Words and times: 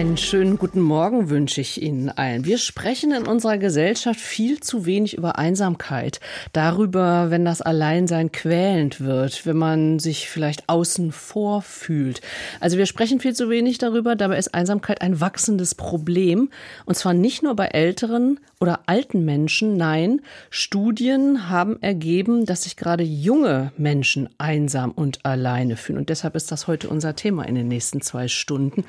Einen 0.00 0.16
schönen 0.16 0.56
guten 0.56 0.80
Morgen 0.80 1.28
wünsche 1.28 1.60
ich 1.60 1.82
Ihnen 1.82 2.08
allen. 2.08 2.46
Wir 2.46 2.56
sprechen 2.56 3.12
in 3.12 3.26
unserer 3.26 3.58
Gesellschaft 3.58 4.18
viel 4.18 4.58
zu 4.58 4.86
wenig 4.86 5.12
über 5.18 5.36
Einsamkeit, 5.36 6.20
darüber, 6.54 7.26
wenn 7.28 7.44
das 7.44 7.60
Alleinsein 7.60 8.32
quälend 8.32 9.02
wird, 9.02 9.44
wenn 9.44 9.58
man 9.58 9.98
sich 9.98 10.30
vielleicht 10.30 10.70
außen 10.70 11.12
vor 11.12 11.60
fühlt. 11.60 12.22
Also 12.60 12.78
wir 12.78 12.86
sprechen 12.86 13.20
viel 13.20 13.34
zu 13.34 13.50
wenig 13.50 13.76
darüber, 13.76 14.16
dabei 14.16 14.38
ist 14.38 14.54
Einsamkeit 14.54 15.02
ein 15.02 15.20
wachsendes 15.20 15.74
Problem 15.74 16.48
und 16.86 16.94
zwar 16.94 17.12
nicht 17.12 17.42
nur 17.42 17.54
bei 17.54 17.66
älteren 17.66 18.40
oder 18.58 18.80
alten 18.86 19.26
Menschen, 19.26 19.76
nein, 19.76 20.22
Studien 20.48 21.50
haben 21.50 21.80
ergeben, 21.82 22.46
dass 22.46 22.62
sich 22.62 22.76
gerade 22.76 23.04
junge 23.04 23.72
Menschen 23.76 24.30
einsam 24.38 24.92
und 24.92 25.26
alleine 25.26 25.76
fühlen 25.76 25.98
und 25.98 26.08
deshalb 26.08 26.36
ist 26.36 26.50
das 26.50 26.66
heute 26.66 26.88
unser 26.88 27.16
Thema 27.16 27.46
in 27.46 27.54
den 27.54 27.68
nächsten 27.68 28.00
zwei 28.00 28.28
Stunden. 28.28 28.84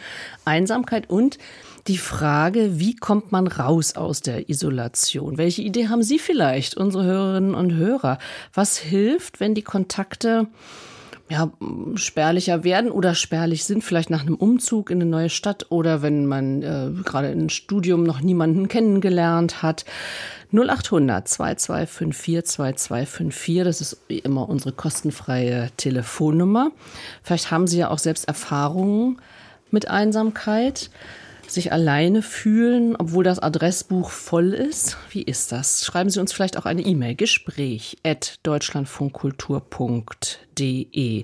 Einsamkeit 0.46 1.01
Einsamkeit 1.02 1.10
und 1.10 1.38
die 1.88 1.98
Frage, 1.98 2.80
wie 2.80 2.96
kommt 2.96 3.32
man 3.32 3.48
raus 3.48 3.96
aus 3.96 4.22
der 4.22 4.50
Isolation? 4.50 5.38
Welche 5.38 5.64
Idee 5.64 5.88
haben 5.88 6.04
Sie 6.04 6.20
vielleicht, 6.20 6.78
unsere 6.78 7.04
Hörerinnen 7.04 7.56
und 7.56 7.74
Hörer? 7.74 8.20
Was 8.54 8.78
hilft, 8.78 9.40
wenn 9.40 9.56
die 9.56 9.64
Kontakte 9.64 10.48
ja, 11.30 11.50
spärlicher 11.96 12.66
werden 12.66 12.92
oder 12.92 13.16
spärlich 13.16 13.64
sind, 13.64 13.84
vielleicht 13.84 14.10
nach 14.10 14.22
einem 14.22 14.36
Umzug 14.36 14.92
in 14.92 15.02
eine 15.02 15.10
neue 15.10 15.30
Stadt 15.30 15.68
oder 15.70 16.02
wenn 16.02 16.26
man 16.26 16.62
äh, 16.62 16.92
gerade 17.06 17.32
im 17.32 17.48
Studium 17.48 18.04
noch 18.04 18.20
niemanden 18.20 18.68
kennengelernt 18.68 19.64
hat. 19.64 19.86
0800 20.52 21.26
2254 21.30 22.46
2254, 22.46 23.64
das 23.64 23.80
ist 23.80 23.98
wie 24.10 24.20
immer 24.20 24.50
unsere 24.50 24.74
kostenfreie 24.74 25.70
Telefonnummer. 25.78 26.72
Vielleicht 27.24 27.50
haben 27.50 27.66
Sie 27.66 27.78
ja 27.78 27.90
auch 27.90 28.00
selbst 28.00 28.28
Erfahrungen 28.28 29.22
mit 29.72 29.88
Einsamkeit, 29.88 30.90
sich 31.48 31.72
alleine 31.72 32.22
fühlen, 32.22 32.96
obwohl 32.96 33.24
das 33.24 33.40
Adressbuch 33.40 34.10
voll 34.10 34.54
ist. 34.54 34.98
Wie 35.10 35.22
ist 35.22 35.52
das? 35.52 35.86
Schreiben 35.86 36.10
Sie 36.10 36.20
uns 36.20 36.34
vielleicht 36.34 36.58
auch 36.58 36.66
eine 36.66 36.82
E-Mail. 36.82 37.16
Gespräch 37.16 37.98
at 38.04 38.40
deutschlandfunkkultur.de. 38.44 41.24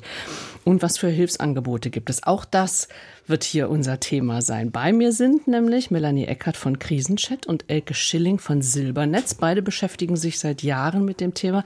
Und 0.65 0.81
was 0.81 0.97
für 0.97 1.07
Hilfsangebote 1.07 1.89
gibt 1.89 2.09
es? 2.09 2.23
Auch 2.23 2.45
das 2.45 2.87
wird 3.27 3.43
hier 3.43 3.69
unser 3.69 3.99
Thema 3.99 4.41
sein. 4.41 4.71
Bei 4.71 4.93
mir 4.93 5.11
sind 5.11 5.47
nämlich 5.47 5.91
Melanie 5.91 6.25
Eckert 6.25 6.55
von 6.55 6.79
Krisenchat 6.79 7.45
und 7.45 7.65
Elke 7.67 7.93
Schilling 7.93 8.39
von 8.39 8.61
Silbernetz. 8.61 9.33
Beide 9.33 9.61
beschäftigen 9.61 10.15
sich 10.15 10.39
seit 10.39 10.63
Jahren 10.63 11.03
mit 11.03 11.19
dem 11.19 11.33
Thema. 11.33 11.63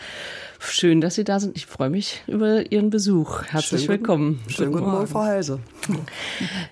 Schön, 0.60 1.02
dass 1.02 1.16
Sie 1.16 1.24
da 1.24 1.40
sind. 1.40 1.56
Ich 1.56 1.68
freue 1.68 1.90
mich 1.90 2.24
über 2.28 2.72
Ihren 2.72 2.90
Besuch. 2.90 3.44
Herzlich 3.44 3.82
schönen 3.82 4.00
willkommen. 4.00 4.40
Guten, 4.40 4.50
schönen 4.50 4.72
guten 4.72 4.86
Morgen, 4.86 5.08
Frau 5.08 5.22
Heise. 5.22 5.60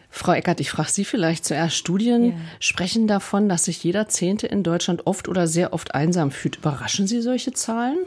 Frau 0.09 0.33
Eckert, 0.33 0.59
ich 0.59 0.71
frage 0.71 0.89
Sie 0.89 1.05
vielleicht 1.05 1.45
zuerst. 1.45 1.75
Studien 1.75 2.25
ja. 2.25 2.33
sprechen 2.59 3.07
davon, 3.07 3.47
dass 3.47 3.65
sich 3.65 3.83
jeder 3.83 4.07
Zehnte 4.07 4.47
in 4.47 4.63
Deutschland 4.63 5.05
oft 5.05 5.27
oder 5.27 5.47
sehr 5.47 5.73
oft 5.73 5.93
einsam 5.93 6.31
fühlt. 6.31 6.57
Überraschen 6.57 7.07
Sie 7.07 7.21
solche 7.21 7.53
Zahlen? 7.53 7.97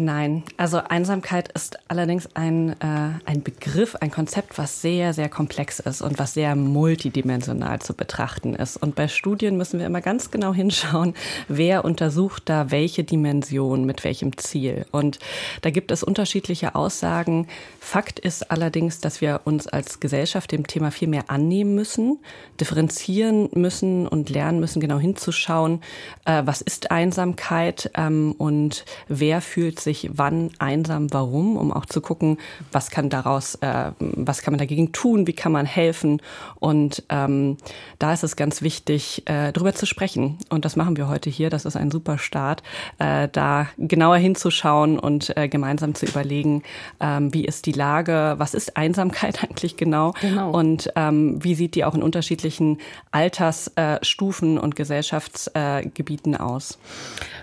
Nein, 0.00 0.44
also 0.56 0.78
Einsamkeit 0.78 1.50
ist 1.56 1.80
allerdings 1.88 2.28
ein, 2.34 2.80
äh, 2.80 3.18
ein 3.24 3.42
Begriff, 3.42 3.96
ein 3.96 4.12
Konzept, 4.12 4.56
was 4.56 4.80
sehr, 4.80 5.12
sehr 5.12 5.28
komplex 5.28 5.80
ist 5.80 6.02
und 6.02 6.20
was 6.20 6.34
sehr 6.34 6.54
multidimensional 6.54 7.80
zu 7.80 7.94
betrachten 7.94 8.54
ist. 8.54 8.76
Und 8.76 8.94
bei 8.94 9.08
Studien 9.08 9.56
müssen 9.56 9.80
wir 9.80 9.86
immer 9.86 10.00
ganz 10.00 10.30
genau 10.30 10.54
hinschauen, 10.54 11.14
wer 11.48 11.84
untersucht 11.84 12.44
da 12.46 12.70
welche 12.70 13.02
Dimension 13.02 13.86
mit 13.86 14.04
welchem 14.04 14.38
Ziel. 14.38 14.86
Und 14.92 15.18
da 15.62 15.70
gibt 15.70 15.90
es 15.90 16.04
unterschiedliche 16.04 16.76
Aussagen. 16.76 17.48
Fakt 17.80 18.20
ist 18.20 18.52
allerdings, 18.52 19.00
dass 19.00 19.20
wir 19.20 19.40
uns 19.42 19.66
als 19.66 19.98
Gesellschaft 19.98 20.52
dem 20.52 20.68
Thema 20.68 20.92
viel 20.92 21.08
mehr 21.08 21.24
annehmen 21.26 21.74
müssen, 21.74 22.20
differenzieren 22.60 23.48
müssen 23.52 24.06
und 24.06 24.30
lernen 24.30 24.60
müssen, 24.60 24.78
genau 24.78 25.00
hinzuschauen, 25.00 25.80
äh, 26.24 26.42
was 26.44 26.60
ist 26.60 26.92
Einsamkeit 26.92 27.90
ähm, 27.96 28.36
und 28.38 28.84
wer 29.08 29.40
fühlt 29.40 29.80
sich 29.80 29.87
sich 29.88 30.10
wann 30.12 30.50
einsam, 30.58 31.12
warum, 31.14 31.56
um 31.56 31.72
auch 31.72 31.86
zu 31.86 32.02
gucken, 32.02 32.36
was 32.72 32.90
kann 32.90 33.08
daraus, 33.08 33.54
äh, 33.56 33.92
was 33.98 34.42
kann 34.42 34.52
man 34.52 34.58
dagegen 34.58 34.92
tun, 34.92 35.26
wie 35.26 35.32
kann 35.32 35.50
man 35.50 35.64
helfen. 35.64 36.20
Und 36.60 37.04
ähm, 37.08 37.56
da 37.98 38.12
ist 38.12 38.22
es 38.22 38.36
ganz 38.36 38.60
wichtig, 38.60 39.22
äh, 39.24 39.50
darüber 39.52 39.74
zu 39.74 39.86
sprechen. 39.86 40.36
Und 40.50 40.66
das 40.66 40.76
machen 40.76 40.98
wir 40.98 41.08
heute 41.08 41.30
hier. 41.30 41.48
Das 41.48 41.64
ist 41.64 41.74
ein 41.74 41.90
super 41.90 42.18
Start, 42.18 42.62
äh, 42.98 43.28
da 43.32 43.68
genauer 43.78 44.18
hinzuschauen 44.18 44.98
und 44.98 45.34
äh, 45.38 45.48
gemeinsam 45.48 45.94
zu 45.94 46.04
überlegen, 46.04 46.62
ähm, 47.00 47.32
wie 47.32 47.46
ist 47.46 47.64
die 47.64 47.72
Lage, 47.72 48.34
was 48.36 48.52
ist 48.52 48.76
Einsamkeit 48.76 49.42
eigentlich 49.48 49.78
genau, 49.78 50.12
genau. 50.20 50.50
und 50.50 50.92
ähm, 50.96 51.42
wie 51.42 51.54
sieht 51.54 51.74
die 51.74 51.84
auch 51.84 51.94
in 51.94 52.02
unterschiedlichen 52.02 52.78
Altersstufen 53.10 54.58
und 54.58 54.76
Gesellschaftsgebieten 54.76 56.36
aus. 56.36 56.78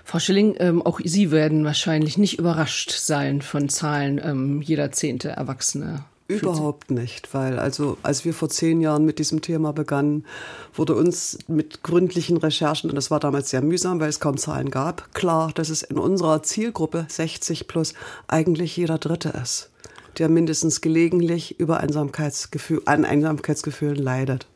Frau 0.03 0.19
Schilling, 0.19 0.55
ähm, 0.59 0.83
auch 0.83 0.99
Sie 1.03 1.31
werden 1.31 1.65
wahrscheinlich 1.65 2.17
nicht 2.17 2.34
überrascht 2.37 2.91
sein 2.91 3.41
von 3.41 3.69
Zahlen 3.69 4.21
ähm, 4.23 4.61
jeder 4.61 4.91
zehnte 4.91 5.29
Erwachsene. 5.29 6.05
Überhaupt 6.27 6.89
nicht, 6.89 7.35
weil 7.35 7.59
also 7.59 7.97
als 8.01 8.25
wir 8.25 8.33
vor 8.33 8.49
zehn 8.49 8.81
Jahren 8.81 9.05
mit 9.05 9.19
diesem 9.19 9.41
Thema 9.41 9.73
begannen, 9.73 10.25
wurde 10.73 10.95
uns 10.95 11.37
mit 11.47 11.83
gründlichen 11.83 12.37
Recherchen, 12.37 12.89
und 12.89 12.95
das 12.95 13.11
war 13.11 13.19
damals 13.19 13.51
sehr 13.51 13.61
mühsam, 13.61 13.99
weil 13.99 14.09
es 14.09 14.19
kaum 14.19 14.37
Zahlen 14.37 14.71
gab, 14.71 15.13
klar, 15.13 15.51
dass 15.53 15.69
es 15.69 15.83
in 15.83 15.99
unserer 15.99 16.41
Zielgruppe 16.41 17.05
60 17.09 17.67
plus 17.67 17.93
eigentlich 18.27 18.75
jeder 18.75 18.97
Dritte 18.97 19.29
ist, 19.29 19.69
der 20.17 20.27
mindestens 20.27 20.81
gelegentlich 20.81 21.59
über 21.59 21.79
Einsamkeitsgefühl, 21.79 22.81
an 22.85 23.05
Einsamkeitsgefühlen 23.05 23.97
leidet. 23.97 24.47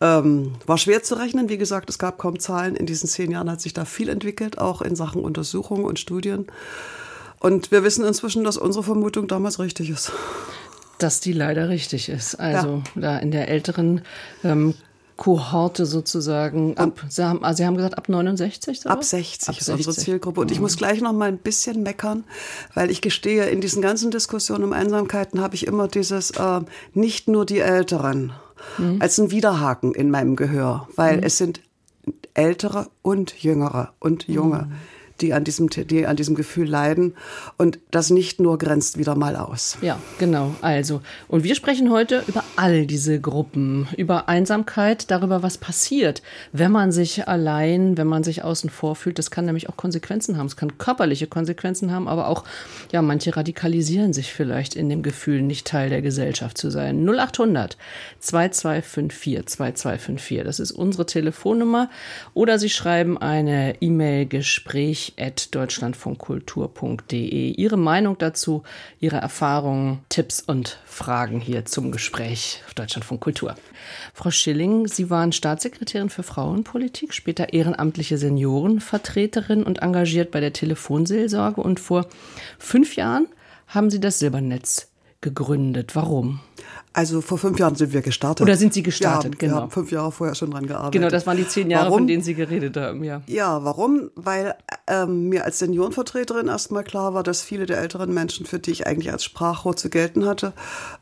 Ähm, 0.00 0.52
war 0.66 0.78
schwer 0.78 1.02
zu 1.02 1.14
rechnen. 1.14 1.48
Wie 1.48 1.58
gesagt, 1.58 1.88
es 1.88 1.98
gab 1.98 2.18
kaum 2.18 2.38
Zahlen. 2.40 2.74
In 2.74 2.86
diesen 2.86 3.08
zehn 3.08 3.30
Jahren 3.30 3.50
hat 3.50 3.60
sich 3.60 3.72
da 3.72 3.84
viel 3.84 4.08
entwickelt, 4.08 4.58
auch 4.58 4.82
in 4.82 4.96
Sachen 4.96 5.22
Untersuchungen 5.22 5.84
und 5.84 5.98
Studien. 6.00 6.46
Und 7.38 7.70
wir 7.70 7.84
wissen 7.84 8.04
inzwischen, 8.04 8.44
dass 8.44 8.56
unsere 8.56 8.84
Vermutung 8.84 9.28
damals 9.28 9.58
richtig 9.58 9.90
ist. 9.90 10.12
Dass 10.98 11.20
die 11.20 11.32
leider 11.32 11.68
richtig 11.68 12.08
ist. 12.08 12.36
Also 12.36 12.82
ja. 12.94 13.00
da 13.00 13.18
in 13.18 13.30
der 13.30 13.48
älteren 13.48 14.02
ähm, 14.44 14.74
Kohorte 15.16 15.86
sozusagen 15.86 16.76
ab, 16.78 17.04
Sie 17.08 17.24
haben, 17.24 17.44
also 17.44 17.58
Sie 17.58 17.66
haben 17.66 17.76
gesagt 17.76 17.96
ab 17.96 18.08
69? 18.08 18.80
So? 18.80 18.88
Ab 18.88 19.04
60 19.04 19.48
ab 19.48 19.56
ist 19.56 19.66
60. 19.66 19.86
unsere 19.86 20.04
Zielgruppe. 20.04 20.40
Und 20.40 20.50
ich 20.50 20.58
muss 20.58 20.76
gleich 20.76 21.00
noch 21.00 21.12
mal 21.12 21.28
ein 21.28 21.38
bisschen 21.38 21.84
meckern, 21.84 22.24
weil 22.74 22.90
ich 22.90 23.02
gestehe, 23.02 23.46
in 23.46 23.60
diesen 23.60 23.82
ganzen 23.82 24.10
Diskussionen 24.10 24.64
um 24.64 24.72
Einsamkeiten 24.72 25.40
habe 25.40 25.54
ich 25.54 25.68
immer 25.68 25.86
dieses, 25.86 26.32
äh, 26.32 26.60
nicht 26.94 27.28
nur 27.28 27.46
die 27.46 27.60
Älteren 27.60 28.32
mhm. 28.78 28.96
als 29.00 29.18
ein 29.18 29.30
Widerhaken 29.30 29.94
in 29.94 30.10
meinem 30.10 30.36
Gehör, 30.36 30.88
weil 30.96 31.18
mhm. 31.18 31.22
es 31.24 31.38
sind 31.38 31.60
ältere 32.34 32.88
und 33.02 33.42
jüngere 33.42 33.92
und 34.00 34.28
junge. 34.28 34.66
Mhm 34.68 34.72
die 35.22 35.32
an 35.32 35.44
diesem, 35.44 35.68
die 35.68 36.06
an 36.06 36.16
diesem 36.16 36.34
Gefühl 36.34 36.68
leiden. 36.68 37.14
Und 37.56 37.78
das 37.90 38.10
nicht 38.10 38.40
nur 38.40 38.58
grenzt 38.58 38.98
wieder 38.98 39.14
mal 39.14 39.36
aus. 39.36 39.78
Ja, 39.80 39.98
genau. 40.18 40.54
Also, 40.60 41.00
und 41.28 41.44
wir 41.44 41.54
sprechen 41.54 41.90
heute 41.90 42.24
über 42.26 42.44
all 42.56 42.86
diese 42.86 43.20
Gruppen, 43.20 43.88
über 43.96 44.28
Einsamkeit, 44.28 45.10
darüber, 45.10 45.42
was 45.42 45.58
passiert, 45.58 46.22
wenn 46.52 46.72
man 46.72 46.92
sich 46.92 47.28
allein, 47.28 47.96
wenn 47.96 48.06
man 48.06 48.24
sich 48.24 48.42
außen 48.42 48.70
vor 48.70 48.96
fühlt. 48.96 49.18
Das 49.18 49.30
kann 49.30 49.46
nämlich 49.46 49.68
auch 49.68 49.76
Konsequenzen 49.76 50.36
haben. 50.36 50.46
Es 50.46 50.56
kann 50.56 50.78
körperliche 50.78 51.26
Konsequenzen 51.26 51.92
haben, 51.92 52.08
aber 52.08 52.28
auch, 52.28 52.44
ja, 52.90 53.02
manche 53.02 53.36
radikalisieren 53.36 54.12
sich 54.12 54.32
vielleicht 54.32 54.74
in 54.74 54.88
dem 54.88 55.02
Gefühl, 55.02 55.42
nicht 55.42 55.66
Teil 55.66 55.90
der 55.90 56.02
Gesellschaft 56.02 56.58
zu 56.58 56.70
sein. 56.70 57.06
0800 57.08 57.76
2254 58.18 59.46
2254. 59.46 60.44
Das 60.44 60.60
ist 60.60 60.72
unsere 60.72 61.06
Telefonnummer. 61.06 61.90
Oder 62.34 62.58
Sie 62.58 62.70
schreiben 62.70 63.18
eine 63.18 63.80
E-Mail 63.80 64.26
Gespräch 64.26 65.11
deutschlandfunkkultur.de. 65.50 67.52
Ihre 67.52 67.76
Meinung 67.76 68.18
dazu, 68.18 68.62
Ihre 69.00 69.16
Erfahrungen, 69.16 70.00
Tipps 70.08 70.40
und 70.40 70.78
Fragen 70.84 71.40
hier 71.40 71.64
zum 71.64 71.92
Gespräch 71.92 72.62
auf 72.66 72.74
Deutschlandfunk 72.74 73.20
Kultur. 73.20 73.54
Frau 74.14 74.30
Schilling, 74.30 74.88
Sie 74.88 75.10
waren 75.10 75.32
Staatssekretärin 75.32 76.10
für 76.10 76.22
Frauenpolitik, 76.22 77.14
später 77.14 77.52
ehrenamtliche 77.52 78.18
Seniorenvertreterin 78.18 79.62
und 79.62 79.82
engagiert 79.82 80.30
bei 80.30 80.40
der 80.40 80.52
Telefonseelsorge 80.52 81.60
und 81.60 81.80
vor 81.80 82.06
fünf 82.58 82.96
Jahren 82.96 83.26
haben 83.66 83.90
Sie 83.90 84.00
das 84.00 84.18
Silbernetz 84.18 84.90
gegründet. 85.20 85.96
Warum? 85.96 86.40
Also 86.94 87.20
vor 87.20 87.38
fünf 87.38 87.58
Jahren 87.58 87.74
sind 87.74 87.92
wir 87.92 88.02
gestartet. 88.02 88.42
Oder 88.42 88.56
sind 88.56 88.74
Sie 88.74 88.82
gestartet, 88.82 89.34
ja, 89.34 89.38
genau. 89.38 89.54
Wir 89.54 89.60
haben 89.62 89.70
fünf 89.70 89.90
Jahre 89.90 90.12
vorher 90.12 90.34
schon 90.34 90.50
dran 90.50 90.66
gearbeitet. 90.66 90.92
Genau, 90.92 91.08
das 91.08 91.26
waren 91.26 91.36
die 91.36 91.48
zehn 91.48 91.70
Jahre, 91.70 91.86
warum? 91.86 92.00
von 92.00 92.06
denen 92.06 92.22
Sie 92.22 92.34
geredet 92.34 92.76
haben, 92.76 93.02
ja. 93.02 93.22
Ja, 93.26 93.64
warum? 93.64 94.10
Weil 94.14 94.54
ähm, 94.86 95.28
mir 95.28 95.44
als 95.44 95.58
Seniorenvertreterin 95.58 96.48
erstmal 96.48 96.84
klar 96.84 97.14
war, 97.14 97.22
dass 97.22 97.42
viele 97.42 97.66
der 97.66 97.78
älteren 97.78 98.12
Menschen, 98.12 98.44
für 98.44 98.58
die 98.58 98.72
ich 98.72 98.86
eigentlich 98.86 99.10
als 99.10 99.24
Sprachrohr 99.24 99.76
zu 99.76 99.88
gelten 99.88 100.26
hatte, 100.26 100.52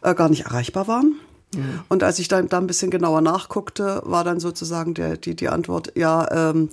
äh, 0.02 0.14
gar 0.14 0.28
nicht 0.28 0.44
erreichbar 0.46 0.86
waren. 0.86 1.16
Mhm. 1.54 1.80
Und 1.88 2.02
als 2.02 2.18
ich 2.18 2.28
dann 2.28 2.48
da 2.48 2.58
ein 2.58 2.66
bisschen 2.66 2.90
genauer 2.90 3.20
nachguckte, 3.20 4.02
war 4.04 4.22
dann 4.24 4.38
sozusagen 4.40 4.94
der, 4.94 5.16
die, 5.16 5.34
die 5.34 5.48
Antwort, 5.48 5.92
ja, 5.96 6.50
ähm, 6.50 6.68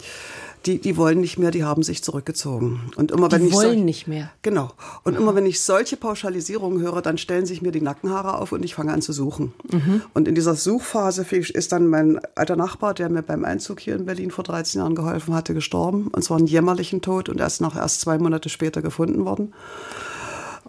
die, 0.65 0.79
die 0.79 0.97
wollen 0.97 1.21
nicht 1.21 1.37
mehr, 1.37 1.51
die 1.51 1.63
haben 1.63 1.83
sich 1.83 2.03
zurückgezogen. 2.03 2.91
Und 2.95 3.11
immer 3.11 3.31
wenn 3.31 3.41
die 3.41 3.47
ich 3.47 3.53
wollen 3.53 3.85
nicht 3.85 4.07
mehr. 4.07 4.31
Genau. 4.41 4.71
Und 5.03 5.15
immer 5.15 5.35
wenn 5.35 5.45
ich 5.45 5.61
solche 5.61 5.97
Pauschalisierungen 5.97 6.81
höre, 6.81 7.01
dann 7.01 7.17
stellen 7.17 7.45
sich 7.45 7.61
mir 7.61 7.71
die 7.71 7.81
Nackenhaare 7.81 8.37
auf 8.37 8.51
und 8.51 8.63
ich 8.63 8.75
fange 8.75 8.91
an 8.91 9.01
zu 9.01 9.13
suchen. 9.13 9.53
Mhm. 9.71 10.01
Und 10.13 10.27
in 10.27 10.35
dieser 10.35 10.55
Suchphase 10.55 11.23
ist 11.23 11.71
dann 11.71 11.87
mein 11.87 12.19
alter 12.35 12.55
Nachbar, 12.55 12.93
der 12.93 13.09
mir 13.09 13.23
beim 13.23 13.45
Einzug 13.45 13.79
hier 13.79 13.95
in 13.95 14.05
Berlin 14.05 14.31
vor 14.31 14.43
13 14.43 14.81
Jahren 14.81 14.95
geholfen 14.95 15.33
hatte, 15.33 15.53
gestorben. 15.53 16.07
Und 16.07 16.23
zwar 16.23 16.37
einen 16.37 16.47
jämmerlichen 16.47 17.01
Tod 17.01 17.29
und 17.29 17.39
erst 17.39 17.61
nach 17.61 17.75
erst 17.75 18.01
zwei 18.01 18.17
Monate 18.17 18.49
später 18.49 18.81
gefunden 18.81 19.25
worden. 19.25 19.53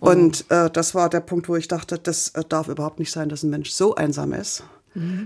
Oh. 0.00 0.10
Und 0.10 0.44
äh, 0.50 0.70
das 0.70 0.94
war 0.94 1.08
der 1.08 1.20
Punkt, 1.20 1.48
wo 1.48 1.56
ich 1.56 1.66
dachte, 1.66 1.98
das 1.98 2.28
äh, 2.30 2.44
darf 2.48 2.68
überhaupt 2.68 3.00
nicht 3.00 3.10
sein, 3.10 3.28
dass 3.28 3.42
ein 3.42 3.50
Mensch 3.50 3.70
so 3.70 3.96
einsam 3.96 4.32
ist 4.32 4.62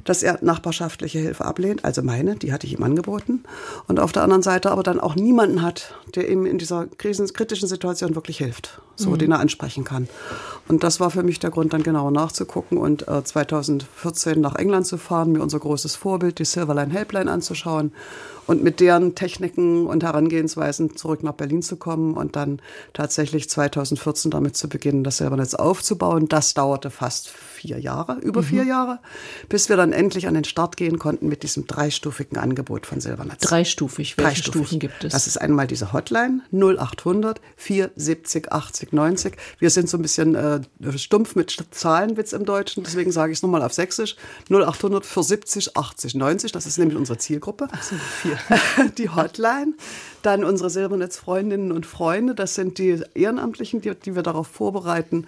dass 0.04 0.22
er 0.22 0.38
nachbarschaftliche 0.42 1.18
Hilfe 1.18 1.44
ablehnt, 1.44 1.84
also 1.84 2.02
meine, 2.02 2.36
die 2.36 2.52
hatte 2.52 2.66
ich 2.66 2.74
ihm 2.74 2.82
angeboten. 2.82 3.44
Und 3.88 4.00
auf 4.00 4.12
der 4.12 4.22
anderen 4.22 4.42
Seite 4.42 4.70
aber 4.70 4.82
dann 4.82 5.00
auch 5.00 5.14
niemanden 5.14 5.62
hat, 5.62 5.94
der 6.14 6.28
ihm 6.28 6.46
in 6.46 6.58
dieser 6.58 6.86
kritischen 6.86 7.68
Situation 7.68 8.14
wirklich 8.14 8.38
hilft, 8.38 8.80
so 8.96 9.10
mhm. 9.10 9.18
den 9.18 9.32
er 9.32 9.40
ansprechen 9.40 9.84
kann. 9.84 10.08
Und 10.68 10.84
das 10.84 11.00
war 11.00 11.10
für 11.10 11.22
mich 11.22 11.38
der 11.38 11.50
Grund, 11.50 11.72
dann 11.72 11.82
genauer 11.82 12.10
nachzugucken 12.10 12.78
und 12.78 13.08
äh, 13.08 13.24
2014 13.24 14.40
nach 14.40 14.56
England 14.56 14.86
zu 14.86 14.98
fahren, 14.98 15.32
mir 15.32 15.42
unser 15.42 15.58
großes 15.58 15.96
Vorbild, 15.96 16.38
die 16.38 16.44
Silverline 16.44 16.92
Helpline, 16.92 17.30
anzuschauen 17.30 17.92
und 18.46 18.62
mit 18.62 18.80
deren 18.80 19.14
Techniken 19.14 19.86
und 19.86 20.02
Herangehensweisen 20.02 20.96
zurück 20.96 21.22
nach 21.22 21.34
Berlin 21.34 21.62
zu 21.62 21.76
kommen 21.76 22.14
und 22.14 22.36
dann 22.36 22.60
tatsächlich 22.92 23.48
2014 23.48 24.30
damit 24.30 24.56
zu 24.56 24.68
beginnen, 24.68 25.04
das 25.04 25.18
Silbernetz 25.18 25.54
aufzubauen. 25.54 26.28
Das 26.28 26.54
dauerte 26.54 26.90
fast 26.90 27.28
vier 27.28 27.78
Jahre, 27.78 28.18
über 28.20 28.42
mhm. 28.42 28.46
vier 28.46 28.64
Jahre, 28.64 28.98
bis 29.52 29.68
wir 29.68 29.76
dann 29.76 29.92
endlich 29.92 30.26
an 30.26 30.32
den 30.32 30.44
Start 30.44 30.78
gehen 30.78 30.98
konnten 30.98 31.28
mit 31.28 31.42
diesem 31.42 31.66
dreistufigen 31.66 32.38
Angebot 32.38 32.86
von 32.86 33.02
Silbernetz. 33.02 33.40
Dreistufig, 33.42 34.16
welche 34.16 34.40
Dreistufig. 34.40 34.66
Stufen 34.66 34.78
gibt 34.78 35.04
es? 35.04 35.12
Das 35.12 35.26
ist 35.26 35.36
einmal 35.36 35.66
diese 35.66 35.92
Hotline 35.92 36.40
0800 36.52 37.38
470 37.58 38.50
80 38.50 38.94
90. 38.94 39.36
Wir 39.58 39.68
sind 39.68 39.90
so 39.90 39.98
ein 39.98 40.02
bisschen 40.02 40.34
äh, 40.34 40.62
stumpf 40.96 41.36
mit 41.36 41.54
Zahlenwitz 41.70 42.32
im 42.32 42.46
Deutschen, 42.46 42.82
deswegen 42.82 43.12
sage 43.12 43.32
ich 43.32 43.40
es 43.40 43.42
nochmal 43.42 43.60
auf 43.60 43.74
Sächsisch. 43.74 44.16
0800 44.48 45.04
470 45.04 45.76
80 45.76 46.14
90, 46.14 46.52
das 46.52 46.64
ist 46.64 46.78
nämlich 46.78 46.96
unsere 46.96 47.18
Zielgruppe. 47.18 47.68
Ach 47.72 47.82
so, 47.82 47.94
vier. 48.22 48.38
die 48.96 49.10
Hotline. 49.10 49.74
Dann 50.22 50.44
unsere 50.44 50.70
Silbernetz-Freundinnen 50.70 51.72
und 51.72 51.86
Freunde, 51.86 52.34
das 52.34 52.54
sind 52.54 52.78
die 52.78 53.00
Ehrenamtlichen, 53.14 53.80
die, 53.80 53.94
die 53.94 54.14
wir 54.14 54.22
darauf 54.22 54.46
vorbereiten, 54.46 55.26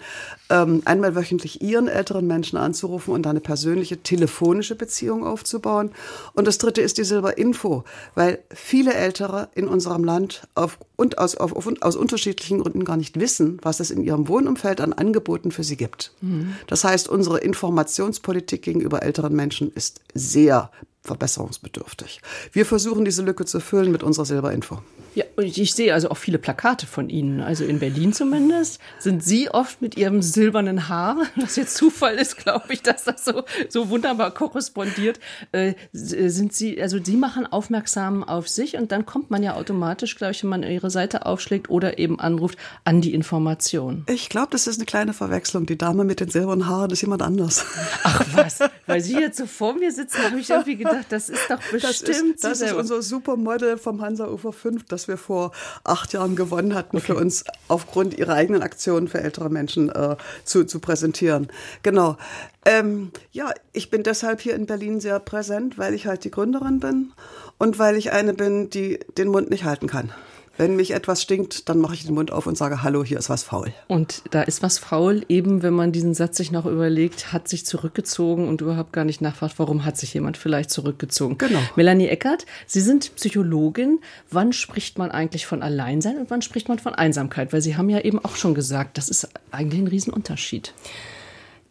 ähm, 0.49 0.81
einmal 0.85 1.15
wöchentlich 1.15 1.61
ihren 1.61 1.87
älteren 1.87 2.27
Menschen 2.27 2.57
anzurufen 2.57 3.13
und 3.13 3.27
eine 3.27 3.41
persönliche 3.41 3.97
telefonische 3.97 4.75
Beziehung 4.75 5.25
aufzubauen. 5.25 5.91
Und 6.33 6.47
das 6.47 6.57
dritte 6.57 6.81
ist 6.81 6.97
die 6.97 7.03
Silberinfo, 7.03 7.83
weil 8.15 8.39
viele 8.53 8.93
Ältere 8.93 9.49
in 9.53 9.67
unserem 9.67 10.03
Land 10.03 10.47
auf, 10.55 10.79
und 10.95 11.17
aus, 11.17 11.35
auf, 11.35 11.53
auf, 11.53 11.69
aus 11.81 11.95
unterschiedlichen 11.95 12.59
Gründen 12.59 12.85
gar 12.85 12.97
nicht 12.97 13.19
wissen, 13.19 13.59
was 13.61 13.79
es 13.79 13.91
in 13.91 14.03
ihrem 14.03 14.27
Wohnumfeld 14.27 14.81
an 14.81 14.93
Angeboten 14.93 15.51
für 15.51 15.63
sie 15.63 15.77
gibt. 15.77 16.13
Mhm. 16.21 16.55
Das 16.67 16.83
heißt, 16.83 17.09
unsere 17.09 17.39
Informationspolitik 17.39 18.61
gegenüber 18.61 19.03
älteren 19.03 19.35
Menschen 19.35 19.71
ist 19.73 20.01
sehr 20.13 20.71
verbesserungsbedürftig. 21.05 22.21
Wir 22.51 22.65
versuchen 22.65 23.05
diese 23.05 23.21
Lücke 23.21 23.45
zu 23.45 23.59
füllen 23.59 23.91
mit 23.91 24.03
unserer 24.03 24.25
Silberinfo. 24.25 24.81
Ja, 25.15 25.23
und 25.37 25.57
ich 25.57 25.73
sehe 25.73 25.93
also 25.93 26.09
auch 26.09 26.17
viele 26.17 26.37
Plakate 26.37 26.85
von 26.85 27.09
Ihnen. 27.09 27.39
Also 27.39 27.63
in 27.63 27.79
Berlin 27.79 28.11
zumindest 28.11 28.81
sind 28.99 29.23
Sie 29.23 29.49
oft 29.49 29.81
mit 29.81 29.95
Ihrem 29.97 30.21
silbernen 30.21 30.89
Haar, 30.89 31.25
was 31.37 31.55
jetzt 31.55 31.75
Zufall 31.75 32.15
ist, 32.15 32.37
glaube 32.37 32.73
ich, 32.73 32.81
dass 32.81 33.05
das 33.05 33.23
so, 33.23 33.43
so 33.69 33.89
wunderbar 33.89 34.31
korrespondiert, 34.31 35.21
äh, 35.53 35.73
sind 35.93 36.53
Sie, 36.53 36.81
also 36.81 37.01
Sie 37.01 37.15
machen 37.15 37.47
aufmerksam 37.47 38.25
auf 38.25 38.49
sich 38.49 38.75
und 38.75 38.91
dann 38.91 39.05
kommt 39.05 39.31
man 39.31 39.41
ja 39.41 39.55
automatisch, 39.55 40.17
glaube 40.17 40.31
ich, 40.31 40.43
wenn 40.43 40.49
man 40.49 40.63
Ihre 40.63 40.89
Seite 40.89 41.25
aufschlägt 41.25 41.69
oder 41.69 41.97
eben 41.97 42.19
anruft, 42.19 42.57
an 42.83 42.99
die 42.99 43.13
Information. 43.13 44.03
Ich 44.09 44.27
glaube, 44.27 44.49
das 44.51 44.67
ist 44.67 44.79
eine 44.79 44.85
kleine 44.85 45.13
Verwechslung. 45.13 45.65
Die 45.65 45.77
Dame 45.77 46.03
mit 46.03 46.19
den 46.19 46.29
silbernen 46.29 46.67
Haaren 46.67 46.91
ist 46.91 47.01
jemand 47.01 47.21
anders. 47.21 47.65
Ach 48.03 48.21
was, 48.33 48.59
weil 48.85 48.99
Sie 48.99 49.13
jetzt 49.13 49.37
so 49.37 49.45
vor 49.45 49.75
mir 49.75 49.93
sitzen, 49.93 50.23
habe 50.23 50.39
ich 50.39 50.49
irgendwie 50.49 50.75
gedacht, 50.75 51.05
das 51.09 51.29
ist 51.29 51.49
doch 51.49 51.59
bestimmt. 51.71 51.83
Das 51.83 52.09
ist, 52.09 52.43
das 52.43 52.61
ist 52.61 52.73
unser 52.73 53.01
Supermodel 53.01 53.77
vom 53.77 54.01
Hansa 54.01 54.27
Ufer 54.27 54.51
5, 54.51 54.83
das 54.83 55.04
wir 55.07 55.17
vor 55.17 55.51
acht 55.83 56.13
Jahren 56.13 56.35
gewonnen 56.35 56.75
hatten, 56.75 56.97
okay. 56.97 57.07
für 57.07 57.15
uns 57.15 57.43
aufgrund 57.67 58.17
ihrer 58.17 58.33
eigenen 58.33 58.61
Aktionen 58.61 59.07
für 59.07 59.21
ältere 59.21 59.49
Menschen 59.49 59.89
äh, 59.89 60.15
zu, 60.43 60.65
zu 60.65 60.79
präsentieren. 60.79 61.47
Genau. 61.83 62.17
Ähm, 62.65 63.11
ja, 63.31 63.51
ich 63.73 63.89
bin 63.89 64.03
deshalb 64.03 64.41
hier 64.41 64.55
in 64.55 64.65
Berlin 64.65 64.99
sehr 64.99 65.19
präsent, 65.19 65.77
weil 65.77 65.93
ich 65.93 66.07
halt 66.07 66.23
die 66.23 66.31
Gründerin 66.31 66.79
bin 66.79 67.13
und 67.57 67.79
weil 67.79 67.95
ich 67.95 68.11
eine 68.11 68.33
bin, 68.33 68.69
die 68.69 68.99
den 69.17 69.29
Mund 69.29 69.49
nicht 69.49 69.63
halten 69.63 69.87
kann. 69.87 70.11
Wenn 70.57 70.77
mich 70.77 70.91
etwas 70.91 71.21
stinkt, 71.21 71.67
dann 71.67 71.79
mache 71.79 71.95
ich 71.95 72.05
den 72.05 72.15
Mund 72.15 72.31
auf 72.31 72.47
und 72.47 72.57
sage, 72.57 72.81
hallo, 72.81 73.03
hier 73.03 73.19
ist 73.19 73.29
was 73.29 73.43
faul. 73.43 73.73
Und 73.87 74.21
da 74.31 74.41
ist 74.41 74.63
was 74.63 74.77
faul, 74.77 75.25
eben 75.27 75.63
wenn 75.63 75.73
man 75.73 75.91
diesen 75.91 76.13
Satz 76.13 76.37
sich 76.37 76.51
noch 76.51 76.65
überlegt, 76.65 77.33
hat 77.33 77.49
sich 77.49 77.65
zurückgezogen 77.65 78.47
und 78.47 78.61
überhaupt 78.61 78.93
gar 78.93 79.03
nicht 79.03 79.19
nachfragt, 79.21 79.55
warum 79.57 79.83
hat 79.83 79.97
sich 79.97 80.13
jemand 80.13 80.37
vielleicht 80.37 80.71
zurückgezogen. 80.71 81.37
Genau. 81.37 81.59
Melanie 81.75 82.07
Eckert, 82.07 82.45
Sie 82.67 82.79
sind 82.79 83.15
Psychologin. 83.15 83.99
Wann 84.31 84.53
spricht 84.53 84.97
man 84.97 85.11
eigentlich 85.11 85.45
von 85.45 85.61
Alleinsein 85.61 86.17
und 86.17 86.29
wann 86.29 86.41
spricht 86.41 86.69
man 86.69 86.79
von 86.79 86.95
Einsamkeit? 86.95 87.51
Weil 87.51 87.61
Sie 87.61 87.75
haben 87.75 87.89
ja 87.89 87.99
eben 87.99 88.23
auch 88.23 88.37
schon 88.37 88.55
gesagt, 88.55 88.97
das 88.97 89.09
ist 89.09 89.27
eigentlich 89.51 89.81
ein 89.81 89.87
Riesenunterschied. 89.87 90.73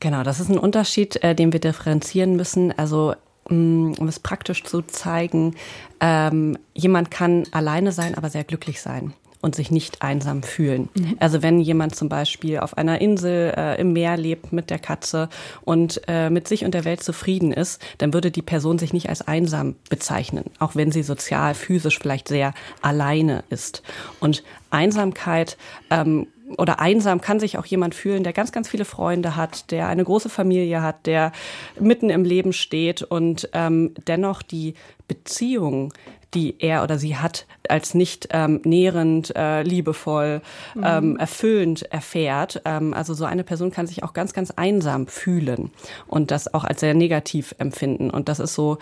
Genau, 0.01 0.23
das 0.23 0.41
ist 0.41 0.51
ein 0.51 0.59
Unterschied, 0.59 1.23
äh, 1.23 1.35
den 1.35 1.55
wir 1.55 1.61
differenzieren 1.61 2.37
müssen. 2.37 2.77
Also 2.77 3.15
um 3.49 4.09
es 4.09 4.21
praktisch 4.21 4.65
zu 4.65 4.83
zeigen, 4.83 5.55
ähm, 6.01 6.59
jemand 6.75 7.11
kann 7.11 7.45
alleine 7.51 7.93
sein, 7.93 8.15
aber 8.15 8.31
sehr 8.31 8.45
glücklich 8.45 8.81
sein 8.81 9.13
und 9.45 9.55
sich 9.55 9.71
nicht 9.71 10.01
einsam 10.01 10.43
fühlen. 10.43 10.89
Mhm. 10.95 11.17
Also 11.21 11.43
wenn 11.43 11.61
jemand 11.61 11.95
zum 11.95 12.09
Beispiel 12.09 12.61
auf 12.61 12.79
einer 12.79 13.03
Insel 13.03 13.53
äh, 13.55 13.79
im 13.79 13.93
Meer 13.93 14.17
lebt 14.17 14.55
mit 14.55 14.71
der 14.71 14.79
Katze 14.79 15.29
und 15.61 16.01
äh, 16.09 16.31
mit 16.31 16.49
sich 16.49 16.65
und 16.65 16.73
der 16.73 16.87
Welt 16.87 17.03
zufrieden 17.03 17.53
ist, 17.53 17.83
dann 17.99 18.15
würde 18.15 18.31
die 18.31 18.41
Person 18.41 18.79
sich 18.79 18.95
nicht 18.95 19.11
als 19.11 19.21
einsam 19.21 19.77
bezeichnen, 19.91 20.45
auch 20.61 20.77
wenn 20.77 20.91
sie 20.93 21.03
sozial, 21.03 21.53
physisch 21.53 21.99
vielleicht 21.99 22.29
sehr 22.29 22.55
alleine 22.81 23.45
ist. 23.51 23.83
Und 24.19 24.43
Einsamkeit 24.71 25.59
ähm, 25.91 26.27
oder 26.59 26.81
einsam 26.81 27.21
kann 27.21 27.41
sich 27.41 27.59
auch 27.59 27.67
jemand 27.67 27.95
fühlen, 27.95 28.23
der 28.23 28.33
ganz, 28.33 28.53
ganz 28.53 28.69
viele 28.69 28.85
Freunde 28.85 29.37
hat, 29.37 29.71
der 29.71 29.89
eine 29.89 30.05
große 30.05 30.29
Familie 30.29 30.83
hat, 30.83 31.07
der 31.07 31.33
mitten 31.79 32.11
im 32.11 32.25
Leben 32.25 32.53
steht. 32.53 33.03
Und 33.03 33.49
ähm, 33.53 33.95
dennoch 34.07 34.43
die 34.43 34.75
Beziehung, 35.09 35.93
die 36.35 36.57
er 36.59 36.83
oder 36.83 36.99
sie 36.99 37.17
hat, 37.17 37.47
als 37.69 37.95
nicht 37.95 38.29
ähm, 38.31 38.61
nährend, 38.65 39.35
äh, 39.37 39.63
liebevoll, 39.63 40.43
mhm. 40.75 40.85
ähm, 40.85 41.17
erfüllend 41.17 41.83
erfährt. 41.93 42.61
Ähm, 42.65 42.93
also 42.95 43.15
so 43.15 43.25
eine 43.25 43.45
Person 43.45 43.71
kann 43.71 43.87
sich 43.87 44.03
auch 44.03 44.13
ganz, 44.13 44.33
ganz 44.33 44.51
einsam 44.51 45.07
fühlen 45.07 45.71
und 46.07 46.31
das 46.31 46.53
auch 46.53 46.65
als 46.65 46.81
sehr 46.81 46.95
negativ 46.95 47.55
empfinden. 47.59 48.11
Und 48.11 48.29
das 48.29 48.41
ist 48.41 48.55
so 48.55 48.79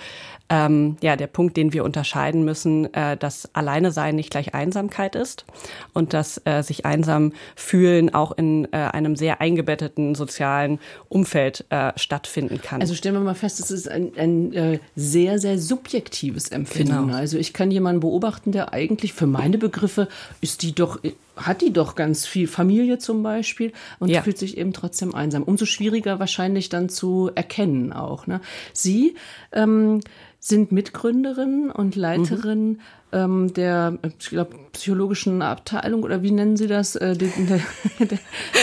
ähm, 0.49 0.97
ja 1.01 1.17
der 1.17 1.27
Punkt, 1.27 1.57
den 1.57 1.73
wir 1.73 1.85
unterscheiden 1.85 2.45
müssen, 2.45 2.93
äh, 2.95 3.17
dass 3.17 3.55
alleine 3.55 3.91
sein 3.91 4.17
nicht 4.17 4.31
gleich 4.31 4.55
Einsamkeit 4.55 5.15
ist 5.15 5.45
und 5.93 6.13
dass 6.13 6.41
äh, 6.45 6.63
sich 6.63 6.85
einsam 6.85 7.33
fühlen 7.57 8.15
auch 8.15 8.33
in 8.33 8.67
äh, 8.73 8.77
einem 8.77 9.17
sehr 9.17 9.41
eingebetteten 9.41 10.15
sozialen 10.15 10.79
Umfeld 11.09 11.65
äh, 11.71 11.93
stattfinden 11.97 12.61
kann. 12.61 12.81
Also 12.81 12.95
stellen 12.95 13.15
wir 13.15 13.21
mal 13.21 13.35
fest, 13.35 13.61
es 13.61 13.71
ist 13.71 13.89
ein, 13.89 14.13
ein 14.17 14.53
äh, 14.53 14.79
sehr, 14.97 15.39
sehr 15.39 15.59
subjektives 15.59 16.49
Empfinden. 16.49 17.07
Genau. 17.07 17.17
Also 17.17 17.39
ich 17.43 17.53
kann 17.53 17.71
jemanden 17.73 18.01
beobachten, 18.01 18.53
der 18.53 18.73
eigentlich 18.73 19.13
für 19.13 19.27
meine 19.27 19.59
Begriffe 19.59 20.09
ist 20.41 20.63
die 20.63 20.73
doch 20.73 21.01
hat 21.37 21.61
die 21.61 21.73
doch 21.73 21.95
ganz 21.95 22.25
viel 22.25 22.47
Familie 22.47 22.99
zum 22.99 23.23
Beispiel 23.23 23.73
und 23.99 24.11
ja. 24.11 24.23
fühlt 24.23 24.39
sich 24.39 24.59
eben 24.59 24.73
trotzdem 24.73 25.15
einsam. 25.15 25.43
Umso 25.43 25.65
schwieriger 25.65 26.21
wahrscheinlich 26.21 26.69
dann 26.69 26.89
zu 26.89 27.31
erkennen 27.35 27.93
auch. 27.93 28.27
Ne? 28.27 28.41
Sie 28.73 29.17
ähm, 29.51 30.01
sind 30.39 30.73
Mitgründerin 30.73 31.71
und 31.71 31.97
Leiterin 31.97 32.69
mhm. 32.69 32.81
Ähm, 33.13 33.53
der 33.55 33.99
ich 34.19 34.31
glaub, 34.31 34.73
psychologischen 34.73 35.43
Abteilung 35.43 36.03
oder 36.03 36.23
wie 36.23 36.31
nennen 36.31 36.57
Sie 36.57 36.67
das? 36.67 36.97
Äh, 36.97 37.17
der, 37.17 37.29
der, 37.39 37.61
der 38.07 38.19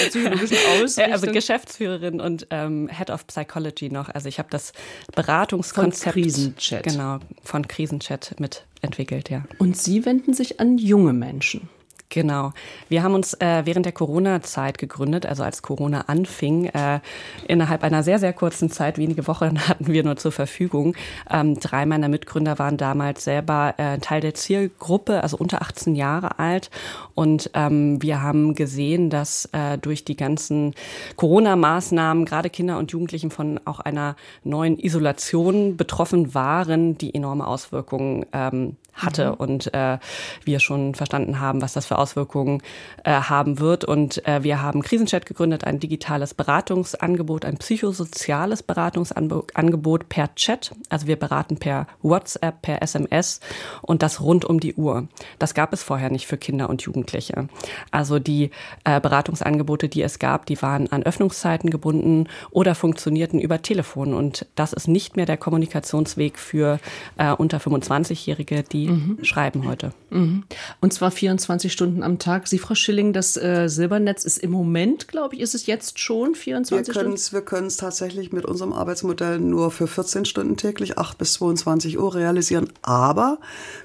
psychologischen 0.10 0.58
Ausrichtung. 0.84 1.14
Also 1.14 1.32
Geschäftsführerin 1.32 2.20
und 2.20 2.48
ähm, 2.50 2.90
Head 2.90 3.10
of 3.10 3.28
Psychology 3.28 3.90
noch. 3.90 4.10
Also 4.10 4.28
ich 4.30 4.40
habe 4.40 4.50
das 4.52 4.74
Beratungskonzept 5.16 6.14
von 6.14 6.24
Krisenchat. 6.24 6.84
Genau, 6.84 7.20
von 7.44 7.68
Krisenchat 7.68 8.36
mitentwickelt, 8.40 9.30
ja. 9.30 9.44
Und 9.58 9.78
Sie 9.78 10.06
wenden 10.06 10.34
sich 10.34 10.60
an 10.60 10.78
junge 10.78 11.14
Menschen. 11.14 11.70
Genau. 12.12 12.54
Wir 12.88 13.04
haben 13.04 13.14
uns 13.14 13.36
äh, 13.36 13.62
während 13.66 13.86
der 13.86 13.94
Corona-Zeit 13.94 14.80
gegründet, 14.80 15.28
also 15.28 15.44
als 15.44 15.62
Corona 15.62 16.06
anfing. 16.08 16.66
Äh, 16.66 17.02
innerhalb 17.48 17.84
einer 17.84 18.02
sehr, 18.02 18.18
sehr 18.18 18.34
kurzen 18.34 18.72
Zeit, 18.72 18.98
wenige 18.98 19.28
Wochen 19.28 19.60
hatten 19.68 19.86
wir 19.86 20.04
nur 20.04 20.18
zur 20.18 20.32
Verfügung. 20.32 20.96
Ähm, 21.30 21.60
drei 21.60 21.86
meiner 21.86 22.10
Mitgründer 22.10 22.58
waren 22.58 22.78
damals 22.78 23.26
selber 23.26 23.76
äh, 23.78 24.00
Teil 24.00 24.22
der 24.22 24.34
Zielgruppe, 24.34 25.22
also 25.22 25.38
unter 25.38 25.62
18 25.62 25.96
Jahre 25.96 26.40
alt. 26.40 26.72
Und 27.14 27.52
ähm, 27.54 28.02
wir 28.02 28.24
haben 28.24 28.56
gesehen, 28.56 29.12
dass 29.12 29.46
äh, 29.52 29.78
durch 29.78 30.04
die 30.04 30.16
ganzen 30.16 30.74
Corona-Maßnahmen 31.16 32.26
gerade 32.26 32.50
Kinder 32.50 32.80
und 32.80 32.92
Jugendlichen 32.92 33.30
von 33.30 33.60
auch 33.66 33.80
einer 33.80 34.16
neuen 34.44 34.80
Isolation 34.80 35.78
betroffen 35.78 36.34
waren, 36.34 36.98
die 36.98 37.14
enorme 37.14 37.46
Auswirkungen 37.46 38.26
ähm, 38.34 38.78
hatte 39.00 39.32
mhm. 39.32 39.36
und 39.36 39.74
äh, 39.74 39.98
wir 40.44 40.60
schon 40.60 40.96
verstanden 40.96 41.40
haben, 41.40 41.62
was 41.62 41.74
das 41.74 41.86
für 41.86 41.98
Auswirkungen 41.98 42.62
äh, 43.04 43.12
haben 43.12 43.60
wird. 43.60 43.86
Und 43.86 44.26
äh, 44.28 44.44
wir 44.44 44.62
haben 44.62 44.82
Krisenchat 44.82 45.26
gegründet, 45.26 45.64
ein 45.64 45.80
digitales 45.80 46.34
Beratungsangebot, 46.34 47.46
ein 47.46 47.58
psychosoziales 47.58 48.64
Beratungsangebot 48.64 50.10
per 50.10 50.34
Chat. 50.36 50.72
Also 50.90 51.08
wir 51.08 51.16
beraten 51.16 51.58
per 51.58 51.88
WhatsApp, 52.02 52.62
per 52.62 52.82
SMS 52.82 53.40
und 53.82 54.04
das 54.04 54.22
rund 54.22 54.46
um 54.46 54.60
die 54.60 54.76
Uhr. 54.76 55.08
Das 55.40 55.54
gab 55.54 55.74
es 55.74 55.84
vorher 55.84 56.10
nicht 56.10 56.28
für 56.28 56.38
Kinder 56.38 56.70
und 56.70 56.82
Jugendliche. 56.82 57.48
Also 57.92 58.20
die 58.20 58.52
äh, 58.84 59.00
Beratungsangebote, 59.00 59.90
die 59.90 60.02
es 60.02 60.20
gab, 60.20 60.46
die 60.46 60.62
waren 60.62 60.92
an 60.92 61.04
Öffnungszeiten 61.04 61.70
gebunden 61.70 62.28
oder 62.52 62.76
funktionierten 62.76 63.40
über 63.40 63.62
Telefon. 63.62 64.14
Und 64.14 64.46
das 64.56 64.74
ist 64.74 64.88
nicht 64.88 65.16
mehr 65.16 65.26
der 65.26 65.38
Kommunikationsweg 65.38 66.38
für 66.38 66.80
äh, 67.18 67.32
unter 67.32 67.58
25-Jährige, 67.58 68.64
die 68.64 68.89
mhm. 68.90 69.24
schreiben 69.24 69.68
heute. 69.68 69.92
Mhm. 70.10 70.44
Und 70.82 70.94
zwar 70.94 71.12
24 71.12 71.72
Stunden 71.72 72.04
am 72.04 72.20
Tag. 72.20 72.48
Sie, 72.48 72.58
Frau 72.58 72.76
Schilling, 72.76 73.14
das 73.14 73.38
äh, 73.38 73.68
Silbernetz 73.68 74.26
ist 74.26 74.38
im 74.40 74.52
Moment, 74.52 75.08
glaube 75.08 75.36
ich, 75.36 75.42
ist 75.42 75.56
es 75.56 75.66
jetzt 75.66 76.00
schon 76.00 76.36
24 76.36 76.88
wir 76.88 77.02
Stunden? 77.02 77.20
Wir 77.32 77.42
können 77.42 77.68
es 77.68 77.78
tatsächlich 77.78 78.32
mit 78.32 78.46
unserem 78.46 78.74
Arbeitsmodell 78.74 79.40
nur 79.40 79.72
für 79.72 79.88
14 79.88 80.26
Stunden 80.26 80.58
täglich, 80.58 80.98
8 80.98 81.18
bis 81.18 81.34
22 81.34 82.00
Uhr 82.00 82.16
realisieren. 82.16 82.70
Aber 82.82 83.40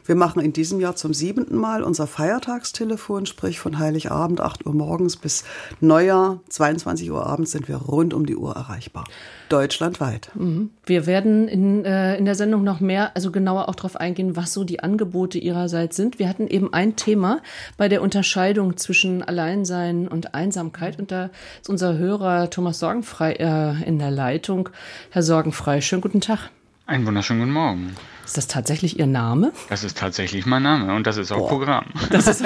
wir 0.04 0.14
machen 0.14 0.42
in 0.42 0.52
diesem 0.52 0.80
Jahr 0.80 0.96
zum 0.96 1.14
siebten 1.14 1.56
Mal 1.56 1.82
unser 1.82 2.06
Feiertagstelefon, 2.06 3.26
sprich 3.26 3.61
von 3.61 3.78
Heiligabend 3.78 4.40
8 4.40 4.66
Uhr 4.66 4.75
morgens 4.75 5.16
bis 5.16 5.44
Neujahr 5.80 6.40
22 6.49 7.11
Uhr 7.11 7.26
abends 7.26 7.50
sind 7.50 7.68
wir 7.68 7.76
rund 7.76 8.14
um 8.14 8.26
die 8.26 8.37
Uhr 8.37 8.54
erreichbar. 8.54 9.04
Deutschlandweit. 9.49 10.30
Mhm. 10.34 10.70
Wir 10.84 11.06
werden 11.06 11.49
in, 11.49 11.84
äh, 11.84 12.16
in 12.16 12.25
der 12.25 12.34
Sendung 12.34 12.64
noch 12.64 12.80
mehr, 12.80 13.14
also 13.14 13.30
genauer 13.30 13.68
auch 13.68 13.75
darauf 13.75 13.96
eingehen, 13.96 14.37
was 14.37 14.52
so 14.52 14.64
die 14.64 14.80
Angebote 14.94 15.38
Ihrerseits 15.38 15.96
sind. 15.96 16.20
Wir 16.20 16.28
hatten 16.28 16.46
eben 16.46 16.72
ein 16.72 16.94
Thema 16.94 17.40
bei 17.76 17.88
der 17.88 18.00
Unterscheidung 18.00 18.76
zwischen 18.76 19.24
Alleinsein 19.24 20.06
und 20.06 20.34
Einsamkeit. 20.34 21.00
Und 21.00 21.10
da 21.10 21.30
ist 21.60 21.68
unser 21.68 21.98
Hörer 21.98 22.48
Thomas 22.48 22.78
Sorgenfrei 22.78 23.32
äh, 23.32 23.82
in 23.88 23.98
der 23.98 24.12
Leitung. 24.12 24.68
Herr 25.10 25.24
Sorgenfrei, 25.24 25.80
schönen 25.80 26.02
guten 26.02 26.20
Tag. 26.20 26.50
Einen 26.86 27.06
wunderschönen 27.06 27.40
guten 27.40 27.52
Morgen. 27.52 27.96
Ist 28.24 28.36
das 28.36 28.46
tatsächlich 28.46 28.98
Ihr 28.98 29.06
Name? 29.06 29.52
Das 29.68 29.84
ist 29.84 29.98
tatsächlich 29.98 30.46
mein 30.46 30.62
Name 30.62 30.94
und 30.94 31.06
das 31.06 31.16
ist 31.16 31.30
auch 31.32 31.38
Boah. 31.38 31.48
Programm. 31.48 31.86
Das 32.10 32.26
ist, 32.26 32.44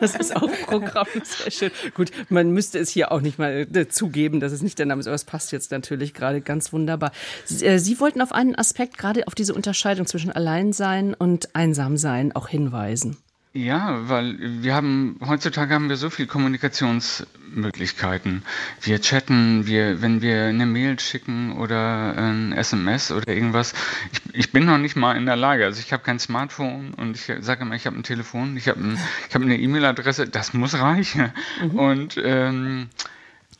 das 0.00 0.14
ist 0.14 0.34
auch 0.34 0.50
Programm, 0.66 1.06
sehr 1.22 1.50
schön. 1.50 1.70
Gut, 1.94 2.10
man 2.28 2.50
müsste 2.50 2.78
es 2.78 2.88
hier 2.88 3.12
auch 3.12 3.20
nicht 3.20 3.38
mal 3.38 3.66
äh, 3.72 3.88
zugeben, 3.88 4.40
dass 4.40 4.52
es 4.52 4.62
nicht 4.62 4.78
der 4.78 4.86
Name 4.86 5.00
ist, 5.00 5.06
aber 5.06 5.14
es 5.14 5.24
passt 5.24 5.52
jetzt 5.52 5.70
natürlich 5.70 6.14
gerade 6.14 6.40
ganz 6.40 6.72
wunderbar. 6.72 7.12
Äh, 7.60 7.78
Sie 7.78 8.00
wollten 8.00 8.22
auf 8.22 8.32
einen 8.32 8.54
Aspekt, 8.54 8.96
gerade 8.98 9.26
auf 9.26 9.34
diese 9.34 9.54
Unterscheidung 9.54 10.06
zwischen 10.06 10.32
Alleinsein 10.32 11.14
und 11.14 11.54
Einsamsein 11.54 12.34
auch 12.34 12.48
hinweisen. 12.48 13.16
Ja, 13.52 14.08
weil 14.08 14.36
wir 14.62 14.76
haben, 14.76 15.18
heutzutage 15.26 15.74
haben 15.74 15.88
wir 15.88 15.96
so 15.96 16.08
viele 16.08 16.28
Kommunikationsmöglichkeiten. 16.28 18.44
Wir 18.80 19.00
chatten, 19.00 19.66
wir, 19.66 20.00
wenn 20.00 20.22
wir 20.22 20.44
eine 20.44 20.66
Mail 20.66 21.00
schicken 21.00 21.58
oder 21.58 22.16
ein 22.16 22.52
SMS 22.52 23.10
oder 23.10 23.26
irgendwas. 23.26 23.74
Ich, 24.12 24.20
ich 24.34 24.52
bin 24.52 24.66
noch 24.66 24.78
nicht 24.78 24.94
mal 24.94 25.16
in 25.16 25.26
der 25.26 25.34
Lage. 25.34 25.64
Also 25.64 25.80
ich 25.80 25.92
habe 25.92 26.04
kein 26.04 26.20
Smartphone 26.20 26.94
und 26.94 27.16
ich 27.16 27.32
sage 27.40 27.62
immer, 27.62 27.74
ich 27.74 27.86
habe 27.86 27.96
ein 27.96 28.04
Telefon, 28.04 28.56
ich 28.56 28.68
habe 28.68 28.80
ein, 28.80 28.96
ich 29.28 29.34
hab 29.34 29.42
eine 29.42 29.58
E-Mail-Adresse, 29.58 30.28
das 30.28 30.54
muss 30.54 30.74
reichen. 30.74 31.32
Mhm. 31.60 31.70
Und, 31.76 32.20
ähm, 32.22 32.88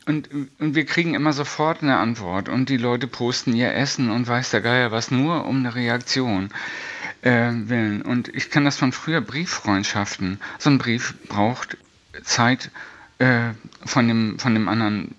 und, 0.07 0.29
und 0.61 0.77
wir 0.77 0.87
kriegen 0.87 1.15
immer 1.15 1.33
sofort 1.33 1.83
eine 1.83 1.97
Antwort 1.97 2.49
und 2.49 2.69
die 2.69 2.77
Leute 2.77 3.09
posten 3.09 3.57
ihr 3.57 3.75
Essen 3.75 4.13
und 4.13 4.29
weiß 4.29 4.51
der 4.51 4.61
Geier 4.61 4.93
was, 4.93 5.11
nur 5.11 5.47
um 5.47 5.57
eine 5.57 5.75
Reaktion 5.75 6.51
äh, 7.23 7.51
willen. 7.53 8.03
Und 8.03 8.29
ich 8.29 8.51
kenne 8.51 8.67
das 8.67 8.77
von 8.77 8.93
früher 8.93 9.21
Brieffreundschaften. 9.21 10.41
So 10.59 10.71
ein 10.71 10.79
Brief 10.79 11.15
braucht 11.29 11.77
Zeit 12.23 12.71
äh, 13.19 13.51
von, 13.85 14.09
dem, 14.09 14.39
von 14.39 14.55
dem 14.55 14.69
anderen 14.69 15.15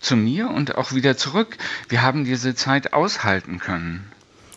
zu 0.00 0.16
mir 0.16 0.50
und 0.50 0.76
auch 0.76 0.92
wieder 0.92 1.16
zurück. 1.16 1.56
Wir 1.88 2.02
haben 2.02 2.24
diese 2.24 2.54
Zeit 2.54 2.92
aushalten 2.92 3.58
können 3.58 4.11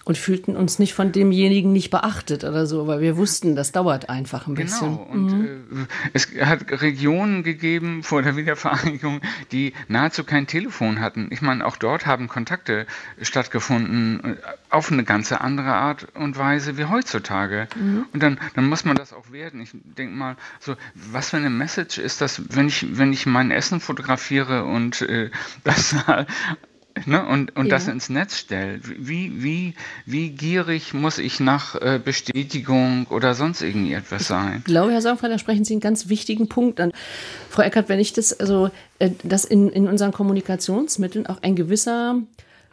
und 0.05 0.19
fühlten 0.19 0.55
uns 0.55 0.77
nicht 0.77 0.93
von 0.93 1.11
demjenigen 1.11 1.73
nicht 1.73 1.89
beachtet 1.89 2.43
oder 2.43 2.67
so, 2.67 2.85
weil 2.85 3.01
wir 3.01 3.17
wussten, 3.17 3.55
das 3.55 3.71
dauert 3.71 4.07
einfach 4.07 4.47
ein 4.47 4.53
bisschen. 4.53 4.97
Genau. 4.97 5.07
Und 5.11 5.25
mhm. 5.25 5.45
äh, 5.45 5.85
es 6.13 6.29
hat 6.41 6.71
Regionen 6.81 7.41
gegeben 7.43 8.03
vor 8.03 8.21
der 8.21 8.37
Wiedervereinigung, 8.37 9.21
die 9.51 9.73
nahezu 9.87 10.23
kein 10.23 10.45
Telefon 10.45 10.99
hatten. 10.99 11.27
Ich 11.31 11.41
meine, 11.41 11.65
auch 11.65 11.75
dort 11.75 12.05
haben 12.05 12.27
Kontakte 12.27 12.85
stattgefunden 13.19 14.23
äh, 14.23 14.35
auf 14.69 14.91
eine 14.91 15.03
ganz 15.03 15.31
andere 15.31 15.73
Art 15.73 16.07
und 16.13 16.37
Weise 16.37 16.77
wie 16.77 16.85
heutzutage. 16.85 17.67
Mhm. 17.75 18.05
Und 18.13 18.21
dann, 18.21 18.39
dann 18.53 18.67
muss 18.67 18.85
man 18.85 18.95
das 18.95 19.11
auch 19.11 19.31
werden. 19.31 19.59
Ich 19.59 19.71
denke 19.73 20.15
mal, 20.15 20.35
so 20.59 20.75
was 20.93 21.31
für 21.31 21.37
eine 21.37 21.49
Message 21.49 21.97
ist 21.97 22.21
das, 22.21 22.43
wenn 22.55 22.67
ich 22.67 22.97
wenn 22.97 23.11
ich 23.11 23.25
mein 23.25 23.49
Essen 23.49 23.79
fotografiere 23.79 24.65
und 24.65 25.01
äh, 25.01 25.31
das 25.63 25.95
Ne? 27.05 27.25
Und, 27.25 27.55
und 27.57 27.65
ja. 27.65 27.71
das 27.71 27.87
ins 27.87 28.09
Netz 28.09 28.37
stellt. 28.37 28.83
Wie, 28.97 29.43
wie, 29.43 29.73
wie 30.05 30.29
gierig 30.29 30.93
muss 30.93 31.17
ich 31.17 31.41
nach 31.41 31.75
äh, 31.75 31.99
Bestätigung 32.03 33.05
oder 33.09 33.33
sonst 33.33 33.61
irgendwie 33.61 33.93
etwas 33.93 34.27
sein? 34.27 34.59
Ich 34.59 34.65
glaube, 34.65 34.93
Herr 34.93 35.01
Sorgenfrei, 35.01 35.27
da 35.27 35.37
sprechen 35.37 35.65
Sie 35.65 35.73
einen 35.73 35.81
ganz 35.81 36.07
wichtigen 36.07 36.47
Punkt 36.47 36.79
an. 36.79 36.93
Frau 37.49 37.63
Eckert, 37.63 37.89
wenn 37.89 37.99
ich 37.99 38.13
das, 38.13 38.39
also, 38.39 38.69
äh, 38.99 39.11
dass 39.23 39.43
in, 39.43 39.69
in 39.69 39.89
unseren 39.89 40.13
Kommunikationsmitteln 40.13 41.27
auch 41.27 41.43
ein 41.43 41.55
gewisser 41.55 42.21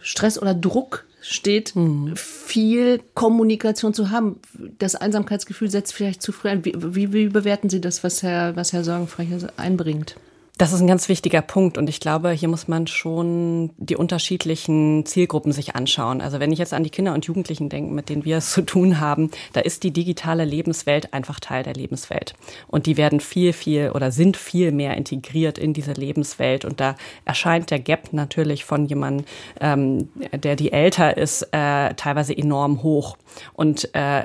Stress 0.01 0.41
oder 0.41 0.55
Druck 0.55 1.05
steht, 1.21 1.75
mhm. 1.75 2.15
viel 2.17 3.01
Kommunikation 3.15 3.95
zu 3.95 4.11
haben. 4.11 4.41
Das 4.79 4.95
Einsamkeitsgefühl 4.95 5.71
setzt 5.71 5.95
vielleicht 5.95 6.23
zu 6.23 6.33
früh 6.33 6.49
ein. 6.49 6.65
Wie, 6.65 6.75
wie, 6.77 7.13
wie 7.13 7.29
bewerten 7.29 7.71
Sie 7.71 7.81
das, 7.81 8.05
was 8.05 8.23
Herr, 8.23 8.55
was 8.55 8.73
Herr 8.73 8.85
Sorgenfrei 8.85 9.27
einbringt? 9.57 10.17
Das 10.59 10.75
ist 10.75 10.83
ein 10.83 10.87
ganz 10.87 11.09
wichtiger 11.09 11.41
Punkt 11.41 11.79
und 11.79 11.89
ich 11.89 11.99
glaube, 11.99 12.31
hier 12.31 12.49
muss 12.49 12.69
man 12.69 12.87
schon 12.87 13.71
die 13.79 13.97
unterschiedlichen 13.97 15.07
Zielgruppen 15.07 15.51
sich 15.51 15.75
anschauen. 15.75 16.21
Also 16.21 16.41
wenn 16.41 16.53
ich 16.53 16.59
jetzt 16.59 16.75
an 16.75 16.85
die 16.85 16.91
Kinder 16.91 17.15
und 17.15 17.25
Jugendlichen 17.25 17.71
denke, 17.71 17.93
mit 17.93 18.11
denen 18.11 18.27
wir 18.27 18.37
es 18.37 18.51
zu 18.53 18.61
tun 18.63 19.01
haben, 19.01 19.31
da 19.55 19.61
ist 19.61 19.83
die 19.83 19.93
digitale 19.93 20.45
Lebenswelt 20.45 21.15
einfach 21.15 21.41
Teil 21.41 21.63
der 21.63 21.73
Lebenswelt. 21.73 22.35
Und 22.69 22.85
die 22.85 22.99
werden 22.99 23.19
viel, 23.19 23.55
viel 23.55 23.91
oder 23.91 24.13
sind 24.13 24.37
viel 24.37 24.73
mehr 24.73 24.95
integriert 24.97 25.59
in 25.59 25.73
diese 25.73 25.93
Lebenswelt. 25.93 26.67
Und 26.67 26.81
da 26.81 26.97
erscheint 27.25 27.71
der 27.71 27.79
Gap 27.79 28.13
natürlich 28.13 28.65
von 28.67 28.85
jemandem, 28.85 29.25
ähm, 29.59 30.11
der 30.35 30.55
die 30.55 30.71
älter 30.71 31.17
ist, 31.17 31.49
äh, 31.53 31.95
teilweise 31.95 32.37
enorm 32.37 32.83
hoch. 32.83 33.17
Und 33.55 33.93
äh, 33.95 34.25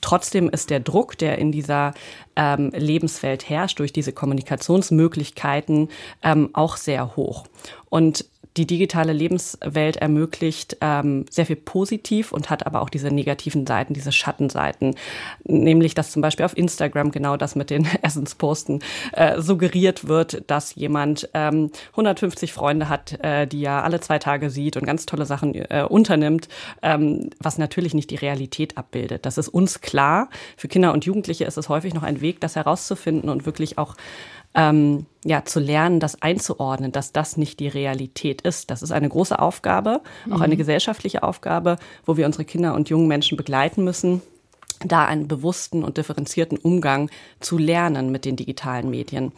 trotzdem 0.00 0.48
ist 0.48 0.70
der 0.70 0.80
Druck, 0.80 1.18
der 1.18 1.36
in 1.38 1.52
dieser 1.52 1.92
ähm, 2.36 2.70
Lebenswelt 2.74 3.48
herrscht, 3.50 3.78
durch 3.80 3.92
diese 3.92 4.12
Kommunikationsmöglichkeiten 4.12 5.57
ähm, 6.22 6.50
auch 6.52 6.76
sehr 6.76 7.16
hoch. 7.16 7.46
Und 7.88 8.24
die 8.58 8.66
digitale 8.66 9.12
Lebenswelt 9.12 9.96
ermöglicht 9.96 10.76
ähm, 10.80 11.24
sehr 11.30 11.46
viel 11.46 11.56
positiv 11.56 12.32
und 12.32 12.50
hat 12.50 12.66
aber 12.66 12.82
auch 12.82 12.90
diese 12.90 13.08
negativen 13.08 13.66
Seiten, 13.66 13.94
diese 13.94 14.12
Schattenseiten. 14.12 14.96
Nämlich, 15.44 15.94
dass 15.94 16.10
zum 16.10 16.22
Beispiel 16.22 16.44
auf 16.44 16.56
Instagram 16.56 17.12
genau 17.12 17.36
das 17.36 17.54
mit 17.54 17.70
den 17.70 17.86
Essensposten 18.02 18.80
äh, 19.12 19.40
suggeriert 19.40 20.08
wird, 20.08 20.42
dass 20.50 20.74
jemand 20.74 21.30
ähm, 21.34 21.70
150 21.92 22.52
Freunde 22.52 22.88
hat, 22.88 23.18
äh, 23.22 23.46
die 23.46 23.64
er 23.64 23.84
alle 23.84 24.00
zwei 24.00 24.18
Tage 24.18 24.50
sieht 24.50 24.76
und 24.76 24.84
ganz 24.84 25.06
tolle 25.06 25.24
Sachen 25.24 25.54
äh, 25.54 25.86
unternimmt, 25.88 26.48
ähm, 26.82 27.30
was 27.38 27.58
natürlich 27.58 27.94
nicht 27.94 28.10
die 28.10 28.16
Realität 28.16 28.76
abbildet. 28.76 29.24
Das 29.24 29.38
ist 29.38 29.48
uns 29.48 29.80
klar. 29.80 30.28
Für 30.56 30.68
Kinder 30.68 30.92
und 30.92 31.04
Jugendliche 31.04 31.44
ist 31.44 31.58
es 31.58 31.68
häufig 31.68 31.94
noch 31.94 32.02
ein 32.02 32.20
Weg, 32.20 32.40
das 32.40 32.56
herauszufinden 32.56 33.30
und 33.30 33.46
wirklich 33.46 33.78
auch 33.78 33.94
ähm, 34.58 35.06
ja, 35.24 35.44
zu 35.44 35.60
lernen, 35.60 36.00
das 36.00 36.20
einzuordnen, 36.20 36.90
dass 36.90 37.12
das 37.12 37.36
nicht 37.36 37.60
die 37.60 37.68
Realität 37.68 38.42
ist. 38.42 38.70
Das 38.70 38.82
ist 38.82 38.90
eine 38.90 39.08
große 39.08 39.38
Aufgabe, 39.38 40.00
auch 40.30 40.40
eine 40.40 40.54
mhm. 40.54 40.58
gesellschaftliche 40.58 41.22
Aufgabe, 41.22 41.76
wo 42.04 42.16
wir 42.16 42.26
unsere 42.26 42.44
Kinder 42.44 42.74
und 42.74 42.88
jungen 42.88 43.06
Menschen 43.06 43.36
begleiten 43.36 43.84
müssen, 43.84 44.20
da 44.84 45.04
einen 45.06 45.28
bewussten 45.28 45.84
und 45.84 45.96
differenzierten 45.96 46.58
Umgang 46.58 47.08
zu 47.38 47.56
lernen 47.56 48.10
mit 48.10 48.24
den 48.24 48.34
digitalen 48.34 48.90
Medien. 48.90 49.32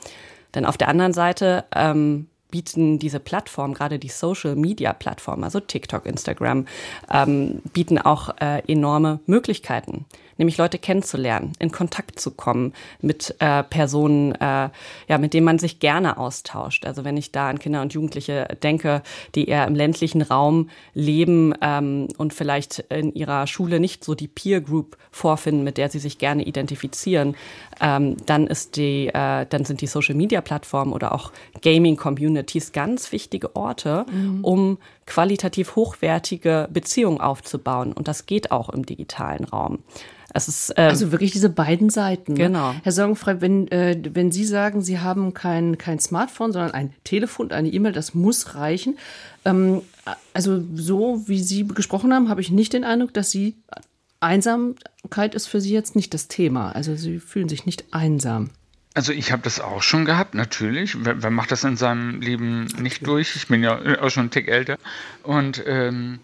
Denn 0.54 0.64
auf 0.64 0.78
der 0.78 0.88
anderen 0.88 1.12
Seite 1.12 1.64
ähm, 1.74 2.28
bieten 2.50 2.98
diese 2.98 3.20
Plattformen, 3.20 3.74
gerade 3.74 3.98
die 3.98 4.08
Social-Media-Plattformen, 4.08 5.44
also 5.44 5.60
TikTok, 5.60 6.06
Instagram, 6.06 6.66
ähm, 7.12 7.60
bieten 7.72 7.98
auch 7.98 8.30
äh, 8.40 8.62
enorme 8.66 9.20
Möglichkeiten 9.26 10.06
nämlich 10.40 10.56
Leute 10.56 10.78
kennenzulernen, 10.78 11.52
in 11.58 11.70
Kontakt 11.70 12.18
zu 12.18 12.32
kommen 12.32 12.72
mit 13.00 13.36
äh, 13.38 13.62
Personen, 13.62 14.32
äh, 14.36 14.70
ja, 15.06 15.18
mit 15.18 15.34
denen 15.34 15.44
man 15.44 15.58
sich 15.58 15.78
gerne 15.78 16.16
austauscht. 16.16 16.86
Also 16.86 17.04
wenn 17.04 17.16
ich 17.16 17.30
da 17.30 17.48
an 17.48 17.58
Kinder 17.58 17.82
und 17.82 17.92
Jugendliche 17.92 18.48
denke, 18.62 19.02
die 19.34 19.48
eher 19.48 19.66
im 19.66 19.74
ländlichen 19.74 20.22
Raum 20.22 20.70
leben 20.94 21.54
ähm, 21.60 22.08
und 22.16 22.34
vielleicht 22.34 22.80
in 22.88 23.14
ihrer 23.14 23.46
Schule 23.46 23.78
nicht 23.80 24.02
so 24.02 24.14
die 24.14 24.28
Peer 24.28 24.60
Group 24.62 24.96
vorfinden, 25.10 25.62
mit 25.62 25.76
der 25.76 25.90
sie 25.90 25.98
sich 25.98 26.18
gerne 26.18 26.42
identifizieren, 26.44 27.36
ähm, 27.80 28.16
dann 28.24 28.46
ist 28.46 28.76
die, 28.76 29.08
äh, 29.08 29.46
dann 29.46 29.64
sind 29.66 29.82
die 29.82 29.86
Social 29.86 30.14
Media 30.14 30.40
Plattformen 30.40 30.94
oder 30.94 31.12
auch 31.12 31.32
Gaming 31.60 31.96
Communities 31.96 32.72
ganz 32.72 33.12
wichtige 33.12 33.54
Orte, 33.54 34.06
mhm. 34.10 34.42
um 34.42 34.78
qualitativ 35.04 35.76
hochwertige 35.76 36.68
Beziehungen 36.72 37.20
aufzubauen. 37.20 37.92
Und 37.92 38.08
das 38.08 38.24
geht 38.24 38.52
auch 38.52 38.70
im 38.70 38.86
digitalen 38.86 39.44
Raum. 39.44 39.80
Es 40.32 40.48
ist, 40.48 40.70
äh, 40.78 40.82
also 40.82 41.12
wirklich 41.12 41.32
diese 41.32 41.50
beiden 41.50 41.90
Seiten. 41.90 42.34
Ne? 42.34 42.38
Genau. 42.38 42.74
Herr 42.82 42.92
Sorgenfrei, 42.92 43.40
wenn, 43.40 43.68
äh, 43.68 44.00
wenn 44.12 44.30
Sie 44.30 44.44
sagen, 44.44 44.82
Sie 44.82 45.00
haben 45.00 45.34
kein, 45.34 45.78
kein 45.78 45.98
Smartphone, 45.98 46.52
sondern 46.52 46.72
ein 46.72 46.92
Telefon 47.04 47.50
eine 47.50 47.68
E-Mail, 47.68 47.92
das 47.92 48.14
muss 48.14 48.54
reichen. 48.54 48.98
Ähm, 49.44 49.82
also 50.32 50.62
so 50.74 51.24
wie 51.26 51.42
Sie 51.42 51.66
gesprochen 51.66 52.12
haben, 52.14 52.28
habe 52.28 52.40
ich 52.40 52.50
nicht 52.50 52.72
den 52.72 52.84
Eindruck, 52.84 53.14
dass 53.14 53.30
Sie 53.30 53.56
Einsamkeit 54.20 55.34
ist 55.34 55.46
für 55.46 55.60
Sie 55.60 55.72
jetzt 55.72 55.96
nicht 55.96 56.14
das 56.14 56.28
Thema. 56.28 56.72
Also 56.72 56.94
Sie 56.94 57.18
fühlen 57.18 57.48
sich 57.48 57.66
nicht 57.66 57.92
einsam. 57.92 58.50
Also 58.94 59.12
ich 59.12 59.30
habe 59.32 59.42
das 59.42 59.60
auch 59.60 59.82
schon 59.82 60.04
gehabt, 60.04 60.34
natürlich. 60.34 61.04
Wer, 61.04 61.22
wer, 61.22 61.30
macht 61.30 61.52
das 61.52 61.62
in 61.64 61.76
seinem 61.76 62.20
Leben 62.20 62.66
nicht 62.78 63.06
durch? 63.06 63.36
Ich 63.36 63.46
bin 63.46 63.62
ja 63.62 63.78
auch 64.00 64.10
schon 64.10 64.22
einen 64.22 64.30
Tick 64.30 64.48
älter. 64.48 64.78
Und 65.22 65.62
ähm, 65.66 66.18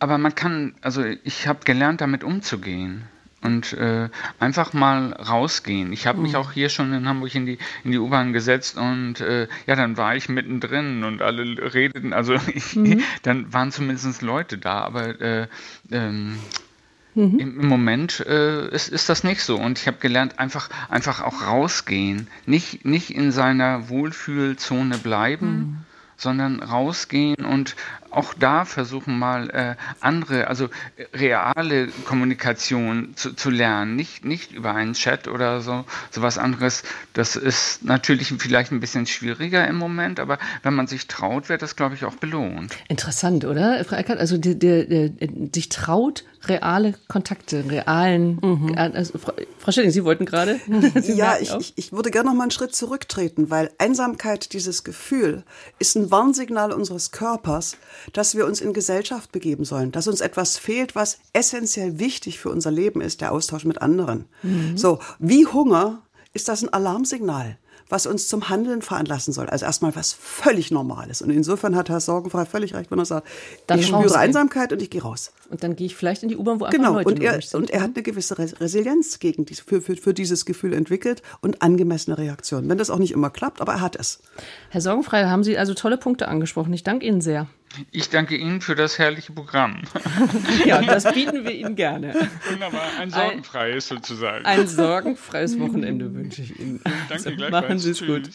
aber 0.00 0.18
man 0.18 0.34
kann, 0.34 0.74
also 0.80 1.04
ich 1.04 1.48
habe 1.48 1.60
gelernt, 1.64 2.00
damit 2.00 2.24
umzugehen 2.24 3.04
und 3.42 3.72
äh, 3.72 4.08
einfach 4.40 4.72
mal 4.72 5.12
rausgehen. 5.12 5.92
Ich 5.92 6.06
habe 6.06 6.20
mich 6.20 6.32
mhm. 6.32 6.38
auch 6.38 6.52
hier 6.52 6.68
schon 6.68 6.92
in 6.92 7.08
Hamburg 7.08 7.34
in 7.34 7.46
die 7.46 7.58
in 7.84 7.92
die 7.92 7.98
U-Bahn 7.98 8.32
gesetzt 8.32 8.76
und 8.76 9.20
äh, 9.20 9.48
ja, 9.66 9.76
dann 9.76 9.96
war 9.96 10.16
ich 10.16 10.28
mittendrin 10.28 11.04
und 11.04 11.22
alle 11.22 11.72
redeten, 11.74 12.12
also 12.12 12.36
mhm. 12.74 13.02
dann 13.22 13.52
waren 13.52 13.70
zumindest 13.70 14.22
Leute 14.22 14.58
da, 14.58 14.80
aber 14.80 15.20
äh, 15.20 15.46
ähm, 15.90 16.38
Mhm. 17.18 17.38
Im, 17.40 17.66
Moment 17.66 18.20
äh, 18.20 18.68
ist, 18.68 18.88
ist 18.88 19.08
das 19.08 19.24
nicht 19.24 19.42
so. 19.42 19.56
Und 19.58 19.80
ich 19.80 19.88
habe 19.88 19.96
gelernt, 19.98 20.38
einfach, 20.38 20.70
einfach 20.88 21.20
auch 21.20 21.42
rausgehen. 21.46 22.28
Nicht, 22.46 22.84
nicht 22.84 23.10
in 23.10 23.32
seiner 23.32 23.88
Wohlfühlzone 23.88 24.98
bleiben, 24.98 25.56
mhm. 25.56 25.76
sondern 26.16 26.62
rausgehen 26.62 27.44
und 27.44 27.74
auch 28.10 28.34
da 28.34 28.64
versuchen 28.64 29.18
mal 29.18 29.50
äh, 29.50 29.74
andere, 30.00 30.48
also 30.48 30.66
äh, 30.96 31.04
reale 31.14 31.88
Kommunikation 32.04 33.12
zu, 33.16 33.34
zu 33.34 33.50
lernen, 33.50 33.96
nicht, 33.96 34.24
nicht 34.24 34.52
über 34.52 34.74
einen 34.74 34.94
Chat 34.94 35.28
oder 35.28 35.60
so, 35.60 35.84
sowas 36.10 36.38
anderes. 36.38 36.82
Das 37.12 37.36
ist 37.36 37.84
natürlich 37.84 38.32
vielleicht 38.38 38.72
ein 38.72 38.80
bisschen 38.80 39.06
schwieriger 39.06 39.66
im 39.66 39.76
Moment, 39.76 40.20
aber 40.20 40.38
wenn 40.62 40.74
man 40.74 40.86
sich 40.86 41.06
traut, 41.06 41.48
wird 41.48 41.62
das, 41.62 41.76
glaube 41.76 41.94
ich, 41.94 42.04
auch 42.04 42.14
belohnt. 42.14 42.76
Interessant, 42.88 43.44
oder, 43.44 43.84
Frau 43.84 43.96
Eckert? 43.96 44.18
Also 44.18 44.38
der, 44.38 44.54
der, 44.54 44.84
der, 44.84 45.10
sich 45.52 45.68
traut, 45.68 46.24
reale 46.46 46.94
Kontakte, 47.08 47.64
realen. 47.68 48.38
Mhm. 48.42 48.74
Äh, 48.74 48.90
also, 48.94 49.18
Frau, 49.18 49.32
Frau 49.58 49.72
Schilling, 49.72 49.90
Sie 49.90 50.04
wollten 50.04 50.24
gerade. 50.24 50.60
ja, 51.02 51.36
ich, 51.40 51.54
ich, 51.54 51.72
ich 51.76 51.92
würde 51.92 52.10
gerne 52.10 52.30
noch 52.30 52.36
mal 52.36 52.44
einen 52.44 52.50
Schritt 52.50 52.74
zurücktreten, 52.74 53.50
weil 53.50 53.70
Einsamkeit, 53.78 54.52
dieses 54.52 54.84
Gefühl, 54.84 55.44
ist 55.78 55.96
ein 55.96 56.10
Warnsignal 56.10 56.72
unseres 56.72 57.10
Körpers, 57.10 57.76
dass 58.12 58.34
wir 58.34 58.46
uns 58.46 58.60
in 58.60 58.72
Gesellschaft 58.72 59.32
begeben 59.32 59.64
sollen, 59.64 59.92
dass 59.92 60.08
uns 60.08 60.20
etwas 60.20 60.58
fehlt, 60.58 60.94
was 60.94 61.18
essentiell 61.32 61.98
wichtig 61.98 62.38
für 62.38 62.50
unser 62.50 62.70
Leben 62.70 63.00
ist, 63.00 63.20
der 63.20 63.32
Austausch 63.32 63.64
mit 63.64 63.82
anderen. 63.82 64.26
Mhm. 64.42 64.76
So, 64.76 64.98
wie 65.18 65.46
Hunger 65.46 66.02
ist 66.32 66.48
das 66.48 66.62
ein 66.62 66.72
Alarmsignal 66.72 67.58
was 67.88 68.06
uns 68.06 68.28
zum 68.28 68.48
Handeln 68.48 68.82
veranlassen 68.82 69.32
soll. 69.32 69.48
Also 69.48 69.64
erstmal 69.64 69.94
was 69.96 70.12
völlig 70.12 70.70
Normales. 70.70 71.22
Und 71.22 71.30
insofern 71.30 71.74
hat 71.76 71.88
Herr 71.88 72.00
Sorgenfrei 72.00 72.44
völlig 72.44 72.74
recht, 72.74 72.90
wenn 72.90 72.98
er 72.98 73.04
sagt, 73.04 73.26
dann 73.66 73.78
ich 73.78 73.86
spüre. 73.86 74.16
Einsamkeit 74.16 74.72
und 74.72 74.82
ich 74.82 74.90
gehe 74.90 75.02
raus. 75.02 75.32
Und 75.48 75.62
dann 75.62 75.76
gehe 75.76 75.86
ich 75.86 75.96
vielleicht 75.96 76.22
in 76.22 76.28
die 76.28 76.36
U-Bahn, 76.36 76.60
wo 76.60 76.66
genau. 76.66 76.94
Leute 76.94 77.08
und 77.08 77.22
er, 77.22 77.40
und 77.54 77.70
er 77.70 77.80
hat 77.80 77.90
eine 77.94 78.02
gewisse 78.02 78.38
Resilienz 78.38 79.18
gegen 79.18 79.44
dies, 79.44 79.60
für, 79.60 79.80
für, 79.80 79.96
für 79.96 80.14
dieses 80.14 80.44
Gefühl 80.44 80.74
entwickelt 80.74 81.22
und 81.40 81.62
angemessene 81.62 82.18
Reaktionen. 82.18 82.68
Wenn 82.68 82.78
das 82.78 82.90
auch 82.90 82.98
nicht 82.98 83.12
immer 83.12 83.30
klappt, 83.30 83.60
aber 83.60 83.74
er 83.74 83.80
hat 83.80 83.96
es. 83.96 84.20
Herr 84.70 84.80
Sorgenfrei, 84.80 85.24
haben 85.24 85.44
Sie 85.44 85.56
also 85.56 85.74
tolle 85.74 85.96
Punkte 85.96 86.28
angesprochen. 86.28 86.72
Ich 86.72 86.84
danke 86.84 87.06
Ihnen 87.06 87.20
sehr. 87.20 87.48
Ich 87.90 88.10
danke 88.10 88.36
Ihnen 88.36 88.60
für 88.60 88.74
das 88.74 88.98
herrliche 88.98 89.32
Programm. 89.32 89.82
ja, 90.64 90.80
das 90.82 91.12
bieten 91.12 91.44
wir 91.44 91.52
Ihnen 91.52 91.76
gerne. 91.76 92.14
Wunderbar, 92.50 92.82
ein 92.98 93.10
sorgenfreies 93.10 93.88
sozusagen. 93.88 94.44
Ein 94.44 94.66
sorgenfreies 94.66 95.58
Wochenende 95.60 96.12
wünsche 96.14 96.42
ich 96.42 96.58
Ihnen. 96.58 96.80
Danke 97.08 97.30
also, 97.30 97.50
Machen 97.50 97.78
Sie 97.78 97.90
es 97.90 98.04
gut. 98.04 98.30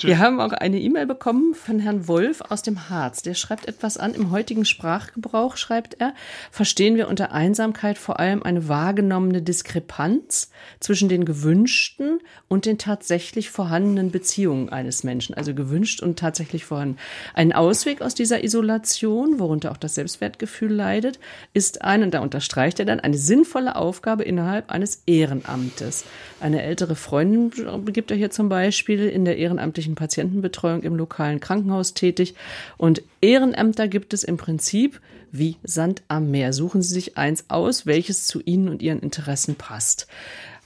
Wir 0.00 0.18
haben 0.18 0.40
auch 0.40 0.52
eine 0.52 0.78
E-Mail 0.78 1.06
bekommen 1.06 1.54
von 1.54 1.78
Herrn 1.78 2.08
Wolf 2.08 2.40
aus 2.40 2.62
dem 2.62 2.88
Harz. 2.88 3.22
Der 3.22 3.34
schreibt 3.34 3.66
etwas 3.66 3.96
an. 3.96 4.12
Im 4.14 4.30
heutigen 4.30 4.64
Sprachgebrauch 4.64 5.56
schreibt 5.56 6.00
er, 6.00 6.14
verstehen 6.50 6.96
wir 6.96 7.08
unter 7.08 7.32
Einsamkeit 7.32 7.96
vor 7.96 8.18
allem 8.20 8.42
eine 8.42 8.68
wahrgenommene 8.68 9.40
Diskrepanz 9.40 10.50
zwischen 10.80 11.08
den 11.08 11.24
gewünschten 11.24 12.18
und 12.48 12.66
den 12.66 12.78
tatsächlich 12.78 13.50
vorhandenen 13.50 14.10
Beziehungen 14.10 14.68
eines 14.68 15.04
Menschen. 15.04 15.34
Also 15.34 15.54
gewünscht 15.54 16.02
und 16.02 16.18
tatsächlich 16.18 16.64
vorhanden. 16.64 16.98
Ein 17.34 17.52
Ausweg 17.52 18.02
aus 18.02 18.14
dieser 18.14 18.42
Isolation 18.42 18.63
Isolation, 18.64 19.38
worunter 19.38 19.70
auch 19.70 19.76
das 19.76 19.94
Selbstwertgefühl 19.94 20.72
leidet, 20.72 21.18
ist 21.52 21.82
eine, 21.82 22.06
und 22.06 22.14
da 22.14 22.20
unterstreicht 22.20 22.80
er 22.80 22.86
dann, 22.86 22.98
eine 22.98 23.18
sinnvolle 23.18 23.76
Aufgabe 23.76 24.22
innerhalb 24.22 24.70
eines 24.70 25.02
Ehrenamtes. 25.06 26.04
Eine 26.40 26.62
ältere 26.62 26.96
Freundin 26.96 27.52
begibt 27.84 28.10
er 28.10 28.16
hier 28.16 28.30
zum 28.30 28.48
Beispiel 28.48 29.06
in 29.06 29.26
der 29.26 29.36
ehrenamtlichen 29.36 29.96
Patientenbetreuung 29.96 30.82
im 30.82 30.96
lokalen 30.96 31.40
Krankenhaus 31.40 31.92
tätig. 31.92 32.34
Und 32.78 33.02
Ehrenämter 33.20 33.86
gibt 33.86 34.14
es 34.14 34.24
im 34.24 34.38
Prinzip 34.38 35.00
wie 35.30 35.56
Sand 35.62 36.02
am 36.08 36.30
Meer. 36.30 36.54
Suchen 36.54 36.80
Sie 36.80 36.94
sich 36.94 37.18
eins 37.18 37.44
aus, 37.48 37.84
welches 37.84 38.26
zu 38.26 38.40
Ihnen 38.40 38.70
und 38.70 38.80
Ihren 38.80 39.00
Interessen 39.00 39.56
passt. 39.56 40.06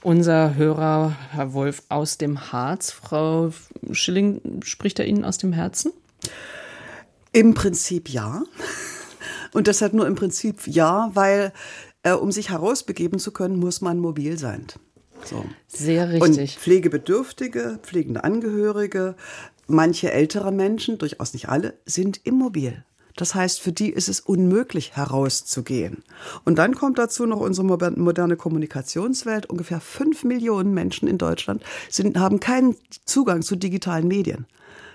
Unser 0.03 0.55
Hörer, 0.55 1.17
Herr 1.31 1.51
Wolf 1.51 1.83
aus 1.89 2.17
dem 2.17 2.53
Harz, 2.53 2.91
Frau 2.91 3.51
Schilling, 3.91 4.61
spricht 4.63 4.99
er 4.99 5.05
Ihnen 5.05 5.25
aus 5.25 5.37
dem 5.37 5.51
Herzen? 5.51 5.91
Im 7.31 7.53
Prinzip 7.53 8.09
ja. 8.09 8.43
Und 9.53 9.67
deshalb 9.67 9.93
nur 9.93 10.07
im 10.07 10.15
Prinzip 10.15 10.67
ja, 10.67 11.11
weil 11.13 11.53
äh, 12.03 12.13
um 12.13 12.31
sich 12.31 12.49
herausbegeben 12.49 13.19
zu 13.19 13.31
können, 13.31 13.57
muss 13.57 13.81
man 13.81 13.99
mobil 13.99 14.37
sein. 14.37 14.67
So. 15.25 15.45
Sehr 15.67 16.09
richtig. 16.09 16.21
Und 16.21 16.49
Pflegebedürftige, 16.51 17.79
pflegende 17.83 18.23
Angehörige, 18.23 19.15
manche 19.67 20.11
ältere 20.11 20.51
Menschen, 20.51 20.97
durchaus 20.97 21.33
nicht 21.33 21.49
alle, 21.49 21.73
sind 21.85 22.21
immobil. 22.25 22.83
Das 23.15 23.35
heißt, 23.35 23.59
für 23.59 23.73
die 23.73 23.89
ist 23.89 24.07
es 24.07 24.21
unmöglich 24.21 24.95
herauszugehen. 24.95 26.03
Und 26.45 26.57
dann 26.57 26.75
kommt 26.75 26.97
dazu 26.97 27.25
noch 27.25 27.41
unsere 27.41 27.65
moderne 27.65 28.37
Kommunikationswelt. 28.37 29.45
Ungefähr 29.47 29.81
fünf 29.81 30.23
Millionen 30.23 30.73
Menschen 30.73 31.09
in 31.09 31.17
Deutschland 31.17 31.61
sind, 31.89 32.17
haben 32.17 32.39
keinen 32.39 32.77
Zugang 33.03 33.41
zu 33.41 33.57
digitalen 33.57 34.07
Medien. 34.07 34.45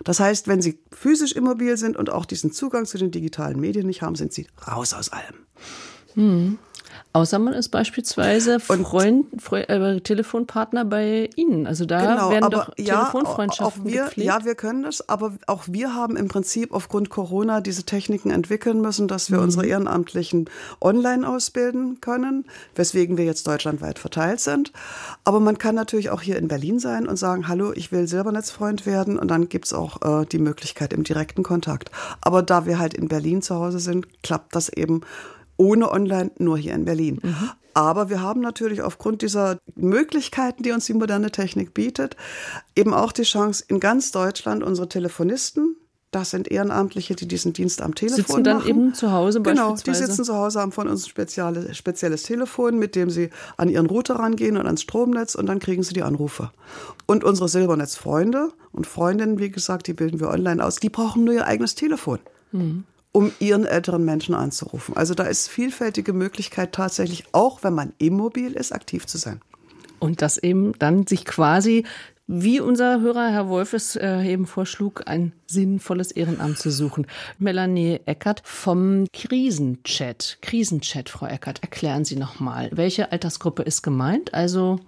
Das 0.02 0.20
heißt, 0.20 0.48
wenn 0.48 0.60
Sie 0.60 0.78
physisch 0.90 1.32
immobil 1.32 1.76
sind 1.76 1.96
und 1.96 2.10
auch 2.10 2.24
diesen 2.24 2.52
Zugang 2.52 2.86
zu 2.86 2.98
den 2.98 3.10
digitalen 3.10 3.60
Medien 3.60 3.86
nicht 3.86 4.02
haben, 4.02 4.16
sind 4.16 4.32
Sie 4.32 4.46
raus 4.66 4.92
aus 4.94 5.10
allem. 5.10 5.36
Hm. 6.14 6.58
Außer 7.14 7.38
man 7.38 7.54
ist 7.54 7.68
beispielsweise 7.68 8.58
Freund, 8.58 9.28
Freund 9.40 9.68
äh, 9.70 10.00
Telefonpartner 10.00 10.84
bei 10.84 11.30
Ihnen. 11.36 11.64
Also 11.64 11.86
da 11.86 12.00
genau, 12.00 12.30
werden 12.30 12.50
doch 12.50 12.72
ja, 12.76 12.96
Telefonfreundschaften 12.96 13.82
auch 13.82 13.86
wir, 13.86 14.04
gepflegt. 14.06 14.26
Ja, 14.26 14.44
wir 14.44 14.56
können 14.56 14.82
das, 14.82 15.08
aber 15.08 15.34
auch 15.46 15.62
wir 15.68 15.94
haben 15.94 16.16
im 16.16 16.26
Prinzip 16.26 16.74
aufgrund 16.74 17.10
Corona 17.10 17.60
diese 17.60 17.84
Techniken 17.84 18.32
entwickeln 18.32 18.80
müssen, 18.80 19.06
dass 19.06 19.30
wir 19.30 19.38
mhm. 19.38 19.44
unsere 19.44 19.64
Ehrenamtlichen 19.64 20.50
online 20.80 21.28
ausbilden 21.28 22.00
können, 22.00 22.46
weswegen 22.74 23.16
wir 23.16 23.24
jetzt 23.24 23.46
deutschlandweit 23.46 24.00
verteilt 24.00 24.40
sind. 24.40 24.72
Aber 25.22 25.38
man 25.38 25.56
kann 25.56 25.76
natürlich 25.76 26.10
auch 26.10 26.20
hier 26.20 26.36
in 26.36 26.48
Berlin 26.48 26.80
sein 26.80 27.06
und 27.06 27.16
sagen, 27.16 27.46
hallo, 27.46 27.72
ich 27.76 27.92
will 27.92 28.08
Silbernetzfreund 28.08 28.86
werden 28.86 29.20
und 29.20 29.28
dann 29.28 29.48
gibt's 29.48 29.72
auch 29.72 30.02
äh, 30.02 30.26
die 30.26 30.40
Möglichkeit 30.40 30.92
im 30.92 31.04
direkten 31.04 31.44
Kontakt. 31.44 31.92
Aber 32.22 32.42
da 32.42 32.66
wir 32.66 32.80
halt 32.80 32.92
in 32.92 33.06
Berlin 33.06 33.40
zu 33.40 33.54
Hause 33.54 33.78
sind, 33.78 34.08
klappt 34.24 34.56
das 34.56 34.68
eben 34.68 35.02
ohne 35.56 35.90
Online 35.90 36.30
nur 36.38 36.58
hier 36.58 36.74
in 36.74 36.84
Berlin. 36.84 37.20
Mhm. 37.22 37.50
Aber 37.74 38.08
wir 38.08 38.22
haben 38.22 38.40
natürlich 38.40 38.82
aufgrund 38.82 39.22
dieser 39.22 39.58
Möglichkeiten, 39.74 40.62
die 40.62 40.70
uns 40.70 40.86
die 40.86 40.94
moderne 40.94 41.32
Technik 41.32 41.74
bietet, 41.74 42.16
eben 42.76 42.94
auch 42.94 43.10
die 43.10 43.24
Chance, 43.24 43.64
in 43.66 43.80
ganz 43.80 44.12
Deutschland 44.12 44.62
unsere 44.62 44.88
Telefonisten, 44.88 45.76
das 46.14 46.30
sind 46.30 46.48
Ehrenamtliche, 46.48 47.16
die 47.16 47.26
diesen 47.26 47.52
Dienst 47.52 47.82
am 47.82 47.96
Telefon 47.96 48.16
sitzen 48.24 48.44
dann 48.44 48.58
machen. 48.58 48.68
eben 48.68 48.94
zu 48.94 49.10
Hause 49.10 49.42
Genau, 49.42 49.74
die 49.74 49.94
sitzen 49.94 50.22
zu 50.22 50.36
Hause, 50.36 50.60
haben 50.60 50.70
von 50.70 50.86
uns 50.86 51.06
ein 51.06 51.10
spezielle, 51.10 51.74
spezielles 51.74 52.22
Telefon, 52.22 52.78
mit 52.78 52.94
dem 52.94 53.10
sie 53.10 53.30
an 53.56 53.68
ihren 53.68 53.86
Router 53.86 54.14
rangehen 54.14 54.56
und 54.56 54.66
ans 54.66 54.82
Stromnetz 54.82 55.34
und 55.34 55.46
dann 55.46 55.58
kriegen 55.58 55.82
sie 55.82 55.92
die 55.92 56.04
Anrufe. 56.04 56.52
Und 57.06 57.24
unsere 57.24 57.48
Silbernetzfreunde 57.48 58.52
und 58.70 58.86
Freundinnen, 58.86 59.40
wie 59.40 59.50
gesagt, 59.50 59.88
die 59.88 59.92
bilden 59.92 60.20
wir 60.20 60.28
online 60.28 60.64
aus, 60.64 60.76
die 60.76 60.88
brauchen 60.88 61.24
nur 61.24 61.34
ihr 61.34 61.46
eigenes 61.48 61.74
Telefon. 61.74 62.20
Mhm. 62.52 62.84
Um 63.14 63.30
ihren 63.38 63.64
älteren 63.64 64.04
Menschen 64.04 64.34
anzurufen. 64.34 64.96
Also 64.96 65.14
da 65.14 65.22
ist 65.24 65.48
vielfältige 65.48 66.12
Möglichkeit 66.12 66.72
tatsächlich, 66.72 67.24
auch 67.30 67.62
wenn 67.62 67.72
man 67.72 67.92
immobil 67.98 68.52
ist, 68.54 68.72
aktiv 68.72 69.06
zu 69.06 69.18
sein. 69.18 69.40
Und 70.00 70.20
das 70.20 70.36
eben 70.36 70.72
dann 70.80 71.06
sich 71.06 71.24
quasi 71.24 71.84
wie 72.26 72.58
unser 72.58 73.00
Hörer 73.00 73.30
Herr 73.30 73.48
Wolf 73.48 73.72
es 73.74 73.96
äh, 73.96 74.22
eben 74.22 74.46
vorschlug, 74.46 75.02
ein 75.06 75.32
sinnvolles 75.46 76.10
Ehrenamt 76.10 76.58
zu 76.58 76.70
suchen. 76.70 77.06
Melanie 77.38 78.00
Eckert 78.06 78.40
vom 78.44 79.06
Krisenchat. 79.12 80.38
Krisenchat, 80.40 81.10
Frau 81.10 81.26
Eckert, 81.26 81.62
erklären 81.62 82.04
Sie 82.04 82.16
nochmal, 82.16 82.70
welche 82.72 83.12
Altersgruppe 83.12 83.62
ist 83.62 83.82
gemeint? 83.82 84.32
Also, 84.32 84.80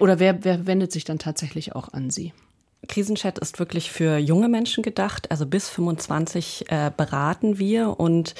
oder 0.00 0.18
wer, 0.18 0.44
wer 0.44 0.66
wendet 0.66 0.90
sich 0.90 1.04
dann 1.04 1.20
tatsächlich 1.20 1.76
auch 1.76 1.92
an 1.92 2.10
Sie? 2.10 2.32
Krisenchat 2.88 3.38
ist 3.38 3.58
wirklich 3.58 3.90
für 3.90 4.16
junge 4.16 4.48
Menschen 4.48 4.82
gedacht. 4.82 5.30
Also 5.30 5.46
bis 5.46 5.68
25 5.68 6.66
äh, 6.70 6.90
beraten 6.96 7.58
wir 7.58 8.00
und 8.00 8.34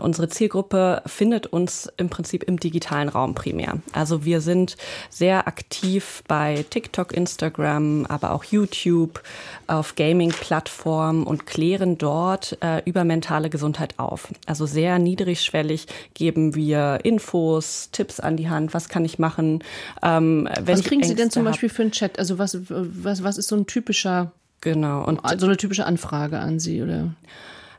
unsere 0.00 0.28
Zielgruppe 0.28 1.02
findet 1.06 1.46
uns 1.46 1.88
im 1.96 2.10
Prinzip 2.10 2.42
im 2.42 2.58
digitalen 2.58 3.08
Raum 3.08 3.34
primär. 3.34 3.78
Also 3.92 4.24
wir 4.24 4.40
sind 4.40 4.76
sehr 5.10 5.46
aktiv 5.46 6.22
bei 6.26 6.64
TikTok, 6.68 7.12
Instagram, 7.12 8.06
aber 8.06 8.32
auch 8.32 8.44
YouTube, 8.44 9.22
auf 9.68 9.94
Gaming-Plattformen 9.94 11.24
und 11.24 11.46
klären 11.46 11.96
dort 11.96 12.58
äh, 12.62 12.82
über 12.84 13.04
mentale 13.04 13.48
Gesundheit 13.48 13.98
auf. 13.98 14.28
Also 14.46 14.66
sehr 14.66 14.98
niedrigschwellig 14.98 15.86
geben 16.14 16.54
wir 16.54 17.00
Infos, 17.04 17.90
Tipps 17.92 18.18
an 18.18 18.36
die 18.36 18.48
Hand. 18.48 18.74
Was 18.74 18.88
kann 18.88 19.04
ich 19.04 19.18
machen? 19.18 19.62
Ähm, 20.02 20.48
was 20.64 20.82
kriegen 20.82 21.04
Sie 21.04 21.14
denn 21.14 21.30
zum 21.30 21.44
Beispiel 21.44 21.68
für 21.68 21.82
einen 21.82 21.92
Chat? 21.92 22.18
Also 22.18 22.38
was, 22.38 22.58
was, 22.68 23.22
was 23.22 23.38
ist 23.38 23.48
so 23.48 23.56
ein 23.56 23.66
Typ 23.66 23.83
typischer, 23.84 24.32
genau, 24.62 25.04
und 25.04 25.20
so 25.38 25.46
eine 25.46 25.58
typische 25.58 25.84
Anfrage 25.84 26.38
an 26.38 26.58
Sie, 26.58 26.82
oder? 26.82 27.14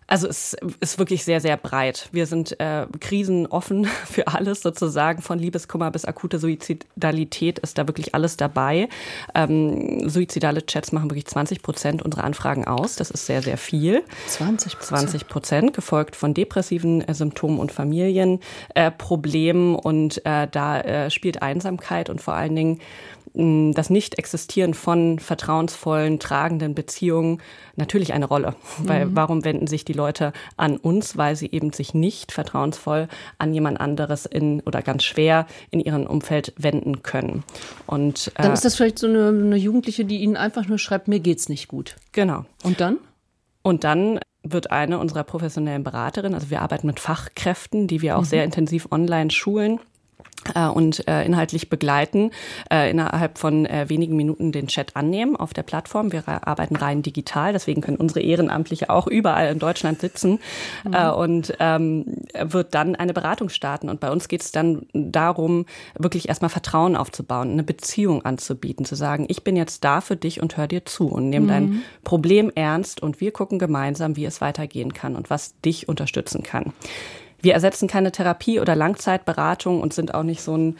Also 0.07 0.27
es 0.27 0.55
ist 0.81 0.99
wirklich 0.99 1.23
sehr, 1.23 1.41
sehr 1.41 1.57
breit. 1.57 2.09
Wir 2.11 2.27
sind 2.27 2.59
äh, 2.59 2.85
krisenoffen 2.99 3.85
für 4.05 4.27
alles 4.27 4.61
sozusagen, 4.61 5.23
von 5.23 5.39
Liebeskummer 5.39 5.89
bis 5.89 6.05
akute 6.05 6.37
Suizidalität 6.37 7.57
ist 7.57 7.79
da 7.79 7.87
wirklich 7.87 8.13
alles 8.13 8.37
dabei. 8.37 8.87
Ähm, 9.33 10.07
suizidale 10.07 10.63
Chats 10.63 10.91
machen 10.91 11.09
wirklich 11.09 11.25
20 11.25 11.63
Prozent 11.63 12.03
unserer 12.03 12.23
Anfragen 12.23 12.65
aus. 12.65 12.97
Das 12.97 13.09
ist 13.09 13.25
sehr, 13.25 13.41
sehr 13.41 13.57
viel. 13.57 14.03
20 14.27 14.77
Prozent. 14.77 14.99
20 14.99 15.27
Prozent, 15.27 15.73
gefolgt 15.73 16.15
von 16.15 16.35
depressiven 16.35 17.01
äh, 17.01 17.15
Symptomen 17.15 17.57
und 17.57 17.71
Familienproblemen. 17.71 19.73
Äh, 19.73 19.79
und 19.79 20.23
äh, 20.23 20.47
da 20.51 20.81
äh, 20.81 21.09
spielt 21.09 21.41
Einsamkeit 21.41 22.11
und 22.11 22.21
vor 22.21 22.35
allen 22.35 22.55
Dingen 22.55 22.79
das 23.33 23.89
Nicht-Existieren 23.89 24.73
von 24.73 25.19
vertrauensvollen, 25.19 26.19
tragenden 26.19 26.75
Beziehungen 26.75 27.41
natürlich 27.75 28.13
eine 28.13 28.25
Rolle. 28.25 28.55
Mhm. 28.77 28.89
Weil 28.89 29.15
warum 29.15 29.45
wenden 29.45 29.67
sich 29.67 29.85
die 29.85 29.93
Leute 29.93 30.33
an 30.57 30.75
uns? 30.75 31.15
Weil 31.15 31.37
sie 31.37 31.49
eben 31.49 31.71
sich 31.71 31.93
nicht 31.93 32.33
vertrauensvoll 32.33 33.07
an 33.37 33.53
jemand 33.53 33.79
anderes 33.79 34.25
in 34.25 34.59
oder 34.61 34.81
ganz 34.81 35.03
schwer 35.03 35.47
in 35.71 35.79
ihrem 35.79 36.05
Umfeld 36.05 36.53
wenden 36.57 37.01
können. 37.01 37.43
Und 37.85 38.33
äh, 38.35 38.41
dann 38.41 38.51
ist 38.51 38.65
das 38.65 38.75
vielleicht 38.75 38.99
so 38.99 39.07
eine, 39.07 39.29
eine 39.29 39.55
Jugendliche, 39.55 40.03
die 40.03 40.17
ihnen 40.17 40.35
einfach 40.35 40.67
nur 40.67 40.77
schreibt, 40.77 41.07
mir 41.07 41.21
geht's 41.21 41.47
nicht 41.47 41.69
gut. 41.69 41.95
Genau. 42.11 42.43
Und 42.63 42.81
dann? 42.81 42.97
Und 43.61 43.85
dann 43.85 44.19
wird 44.43 44.71
eine 44.71 44.99
unserer 44.99 45.23
professionellen 45.23 45.83
Beraterinnen, 45.83 46.35
also 46.35 46.49
wir 46.49 46.61
arbeiten 46.61 46.87
mit 46.87 46.99
Fachkräften, 46.99 47.87
die 47.87 48.01
wir 48.01 48.17
auch 48.17 48.21
mhm. 48.21 48.25
sehr 48.25 48.43
intensiv 48.43 48.91
online 48.91 49.31
schulen, 49.31 49.79
und 50.73 51.07
äh, 51.07 51.25
inhaltlich 51.25 51.69
begleiten, 51.69 52.31
äh, 52.71 52.91
innerhalb 52.91 53.37
von 53.37 53.65
äh, 53.65 53.89
wenigen 53.89 54.15
Minuten 54.15 54.51
den 54.51 54.67
Chat 54.67 54.95
annehmen 54.95 55.35
auf 55.35 55.53
der 55.53 55.63
Plattform. 55.63 56.11
Wir 56.11 56.23
arbeiten 56.27 56.75
rein 56.75 57.01
digital, 57.01 57.53
deswegen 57.53 57.81
können 57.81 57.97
unsere 57.97 58.21
Ehrenamtliche 58.21 58.89
auch 58.89 59.07
überall 59.07 59.51
in 59.51 59.59
Deutschland 59.59 59.99
sitzen 60.01 60.39
mhm. 60.83 60.93
äh, 60.93 61.09
und 61.09 61.55
ähm, 61.59 62.05
wird 62.39 62.75
dann 62.75 62.95
eine 62.95 63.13
Beratung 63.13 63.49
starten. 63.49 63.89
Und 63.89 63.99
bei 63.99 64.11
uns 64.11 64.27
geht 64.27 64.41
es 64.41 64.51
dann 64.51 64.85
darum, 64.93 65.65
wirklich 65.97 66.29
erstmal 66.29 66.49
Vertrauen 66.49 66.95
aufzubauen, 66.95 67.51
eine 67.51 67.63
Beziehung 67.63 68.23
anzubieten, 68.23 68.85
zu 68.85 68.95
sagen, 68.95 69.25
ich 69.29 69.43
bin 69.43 69.55
jetzt 69.55 69.83
da 69.83 70.01
für 70.01 70.15
dich 70.15 70.41
und 70.41 70.57
hör 70.57 70.67
dir 70.67 70.85
zu 70.85 71.07
und 71.07 71.29
nehme 71.29 71.45
mhm. 71.45 71.49
dein 71.49 71.83
Problem 72.03 72.51
ernst 72.53 73.01
und 73.01 73.19
wir 73.19 73.31
gucken 73.31 73.57
gemeinsam, 73.57 74.15
wie 74.15 74.25
es 74.25 74.41
weitergehen 74.41 74.93
kann 74.93 75.15
und 75.15 75.29
was 75.29 75.59
dich 75.61 75.89
unterstützen 75.89 76.43
kann. 76.43 76.73
Wir 77.45 77.53
ersetzen 77.53 77.87
keine 77.87 78.11
Therapie 78.11 78.59
oder 78.59 78.75
Langzeitberatung 78.75 79.79
und 79.79 79.93
sind 79.93 80.15
auch 80.15 80.23
nicht 80.23 80.41
so 80.41 80.57
ein 80.57 80.77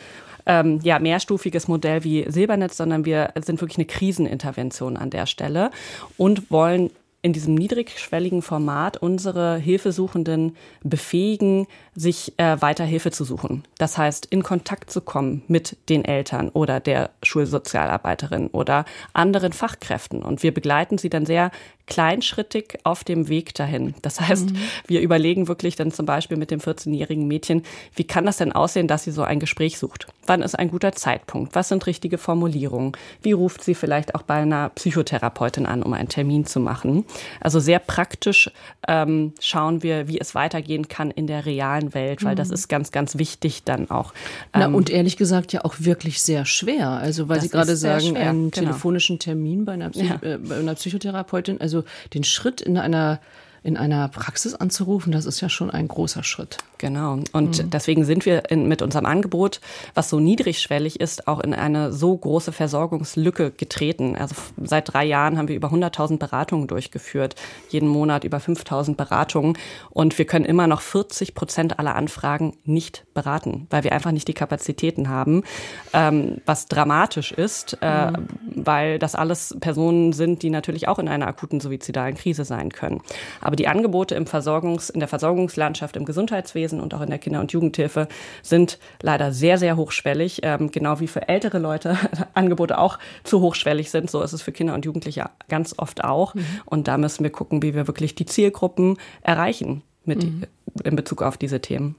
ähm, 0.47 0.79
ja, 0.81 0.97
mehrstufiges 0.97 1.67
Modell 1.67 2.03
wie 2.03 2.25
Silbernetz, 2.27 2.75
sondern 2.75 3.05
wir 3.05 3.33
sind 3.39 3.61
wirklich 3.61 3.77
eine 3.77 3.85
Krisenintervention 3.85 4.97
an 4.97 5.11
der 5.11 5.27
Stelle 5.27 5.69
und 6.17 6.49
wollen 6.49 6.89
in 7.21 7.33
diesem 7.33 7.53
niedrigschwelligen 7.53 8.41
Format 8.41 8.97
unsere 8.97 9.57
Hilfesuchenden 9.57 10.55
befähigen, 10.83 11.67
sich 11.95 12.33
äh, 12.37 12.61
weiter 12.61 12.83
Hilfe 12.83 13.11
zu 13.11 13.23
suchen. 13.23 13.63
Das 13.77 13.97
heißt, 13.97 14.25
in 14.25 14.43
Kontakt 14.43 14.91
zu 14.91 15.01
kommen 15.01 15.43
mit 15.47 15.77
den 15.89 16.03
Eltern 16.03 16.49
oder 16.49 16.79
der 16.79 17.11
Schulsozialarbeiterin 17.23 18.47
oder 18.47 18.85
anderen 19.13 19.53
Fachkräften. 19.53 20.21
Und 20.21 20.43
wir 20.43 20.53
begleiten 20.53 20.97
sie 20.97 21.09
dann 21.09 21.25
sehr 21.25 21.51
kleinschrittig 21.87 22.79
auf 22.83 23.03
dem 23.03 23.27
Weg 23.27 23.53
dahin. 23.53 23.93
Das 24.01 24.19
heißt, 24.19 24.51
mhm. 24.51 24.57
wir 24.87 25.01
überlegen 25.01 25.47
wirklich 25.47 25.75
dann 25.75 25.91
zum 25.91 26.05
Beispiel 26.05 26.37
mit 26.37 26.51
dem 26.51 26.59
14-jährigen 26.59 27.27
Mädchen, 27.27 27.63
wie 27.95 28.05
kann 28.05 28.25
das 28.25 28.37
denn 28.37 28.51
aussehen, 28.51 28.87
dass 28.87 29.03
sie 29.03 29.11
so 29.11 29.23
ein 29.23 29.39
Gespräch 29.39 29.77
sucht? 29.77 30.07
Wann 30.25 30.41
ist 30.41 30.57
ein 30.57 30.71
guter 30.71 30.93
Zeitpunkt? 30.93 31.53
Was 31.53 31.69
sind 31.69 31.85
richtige 31.85 32.17
Formulierungen? 32.17 32.93
Wie 33.21 33.33
ruft 33.33 33.63
sie 33.63 33.75
vielleicht 33.75 34.15
auch 34.15 34.23
bei 34.23 34.35
einer 34.35 34.69
Psychotherapeutin 34.69 35.65
an, 35.65 35.83
um 35.83 35.93
einen 35.93 36.09
Termin 36.09 36.45
zu 36.45 36.59
machen? 36.59 37.05
Also 37.39 37.59
sehr 37.59 37.79
praktisch 37.79 38.51
ähm, 38.87 39.33
schauen 39.39 39.83
wir, 39.83 40.07
wie 40.07 40.19
es 40.19 40.33
weitergehen 40.33 40.87
kann 40.87 41.11
in 41.11 41.27
der 41.27 41.45
realen 41.45 41.84
Welt, 41.93 42.23
weil 42.23 42.33
mhm. 42.33 42.37
das 42.37 42.49
ist 42.49 42.67
ganz, 42.67 42.91
ganz 42.91 43.17
wichtig 43.17 43.63
dann 43.63 43.89
auch. 43.89 44.13
Ähm, 44.53 44.59
Na, 44.59 44.67
und 44.67 44.89
ehrlich 44.89 45.17
gesagt 45.17 45.53
ja 45.53 45.63
auch 45.63 45.75
wirklich 45.79 46.21
sehr 46.21 46.45
schwer. 46.45 46.89
Also 46.89 47.29
weil 47.29 47.41
Sie 47.41 47.49
gerade 47.49 47.75
sagen, 47.75 48.15
schwer, 48.15 48.29
einen 48.29 48.51
genau. 48.51 48.67
telefonischen 48.67 49.19
Termin 49.19 49.65
bei 49.65 49.73
einer, 49.73 49.89
Psych 49.89 50.09
ja. 50.09 50.19
äh, 50.21 50.37
bei 50.37 50.57
einer 50.57 50.75
Psychotherapeutin, 50.75 51.61
also 51.61 51.83
den 52.13 52.23
Schritt 52.23 52.61
in 52.61 52.77
einer 52.77 53.19
in 53.65 53.77
einer 53.77 54.07
Praxis 54.09 54.53
anzurufen, 54.53 55.11
das 55.11 55.25
ist 55.25 55.41
ja 55.41 55.49
schon 55.49 55.71
ein 55.71 55.87
großer 55.87 56.23
Schritt. 56.23 56.59
Genau. 56.77 57.19
Und 57.31 57.63
mhm. 57.63 57.69
deswegen 57.71 58.05
sind 58.05 58.25
wir 58.25 58.51
in, 58.51 58.67
mit 58.67 58.83
unserem 58.83 59.07
Angebot, 59.07 59.59
was 59.95 60.09
so 60.09 60.19
niedrigschwellig 60.19 60.99
ist, 60.99 61.27
auch 61.27 61.39
in 61.39 61.53
eine 61.55 61.91
so 61.91 62.15
große 62.15 62.51
Versorgungslücke 62.51 63.49
getreten. 63.49 64.15
Also 64.15 64.35
seit 64.61 64.93
drei 64.93 65.03
Jahren 65.05 65.39
haben 65.39 65.47
wir 65.47 65.55
über 65.55 65.69
100.000 65.69 66.19
Beratungen 66.19 66.67
durchgeführt, 66.67 67.35
jeden 67.69 67.87
Monat 67.87 68.23
über 68.23 68.37
5.000 68.37 68.95
Beratungen. 68.95 69.57
Und 69.89 70.17
wir 70.19 70.25
können 70.25 70.45
immer 70.45 70.67
noch 70.67 70.81
40 70.81 71.33
Prozent 71.33 71.79
aller 71.79 71.95
Anfragen 71.95 72.57
nicht 72.65 73.05
beraten, 73.15 73.65
weil 73.71 73.83
wir 73.83 73.93
einfach 73.93 74.11
nicht 74.11 74.27
die 74.27 74.33
Kapazitäten 74.33 75.09
haben, 75.09 75.43
ähm, 75.91 76.41
was 76.45 76.67
dramatisch 76.67 77.31
ist, 77.31 77.79
äh, 77.81 78.11
mhm. 78.11 78.27
weil 78.53 78.99
das 78.99 79.15
alles 79.15 79.55
Personen 79.59 80.13
sind, 80.13 80.43
die 80.43 80.51
natürlich 80.51 80.87
auch 80.87 80.99
in 80.99 81.07
einer 81.07 81.27
akuten 81.27 81.59
suizidalen 81.59 82.13
Krise 82.13 82.45
sein 82.45 82.71
können. 82.71 83.01
Aber 83.41 83.54
die 83.55 83.67
Angebote 83.67 84.15
im 84.15 84.25
Versorgungs-, 84.25 84.91
in 84.91 84.99
der 84.99 85.09
Versorgungslandschaft, 85.09 85.95
im 85.95 86.05
Gesundheitswesen, 86.05 86.65
Wesen 86.65 86.81
und 86.81 86.93
auch 86.93 87.01
in 87.01 87.09
der 87.09 87.19
Kinder- 87.19 87.39
und 87.39 87.51
Jugendhilfe 87.51 88.07
sind 88.41 88.79
leider 89.01 89.31
sehr, 89.31 89.57
sehr 89.57 89.77
hochschwellig. 89.77 90.39
Ähm, 90.43 90.71
genau 90.71 90.99
wie 90.99 91.07
für 91.07 91.27
ältere 91.27 91.59
Leute 91.59 91.97
Angebote 92.33 92.77
auch 92.77 92.97
zu 93.23 93.41
hochschwellig 93.41 93.91
sind, 93.91 94.09
so 94.09 94.21
ist 94.21 94.33
es 94.33 94.41
für 94.41 94.51
Kinder 94.51 94.73
und 94.73 94.85
Jugendliche 94.85 95.29
ganz 95.47 95.75
oft 95.77 96.03
auch. 96.03 96.33
Mhm. 96.33 96.45
Und 96.65 96.87
da 96.87 96.97
müssen 96.97 97.23
wir 97.23 97.31
gucken, 97.31 97.61
wie 97.61 97.75
wir 97.75 97.87
wirklich 97.87 98.15
die 98.15 98.25
Zielgruppen 98.25 98.97
erreichen 99.21 99.83
mit 100.05 100.23
mhm. 100.23 100.43
in 100.83 100.95
Bezug 100.95 101.21
auf 101.21 101.37
diese 101.37 101.61
Themen. 101.61 101.95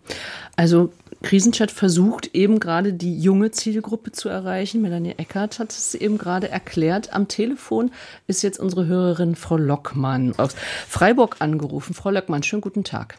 Also 0.56 0.92
Krisenchat 1.26 1.72
versucht 1.72 2.36
eben 2.36 2.60
gerade 2.60 2.92
die 2.92 3.18
junge 3.18 3.50
Zielgruppe 3.50 4.12
zu 4.12 4.28
erreichen. 4.28 4.80
Melanie 4.80 5.14
Eckert 5.16 5.58
hat 5.58 5.72
es 5.72 5.96
eben 5.96 6.18
gerade 6.18 6.48
erklärt. 6.48 7.12
Am 7.12 7.26
Telefon 7.26 7.90
ist 8.28 8.42
jetzt 8.42 8.60
unsere 8.60 8.86
Hörerin 8.86 9.34
Frau 9.34 9.56
Lockmann 9.56 10.34
aus 10.38 10.54
Freiburg 10.86 11.38
angerufen. 11.40 11.94
Frau 11.94 12.10
Lockmann, 12.10 12.44
schönen 12.44 12.62
guten 12.62 12.84
Tag. 12.84 13.18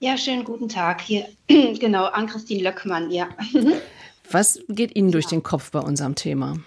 Ja, 0.00 0.18
schönen 0.18 0.42
guten 0.42 0.68
Tag. 0.68 1.00
Hier, 1.02 1.28
genau, 1.46 2.06
Ann-Christine 2.06 2.64
Löckmann, 2.64 3.12
ja. 3.12 3.28
Was 4.32 4.58
geht 4.68 4.96
Ihnen 4.96 5.12
durch 5.12 5.26
den 5.26 5.44
Kopf 5.44 5.70
bei 5.70 5.78
unserem 5.78 6.16
Thema? 6.16 6.58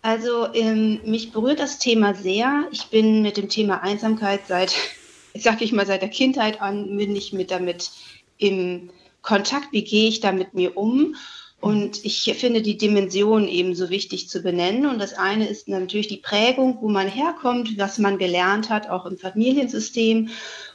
Also, 0.00 0.54
ähm, 0.54 1.00
mich 1.04 1.32
berührt 1.32 1.60
das 1.60 1.78
Thema 1.78 2.14
sehr. 2.14 2.64
Ich 2.72 2.86
bin 2.86 3.20
mit 3.20 3.36
dem 3.36 3.50
Thema 3.50 3.82
Einsamkeit 3.82 4.40
seit, 4.48 4.74
sag 5.34 5.60
ich 5.60 5.72
mal, 5.72 5.84
seit 5.84 6.00
der 6.00 6.08
Kindheit 6.08 6.62
an, 6.62 6.96
bin 6.96 7.14
ich 7.14 7.34
mit 7.34 7.50
damit 7.50 7.90
im 8.38 8.88
Kontakt. 9.24 9.72
Wie 9.72 9.82
gehe 9.82 10.08
ich 10.08 10.20
da 10.20 10.30
mit 10.30 10.54
mir 10.54 10.76
um? 10.76 11.16
Und 11.60 12.04
ich 12.04 12.30
finde 12.38 12.60
die 12.60 12.76
Dimension 12.76 13.48
eben 13.48 13.74
so 13.74 13.88
wichtig 13.88 14.28
zu 14.28 14.42
benennen. 14.42 14.84
Und 14.84 14.98
das 14.98 15.14
eine 15.14 15.48
ist 15.48 15.66
natürlich 15.66 16.08
die 16.08 16.18
Prägung, 16.18 16.76
wo 16.82 16.90
man 16.90 17.08
herkommt, 17.08 17.78
was 17.78 17.98
man 17.98 18.18
gelernt 18.18 18.68
hat, 18.68 18.90
auch 18.90 19.06
im 19.06 19.16
Familiensystem. 19.16 20.28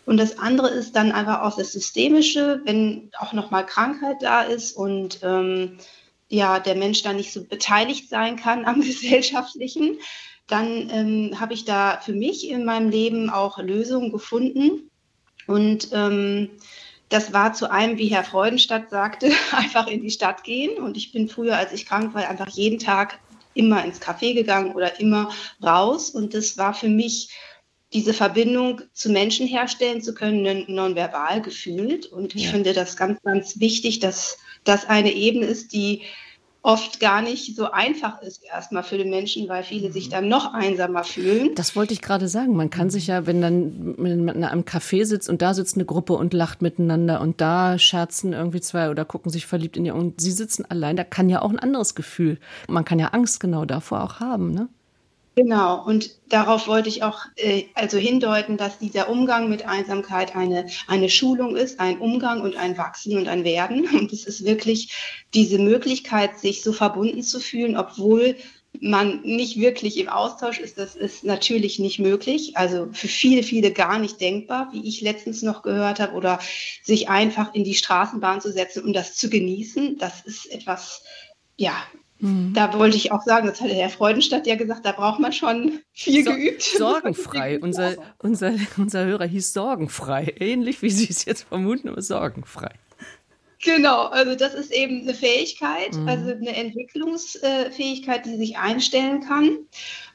Und 0.07 0.17
das 0.17 0.39
andere 0.39 0.69
ist 0.69 0.95
dann 0.95 1.11
einfach 1.11 1.43
auch 1.43 1.55
das 1.55 1.73
Systemische, 1.73 2.61
wenn 2.65 3.11
auch 3.19 3.33
nochmal 3.33 3.67
Krankheit 3.67 4.17
da 4.21 4.41
ist 4.41 4.75
und 4.75 5.19
ähm, 5.21 5.77
ja, 6.27 6.59
der 6.59 6.73
Mensch 6.73 7.03
da 7.03 7.13
nicht 7.13 7.33
so 7.33 7.43
beteiligt 7.43 8.09
sein 8.09 8.35
kann 8.35 8.65
am 8.65 8.81
Gesellschaftlichen, 8.81 9.99
dann 10.47 10.89
ähm, 10.89 11.39
habe 11.39 11.53
ich 11.53 11.65
da 11.65 11.99
für 12.03 12.13
mich 12.13 12.49
in 12.49 12.65
meinem 12.65 12.89
Leben 12.89 13.29
auch 13.29 13.59
Lösungen 13.59 14.11
gefunden. 14.11 14.89
Und 15.45 15.89
ähm, 15.93 16.49
das 17.09 17.33
war 17.33 17.53
zu 17.53 17.69
einem, 17.69 17.97
wie 17.97 18.07
Herr 18.07 18.23
Freudenstadt 18.23 18.89
sagte, 18.89 19.31
einfach 19.51 19.87
in 19.87 20.01
die 20.01 20.11
Stadt 20.11 20.43
gehen. 20.43 20.81
Und 20.81 20.97
ich 20.97 21.11
bin 21.11 21.27
früher, 21.27 21.57
als 21.57 21.73
ich 21.73 21.85
krank 21.85 22.13
war, 22.13 22.27
einfach 22.27 22.49
jeden 22.49 22.79
Tag 22.79 23.19
immer 23.53 23.83
ins 23.83 24.01
Café 24.01 24.33
gegangen 24.33 24.73
oder 24.73 24.99
immer 24.99 25.31
raus. 25.61 26.11
Und 26.11 26.33
das 26.33 26.57
war 26.57 26.73
für 26.73 26.87
mich 26.87 27.29
diese 27.91 28.13
Verbindung 28.13 28.81
zu 28.93 29.09
Menschen 29.09 29.47
herstellen 29.47 30.01
zu 30.01 30.13
können, 30.13 30.65
nonverbal 30.67 31.41
gefühlt. 31.41 32.05
Und 32.05 32.35
ich 32.35 32.45
ja. 32.45 32.51
finde 32.51 32.73
das 32.73 32.95
ganz, 32.95 33.19
ganz 33.23 33.59
wichtig, 33.59 33.99
dass 33.99 34.37
das 34.63 34.87
eine 34.87 35.11
Ebene 35.11 35.47
ist, 35.47 35.73
die 35.73 36.03
oft 36.61 36.99
gar 36.99 37.21
nicht 37.21 37.55
so 37.55 37.71
einfach 37.71 38.21
ist 38.21 38.43
erstmal 38.43 38.83
für 38.83 38.97
den 38.97 39.09
Menschen, 39.09 39.47
weil 39.47 39.63
viele 39.63 39.91
sich 39.91 40.07
mhm. 40.07 40.11
dann 40.11 40.27
noch 40.27 40.53
einsamer 40.53 41.03
fühlen. 41.03 41.55
Das 41.55 41.75
wollte 41.75 41.93
ich 41.93 42.01
gerade 42.01 42.27
sagen. 42.27 42.55
Man 42.55 42.69
kann 42.69 42.89
sich 42.89 43.07
ja, 43.07 43.25
wenn 43.25 43.41
dann 43.41 43.95
man 43.97 44.27
in 44.29 44.43
einem 44.43 44.63
Café 44.63 45.05
sitzt 45.05 45.29
und 45.29 45.41
da 45.41 45.53
sitzt 45.53 45.75
eine 45.75 45.85
Gruppe 45.85 46.13
und 46.13 46.33
lacht 46.33 46.61
miteinander 46.61 47.21
und 47.21 47.39
da 47.39 47.79
scherzen 47.79 48.33
irgendwie 48.33 48.61
zwei 48.61 48.89
oder 48.89 49.05
gucken 49.05 49.31
sich 49.31 49.45
verliebt 49.45 49.77
in 49.77 49.85
ihr 49.85 49.95
und 49.95 50.19
sie 50.19 50.31
sitzen 50.31 50.65
allein, 50.69 50.97
da 50.97 51.03
kann 51.03 51.29
ja 51.29 51.41
auch 51.41 51.49
ein 51.49 51.59
anderes 51.59 51.95
Gefühl. 51.95 52.39
Man 52.67 52.85
kann 52.85 52.99
ja 52.99 53.07
Angst 53.07 53.39
genau 53.39 53.65
davor 53.65 54.03
auch 54.03 54.19
haben, 54.19 54.53
ne? 54.53 54.67
Genau, 55.41 55.85
und 55.85 56.17
darauf 56.27 56.67
wollte 56.67 56.89
ich 56.89 57.01
auch 57.01 57.21
äh, 57.37 57.63
also 57.73 57.97
hindeuten, 57.97 58.57
dass 58.57 58.77
dieser 58.77 59.07
Umgang 59.07 59.47
mit 59.47 59.65
Einsamkeit 59.65 60.35
eine, 60.35 60.65
eine 60.85 61.09
Schulung 61.09 61.55
ist, 61.55 61.79
ein 61.79 61.99
Umgang 61.99 62.41
und 62.41 62.57
ein 62.57 62.77
Wachsen 62.77 63.17
und 63.17 63.29
ein 63.29 63.45
Werden. 63.45 63.87
Und 63.97 64.11
es 64.11 64.25
ist 64.25 64.43
wirklich 64.43 64.91
diese 65.33 65.57
Möglichkeit, 65.57 66.37
sich 66.37 66.61
so 66.61 66.73
verbunden 66.73 67.23
zu 67.23 67.39
fühlen, 67.39 67.77
obwohl 67.77 68.35
man 68.81 69.21
nicht 69.21 69.57
wirklich 69.57 69.97
im 69.97 70.09
Austausch 70.09 70.59
ist, 70.59 70.77
das 70.77 70.97
ist 70.97 71.23
natürlich 71.23 71.79
nicht 71.79 71.99
möglich. 71.99 72.57
Also 72.57 72.89
für 72.91 73.07
viele, 73.07 73.41
viele 73.41 73.71
gar 73.71 73.97
nicht 73.97 74.19
denkbar, 74.19 74.67
wie 74.73 74.85
ich 74.85 74.99
letztens 74.99 75.41
noch 75.41 75.61
gehört 75.61 76.01
habe, 76.01 76.15
oder 76.15 76.39
sich 76.83 77.07
einfach 77.07 77.53
in 77.53 77.63
die 77.63 77.75
Straßenbahn 77.75 78.41
zu 78.41 78.51
setzen 78.51 78.83
und 78.83 78.91
das 78.91 79.15
zu 79.15 79.29
genießen, 79.29 79.97
das 79.99 80.19
ist 80.19 80.51
etwas, 80.51 81.01
ja, 81.55 81.81
Mhm. 82.19 82.53
Da 82.53 82.73
wollte 82.77 82.97
ich 82.97 83.11
auch 83.11 83.23
sagen, 83.23 83.47
das 83.47 83.61
hatte 83.61 83.73
Herr 83.73 83.89
Freudenstadt 83.89 84.45
ja 84.45 84.55
gesagt, 84.55 84.85
da 84.85 84.91
braucht 84.91 85.19
man 85.19 85.31
schon 85.33 85.79
viel 85.93 86.23
so, 86.23 86.31
geübt. 86.31 86.61
Sorgenfrei. 86.77 87.59
unser, 87.59 87.95
unser, 88.17 88.53
unser 88.77 89.05
Hörer 89.05 89.25
hieß 89.25 89.53
sorgenfrei. 89.53 90.35
Ähnlich 90.39 90.81
wie 90.81 90.89
Sie 90.89 91.09
es 91.09 91.25
jetzt 91.25 91.43
vermuten, 91.43 91.89
aber 91.89 92.01
sorgenfrei. 92.01 92.71
Genau, 93.61 94.05
also 94.05 94.35
das 94.35 94.53
ist 94.53 94.71
eben 94.71 95.01
eine 95.01 95.13
Fähigkeit, 95.13 95.93
mhm. 95.93 96.07
also 96.07 96.31
eine 96.31 96.55
Entwicklungsfähigkeit, 96.55 98.25
die 98.25 98.37
sich 98.37 98.57
einstellen 98.57 99.19
kann. 99.21 99.57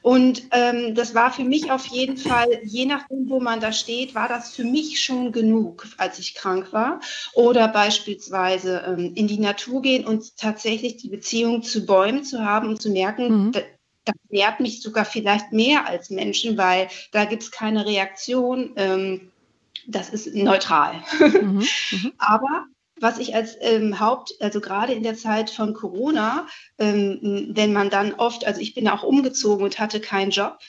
Und 0.01 0.43
ähm, 0.51 0.95
das 0.95 1.13
war 1.13 1.31
für 1.31 1.43
mich 1.43 1.69
auf 1.69 1.85
jeden 1.85 2.17
Fall, 2.17 2.47
je 2.63 2.85
nachdem, 2.85 3.29
wo 3.29 3.39
man 3.39 3.59
da 3.59 3.71
steht, 3.71 4.15
war 4.15 4.27
das 4.27 4.55
für 4.55 4.63
mich 4.63 5.03
schon 5.03 5.31
genug, 5.31 5.87
als 5.97 6.17
ich 6.17 6.33
krank 6.33 6.73
war. 6.73 7.01
Oder 7.33 7.67
beispielsweise 7.67 8.83
ähm, 8.87 9.13
in 9.13 9.27
die 9.27 9.39
Natur 9.39 9.83
gehen 9.83 10.05
und 10.05 10.37
tatsächlich 10.37 10.97
die 10.97 11.09
Beziehung 11.09 11.61
zu 11.61 11.85
Bäumen 11.85 12.23
zu 12.23 12.43
haben 12.43 12.69
und 12.69 12.81
zu 12.81 12.89
merken, 12.89 13.47
mhm. 13.47 13.51
da, 13.51 13.61
das 14.05 14.15
nährt 14.29 14.59
mich 14.59 14.81
sogar 14.81 15.05
vielleicht 15.05 15.51
mehr 15.51 15.87
als 15.87 16.09
Menschen, 16.09 16.57
weil 16.57 16.87
da 17.11 17.25
gibt 17.25 17.43
es 17.43 17.51
keine 17.51 17.85
Reaktion. 17.85 18.71
Ähm, 18.75 19.31
das 19.87 20.09
ist 20.09 20.33
neutral. 20.33 21.03
Mhm, 21.19 21.63
mhm. 21.91 22.13
Aber 22.17 22.65
was 22.99 23.19
ich 23.19 23.35
als 23.35 23.57
ähm, 23.61 23.99
Haupt, 23.99 24.35
also 24.39 24.61
gerade 24.61 24.93
in 24.93 25.03
der 25.03 25.15
Zeit 25.15 25.49
von 25.49 25.73
Corona, 25.73 26.47
ähm, 26.79 27.51
wenn 27.51 27.73
man 27.73 27.89
dann 27.89 28.13
oft, 28.13 28.45
also 28.45 28.61
ich 28.61 28.73
bin 28.73 28.87
auch 28.87 29.03
umgezogen 29.03 29.65
und 29.65 29.79
hatte 29.79 29.99
keinen 29.99 30.31
Job. 30.31 30.59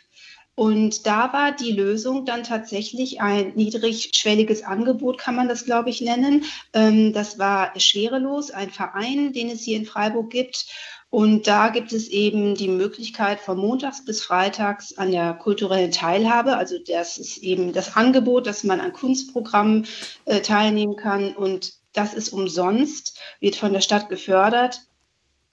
Und 0.57 1.07
da 1.07 1.35
war 1.35 1.53
die 1.53 1.73
Lösung 1.73 2.25
dann 2.25 2.43
tatsächlich 2.43 3.21
ein 3.21 3.53
niedrigschwelliges 3.57 4.63
Angebot, 4.63 5.19
kann 5.19 5.37
man 5.37 5.49
das, 5.49 5.67
glaube 5.67 5.91
ich, 5.91 6.01
nennen. 6.01 6.45
Ähm, 6.73 7.13
das 7.13 7.39
war 7.39 7.79
schwerelos, 7.79 8.51
ein 8.51 8.71
Verein, 8.71 9.35
den 9.35 9.51
es 9.51 9.63
hier 9.63 9.77
in 9.77 9.85
Freiburg 9.85 10.31
gibt. 10.31 10.67
Und 11.11 11.47
da 11.47 11.69
gibt 11.69 11.93
es 11.93 12.09
eben 12.09 12.55
die 12.55 12.69
Möglichkeit 12.69 13.39
von 13.39 13.59
montags 13.59 14.05
bis 14.05 14.23
freitags 14.23 14.97
an 14.97 15.13
der 15.13 15.35
kulturellen 15.35 15.93
Teilhabe. 15.93 16.57
Also 16.57 16.77
das 16.79 17.19
ist 17.19 17.39
eben 17.39 17.73
das 17.75 17.95
Angebot, 17.95 18.47
dass 18.47 18.65
man 18.65 18.81
an 18.81 18.93
Kunstprogrammen 18.95 19.87
äh, 20.25 20.41
teilnehmen 20.41 20.97
kann. 20.97 21.37
Und 21.37 21.75
das 21.97 22.15
ist 22.15 22.31
umsonst, 22.31 23.19
wird 23.41 23.57
von 23.57 23.73
der 23.73 23.81
Stadt 23.81 24.09
gefördert. 24.09 24.83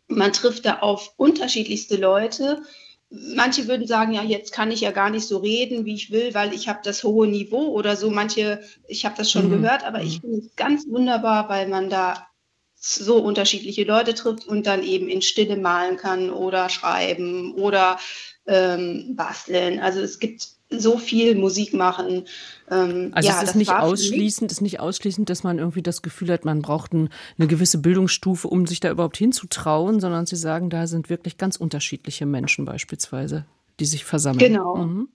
Man 0.08 0.34
trifft 0.34 0.65
da 0.65 0.79
auf 0.79 1.13
unterschiedlichste 1.17 1.95
Leute. 1.95 2.62
Manche 3.10 3.67
würden 3.67 3.88
sagen, 3.88 4.13
ja, 4.13 4.23
jetzt 4.23 4.51
kann 4.51 4.71
ich 4.71 4.82
ja 4.82 4.91
gar 4.91 5.10
nicht 5.10 5.27
so 5.27 5.38
reden, 5.38 5.86
wie 5.86 5.93
ich 5.93 6.12
will, 6.12 6.34
weil 6.34 6.53
ich 6.53 6.67
habe 6.67 6.79
das 6.84 7.03
hohe 7.03 7.27
Niveau 7.27 7.67
oder 7.67 7.95
so. 7.95 8.10
Manche, 8.10 8.62
ich 8.88 9.06
habe 9.06 9.15
das 9.15 9.32
schon 9.32 9.49
mhm. 9.49 9.62
gehört, 9.62 9.84
aber 9.84 10.01
ich 10.01 10.17
mhm. 10.17 10.21
finde 10.21 10.38
es 10.39 10.56
ganz 10.56 10.88
wunderbar, 10.88 11.47
weil 11.47 11.67
man 11.67 11.89
da 11.89 12.27
so 12.75 13.17
unterschiedliche 13.19 13.86
Leute 13.86 14.13
trifft 14.13 14.45
und 14.45 14.67
dann 14.67 14.84
eben 14.84 15.08
in 15.08 15.21
Stille 15.21 15.56
malen 15.56 15.95
kann 15.95 16.29
oder 16.29 16.67
schreiben 16.69 17.53
oder 17.53 17.97
ähm, 18.45 19.15
basteln. 19.15 19.79
Also 19.79 20.01
es 20.01 20.19
gibt 20.19 20.49
so 20.79 20.97
viel 20.97 21.36
Musik 21.36 21.73
machen. 21.73 22.23
Ähm, 22.69 23.12
also 23.13 23.29
ja, 23.29 23.41
es 23.41 23.49
ist 23.49 23.55
nicht 23.55 23.71
ausschließend, 23.71 24.51
ist 24.51 24.62
nicht 24.62 24.79
ausschließend, 24.79 25.29
dass 25.29 25.43
man 25.43 25.59
irgendwie 25.59 25.81
das 25.81 26.01
Gefühl 26.01 26.29
hat, 26.31 26.45
man 26.45 26.62
braucht 26.62 26.93
ein, 26.93 27.09
eine 27.38 27.47
gewisse 27.47 27.79
Bildungsstufe, 27.79 28.47
um 28.47 28.65
sich 28.67 28.79
da 28.79 28.89
überhaupt 28.89 29.17
hinzutrauen, 29.17 29.99
sondern 29.99 30.25
Sie 30.25 30.36
sagen, 30.36 30.69
da 30.69 30.88
sind 30.88 31.09
wirklich 31.09 31.38
ganz 31.38 31.57
unterschiedliche 31.57 32.25
Menschen 32.25 32.65
beispielsweise, 32.65 33.45
die 33.79 33.86
sich 33.86 34.05
versammeln. 34.05 34.39
Genau. 34.39 34.75
Mhm. 34.77 35.09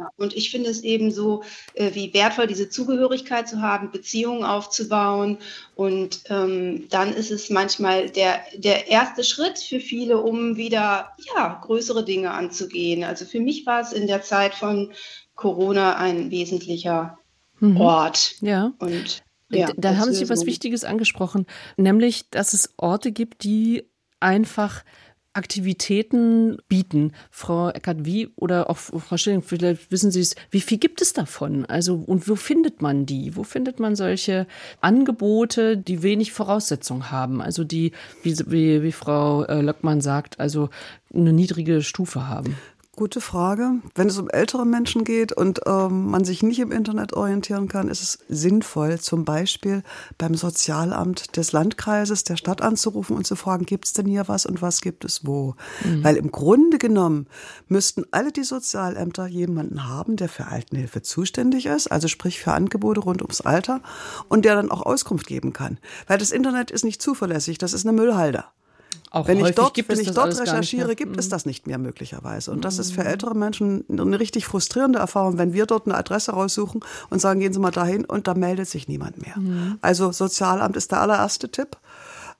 Ja, 0.00 0.10
und 0.16 0.34
ich 0.34 0.50
finde 0.50 0.70
es 0.70 0.82
eben 0.82 1.10
so, 1.10 1.42
äh, 1.74 1.94
wie 1.94 2.14
wertvoll 2.14 2.46
diese 2.46 2.70
Zugehörigkeit 2.70 3.46
zu 3.46 3.60
haben, 3.60 3.90
Beziehungen 3.90 4.44
aufzubauen. 4.44 5.36
Und 5.74 6.22
ähm, 6.30 6.86
dann 6.88 7.12
ist 7.12 7.30
es 7.30 7.50
manchmal 7.50 8.08
der, 8.08 8.40
der 8.56 8.88
erste 8.88 9.24
Schritt 9.24 9.58
für 9.58 9.78
viele, 9.78 10.18
um 10.22 10.56
wieder 10.56 11.10
ja, 11.34 11.60
größere 11.62 12.02
Dinge 12.02 12.30
anzugehen. 12.30 13.04
Also 13.04 13.26
für 13.26 13.40
mich 13.40 13.66
war 13.66 13.82
es 13.82 13.92
in 13.92 14.06
der 14.06 14.22
Zeit 14.22 14.54
von 14.54 14.90
Corona 15.34 15.96
ein 15.96 16.30
wesentlicher 16.30 17.18
mhm. 17.58 17.78
Ort. 17.78 18.36
Ja. 18.40 18.72
Und 18.78 19.22
ja, 19.50 19.70
da 19.76 19.96
haben 19.96 20.14
Sie 20.14 20.30
was 20.30 20.46
Wichtiges 20.46 20.84
angesprochen, 20.84 21.44
nämlich, 21.76 22.30
dass 22.30 22.54
es 22.54 22.72
Orte 22.78 23.12
gibt, 23.12 23.44
die 23.44 23.84
einfach 24.18 24.82
Aktivitäten 25.32 26.58
bieten. 26.68 27.12
Frau 27.30 27.70
Eckert, 27.70 28.04
wie 28.04 28.28
oder 28.34 28.68
auch 28.68 28.76
Frau 28.76 29.16
Schilling, 29.16 29.42
vielleicht 29.42 29.92
wissen 29.92 30.10
Sie 30.10 30.20
es, 30.20 30.34
wie 30.50 30.60
viel 30.60 30.78
gibt 30.78 31.00
es 31.00 31.12
davon? 31.12 31.64
Also 31.66 31.94
und 31.94 32.28
wo 32.28 32.34
findet 32.34 32.82
man 32.82 33.06
die? 33.06 33.36
Wo 33.36 33.44
findet 33.44 33.78
man 33.78 33.94
solche 33.94 34.46
Angebote, 34.80 35.76
die 35.76 36.02
wenig 36.02 36.32
Voraussetzungen 36.32 37.12
haben? 37.12 37.40
Also 37.40 37.62
die, 37.62 37.92
wie, 38.22 38.36
wie, 38.46 38.82
wie 38.82 38.92
Frau 38.92 39.44
äh, 39.44 39.60
Löckmann 39.60 40.00
sagt, 40.00 40.40
also 40.40 40.68
eine 41.14 41.32
niedrige 41.32 41.82
Stufe 41.82 42.26
haben. 42.26 42.56
Gute 43.00 43.22
Frage. 43.22 43.76
Wenn 43.94 44.08
es 44.08 44.18
um 44.18 44.28
ältere 44.28 44.66
Menschen 44.66 45.04
geht 45.04 45.32
und 45.32 45.60
ähm, 45.64 46.10
man 46.10 46.26
sich 46.26 46.42
nicht 46.42 46.58
im 46.58 46.70
Internet 46.70 47.14
orientieren 47.14 47.66
kann, 47.66 47.88
ist 47.88 48.02
es 48.02 48.18
sinnvoll, 48.28 49.00
zum 49.00 49.24
Beispiel 49.24 49.82
beim 50.18 50.34
Sozialamt 50.34 51.34
des 51.38 51.52
Landkreises, 51.52 52.24
der 52.24 52.36
Stadt 52.36 52.60
anzurufen 52.60 53.16
und 53.16 53.26
zu 53.26 53.36
fragen, 53.36 53.64
gibt 53.64 53.86
es 53.86 53.94
denn 53.94 54.04
hier 54.04 54.28
was 54.28 54.44
und 54.44 54.60
was 54.60 54.82
gibt 54.82 55.06
es 55.06 55.24
wo? 55.24 55.54
Mhm. 55.82 56.04
Weil 56.04 56.16
im 56.16 56.30
Grunde 56.30 56.76
genommen 56.76 57.26
müssten 57.68 58.04
alle 58.10 58.32
die 58.32 58.44
Sozialämter 58.44 59.26
jemanden 59.26 59.88
haben, 59.88 60.16
der 60.16 60.28
für 60.28 60.48
Altenhilfe 60.48 61.00
zuständig 61.00 61.64
ist, 61.64 61.90
also 61.90 62.06
sprich 62.06 62.38
für 62.38 62.52
Angebote 62.52 63.00
rund 63.00 63.22
ums 63.22 63.40
Alter 63.40 63.80
und 64.28 64.44
der 64.44 64.56
dann 64.56 64.70
auch 64.70 64.82
Auskunft 64.82 65.26
geben 65.26 65.54
kann. 65.54 65.78
Weil 66.06 66.18
das 66.18 66.32
Internet 66.32 66.70
ist 66.70 66.84
nicht 66.84 67.00
zuverlässig, 67.00 67.56
das 67.56 67.72
ist 67.72 67.86
eine 67.86 67.96
Müllhalde. 67.96 68.44
Auch 69.10 69.26
wenn 69.26 69.44
ich 69.44 69.54
dort, 69.56 69.76
wenn 69.88 69.98
ich 69.98 70.12
dort 70.12 70.38
recherchiere, 70.38 70.94
gibt 70.94 71.16
es 71.16 71.26
mhm. 71.26 71.30
das 71.30 71.46
nicht 71.46 71.66
mehr 71.66 71.78
möglicherweise. 71.78 72.52
Und 72.52 72.64
das 72.64 72.78
ist 72.78 72.92
für 72.92 73.00
mhm. 73.00 73.08
ältere 73.08 73.34
Menschen 73.34 73.84
eine 73.88 74.20
richtig 74.20 74.46
frustrierende 74.46 75.00
Erfahrung, 75.00 75.36
wenn 75.36 75.52
wir 75.52 75.66
dort 75.66 75.86
eine 75.86 75.96
Adresse 75.96 76.32
raussuchen 76.32 76.80
und 77.10 77.20
sagen, 77.20 77.40
gehen 77.40 77.52
Sie 77.52 77.58
mal 77.58 77.72
dahin 77.72 78.04
und 78.04 78.28
da 78.28 78.34
meldet 78.34 78.68
sich 78.68 78.86
niemand 78.86 79.20
mehr. 79.20 79.36
Mhm. 79.36 79.78
Also 79.82 80.12
Sozialamt 80.12 80.76
ist 80.76 80.92
der 80.92 81.00
allererste 81.00 81.50
Tipp. 81.50 81.76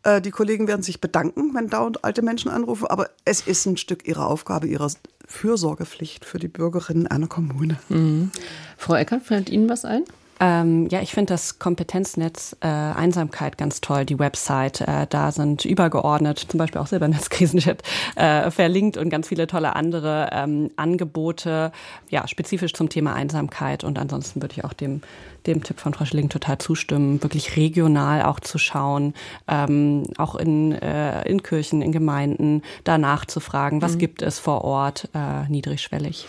Äh, 0.04 0.20
die 0.20 0.30
Kollegen 0.30 0.68
werden 0.68 0.82
sich 0.82 1.00
bedanken, 1.00 1.54
wenn 1.54 1.68
dauernd 1.68 2.04
alte 2.04 2.22
Menschen 2.22 2.50
anrufen, 2.50 2.86
aber 2.86 3.10
es 3.24 3.40
ist 3.40 3.66
ein 3.66 3.76
Stück 3.76 4.06
ihrer 4.06 4.28
Aufgabe, 4.28 4.68
ihrer 4.68 4.90
Fürsorgepflicht 5.26 6.24
für 6.24 6.38
die 6.38 6.48
Bürgerinnen 6.48 7.06
einer 7.06 7.26
Kommune. 7.26 7.78
Mhm. 7.88 8.30
Frau 8.76 8.94
Eckert, 8.94 9.24
fällt 9.24 9.50
Ihnen 9.50 9.68
was 9.68 9.84
ein? 9.84 10.04
Ähm, 10.42 10.88
ja, 10.90 11.02
ich 11.02 11.12
finde 11.12 11.34
das 11.34 11.58
Kompetenznetz 11.58 12.56
äh, 12.60 12.66
Einsamkeit 12.66 13.58
ganz 13.58 13.82
toll, 13.82 14.06
die 14.06 14.18
Website. 14.18 14.80
Äh, 14.80 15.06
da 15.06 15.32
sind 15.32 15.66
übergeordnet, 15.66 16.46
zum 16.48 16.56
Beispiel 16.56 16.80
auch 16.80 16.86
Silbernetz 16.86 17.28
Krisenchat, 17.28 17.82
äh, 18.16 18.50
verlinkt 18.50 18.96
und 18.96 19.10
ganz 19.10 19.28
viele 19.28 19.46
tolle 19.46 19.76
andere 19.76 20.30
ähm, 20.32 20.70
Angebote, 20.76 21.72
ja, 22.08 22.26
spezifisch 22.26 22.72
zum 22.72 22.88
Thema 22.88 23.12
Einsamkeit. 23.12 23.84
Und 23.84 23.98
ansonsten 23.98 24.40
würde 24.40 24.54
ich 24.56 24.64
auch 24.64 24.72
dem 24.72 25.02
dem 25.46 25.62
Tipp 25.62 25.80
von 25.80 25.94
Frau 25.94 26.04
Schilling 26.04 26.28
total 26.28 26.58
zustimmen, 26.58 27.22
wirklich 27.22 27.56
regional 27.56 28.22
auch 28.22 28.40
zu 28.40 28.58
schauen, 28.58 29.14
ähm, 29.48 30.04
auch 30.18 30.34
in, 30.34 30.72
äh, 30.72 31.26
in 31.28 31.42
Kirchen, 31.42 31.82
in 31.82 31.92
Gemeinden, 31.92 32.62
danach 32.84 33.24
zu 33.24 33.40
fragen, 33.40 33.82
was 33.82 33.94
mhm. 33.94 33.98
gibt 33.98 34.22
es 34.22 34.38
vor 34.38 34.64
Ort 34.64 35.08
äh, 35.14 35.48
niedrigschwellig. 35.48 36.26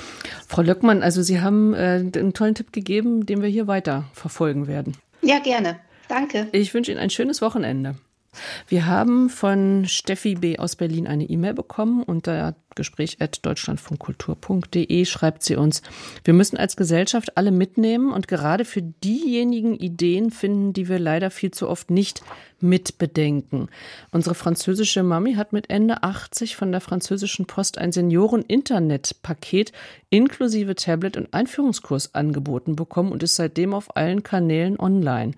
Frau 0.47 0.61
Löckmann, 0.61 1.03
also 1.03 1.21
Sie 1.21 1.41
haben 1.41 1.73
äh, 1.73 2.03
einen 2.15 2.33
tollen 2.33 2.55
Tipp 2.55 2.71
gegeben, 2.71 3.25
den 3.25 3.41
wir 3.41 3.49
hier 3.49 3.67
weiter 3.67 3.81
weiter 3.81 4.05
verfolgen 4.13 4.67
werden. 4.67 4.97
Ja, 5.21 5.39
gerne. 5.39 5.79
Danke. 6.07 6.47
Ich 6.51 6.73
wünsche 6.73 6.91
Ihnen 6.91 6.99
ein 6.99 7.09
schönes 7.09 7.41
Wochenende. 7.41 7.95
Wir 8.67 8.85
haben 8.85 9.29
von 9.29 9.85
Steffi 9.85 10.35
B. 10.35 10.57
aus 10.57 10.75
Berlin 10.77 11.07
eine 11.07 11.25
E-Mail 11.25 11.53
bekommen. 11.53 12.03
Unter 12.03 12.55
gespräch.deutschlandfunkkultur.de 12.75 15.05
schreibt 15.05 15.43
sie 15.43 15.57
uns, 15.57 15.81
wir 16.23 16.33
müssen 16.33 16.55
als 16.55 16.77
Gesellschaft 16.77 17.35
alle 17.37 17.51
mitnehmen 17.51 18.13
und 18.13 18.29
gerade 18.29 18.63
für 18.63 18.81
diejenigen 18.81 19.75
Ideen 19.75 20.31
finden, 20.31 20.71
die 20.71 20.87
wir 20.87 20.99
leider 20.99 21.31
viel 21.31 21.51
zu 21.51 21.67
oft 21.67 21.91
nicht 21.91 22.23
mitbedenken. 22.61 23.67
Unsere 24.11 24.35
französische 24.35 25.03
Mami 25.03 25.33
hat 25.33 25.51
mit 25.51 25.69
Ende 25.69 26.03
80 26.03 26.55
von 26.55 26.71
der 26.71 26.79
französischen 26.79 27.47
Post 27.47 27.77
ein 27.77 27.91
Senioren-Internet-Paket 27.91 29.73
inklusive 30.09 30.75
Tablet 30.75 31.17
und 31.17 31.33
Einführungskurs 31.33 32.15
angeboten 32.15 32.77
bekommen 32.77 33.11
und 33.11 33.23
ist 33.23 33.35
seitdem 33.35 33.73
auf 33.73 33.97
allen 33.97 34.23
Kanälen 34.23 34.79
online. 34.79 35.33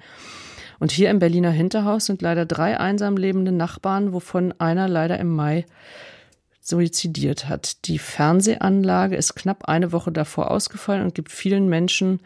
Und 0.83 0.91
hier 0.91 1.09
im 1.09 1.19
Berliner 1.19 1.49
Hinterhaus 1.49 2.07
sind 2.07 2.21
leider 2.21 2.45
drei 2.45 2.77
einsam 2.77 3.15
lebende 3.15 3.53
Nachbarn, 3.53 4.11
wovon 4.11 4.53
einer 4.59 4.89
leider 4.89 5.17
im 5.17 5.33
Mai 5.33 5.65
suizidiert 6.59 7.47
hat. 7.47 7.87
Die 7.87 7.97
Fernsehanlage 7.97 9.15
ist 9.15 9.33
knapp 9.33 9.69
eine 9.69 9.93
Woche 9.93 10.11
davor 10.11 10.51
ausgefallen 10.51 11.03
und 11.03 11.15
gibt 11.15 11.31
vielen 11.31 11.69
Menschen, 11.69 12.19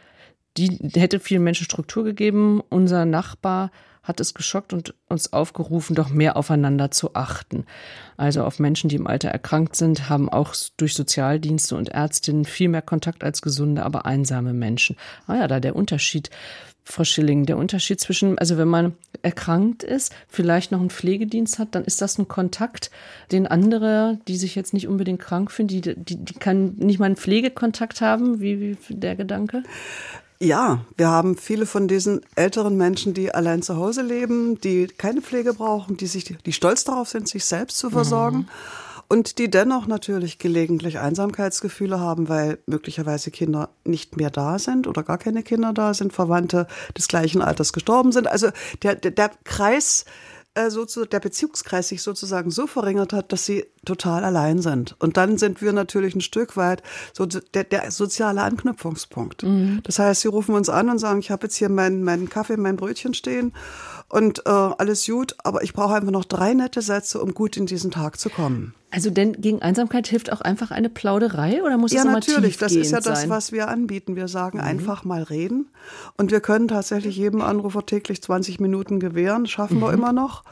die 0.57 0.79
hätte 0.95 1.19
vielen 1.19 1.43
Menschen 1.43 1.65
Struktur 1.65 2.03
gegeben. 2.03 2.59
Unser 2.67 3.05
Nachbar 3.05 3.69
hat 4.01 4.19
es 4.19 4.33
geschockt 4.33 4.73
und 4.73 4.95
uns 5.07 5.33
aufgerufen, 5.33 5.95
doch 5.95 6.09
mehr 6.09 6.35
aufeinander 6.35 6.89
zu 6.89 7.13
achten. 7.13 7.63
Also 8.15 8.43
auf 8.43 8.57
Menschen, 8.57 8.89
die 8.89 8.95
im 8.95 9.05
Alter 9.05 9.29
erkrankt 9.29 9.75
sind, 9.75 10.09
haben 10.09 10.29
auch 10.29 10.55
durch 10.77 10.95
Sozialdienste 10.95 11.75
und 11.75 11.89
Ärztinnen 11.89 12.45
viel 12.45 12.69
mehr 12.69 12.81
Kontakt 12.81 13.23
als 13.23 13.43
gesunde, 13.43 13.83
aber 13.83 14.07
einsame 14.07 14.53
Menschen. 14.53 14.95
Ah 15.27 15.35
ja, 15.35 15.47
da 15.47 15.59
der 15.59 15.75
Unterschied. 15.75 16.31
Frau 16.89 17.03
Schilling, 17.03 17.45
der 17.45 17.57
Unterschied 17.57 17.99
zwischen, 17.99 18.37
also 18.39 18.57
wenn 18.57 18.69
man 18.69 18.93
erkrankt 19.21 19.83
ist, 19.83 20.13
vielleicht 20.29 20.71
noch 20.71 20.79
einen 20.79 20.89
Pflegedienst 20.89 21.59
hat, 21.59 21.75
dann 21.75 21.83
ist 21.83 22.01
das 22.01 22.17
ein 22.17 22.29
Kontakt, 22.29 22.91
den 23.31 23.45
andere, 23.45 24.19
die 24.27 24.37
sich 24.37 24.55
jetzt 24.55 24.73
nicht 24.73 24.87
unbedingt 24.87 25.19
krank 25.19 25.51
fühlen, 25.51 25.67
die, 25.67 25.81
die, 25.81 26.15
die 26.15 26.33
kann 26.35 26.75
nicht 26.77 26.99
mal 26.99 27.07
einen 27.07 27.17
Pflegekontakt 27.17 27.99
haben, 27.99 28.39
wie, 28.39 28.77
wie 28.87 28.95
der 28.95 29.17
Gedanke? 29.17 29.63
Ja, 30.39 30.85
wir 30.95 31.09
haben 31.09 31.35
viele 31.35 31.65
von 31.65 31.89
diesen 31.89 32.21
älteren 32.35 32.77
Menschen, 32.77 33.13
die 33.13 33.33
allein 33.33 33.63
zu 33.63 33.75
Hause 33.75 34.01
leben, 34.01 34.61
die 34.61 34.87
keine 34.87 35.21
Pflege 35.21 35.53
brauchen, 35.53 35.97
die 35.97 36.07
sich, 36.07 36.23
die 36.23 36.53
stolz 36.53 36.85
darauf 36.85 37.09
sind, 37.09 37.27
sich 37.27 37.43
selbst 37.43 37.79
zu 37.79 37.89
versorgen. 37.89 38.37
Mhm 38.37 38.47
und 39.09 39.37
die 39.37 39.49
dennoch 39.49 39.87
natürlich 39.87 40.37
gelegentlich 40.37 40.99
Einsamkeitsgefühle 40.99 41.99
haben, 41.99 42.29
weil 42.29 42.59
möglicherweise 42.65 43.31
Kinder 43.31 43.69
nicht 43.83 44.17
mehr 44.17 44.29
da 44.29 44.59
sind 44.59 44.87
oder 44.87 45.03
gar 45.03 45.17
keine 45.17 45.43
Kinder 45.43 45.73
da 45.73 45.93
sind, 45.93 46.13
Verwandte 46.13 46.67
des 46.97 47.07
gleichen 47.07 47.41
Alters 47.41 47.73
gestorben 47.73 48.11
sind. 48.11 48.27
Also 48.27 48.49
der, 48.83 48.95
der, 48.95 49.11
der 49.11 49.31
Kreis 49.43 50.05
äh, 50.57 50.71
so 50.71 51.05
der 51.05 51.19
Beziehungskreis 51.19 51.89
sich 51.89 52.01
sozusagen 52.01 52.51
so 52.51 52.67
verringert 52.67 53.13
hat, 53.13 53.31
dass 53.31 53.45
sie 53.45 53.65
total 53.85 54.23
allein 54.25 54.61
sind. 54.61 54.95
Und 54.99 55.15
dann 55.15 55.37
sind 55.37 55.61
wir 55.61 55.71
natürlich 55.71 56.15
ein 56.15 56.21
Stück 56.21 56.57
weit 56.57 56.81
so 57.13 57.25
der, 57.25 57.63
der 57.63 57.91
soziale 57.91 58.41
Anknüpfungspunkt. 58.41 59.43
Mhm. 59.43 59.81
Das 59.83 59.99
heißt, 59.99 60.21
sie 60.21 60.27
rufen 60.27 60.55
uns 60.55 60.67
an 60.69 60.89
und 60.89 60.97
sagen, 60.97 61.19
ich 61.19 61.31
habe 61.31 61.45
jetzt 61.45 61.55
hier 61.55 61.69
meinen, 61.69 62.03
meinen 62.03 62.29
Kaffee, 62.29 62.57
mein 62.57 62.75
Brötchen 62.75 63.13
stehen 63.13 63.53
und 64.09 64.45
äh, 64.45 64.49
alles 64.49 65.05
gut, 65.05 65.35
aber 65.43 65.63
ich 65.63 65.73
brauche 65.73 65.95
einfach 65.95 66.11
noch 66.11 66.25
drei 66.25 66.53
nette 66.53 66.81
Sätze, 66.81 67.21
um 67.21 67.33
gut 67.33 67.57
in 67.57 67.65
diesen 67.65 67.91
Tag 67.91 68.19
zu 68.19 68.29
kommen. 68.29 68.73
Also 68.89 69.09
denn 69.09 69.33
gegen 69.33 69.61
Einsamkeit 69.61 70.07
hilft 70.07 70.31
auch 70.31 70.39
einfach 70.39 70.71
eine 70.71 70.89
Plauderei 70.89 71.61
oder 71.61 71.77
muss 71.77 71.91
ja, 71.91 71.99
es 71.99 72.05
immer 72.05 72.13
natürlich, 72.13 72.57
das 72.57 72.73
ist 72.73 72.91
ja 72.91 73.01
das, 73.01 73.21
sein? 73.21 73.29
was 73.29 73.51
wir 73.51 73.67
anbieten. 73.67 74.15
Wir 74.15 74.29
sagen 74.29 74.59
mhm. 74.59 74.63
einfach 74.63 75.03
mal 75.03 75.23
reden 75.23 75.69
und 76.15 76.31
wir 76.31 76.39
können 76.39 76.69
tatsächlich 76.69 77.17
jedem 77.17 77.41
Anrufer 77.41 77.85
täglich 77.85 78.21
20 78.21 78.61
Minuten 78.61 79.01
gewähren, 79.01 79.45
schaffen 79.45 79.77
mhm. 79.77 79.81
wir 79.81 79.93
immer 79.93 80.13
noch. 80.13 80.43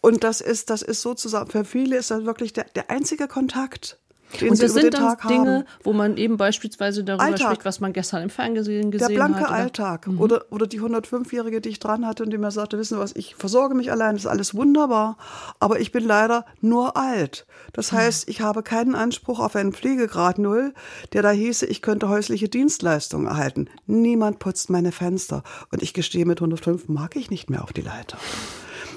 Und 0.00 0.24
das 0.24 0.40
ist, 0.40 0.70
das 0.70 0.82
ist 0.82 1.02
sozusagen, 1.02 1.50
für 1.50 1.64
viele 1.64 1.96
ist 1.96 2.10
das 2.10 2.24
wirklich 2.24 2.52
der, 2.52 2.64
der 2.74 2.88
einzige 2.88 3.28
Kontakt. 3.28 3.99
Den 4.38 4.50
und 4.50 4.62
das 4.62 4.72
sind 4.72 4.94
dann 4.94 5.16
Dinge, 5.28 5.50
haben. 5.50 5.64
wo 5.82 5.92
man 5.92 6.16
eben 6.16 6.36
beispielsweise 6.36 7.04
darüber 7.04 7.24
Alltag. 7.24 7.48
spricht, 7.48 7.64
was 7.64 7.80
man 7.80 7.92
gestern 7.92 8.22
im 8.22 8.30
Fernsehen 8.30 8.90
gesehen 8.90 9.04
hat. 9.04 9.10
Der 9.10 9.14
blanke 9.14 9.40
hat, 9.40 9.48
oder? 9.48 9.58
Alltag. 9.58 10.06
Mhm. 10.06 10.20
Oder, 10.20 10.44
oder 10.50 10.66
die 10.66 10.80
105-Jährige, 10.80 11.60
die 11.60 11.70
ich 11.70 11.78
dran 11.78 12.06
hatte 12.06 12.22
und 12.22 12.30
die 12.30 12.38
mir 12.38 12.50
sagte, 12.50 12.78
wissen 12.78 12.94
Sie 12.94 13.00
was, 13.00 13.14
ich 13.16 13.34
versorge 13.34 13.74
mich 13.74 13.90
allein, 13.90 14.14
das 14.14 14.24
ist 14.24 14.30
alles 14.30 14.54
wunderbar, 14.54 15.16
aber 15.58 15.80
ich 15.80 15.92
bin 15.92 16.04
leider 16.04 16.44
nur 16.60 16.96
alt. 16.96 17.46
Das 17.72 17.92
heißt, 17.92 18.28
ich 18.28 18.40
habe 18.40 18.62
keinen 18.62 18.94
Anspruch 18.94 19.40
auf 19.40 19.56
einen 19.56 19.72
Pflegegrad 19.72 20.38
Null, 20.38 20.74
der 21.12 21.22
da 21.22 21.30
hieße, 21.30 21.66
ich 21.66 21.82
könnte 21.82 22.08
häusliche 22.08 22.48
Dienstleistungen 22.48 23.26
erhalten. 23.26 23.68
Niemand 23.86 24.38
putzt 24.38 24.70
meine 24.70 24.92
Fenster. 24.92 25.42
Und 25.70 25.82
ich 25.82 25.94
gestehe, 25.94 26.26
mit 26.26 26.38
105 26.40 26.88
mag 26.88 27.16
ich 27.16 27.30
nicht 27.30 27.50
mehr 27.50 27.62
auf 27.62 27.72
die 27.72 27.82
Leiter. 27.82 28.18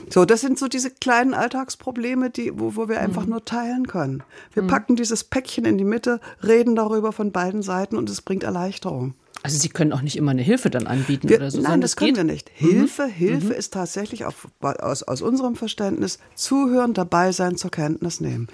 So, 0.09 0.25
das 0.25 0.41
sind 0.41 0.59
so 0.59 0.67
diese 0.67 0.91
kleinen 0.91 1.33
Alltagsprobleme, 1.33 2.29
die, 2.29 2.57
wo, 2.57 2.75
wo 2.75 2.87
wir 2.87 2.99
einfach 2.99 3.23
mhm. 3.23 3.31
nur 3.31 3.45
teilen 3.45 3.87
können. 3.87 4.23
Wir 4.53 4.63
mhm. 4.63 4.67
packen 4.67 4.95
dieses 4.95 5.23
Päckchen 5.23 5.65
in 5.65 5.77
die 5.77 5.83
Mitte, 5.83 6.19
reden 6.41 6.75
darüber 6.75 7.11
von 7.11 7.31
beiden 7.31 7.61
Seiten 7.61 7.97
und 7.97 8.09
es 8.09 8.21
bringt 8.21 8.43
Erleichterung. 8.43 9.15
Also 9.43 9.57
Sie 9.57 9.69
können 9.69 9.91
auch 9.91 10.01
nicht 10.01 10.15
immer 10.15 10.31
eine 10.31 10.41
Hilfe 10.41 10.69
dann 10.69 10.87
anbieten 10.87 11.27
wir, 11.27 11.35
oder 11.35 11.51
so. 11.51 11.61
Nein, 11.61 11.81
das 11.81 11.97
können 11.97 12.15
wir 12.15 12.23
nicht. 12.23 12.49
Hilfe, 12.53 13.07
mhm. 13.07 13.11
Hilfe 13.11 13.45
mhm. 13.47 13.51
ist 13.51 13.73
tatsächlich 13.73 14.23
auf, 14.23 14.47
aus, 14.61 15.03
aus 15.03 15.21
unserem 15.21 15.55
Verständnis 15.55 16.19
zuhören, 16.33 16.93
dabei 16.93 17.33
sein, 17.33 17.57
zur 17.57 17.69
Kenntnis 17.69 18.21
nehmen. 18.21 18.47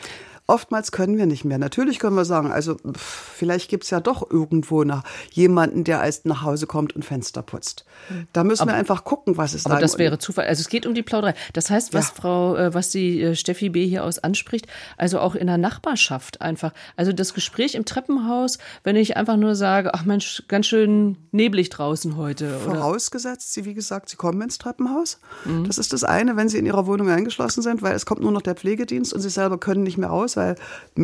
Oftmals 0.49 0.91
können 0.91 1.19
wir 1.19 1.27
nicht 1.27 1.45
mehr. 1.45 1.59
Natürlich 1.59 1.99
können 1.99 2.15
wir 2.15 2.25
sagen, 2.25 2.51
also 2.51 2.77
vielleicht 2.95 3.69
gibt 3.69 3.83
es 3.83 3.91
ja 3.91 3.99
doch 3.99 4.27
irgendwo 4.31 4.83
nach 4.83 5.03
jemanden, 5.31 5.83
der 5.83 6.03
erst 6.03 6.25
nach 6.25 6.41
Hause 6.41 6.65
kommt 6.65 6.95
und 6.95 7.05
Fenster 7.05 7.43
putzt. 7.43 7.85
Da 8.33 8.43
müssen 8.43 8.63
aber, 8.63 8.71
wir 8.71 8.75
einfach 8.75 9.03
gucken, 9.03 9.37
was 9.37 9.53
es 9.53 9.65
da 9.65 9.73
Aber 9.73 9.79
das 9.79 9.99
wäre 9.99 10.17
Zufall. 10.17 10.47
Also 10.47 10.61
es 10.61 10.69
geht 10.69 10.87
um 10.87 10.95
die 10.95 11.03
Plauderei. 11.03 11.35
Das 11.53 11.69
heißt, 11.69 11.93
was 11.93 12.07
ja. 12.07 12.13
Frau, 12.15 12.55
äh, 12.55 12.73
was 12.73 12.89
die 12.89 13.21
äh, 13.21 13.35
Steffi 13.35 13.69
B. 13.69 13.85
hier 13.85 14.03
aus 14.03 14.17
anspricht, 14.17 14.65
also 14.97 15.19
auch 15.19 15.35
in 15.35 15.45
der 15.45 15.59
Nachbarschaft 15.59 16.41
einfach. 16.41 16.73
Also 16.95 17.13
das 17.13 17.35
Gespräch 17.35 17.75
im 17.75 17.85
Treppenhaus, 17.85 18.57
wenn 18.83 18.95
ich 18.95 19.17
einfach 19.17 19.37
nur 19.37 19.53
sage, 19.53 19.93
ach 19.93 20.03
Mensch, 20.05 20.45
ganz 20.47 20.65
schön 20.65 21.17
neblig 21.31 21.69
draußen 21.69 22.17
heute. 22.17 22.57
Oder? 22.65 22.75
Vorausgesetzt, 22.75 23.53
Sie, 23.53 23.65
wie 23.65 23.75
gesagt, 23.75 24.09
Sie 24.09 24.15
kommen 24.15 24.41
ins 24.41 24.57
Treppenhaus. 24.57 25.19
Mhm. 25.45 25.65
Das 25.65 25.77
ist 25.77 25.93
das 25.93 26.03
eine, 26.03 26.37
wenn 26.37 26.49
Sie 26.49 26.57
in 26.57 26.65
Ihrer 26.65 26.87
Wohnung 26.87 27.09
eingeschlossen 27.09 27.61
sind, 27.61 27.83
weil 27.83 27.93
es 27.93 28.07
kommt 28.07 28.21
nur 28.21 28.31
noch 28.31 28.41
der 28.41 28.55
Pflegedienst 28.55 29.13
und 29.13 29.21
Sie 29.21 29.29
selber 29.29 29.59
können 29.59 29.83
nicht 29.83 29.99
mehr 29.99 30.09
raus, 30.09 30.38
weil 30.39 30.55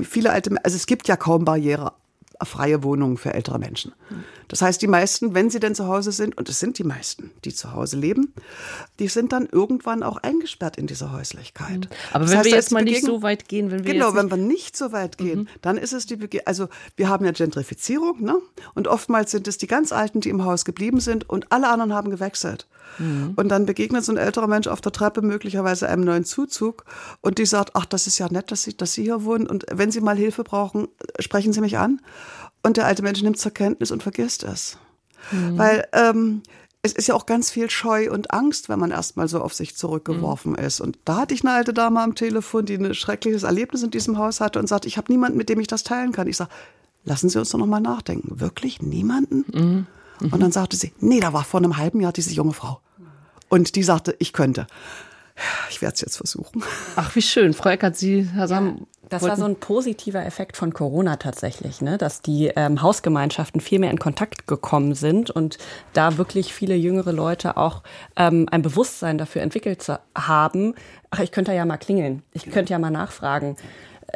viele 0.03 0.31
alte, 0.31 0.55
also 0.63 0.75
es 0.75 0.87
gibt 0.87 1.07
ja 1.07 1.15
kaum 1.15 1.45
Barriere 1.45 1.93
freie 2.43 2.83
Wohnungen 2.83 3.17
für 3.17 3.33
ältere 3.33 3.59
Menschen. 3.59 3.93
Das 4.47 4.61
heißt, 4.61 4.81
die 4.81 4.87
meisten, 4.87 5.33
wenn 5.33 5.49
sie 5.49 5.59
denn 5.59 5.75
zu 5.75 5.87
Hause 5.87 6.11
sind, 6.11 6.37
und 6.37 6.49
es 6.49 6.59
sind 6.59 6.77
die 6.77 6.83
meisten, 6.83 7.31
die 7.43 7.53
zu 7.53 7.73
Hause 7.73 7.97
leben, 7.97 8.33
die 8.99 9.07
sind 9.07 9.31
dann 9.31 9.47
irgendwann 9.51 10.03
auch 10.03 10.17
eingesperrt 10.17 10.77
in 10.77 10.87
dieser 10.87 11.11
Häuslichkeit. 11.11 11.81
Mhm. 11.81 11.95
Aber 12.13 12.23
das 12.23 12.31
wenn 12.31 12.37
heißt, 12.39 12.49
wir 12.49 12.55
jetzt 12.55 12.71
mal 12.71 12.83
nicht 12.83 13.03
so 13.03 13.21
weit 13.21 13.47
gehen, 13.47 13.71
wenn 13.71 13.85
wir 13.85 13.93
genau, 13.93 14.15
wenn 14.15 14.29
wir 14.29 14.37
nicht 14.37 14.77
so 14.77 14.91
weit 14.91 15.17
gehen, 15.17 15.41
mhm. 15.41 15.47
dann 15.61 15.77
ist 15.77 15.93
es 15.93 16.05
die, 16.05 16.15
Bege 16.15 16.45
also 16.47 16.67
wir 16.95 17.09
haben 17.09 17.25
ja 17.25 17.31
Gentrifizierung, 17.31 18.21
ne? 18.21 18.37
Und 18.73 18.87
oftmals 18.87 19.31
sind 19.31 19.47
es 19.47 19.57
die 19.57 19.67
ganz 19.67 19.91
Alten, 19.91 20.21
die 20.21 20.29
im 20.29 20.45
Haus 20.45 20.65
geblieben 20.65 20.99
sind, 20.99 21.29
und 21.29 21.51
alle 21.51 21.69
anderen 21.69 21.93
haben 21.93 22.09
gewechselt. 22.09 22.67
Mhm. 22.99 23.33
Und 23.35 23.49
dann 23.49 23.65
begegnet 23.65 24.05
so 24.05 24.11
ein 24.11 24.17
älterer 24.17 24.47
Mensch 24.47 24.67
auf 24.67 24.81
der 24.81 24.91
Treppe 24.91 25.21
möglicherweise 25.21 25.89
einem 25.89 26.03
neuen 26.03 26.25
Zuzug 26.25 26.85
und 27.21 27.37
die 27.37 27.45
sagt, 27.45 27.71
ach, 27.73 27.85
das 27.85 28.07
ist 28.07 28.17
ja 28.17 28.29
nett, 28.29 28.51
dass 28.51 28.63
Sie, 28.63 28.75
dass 28.75 28.93
Sie 28.93 29.03
hier 29.03 29.23
wohnen 29.23 29.47
und 29.47 29.65
wenn 29.71 29.91
Sie 29.91 30.01
mal 30.01 30.15
Hilfe 30.15 30.43
brauchen, 30.43 30.87
sprechen 31.19 31.53
Sie 31.53 31.61
mich 31.61 31.77
an. 31.77 32.01
Und 32.65 32.77
der 32.77 32.87
alte 32.87 33.03
Mensch 33.03 33.21
nimmt 33.21 33.37
zur 33.37 33.51
Kenntnis 33.51 33.91
und 33.91 34.01
vergisst 34.01 34.43
es. 34.43 34.79
Mhm. 35.31 35.57
Weil 35.57 35.87
ähm, 35.93 36.41
es 36.81 36.93
ist 36.93 37.07
ja 37.07 37.13
auch 37.13 37.27
ganz 37.27 37.51
viel 37.51 37.69
Scheu 37.69 38.11
und 38.11 38.31
Angst, 38.31 38.69
wenn 38.69 38.79
man 38.79 38.89
erstmal 38.89 39.27
so 39.27 39.39
auf 39.39 39.53
sich 39.53 39.75
zurückgeworfen 39.75 40.53
mhm. 40.53 40.57
ist. 40.57 40.81
Und 40.81 40.97
da 41.05 41.17
hatte 41.17 41.35
ich 41.35 41.43
eine 41.43 41.53
alte 41.53 41.75
Dame 41.75 42.01
am 42.01 42.15
Telefon, 42.15 42.65
die 42.65 42.73
ein 42.73 42.95
schreckliches 42.95 43.43
Erlebnis 43.43 43.83
in 43.83 43.91
diesem 43.91 44.17
Haus 44.17 44.41
hatte 44.41 44.57
und 44.57 44.67
sagte, 44.67 44.87
ich 44.87 44.97
habe 44.97 45.11
niemanden, 45.11 45.37
mit 45.37 45.49
dem 45.49 45.59
ich 45.59 45.67
das 45.67 45.83
teilen 45.83 46.11
kann. 46.11 46.27
Ich 46.27 46.37
sage, 46.37 46.49
lassen 47.03 47.29
Sie 47.29 47.37
uns 47.37 47.51
doch 47.51 47.59
noch 47.59 47.67
mal 47.67 47.79
nachdenken. 47.79 48.39
Wirklich 48.39 48.81
niemanden? 48.81 49.45
Mhm. 49.53 49.87
Und 50.31 50.39
dann 50.41 50.51
sagte 50.51 50.75
sie, 50.75 50.91
nee, 50.99 51.19
da 51.19 51.33
war 51.33 51.43
vor 51.43 51.59
einem 51.59 51.77
halben 51.77 52.01
Jahr 52.01 52.13
diese 52.13 52.33
junge 52.33 52.53
Frau. 52.53 52.79
Und 53.47 53.75
die 53.75 53.83
sagte, 53.83 54.15
ich 54.17 54.33
könnte. 54.33 54.65
Ich 55.69 55.81
werde 55.81 55.95
es 55.95 56.01
jetzt 56.01 56.17
versuchen. 56.17 56.63
Ach, 56.95 57.13
wie 57.15 57.21
schön. 57.21 57.53
Frau 57.53 57.69
Eckert, 57.69 57.97
Sie, 57.97 58.29
Herr 58.33 58.47
Sam, 58.47 58.77
ja, 58.77 58.85
das 59.09 59.23
war 59.23 59.35
so 59.35 59.45
ein 59.45 59.57
positiver 59.57 60.25
Effekt 60.25 60.55
von 60.55 60.73
Corona 60.73 61.17
tatsächlich, 61.17 61.81
ne? 61.81 61.97
dass 61.97 62.21
die 62.21 62.51
ähm, 62.55 62.81
Hausgemeinschaften 62.81 63.59
viel 63.59 63.79
mehr 63.79 63.91
in 63.91 63.99
Kontakt 63.99 64.47
gekommen 64.47 64.95
sind 64.95 65.29
und 65.31 65.57
da 65.93 66.17
wirklich 66.17 66.53
viele 66.53 66.75
jüngere 66.75 67.11
Leute 67.11 67.57
auch 67.57 67.83
ähm, 68.15 68.47
ein 68.49 68.61
Bewusstsein 68.61 69.17
dafür 69.17 69.41
entwickelt 69.41 69.85
haben. 70.17 70.73
Ach, 71.11 71.19
ich 71.19 71.31
könnte 71.31 71.53
ja 71.53 71.65
mal 71.65 71.77
klingeln. 71.77 72.23
Ich 72.31 72.49
könnte 72.49 72.71
ja 72.71 72.79
mal 72.79 72.89
nachfragen 72.89 73.57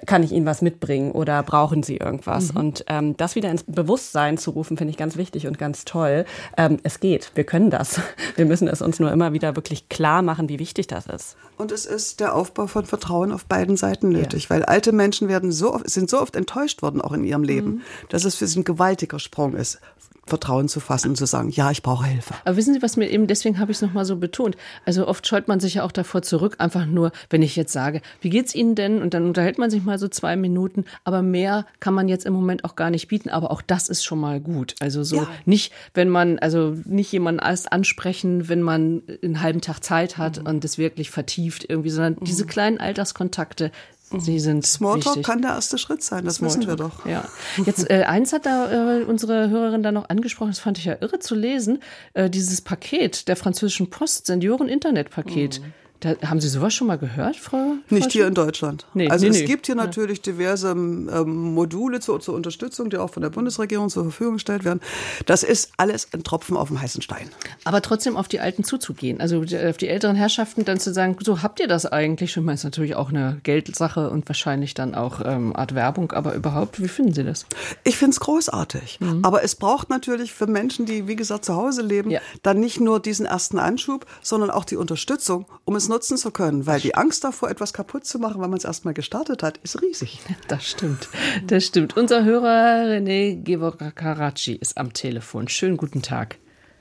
kann 0.05 0.23
ich 0.23 0.31
Ihnen 0.31 0.45
was 0.45 0.61
mitbringen 0.61 1.11
oder 1.11 1.41
brauchen 1.43 1.83
Sie 1.83 1.97
irgendwas? 1.97 2.53
Mhm. 2.53 2.59
Und 2.59 2.85
ähm, 2.87 3.17
das 3.17 3.35
wieder 3.35 3.49
ins 3.49 3.63
Bewusstsein 3.63 4.37
zu 4.37 4.51
rufen, 4.51 4.77
finde 4.77 4.91
ich 4.91 4.97
ganz 4.97 5.17
wichtig 5.17 5.47
und 5.47 5.57
ganz 5.57 5.85
toll. 5.85 6.25
Ähm, 6.57 6.77
es 6.83 6.99
geht, 6.99 7.31
wir 7.35 7.43
können 7.43 7.69
das. 7.69 7.99
Wir 8.39 8.45
müssen 8.45 8.69
es 8.69 8.81
uns 8.81 8.99
nur 8.99 9.11
immer 9.11 9.33
wieder 9.33 9.57
wirklich 9.57 9.89
klar 9.89 10.21
machen, 10.21 10.47
wie 10.47 10.59
wichtig 10.59 10.87
das 10.87 11.07
ist. 11.07 11.35
Und 11.57 11.73
es 11.73 11.85
ist 11.85 12.21
der 12.21 12.33
Aufbau 12.33 12.67
von 12.67 12.85
Vertrauen 12.85 13.33
auf 13.33 13.45
beiden 13.45 13.75
Seiten 13.75 14.09
nötig, 14.09 14.45
ja. 14.45 14.49
weil 14.51 14.63
alte 14.63 14.93
Menschen 14.93 15.27
werden 15.27 15.51
so, 15.51 15.79
sind 15.83 16.09
so 16.09 16.21
oft 16.21 16.37
enttäuscht 16.37 16.81
worden, 16.81 17.01
auch 17.01 17.11
in 17.11 17.25
ihrem 17.25 17.43
Leben, 17.43 17.69
mhm. 17.69 17.81
dass 18.07 18.23
es 18.23 18.35
für 18.35 18.47
sie 18.47 18.61
ein 18.61 18.63
gewaltiger 18.63 19.19
Sprung 19.19 19.55
ist 19.55 19.79
Vertrauen 20.29 20.69
zu 20.69 20.79
fassen 20.79 21.09
und 21.09 21.15
zu 21.17 21.25
sagen, 21.25 21.49
ja, 21.49 21.71
ich 21.71 21.83
brauche 21.83 22.05
Hilfe. 22.05 22.35
Aber 22.45 22.55
wissen 22.55 22.73
Sie, 22.73 22.81
was 22.81 22.95
mir 22.95 23.09
eben, 23.09 23.27
deswegen 23.27 23.59
habe 23.59 23.71
ich 23.71 23.77
es 23.79 23.81
nochmal 23.81 24.05
so 24.05 24.15
betont. 24.15 24.55
Also 24.85 25.07
oft 25.07 25.27
scheut 25.27 25.47
man 25.47 25.59
sich 25.59 25.75
ja 25.75 25.83
auch 25.83 25.91
davor 25.91 26.21
zurück, 26.21 26.55
einfach 26.59 26.85
nur, 26.85 27.11
wenn 27.29 27.41
ich 27.41 27.55
jetzt 27.55 27.73
sage, 27.73 28.01
wie 28.21 28.29
geht's 28.29 28.55
Ihnen 28.55 28.75
denn? 28.75 29.01
Und 29.01 29.13
dann 29.13 29.25
unterhält 29.25 29.57
man 29.57 29.69
sich 29.69 29.83
mal 29.83 29.99
so 29.99 30.07
zwei 30.07 30.35
Minuten, 30.35 30.85
aber 31.03 31.21
mehr 31.21 31.65
kann 31.79 31.93
man 31.93 32.07
jetzt 32.07 32.25
im 32.25 32.33
Moment 32.33 32.63
auch 32.63 32.75
gar 32.75 32.91
nicht 32.91 33.07
bieten. 33.07 33.29
Aber 33.29 33.51
auch 33.51 33.61
das 33.61 33.89
ist 33.89 34.05
schon 34.05 34.19
mal 34.19 34.39
gut. 34.39 34.75
Also 34.79 35.03
so 35.03 35.17
ja. 35.17 35.27
nicht, 35.45 35.73
wenn 35.93 36.09
man, 36.09 36.39
also 36.39 36.77
nicht 36.85 37.11
jemanden 37.11 37.41
erst 37.41 37.71
ansprechen, 37.71 38.28
wenn 38.49 38.61
man 38.61 39.03
einen 39.23 39.41
halben 39.41 39.61
Tag 39.61 39.83
Zeit 39.83 40.17
hat 40.17 40.39
mhm. 40.39 40.47
und 40.47 40.65
es 40.65 40.77
wirklich 40.77 41.09
vertieft 41.09 41.65
irgendwie, 41.67 41.89
sondern 41.89 42.17
mhm. 42.19 42.25
diese 42.25 42.45
kleinen 42.45 42.79
Alterskontakte 42.79 43.71
Sie 44.17 44.39
sind 44.39 44.65
Smalltalk 44.65 45.17
wichtig. 45.17 45.25
kann 45.25 45.41
der 45.41 45.51
erste 45.51 45.77
Schritt 45.77 46.01
sein, 46.01 46.25
das 46.25 46.37
Smalltalk, 46.37 46.61
wissen 46.61 46.69
wir 46.69 46.75
doch. 46.75 47.05
Ja. 47.05 47.25
Jetzt 47.63 47.89
äh, 47.89 48.03
eins 48.07 48.33
hat 48.33 48.45
da 48.45 48.97
äh, 48.97 49.03
unsere 49.03 49.49
Hörerin 49.49 49.83
da 49.83 49.91
noch 49.91 50.09
angesprochen, 50.09 50.49
das 50.49 50.59
fand 50.59 50.79
ich 50.79 50.85
ja 50.85 50.97
irre 50.99 51.19
zu 51.19 51.35
lesen, 51.35 51.79
äh, 52.13 52.29
dieses 52.29 52.61
Paket 52.61 53.27
der 53.27 53.35
französischen 53.35 53.89
Post, 53.89 54.25
Senioren-Internet-Paket. 54.25 55.61
Mhm. 55.61 55.73
Da, 55.99 56.15
haben 56.25 56.39
Sie 56.39 56.47
sowas 56.47 56.73
schon 56.73 56.87
mal 56.87 56.97
gehört, 56.97 57.35
Frau? 57.35 57.73
Nicht 57.89 58.13
hier 58.13 58.25
in 58.25 58.33
Deutschland. 58.33 58.85
Nee, 58.93 59.09
also 59.09 59.25
nee, 59.25 59.31
es 59.31 59.39
nee. 59.39 59.45
gibt 59.45 59.65
hier 59.65 59.75
natürlich 59.75 60.21
diverse 60.21 60.69
ähm, 60.69 61.53
Module 61.53 61.99
zur, 61.99 62.21
zur, 62.21 62.35
Unterstützung, 62.35 62.89
die 62.89 62.97
auch 62.97 63.09
von 63.09 63.21
der 63.21 63.29
Bundesregierung 63.29 63.89
zur 63.89 64.03
Verfügung 64.03 64.35
gestellt 64.35 64.63
werden. 64.63 64.79
Das 65.25 65.43
ist 65.43 65.73
alles 65.75 66.07
ein 66.13 66.23
Tropfen 66.23 66.55
auf 66.55 66.69
dem 66.69 66.79
heißen 66.81 67.01
Stein. 67.01 67.29
Aber 67.65 67.81
trotzdem 67.81 68.15
auf 68.15 68.29
die 68.29 68.39
Alten 68.39 68.63
zuzugehen, 68.63 69.19
also 69.19 69.41
auf 69.41 69.77
die 69.77 69.89
älteren 69.89 70.15
Herrschaften 70.15 70.63
dann 70.63 70.79
zu 70.79 70.93
sagen, 70.93 71.17
so 71.21 71.43
habt 71.43 71.59
ihr 71.59 71.67
das 71.67 71.85
eigentlich? 71.85 72.37
Ich 72.37 72.37
meine, 72.37 72.53
es 72.53 72.61
ist 72.61 72.65
natürlich 72.65 72.95
auch 72.95 73.09
eine 73.09 73.41
Geldsache 73.43 74.09
und 74.09 74.29
wahrscheinlich 74.29 74.73
dann 74.75 74.95
auch 74.95 75.19
ähm, 75.25 75.53
Art 75.53 75.75
Werbung, 75.75 76.13
aber 76.13 76.33
überhaupt, 76.33 76.81
wie 76.81 76.87
finden 76.87 77.13
Sie 77.13 77.25
das? 77.25 77.45
Ich 77.83 77.97
finde 77.97 78.11
es 78.11 78.21
großartig. 78.21 79.01
Mhm. 79.01 79.25
Aber 79.25 79.43
es 79.43 79.55
braucht 79.55 79.89
natürlich 79.89 80.31
für 80.31 80.47
Menschen, 80.47 80.85
die, 80.85 81.07
wie 81.07 81.17
gesagt, 81.17 81.43
zu 81.43 81.55
Hause 81.55 81.81
leben, 81.81 82.09
ja. 82.09 82.21
dann 82.41 82.61
nicht 82.61 82.79
nur 82.79 83.01
diesen 83.01 83.25
ersten 83.25 83.59
Anschub, 83.59 84.05
sondern 84.21 84.49
auch 84.49 84.63
die 84.63 84.77
Unterstützung, 84.77 85.45
um 85.65 85.75
es 85.75 85.88
nutzen 85.89 86.17
zu 86.17 86.31
können, 86.31 86.65
weil 86.65 86.79
die 86.79 86.95
Angst 86.95 87.23
davor, 87.23 87.49
etwas 87.49 87.73
kaputt 87.73 88.05
zu 88.05 88.19
machen, 88.19 88.41
wenn 88.41 88.49
man 88.49 88.57
es 88.57 88.65
erstmal 88.65 88.93
gestartet 88.93 89.43
hat, 89.43 89.57
ist 89.57 89.81
riesig. 89.81 90.19
Das 90.47 90.65
stimmt. 90.65 91.09
Das 91.45 91.65
stimmt. 91.65 91.97
Unser 91.97 92.23
Hörer 92.23 92.85
René 92.85 93.43
Gevorkaraci 93.43 94.53
ist 94.53 94.77
am 94.77 94.93
Telefon. 94.93 95.47
Schönen 95.47 95.77
guten 95.77 96.01
Tag. 96.01 96.37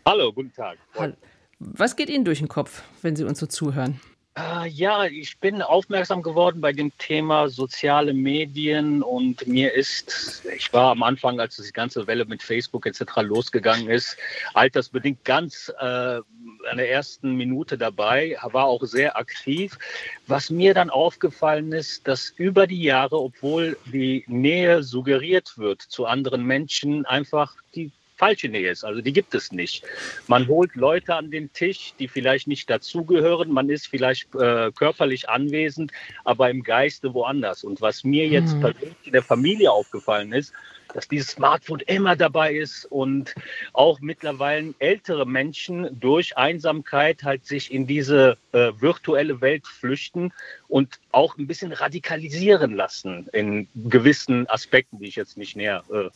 Hallo, 0.07 0.33
guten 0.33 0.53
Tag. 0.53 0.79
Hallo. 0.95 1.15
Was 1.59 1.97
geht 1.97 2.09
Ihnen 2.09 2.25
durch 2.25 2.39
den 2.39 2.49
Kopf, 2.49 2.83
wenn 3.03 3.17
Sie 3.17 3.25
uns 3.25 3.41
so 3.41 3.47
zuhören? 3.47 4.01
Äh, 4.39 4.69
ja, 4.69 5.05
ich 5.07 5.39
bin 5.39 5.63
aufmerksam 5.63 6.23
geworden 6.23 6.61
bei 6.61 6.73
dem 6.73 6.97
Thema 6.99 7.49
soziale 7.49 8.15
Medien 8.15 9.03
und 9.03 9.47
mir 9.49 9.75
ist, 9.75 10.45
ich 10.57 10.73
war 10.73 10.93
am 10.93 11.03
Anfang, 11.03 11.41
als 11.41 11.57
die 11.57 11.73
ganze 11.73 12.07
Welle 12.07 12.25
mit 12.25 12.43
Facebook 12.43 12.87
etc. 12.87 13.03
losgegangen 13.23 13.89
ist, 13.89 14.17
altersbedingt 14.55 15.25
ganz 15.25 15.73
äh, 15.81 16.21
an 16.69 16.79
der 16.79 16.91
ersten 16.91 17.37
Minute 17.37 17.79
dabei, 17.79 18.37
war 18.43 18.65
auch 18.65 18.85
sehr 18.85 19.17
aktiv. 19.17 19.79
Was 20.27 20.51
mir 20.51 20.75
dann 20.75 20.91
aufgefallen 20.91 21.73
ist, 21.73 22.07
dass 22.07 22.31
über 22.37 22.67
die 22.67 22.83
Jahre, 22.83 23.21
obwohl 23.21 23.77
die 23.87 24.25
Nähe 24.27 24.83
suggeriert 24.83 25.59
wird 25.59 25.83
zu 25.83 26.07
anderen 26.07 26.45
Menschen, 26.45 27.07
einfach 27.07 27.55
die 27.75 27.91
falsche 28.19 28.49
Nähe 28.49 28.71
ist. 28.71 28.85
Also 28.85 29.01
die 29.01 29.13
gibt 29.13 29.35
es 29.35 29.53
nicht. 29.53 29.85
Man 30.27 30.49
holt 30.49 30.75
Leute 30.75 31.15
an 31.15 31.31
den 31.31 31.53
Tisch, 31.53 31.95
die 31.99 32.09
vielleicht 32.09 32.49
nicht 32.49 32.69
dazugehören. 32.69 33.51
Man 33.51 33.71
ist 33.71 33.87
vielleicht 33.87 34.35
äh, 34.35 34.73
körperlich 34.73 35.29
anwesend, 35.29 35.93
aber 36.25 36.51
im 36.51 36.63
Geiste 36.63 37.15
woanders. 37.15 37.65
Und 37.65 37.81
was 37.81 38.05
mir 38.05 38.27
jetzt 38.27 38.57
mhm. 38.57 38.61
persönlich 38.61 38.97
in 39.05 39.13
der 39.13 39.23
Familie 39.23 39.71
aufgefallen 39.71 40.33
ist, 40.33 40.53
dass 40.95 41.09
dieses 41.09 41.31
Smartphone 41.31 41.81
immer 41.81 42.17
dabei 42.17 42.55
ist 42.55 42.85
und 42.87 43.35
auch 43.73 44.01
mittlerweile 44.01 44.75
ältere 44.79 45.27
Menschen 45.27 45.89
durch 45.99 46.37
Einsamkeit 46.37 47.25
halt 47.25 47.47
sich 47.47 47.73
in 47.73 47.87
diese 47.87 48.39
äh, 48.53 48.73
virtuelle 48.79 49.41
Welt 49.41 49.67
flüchten 49.67 50.33
und 50.69 51.01
auch 51.13 51.37
ein 51.39 51.47
bisschen 51.47 51.73
radikalisieren 51.73 52.77
lassen 52.77 53.27
in 53.33 53.67
gewissen 53.75 54.49
Aspekten, 54.49 54.99
die 54.99 55.07
ich 55.07 55.17
jetzt 55.17 55.39
nicht 55.39 55.57
näher. 55.57 55.83
Äh, 55.91 56.11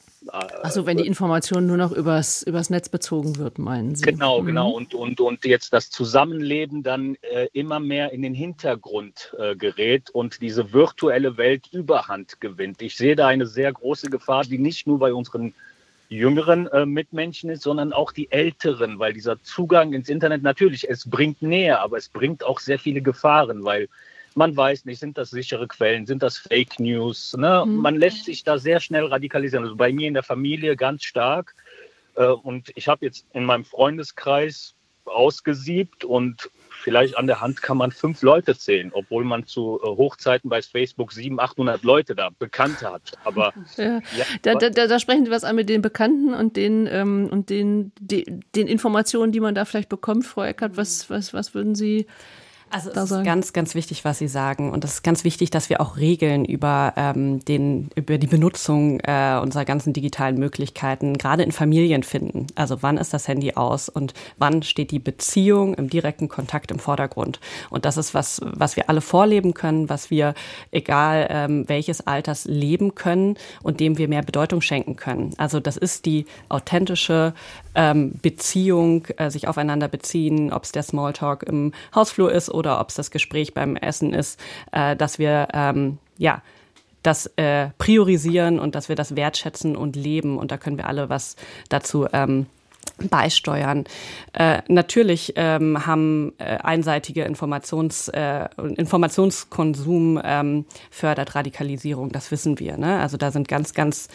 also 0.62 0.84
wenn 0.86 0.98
die 0.98 1.06
Information 1.06 1.66
nur 1.66 1.78
noch 1.78 1.90
übers, 1.90 2.42
übers 2.42 2.68
Netz 2.68 2.90
bezogen 2.90 3.38
wird, 3.38 3.58
meinen 3.58 3.96
Sie? 3.96 4.04
Genau, 4.04 4.42
mhm. 4.42 4.46
genau. 4.46 4.70
Und, 4.70 4.94
und, 4.94 5.20
und 5.20 5.44
jetzt 5.46 5.72
das 5.72 5.90
Zusammenleben 5.90 6.82
dann 6.82 7.16
äh, 7.22 7.48
immer 7.54 7.80
mehr 7.80 8.12
in 8.12 8.20
den 8.20 8.34
Hintergrund 8.34 9.34
äh, 9.38 9.56
gerät 9.56 10.10
und 10.10 10.42
diese 10.42 10.72
virtuelle 10.72 11.38
Welt 11.38 11.68
Überhand 11.72 12.40
gewinnt. 12.40 12.82
Ich 12.82 12.96
sehe 12.96 13.16
da 13.16 13.28
eine 13.28 13.46
sehr 13.46 13.72
große 13.72 14.10
Gefahr, 14.10 14.44
die 14.44 14.58
nicht 14.58 14.86
nur 14.86 14.98
bei 14.98 15.14
unseren 15.14 15.54
jüngeren 16.10 16.66
äh, 16.68 16.84
Mitmenschen 16.84 17.48
ist, 17.48 17.62
sondern 17.62 17.94
auch 17.94 18.12
die 18.12 18.30
älteren, 18.30 18.98
weil 18.98 19.14
dieser 19.14 19.42
Zugang 19.42 19.94
ins 19.94 20.10
Internet 20.10 20.42
natürlich, 20.42 20.88
es 20.90 21.08
bringt 21.08 21.40
näher, 21.40 21.80
aber 21.80 21.96
es 21.96 22.10
bringt 22.10 22.44
auch 22.44 22.60
sehr 22.60 22.78
viele 22.78 23.00
Gefahren, 23.00 23.64
weil 23.64 23.88
man 24.36 24.56
weiß 24.56 24.84
nicht, 24.84 24.98
sind 24.98 25.18
das 25.18 25.30
sichere 25.30 25.66
Quellen, 25.68 26.06
sind 26.06 26.22
das 26.22 26.38
Fake 26.38 26.78
News. 26.78 27.36
Ne? 27.36 27.64
Mhm. 27.66 27.76
Man 27.76 27.96
lässt 27.96 28.24
sich 28.24 28.44
da 28.44 28.58
sehr 28.58 28.80
schnell 28.80 29.06
radikalisieren. 29.06 29.64
Also 29.64 29.76
bei 29.76 29.92
mir 29.92 30.08
in 30.08 30.14
der 30.14 30.22
Familie 30.22 30.76
ganz 30.76 31.04
stark. 31.04 31.54
Äh, 32.16 32.26
und 32.26 32.70
ich 32.74 32.88
habe 32.88 33.04
jetzt 33.04 33.26
in 33.32 33.44
meinem 33.44 33.64
Freundeskreis 33.64 34.74
ausgesiebt 35.04 36.04
und 36.04 36.50
vielleicht 36.82 37.16
an 37.16 37.26
der 37.26 37.40
Hand 37.40 37.62
kann 37.62 37.76
man 37.76 37.92
fünf 37.92 38.22
Leute 38.22 38.56
zählen, 38.56 38.90
obwohl 38.92 39.24
man 39.24 39.46
zu 39.46 39.80
äh, 39.82 39.86
Hochzeiten 39.86 40.50
bei 40.50 40.62
Facebook 40.62 41.12
700, 41.12 41.50
800 41.50 41.82
Leute 41.82 42.14
da 42.14 42.30
bekannt 42.38 42.82
hat. 42.82 43.12
Aber 43.24 43.52
ja. 43.76 44.00
Ja, 44.16 44.24
da, 44.42 44.54
da, 44.54 44.86
da, 44.86 44.98
sprechen 44.98 45.24
Sie 45.24 45.30
was 45.30 45.44
an 45.44 45.56
mit 45.56 45.68
den 45.68 45.82
Bekannten 45.82 46.34
und 46.34 46.56
den 46.56 46.88
ähm, 46.90 47.28
und 47.30 47.50
den, 47.50 47.92
den, 48.00 48.44
den 48.54 48.66
Informationen, 48.66 49.32
die 49.32 49.40
man 49.40 49.54
da 49.54 49.64
vielleicht 49.64 49.88
bekommt, 49.88 50.26
Frau 50.26 50.42
Eckert. 50.42 50.76
Was, 50.76 51.08
was, 51.08 51.32
was 51.32 51.54
würden 51.54 51.74
Sie 51.74 52.06
also 52.72 52.90
es 52.90 53.10
ist 53.10 53.24
ganz, 53.24 53.52
ganz 53.52 53.74
wichtig, 53.74 54.04
was 54.04 54.18
Sie 54.18 54.28
sagen. 54.28 54.72
Und 54.72 54.82
es 54.82 54.94
ist 54.94 55.02
ganz 55.02 55.24
wichtig, 55.24 55.50
dass 55.50 55.68
wir 55.68 55.80
auch 55.82 55.98
Regeln 55.98 56.46
über, 56.46 56.94
ähm, 56.96 57.44
den, 57.44 57.90
über 57.94 58.16
die 58.16 58.26
Benutzung 58.26 58.98
äh, 59.00 59.38
unserer 59.42 59.66
ganzen 59.66 59.92
digitalen 59.92 60.38
Möglichkeiten 60.38 61.18
gerade 61.18 61.42
in 61.42 61.52
Familien 61.52 62.02
finden. 62.02 62.46
Also 62.54 62.82
wann 62.82 62.96
ist 62.96 63.12
das 63.12 63.28
Handy 63.28 63.54
aus 63.54 63.90
und 63.90 64.14
wann 64.38 64.62
steht 64.62 64.90
die 64.90 64.98
Beziehung 64.98 65.74
im 65.74 65.90
direkten 65.90 66.28
Kontakt 66.28 66.70
im 66.70 66.78
Vordergrund. 66.78 67.40
Und 67.68 67.84
das 67.84 67.98
ist 67.98 68.14
was, 68.14 68.40
was 68.42 68.76
wir 68.76 68.88
alle 68.88 69.02
vorleben 69.02 69.52
können, 69.52 69.90
was 69.90 70.10
wir, 70.10 70.32
egal 70.70 71.26
ähm, 71.28 71.68
welches 71.68 72.06
Alters, 72.06 72.46
leben 72.46 72.94
können 72.94 73.36
und 73.62 73.80
dem 73.80 73.98
wir 73.98 74.08
mehr 74.08 74.22
Bedeutung 74.22 74.62
schenken 74.62 74.96
können. 74.96 75.34
Also 75.36 75.60
das 75.60 75.76
ist 75.76 76.06
die 76.06 76.24
authentische 76.48 77.34
ähm, 77.74 78.12
Beziehung, 78.22 79.06
äh, 79.18 79.30
sich 79.30 79.46
aufeinander 79.46 79.88
beziehen, 79.88 80.52
ob 80.52 80.64
es 80.64 80.72
der 80.72 80.82
Smalltalk 80.82 81.42
im 81.42 81.72
Hausflur 81.94 82.32
ist 82.32 82.50
oder 82.50 82.61
ob 82.66 82.88
es 82.88 82.94
das 82.94 83.10
Gespräch 83.10 83.54
beim 83.54 83.76
Essen 83.76 84.12
ist, 84.14 84.40
äh, 84.72 84.96
dass 84.96 85.18
wir 85.18 85.48
ähm, 85.52 85.98
ja 86.18 86.42
das 87.02 87.26
äh, 87.36 87.70
priorisieren 87.78 88.58
und 88.58 88.74
dass 88.74 88.88
wir 88.88 88.96
das 88.96 89.16
wertschätzen 89.16 89.76
und 89.76 89.96
leben. 89.96 90.38
Und 90.38 90.50
da 90.50 90.56
können 90.56 90.76
wir 90.76 90.86
alle 90.86 91.08
was 91.08 91.36
dazu 91.68 92.06
ähm, 92.12 92.46
beisteuern. 93.10 93.84
Äh, 94.32 94.62
natürlich 94.68 95.32
ähm, 95.36 95.86
haben 95.86 96.32
äh, 96.38 96.58
einseitige 96.62 97.24
Informations, 97.24 98.08
äh, 98.08 98.48
Informationskonsum 98.76 100.20
ähm, 100.22 100.64
fördert 100.90 101.34
Radikalisierung, 101.34 102.10
das 102.10 102.30
wissen 102.30 102.58
wir. 102.58 102.76
Ne? 102.76 103.00
Also 103.00 103.16
da 103.16 103.30
sind 103.30 103.48
ganz, 103.48 103.74
ganz 103.74 104.08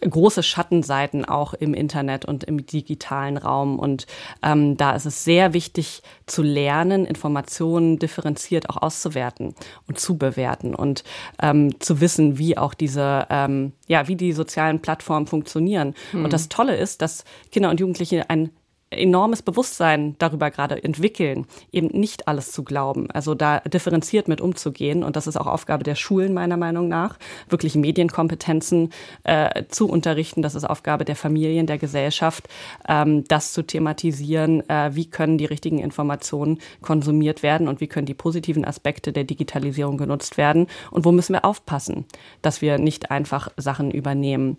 große 0.00 0.42
Schattenseiten 0.42 1.24
auch 1.24 1.54
im 1.54 1.74
Internet 1.74 2.24
und 2.24 2.44
im 2.44 2.66
digitalen 2.66 3.36
Raum. 3.36 3.78
Und 3.78 4.06
ähm, 4.42 4.76
da 4.76 4.94
ist 4.94 5.06
es 5.06 5.24
sehr 5.24 5.52
wichtig 5.52 6.02
zu 6.26 6.42
lernen, 6.42 7.06
Informationen 7.06 7.98
differenziert 7.98 8.70
auch 8.70 8.82
auszuwerten 8.82 9.54
und 9.86 9.98
zu 9.98 10.16
bewerten 10.18 10.74
und 10.74 11.04
ähm, 11.40 11.80
zu 11.80 12.00
wissen, 12.00 12.38
wie 12.38 12.58
auch 12.58 12.74
diese, 12.74 13.26
ähm, 13.30 13.72
ja, 13.86 14.08
wie 14.08 14.16
die 14.16 14.32
sozialen 14.32 14.80
Plattformen 14.80 15.26
funktionieren. 15.26 15.94
Mhm. 16.12 16.24
Und 16.24 16.32
das 16.32 16.48
Tolle 16.48 16.76
ist, 16.76 17.02
dass 17.02 17.24
Kinder 17.50 17.70
und 17.70 17.80
Jugendliche 17.80 18.28
ein 18.30 18.50
enormes 18.90 19.42
Bewusstsein 19.42 20.14
darüber 20.18 20.50
gerade 20.50 20.82
entwickeln, 20.82 21.46
eben 21.72 21.88
nicht 21.88 22.28
alles 22.28 22.52
zu 22.52 22.62
glauben. 22.62 23.10
Also 23.10 23.34
da 23.34 23.60
differenziert 23.60 24.28
mit 24.28 24.40
umzugehen. 24.40 25.02
Und 25.02 25.16
das 25.16 25.26
ist 25.26 25.36
auch 25.36 25.48
Aufgabe 25.48 25.82
der 25.82 25.96
Schulen 25.96 26.32
meiner 26.32 26.56
Meinung 26.56 26.86
nach, 26.86 27.18
wirklich 27.48 27.74
Medienkompetenzen 27.74 28.90
äh, 29.24 29.64
zu 29.68 29.88
unterrichten. 29.88 30.42
Das 30.42 30.54
ist 30.54 30.64
Aufgabe 30.64 31.04
der 31.04 31.16
Familien, 31.16 31.66
der 31.66 31.78
Gesellschaft, 31.78 32.48
ähm, 32.88 33.24
das 33.24 33.52
zu 33.52 33.62
thematisieren. 33.62 34.68
Äh, 34.68 34.94
wie 34.94 35.10
können 35.10 35.36
die 35.36 35.46
richtigen 35.46 35.78
Informationen 35.78 36.58
konsumiert 36.80 37.42
werden 37.42 37.66
und 37.66 37.80
wie 37.80 37.88
können 37.88 38.06
die 38.06 38.14
positiven 38.14 38.64
Aspekte 38.64 39.12
der 39.12 39.24
Digitalisierung 39.24 39.96
genutzt 39.96 40.38
werden? 40.38 40.68
Und 40.92 41.04
wo 41.04 41.10
müssen 41.10 41.32
wir 41.32 41.44
aufpassen, 41.44 42.04
dass 42.40 42.62
wir 42.62 42.78
nicht 42.78 43.10
einfach 43.10 43.50
Sachen 43.56 43.90
übernehmen? 43.90 44.58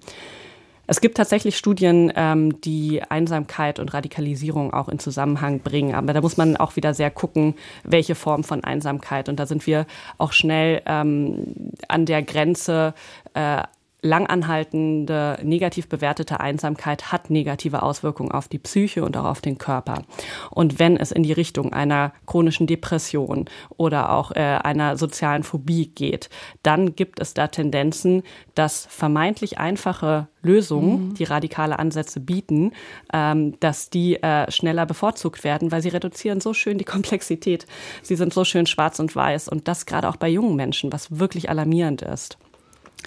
Es 0.87 1.01
gibt 1.01 1.17
tatsächlich 1.17 1.57
Studien, 1.57 2.11
ähm, 2.15 2.61
die 2.61 3.03
Einsamkeit 3.03 3.79
und 3.79 3.93
Radikalisierung 3.93 4.73
auch 4.73 4.87
in 4.87 4.99
Zusammenhang 4.99 5.59
bringen. 5.59 5.93
Aber 5.93 6.13
da 6.13 6.21
muss 6.21 6.37
man 6.37 6.55
auch 6.55 6.77
wieder 6.77 6.93
sehr 6.93 7.11
gucken, 7.11 7.55
welche 7.83 8.15
Form 8.15 8.45
von 8.45 8.63
Einsamkeit. 8.63 9.27
Und 9.27 9.37
da 9.37 9.45
sind 9.45 9.67
wir 9.67 9.85
auch 10.17 10.31
schnell 10.31 10.81
ähm, 10.85 11.73
an 11.89 12.05
der 12.05 12.23
Grenze 12.23 12.93
äh, 13.33 13.63
langanhaltende, 14.01 15.39
negativ 15.41 15.89
bewertete 15.89 16.39
Einsamkeit 16.39 17.11
hat 17.11 17.29
negative 17.29 17.81
Auswirkungen 17.81 18.31
auf 18.31 18.47
die 18.47 18.59
Psyche 18.59 19.03
und 19.03 19.17
auch 19.17 19.25
auf 19.25 19.41
den 19.41 19.57
Körper. 19.57 20.03
Und 20.51 20.77
wenn 20.77 20.97
es 20.97 21.11
in 21.11 21.23
die 21.23 21.33
Richtung 21.33 21.73
einer 21.73 22.13
chronischen 22.27 22.67
Depression 22.67 23.45
oder 23.75 24.11
auch 24.11 24.31
äh, 24.31 24.39
einer 24.39 24.97
sozialen 24.97 25.43
Phobie 25.43 25.87
geht, 25.87 26.29
dann 26.61 26.95
gibt 26.95 27.19
es 27.19 27.33
da 27.33 27.47
Tendenzen, 27.47 28.21
dass 28.53 28.85
vermeintlich 28.85 29.57
einfache 29.57 30.27
Lösungen, 30.43 31.09
mhm. 31.09 31.13
die 31.15 31.23
radikale 31.23 31.79
Ansätze 31.79 32.19
bieten, 32.19 32.73
ähm, 33.11 33.59
dass 33.59 33.89
die 33.89 34.21
äh, 34.21 34.49
schneller 34.51 34.85
bevorzugt 34.85 35.43
werden, 35.43 35.71
weil 35.71 35.81
sie 35.81 35.89
reduzieren 35.89 36.39
so 36.39 36.53
schön 36.53 36.77
die 36.77 36.85
Komplexität. 36.85 37.65
Sie 38.03 38.15
sind 38.15 38.31
so 38.31 38.45
schön 38.45 38.67
schwarz 38.67 38.99
und 38.99 39.15
weiß 39.15 39.49
und 39.49 39.67
das 39.67 39.87
gerade 39.87 40.07
auch 40.07 40.17
bei 40.17 40.29
jungen 40.29 40.55
Menschen, 40.55 40.93
was 40.93 41.19
wirklich 41.19 41.49
alarmierend 41.49 42.03
ist 42.03 42.37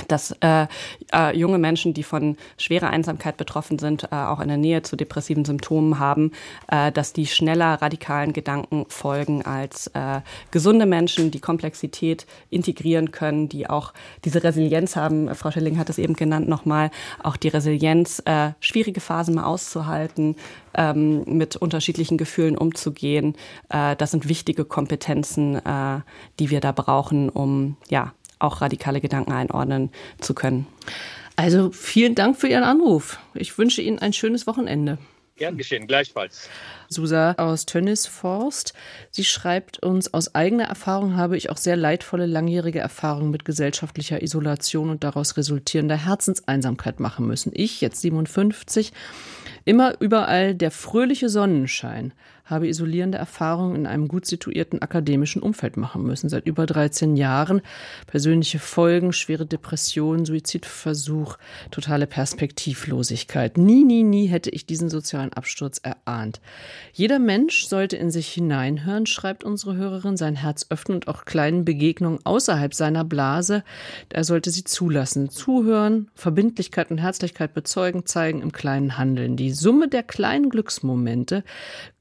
dass 0.08 0.32
äh, 0.40 0.66
äh, 1.12 1.36
junge 1.36 1.58
Menschen, 1.58 1.94
die 1.94 2.02
von 2.02 2.36
schwerer 2.56 2.90
Einsamkeit 2.90 3.36
betroffen 3.36 3.78
sind, 3.78 4.04
äh, 4.04 4.14
auch 4.14 4.38
eine 4.38 4.58
Nähe 4.58 4.82
zu 4.82 4.96
depressiven 4.96 5.44
Symptomen 5.44 5.98
haben, 5.98 6.32
äh, 6.68 6.92
dass 6.92 7.12
die 7.12 7.26
schneller 7.26 7.74
radikalen 7.82 8.32
Gedanken 8.32 8.86
folgen 8.88 9.44
als 9.44 9.88
äh, 9.88 10.20
gesunde 10.50 10.86
Menschen, 10.86 11.30
die 11.30 11.40
Komplexität 11.40 12.26
integrieren 12.50 13.10
können, 13.10 13.48
die 13.48 13.68
auch 13.68 13.92
diese 14.24 14.42
Resilienz 14.42 14.96
haben. 14.96 15.34
Frau 15.34 15.50
Schilling 15.50 15.78
hat 15.78 15.90
es 15.90 15.98
eben 15.98 16.14
genannt 16.14 16.48
nochmal, 16.48 16.90
auch 17.22 17.36
die 17.36 17.48
Resilienz, 17.48 18.22
äh, 18.24 18.50
schwierige 18.60 19.00
Phasen 19.00 19.34
mal 19.34 19.44
auszuhalten, 19.44 20.36
ähm, 20.74 21.24
mit 21.26 21.56
unterschiedlichen 21.56 22.16
Gefühlen 22.16 22.56
umzugehen. 22.56 23.34
Äh, 23.68 23.96
das 23.96 24.12
sind 24.12 24.28
wichtige 24.28 24.64
Kompetenzen, 24.64 25.56
äh, 25.56 26.00
die 26.38 26.50
wir 26.50 26.60
da 26.60 26.72
brauchen, 26.72 27.28
um 27.28 27.76
ja 27.88 28.12
auch 28.40 28.60
radikale 28.60 29.00
Gedanken 29.00 29.32
einordnen 29.32 29.90
zu 30.20 30.34
können. 30.34 30.66
Also 31.36 31.70
vielen 31.70 32.14
Dank 32.14 32.36
für 32.36 32.48
Ihren 32.48 32.64
Anruf. 32.64 33.18
Ich 33.34 33.56
wünsche 33.56 33.80
Ihnen 33.80 33.98
ein 33.98 34.12
schönes 34.12 34.46
Wochenende. 34.46 34.98
Gern 35.40 35.56
geschehen, 35.56 35.86
gleichfalls. 35.86 36.50
Susa 36.90 37.32
aus 37.38 37.64
Tönnisforst. 37.64 38.74
Sie 39.10 39.24
schreibt 39.24 39.82
uns, 39.82 40.12
aus 40.12 40.34
eigener 40.34 40.64
Erfahrung 40.64 41.16
habe 41.16 41.38
ich 41.38 41.48
auch 41.48 41.56
sehr 41.56 41.76
leidvolle 41.76 42.26
langjährige 42.26 42.80
Erfahrungen 42.80 43.30
mit 43.30 43.46
gesellschaftlicher 43.46 44.22
Isolation 44.22 44.90
und 44.90 45.02
daraus 45.02 45.38
resultierender 45.38 45.96
Herzenseinsamkeit 45.96 47.00
machen 47.00 47.26
müssen. 47.26 47.52
Ich, 47.54 47.80
jetzt 47.80 48.02
57, 48.02 48.92
immer 49.64 49.98
überall 49.98 50.54
der 50.54 50.70
fröhliche 50.70 51.30
Sonnenschein 51.30 52.12
habe 52.50 52.68
isolierende 52.68 53.18
Erfahrungen 53.18 53.76
in 53.76 53.86
einem 53.86 54.08
gut 54.08 54.26
situierten 54.26 54.82
akademischen 54.82 55.42
Umfeld 55.42 55.76
machen 55.76 56.02
müssen. 56.02 56.28
Seit 56.28 56.46
über 56.46 56.66
13 56.66 57.16
Jahren 57.16 57.62
persönliche 58.06 58.58
Folgen, 58.58 59.12
schwere 59.12 59.46
Depression, 59.46 60.24
Suizidversuch, 60.24 61.38
totale 61.70 62.06
Perspektivlosigkeit. 62.06 63.56
Nie, 63.56 63.84
nie, 63.84 64.02
nie 64.02 64.26
hätte 64.26 64.50
ich 64.50 64.66
diesen 64.66 64.90
sozialen 64.90 65.32
Absturz 65.32 65.80
erahnt. 65.82 66.40
Jeder 66.92 67.18
Mensch 67.18 67.66
sollte 67.66 67.96
in 67.96 68.10
sich 68.10 68.28
hineinhören, 68.28 69.06
schreibt 69.06 69.44
unsere 69.44 69.76
Hörerin, 69.76 70.16
sein 70.16 70.36
Herz 70.36 70.66
öffnen 70.70 70.96
und 70.96 71.08
auch 71.08 71.24
kleinen 71.24 71.64
Begegnungen 71.64 72.18
außerhalb 72.24 72.74
seiner 72.74 73.04
Blase. 73.04 73.64
Er 74.08 74.24
sollte 74.24 74.50
sie 74.50 74.64
zulassen, 74.64 75.30
zuhören, 75.30 76.10
Verbindlichkeit 76.14 76.90
und 76.90 76.98
Herzlichkeit 76.98 77.54
bezeugen, 77.54 78.06
zeigen, 78.06 78.42
im 78.42 78.52
kleinen 78.52 78.98
Handeln. 78.98 79.36
Die 79.36 79.52
Summe 79.52 79.88
der 79.88 80.02
kleinen 80.02 80.50
Glücksmomente 80.50 81.44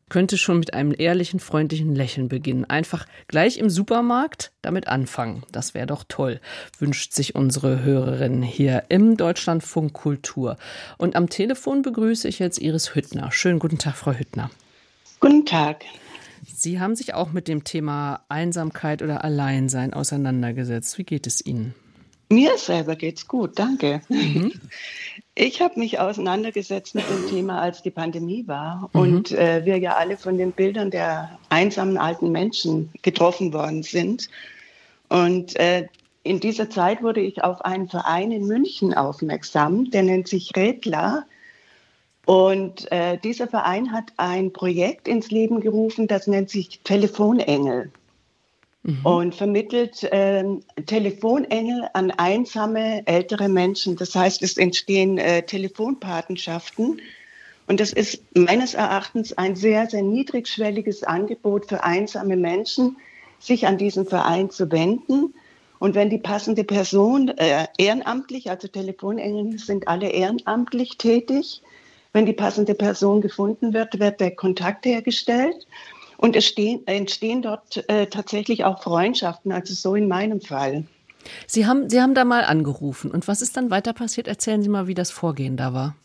könnte 0.09 0.37
schon 0.37 0.59
mit 0.59 0.73
einem 0.73 0.93
ehrlichen, 0.97 1.39
freundlichen 1.39 1.95
Lächeln 1.95 2.27
beginnen. 2.27 2.65
Einfach 2.65 3.05
gleich 3.27 3.57
im 3.57 3.69
Supermarkt 3.69 4.51
damit 4.61 4.87
anfangen. 4.87 5.43
Das 5.51 5.73
wäre 5.73 5.87
doch 5.87 6.03
toll, 6.07 6.41
wünscht 6.77 7.13
sich 7.13 7.35
unsere 7.35 7.83
Hörerin 7.83 8.41
hier 8.41 8.83
im 8.89 9.17
Deutschlandfunk 9.17 9.93
Kultur. 9.93 10.57
Und 10.97 11.15
am 11.15 11.29
Telefon 11.29 11.81
begrüße 11.81 12.27
ich 12.27 12.39
jetzt 12.39 12.59
Iris 12.59 12.95
Hüttner. 12.95 13.31
Schönen 13.31 13.59
guten 13.59 13.77
Tag, 13.77 13.95
Frau 13.95 14.13
Hüttner. 14.13 14.49
Guten 15.19 15.45
Tag. 15.45 15.85
Sie 16.45 16.79
haben 16.79 16.95
sich 16.95 17.13
auch 17.13 17.31
mit 17.31 17.47
dem 17.47 17.63
Thema 17.63 18.25
Einsamkeit 18.29 19.01
oder 19.01 19.23
Alleinsein 19.23 19.93
auseinandergesetzt. 19.93 20.97
Wie 20.97 21.03
geht 21.03 21.27
es 21.27 21.45
Ihnen? 21.45 21.73
Mir 22.31 22.57
selber 22.57 22.95
geht's 22.95 23.27
gut, 23.27 23.57
danke. 23.57 24.01
Mhm. 24.07 24.53
Ich 25.33 25.61
habe 25.61 25.79
mich 25.79 25.99
auseinandergesetzt 25.99 26.93
mit 26.93 27.09
dem 27.09 27.27
Thema, 27.27 27.59
als 27.59 27.81
die 27.81 27.89
Pandemie 27.89 28.47
war 28.47 28.89
mhm. 28.93 28.99
und 29.01 29.31
äh, 29.31 29.65
wir 29.65 29.77
ja 29.77 29.95
alle 29.95 30.15
von 30.15 30.37
den 30.37 30.51
Bildern 30.51 30.91
der 30.91 31.39
einsamen 31.49 31.97
alten 31.97 32.31
Menschen 32.31 32.91
getroffen 33.01 33.51
worden 33.51 33.81
sind. 33.81 34.29
Und 35.07 35.55
äh, 35.55 35.87
in 36.23 36.39
dieser 36.39 36.69
Zeit 36.69 37.01
wurde 37.01 37.21
ich 37.21 37.43
auf 37.43 37.61
einen 37.65 37.87
Verein 37.89 38.31
in 38.31 38.45
München 38.45 38.93
aufmerksam, 38.93 39.89
der 39.89 40.03
nennt 40.03 40.27
sich 40.27 40.51
Redler. 40.55 41.25
Und 42.27 42.91
äh, 42.91 43.17
dieser 43.17 43.47
Verein 43.47 43.91
hat 43.91 44.13
ein 44.17 44.53
Projekt 44.53 45.07
ins 45.07 45.31
Leben 45.31 45.61
gerufen, 45.61 46.07
das 46.07 46.27
nennt 46.27 46.51
sich 46.51 46.81
Telefonengel 46.83 47.91
mhm. 48.83 49.05
und 49.05 49.35
vermittelt 49.35 50.03
äh, 50.03 50.43
Telefonengel 50.85 51.87
an 51.93 52.11
einsame 52.11 53.05
ältere 53.07 53.49
Menschen. 53.49 53.95
Das 53.95 54.15
heißt, 54.15 54.41
es 54.43 54.57
entstehen 54.57 55.17
äh, 55.17 55.43
Telefonpatenschaften. 55.43 57.01
Und 57.67 57.79
das 57.79 57.93
ist 57.93 58.23
meines 58.35 58.73
Erachtens 58.73 59.37
ein 59.37 59.55
sehr, 59.55 59.87
sehr 59.87 60.01
niedrigschwelliges 60.01 61.03
Angebot 61.03 61.67
für 61.67 61.83
einsame 61.83 62.35
Menschen, 62.35 62.97
sich 63.39 63.67
an 63.67 63.77
diesen 63.77 64.05
Verein 64.05 64.49
zu 64.49 64.71
wenden. 64.71 65.33
Und 65.77 65.95
wenn 65.95 66.09
die 66.09 66.17
passende 66.17 66.63
Person 66.63 67.29
äh, 67.29 67.67
ehrenamtlich, 67.77 68.49
also 68.49 68.67
Telefonengel 68.67 69.57
sind 69.59 69.87
alle 69.87 70.09
ehrenamtlich 70.09 70.97
tätig, 70.97 71.61
wenn 72.11 72.25
die 72.25 72.33
passende 72.33 72.73
Person 72.73 73.21
gefunden 73.21 73.73
wird, 73.73 73.99
wird 73.99 74.19
der 74.19 74.35
Kontakt 74.35 74.85
hergestellt. 74.85 75.67
Und 76.19 76.35
es 76.35 76.45
stehen, 76.45 76.85
entstehen 76.85 77.41
dort 77.41 77.89
äh, 77.89 78.07
tatsächlich 78.07 78.65
auch 78.65 78.83
Freundschaften, 78.83 79.53
also 79.53 79.73
so 79.73 79.95
in 79.95 80.09
meinem 80.09 80.41
Fall. 80.41 80.83
Sie 81.47 81.65
haben, 81.65 81.89
Sie 81.89 82.01
haben 82.01 82.13
da 82.13 82.25
mal 82.25 82.43
angerufen. 82.43 83.09
Und 83.09 83.29
was 83.29 83.41
ist 83.41 83.55
dann 83.55 83.71
weiter 83.71 83.93
passiert? 83.93 84.27
Erzählen 84.27 84.61
Sie 84.61 84.67
mal, 84.67 84.87
wie 84.87 84.93
das 84.93 85.11
Vorgehen 85.11 85.55
da 85.55 85.73
war. 85.73 85.95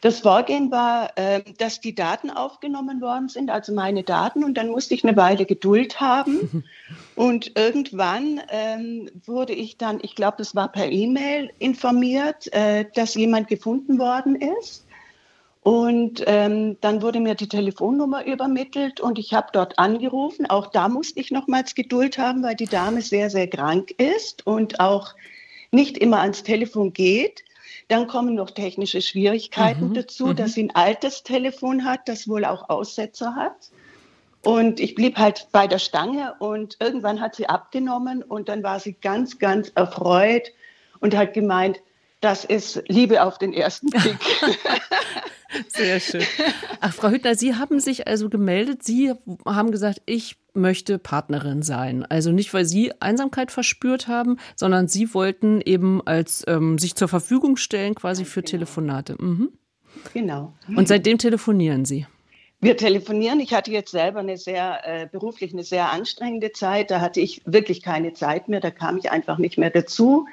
Das 0.00 0.18
Vorgehen 0.18 0.72
war, 0.72 1.16
äh, 1.16 1.42
dass 1.58 1.80
die 1.80 1.94
Daten 1.94 2.30
aufgenommen 2.30 3.00
worden 3.00 3.28
sind, 3.28 3.50
also 3.50 3.72
meine 3.72 4.02
Daten, 4.02 4.42
und 4.42 4.54
dann 4.54 4.68
musste 4.68 4.94
ich 4.94 5.04
eine 5.04 5.16
Weile 5.16 5.46
Geduld 5.46 6.00
haben. 6.00 6.64
und 7.14 7.56
irgendwann 7.56 8.40
ähm, 8.48 9.10
wurde 9.26 9.52
ich 9.52 9.78
dann, 9.78 10.00
ich 10.02 10.16
glaube, 10.16 10.38
das 10.38 10.56
war 10.56 10.72
per 10.72 10.90
E-Mail 10.90 11.52
informiert, 11.60 12.52
äh, 12.52 12.86
dass 12.96 13.14
jemand 13.14 13.46
gefunden 13.46 14.00
worden 14.00 14.34
ist. 14.58 14.86
Und 15.62 16.24
ähm, 16.26 16.78
dann 16.80 17.02
wurde 17.02 17.20
mir 17.20 17.34
die 17.34 17.48
Telefonnummer 17.48 18.24
übermittelt 18.24 19.00
und 19.00 19.18
ich 19.18 19.34
habe 19.34 19.48
dort 19.52 19.78
angerufen. 19.78 20.46
Auch 20.46 20.68
da 20.68 20.88
musste 20.88 21.20
ich 21.20 21.30
nochmals 21.30 21.74
Geduld 21.74 22.16
haben, 22.16 22.42
weil 22.42 22.54
die 22.54 22.66
Dame 22.66 23.02
sehr, 23.02 23.28
sehr 23.28 23.46
krank 23.46 23.90
ist 23.98 24.46
und 24.46 24.80
auch 24.80 25.14
nicht 25.70 25.98
immer 25.98 26.20
ans 26.20 26.42
Telefon 26.42 26.94
geht. 26.94 27.44
Dann 27.88 28.06
kommen 28.06 28.34
noch 28.36 28.52
technische 28.52 29.02
Schwierigkeiten 29.02 29.90
mhm. 29.90 29.94
dazu, 29.94 30.28
mhm. 30.28 30.36
dass 30.36 30.54
sie 30.54 30.62
ein 30.62 30.74
altes 30.74 31.24
Telefon 31.24 31.84
hat, 31.84 32.08
das 32.08 32.26
wohl 32.26 32.46
auch 32.46 32.70
Aussetzer 32.70 33.34
hat. 33.34 33.70
Und 34.42 34.80
ich 34.80 34.94
blieb 34.94 35.18
halt 35.18 35.48
bei 35.52 35.66
der 35.66 35.78
Stange 35.78 36.34
und 36.38 36.78
irgendwann 36.80 37.20
hat 37.20 37.34
sie 37.34 37.48
abgenommen 37.48 38.22
und 38.22 38.48
dann 38.48 38.62
war 38.62 38.80
sie 38.80 38.94
ganz, 38.94 39.38
ganz 39.38 39.70
erfreut 39.74 40.52
und 41.00 41.14
hat 41.14 41.34
gemeint, 41.34 41.82
das 42.20 42.44
ist 42.44 42.82
Liebe 42.88 43.22
auf 43.22 43.38
den 43.38 43.52
ersten 43.52 43.90
Blick. 43.90 44.16
Sehr 45.68 45.98
schön. 46.00 46.22
Ach, 46.80 46.94
Frau 46.94 47.10
Hüttner, 47.10 47.34
Sie 47.34 47.54
haben 47.54 47.80
sich 47.80 48.06
also 48.06 48.28
gemeldet. 48.28 48.82
Sie 48.82 49.12
haben 49.44 49.72
gesagt, 49.72 50.00
ich 50.06 50.36
möchte 50.54 50.98
Partnerin 50.98 51.62
sein. 51.62 52.04
Also 52.04 52.30
nicht, 52.30 52.52
weil 52.54 52.64
Sie 52.64 52.92
Einsamkeit 53.00 53.50
verspürt 53.50 54.08
haben, 54.08 54.38
sondern 54.54 54.88
Sie 54.88 55.12
wollten 55.14 55.60
eben 55.60 56.06
als 56.06 56.44
ähm, 56.46 56.78
sich 56.78 56.94
zur 56.94 57.08
Verfügung 57.08 57.56
stellen, 57.56 57.94
quasi 57.94 58.24
für 58.24 58.42
genau. 58.42 58.50
Telefonate. 58.50 59.16
Mhm. 59.18 59.50
Genau. 60.14 60.52
Und 60.68 60.88
seitdem 60.88 61.18
telefonieren 61.18 61.84
Sie. 61.84 62.06
Wir 62.60 62.76
telefonieren. 62.76 63.40
Ich 63.40 63.54
hatte 63.54 63.70
jetzt 63.70 63.90
selber 63.90 64.20
eine 64.20 64.36
sehr 64.36 64.80
äh, 64.84 65.06
beruflich 65.06 65.52
eine 65.52 65.64
sehr 65.64 65.90
anstrengende 65.90 66.52
Zeit. 66.52 66.90
Da 66.90 67.00
hatte 67.00 67.20
ich 67.20 67.42
wirklich 67.46 67.82
keine 67.82 68.12
Zeit 68.12 68.48
mehr. 68.48 68.60
Da 68.60 68.70
kam 68.70 68.98
ich 68.98 69.10
einfach 69.10 69.38
nicht 69.38 69.56
mehr 69.56 69.70
dazu. 69.70 70.26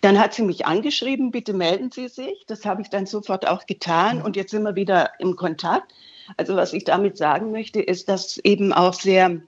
Dann 0.00 0.18
hat 0.18 0.34
sie 0.34 0.42
mich 0.42 0.66
angeschrieben, 0.66 1.30
bitte 1.30 1.52
melden 1.52 1.90
Sie 1.90 2.08
sich. 2.08 2.44
Das 2.46 2.64
habe 2.64 2.82
ich 2.82 2.88
dann 2.88 3.06
sofort 3.06 3.48
auch 3.48 3.66
getan 3.66 4.22
und 4.22 4.36
jetzt 4.36 4.50
sind 4.50 4.62
wir 4.62 4.76
wieder 4.76 5.12
im 5.18 5.36
Kontakt. 5.36 5.92
Also 6.36 6.56
was 6.56 6.72
ich 6.72 6.84
damit 6.84 7.16
sagen 7.16 7.50
möchte, 7.50 7.80
ist, 7.80 8.08
dass 8.08 8.38
eben 8.38 8.72
auch 8.72 8.94
sehr 8.94 9.40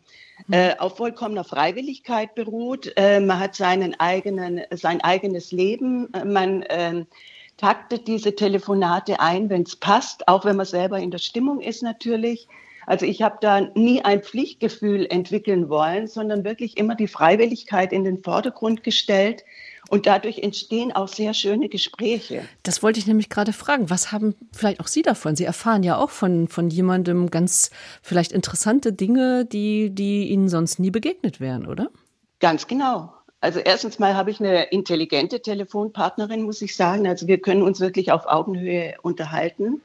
äh, 0.51 0.77
auf 0.79 0.97
vollkommener 0.97 1.45
Freiwilligkeit 1.45 2.35
beruht. 2.35 2.93
Äh, 2.97 3.21
man 3.21 3.39
hat 3.39 3.55
seinen 3.55 3.99
eigenen, 4.01 4.63
sein 4.71 5.01
eigenes 5.03 5.53
Leben. 5.53 6.09
Man 6.25 6.63
äh, 6.63 7.05
taktet 7.59 8.09
diese 8.09 8.35
Telefonate 8.35 9.21
ein, 9.21 9.51
wenn 9.51 9.63
es 9.63 9.77
passt, 9.77 10.27
auch 10.29 10.45
wenn 10.45 10.57
man 10.57 10.67
selber 10.67 10.99
in 10.99 11.11
der 11.11 11.19
Stimmung 11.19 11.61
ist 11.61 11.83
natürlich. 11.83 12.49
Also 12.87 13.05
ich 13.05 13.23
habe 13.23 13.37
da 13.41 13.61
nie 13.61 14.03
ein 14.03 14.23
Pflichtgefühl 14.23 15.07
entwickeln 15.11 15.69
wollen, 15.69 16.07
sondern 16.07 16.45
wirklich 16.45 16.79
immer 16.79 16.95
die 16.95 17.07
Freiwilligkeit 17.07 17.93
in 17.93 18.05
den 18.05 18.23
Vordergrund 18.23 18.83
gestellt. 18.83 19.45
Und 19.91 20.07
dadurch 20.07 20.39
entstehen 20.39 20.93
auch 20.93 21.09
sehr 21.09 21.35
schöne 21.35 21.69
Gespräche. 21.69 22.45
Das 22.63 22.81
wollte 22.81 23.01
ich 23.01 23.09
nämlich 23.09 23.29
gerade 23.29 23.53
fragen. 23.53 23.91
Was 23.91 24.13
haben 24.13 24.37
vielleicht 24.53 24.79
auch 24.79 24.87
Sie 24.87 25.03
davon? 25.03 25.35
Sie 25.35 25.45
erfahren 25.45 25.83
ja 25.83 25.99
auch 25.99 26.11
von, 26.11 26.47
von 26.47 26.71
jemandem 26.71 27.29
ganz 27.29 27.73
vielleicht 28.01 28.31
interessante 28.31 28.93
Dinge, 28.93 29.45
die, 29.45 29.91
die 29.91 30.29
Ihnen 30.29 30.49
sonst 30.49 30.79
nie 30.79 30.93
begegnet 30.93 31.41
wären, 31.41 31.67
oder? 31.67 31.91
Ganz 32.39 32.69
genau. 32.69 33.13
Also 33.41 33.59
erstens 33.59 33.99
mal 33.99 34.15
habe 34.15 34.31
ich 34.31 34.39
eine 34.39 34.63
intelligente 34.71 35.43
Telefonpartnerin, 35.43 36.43
muss 36.43 36.63
ich 36.63 36.77
sagen. 36.77 37.09
Also 37.09 37.27
wir 37.27 37.41
können 37.41 37.63
uns 37.63 37.81
wirklich 37.81 38.13
auf 38.13 38.27
Augenhöhe 38.27 38.95
unterhalten. 39.03 39.83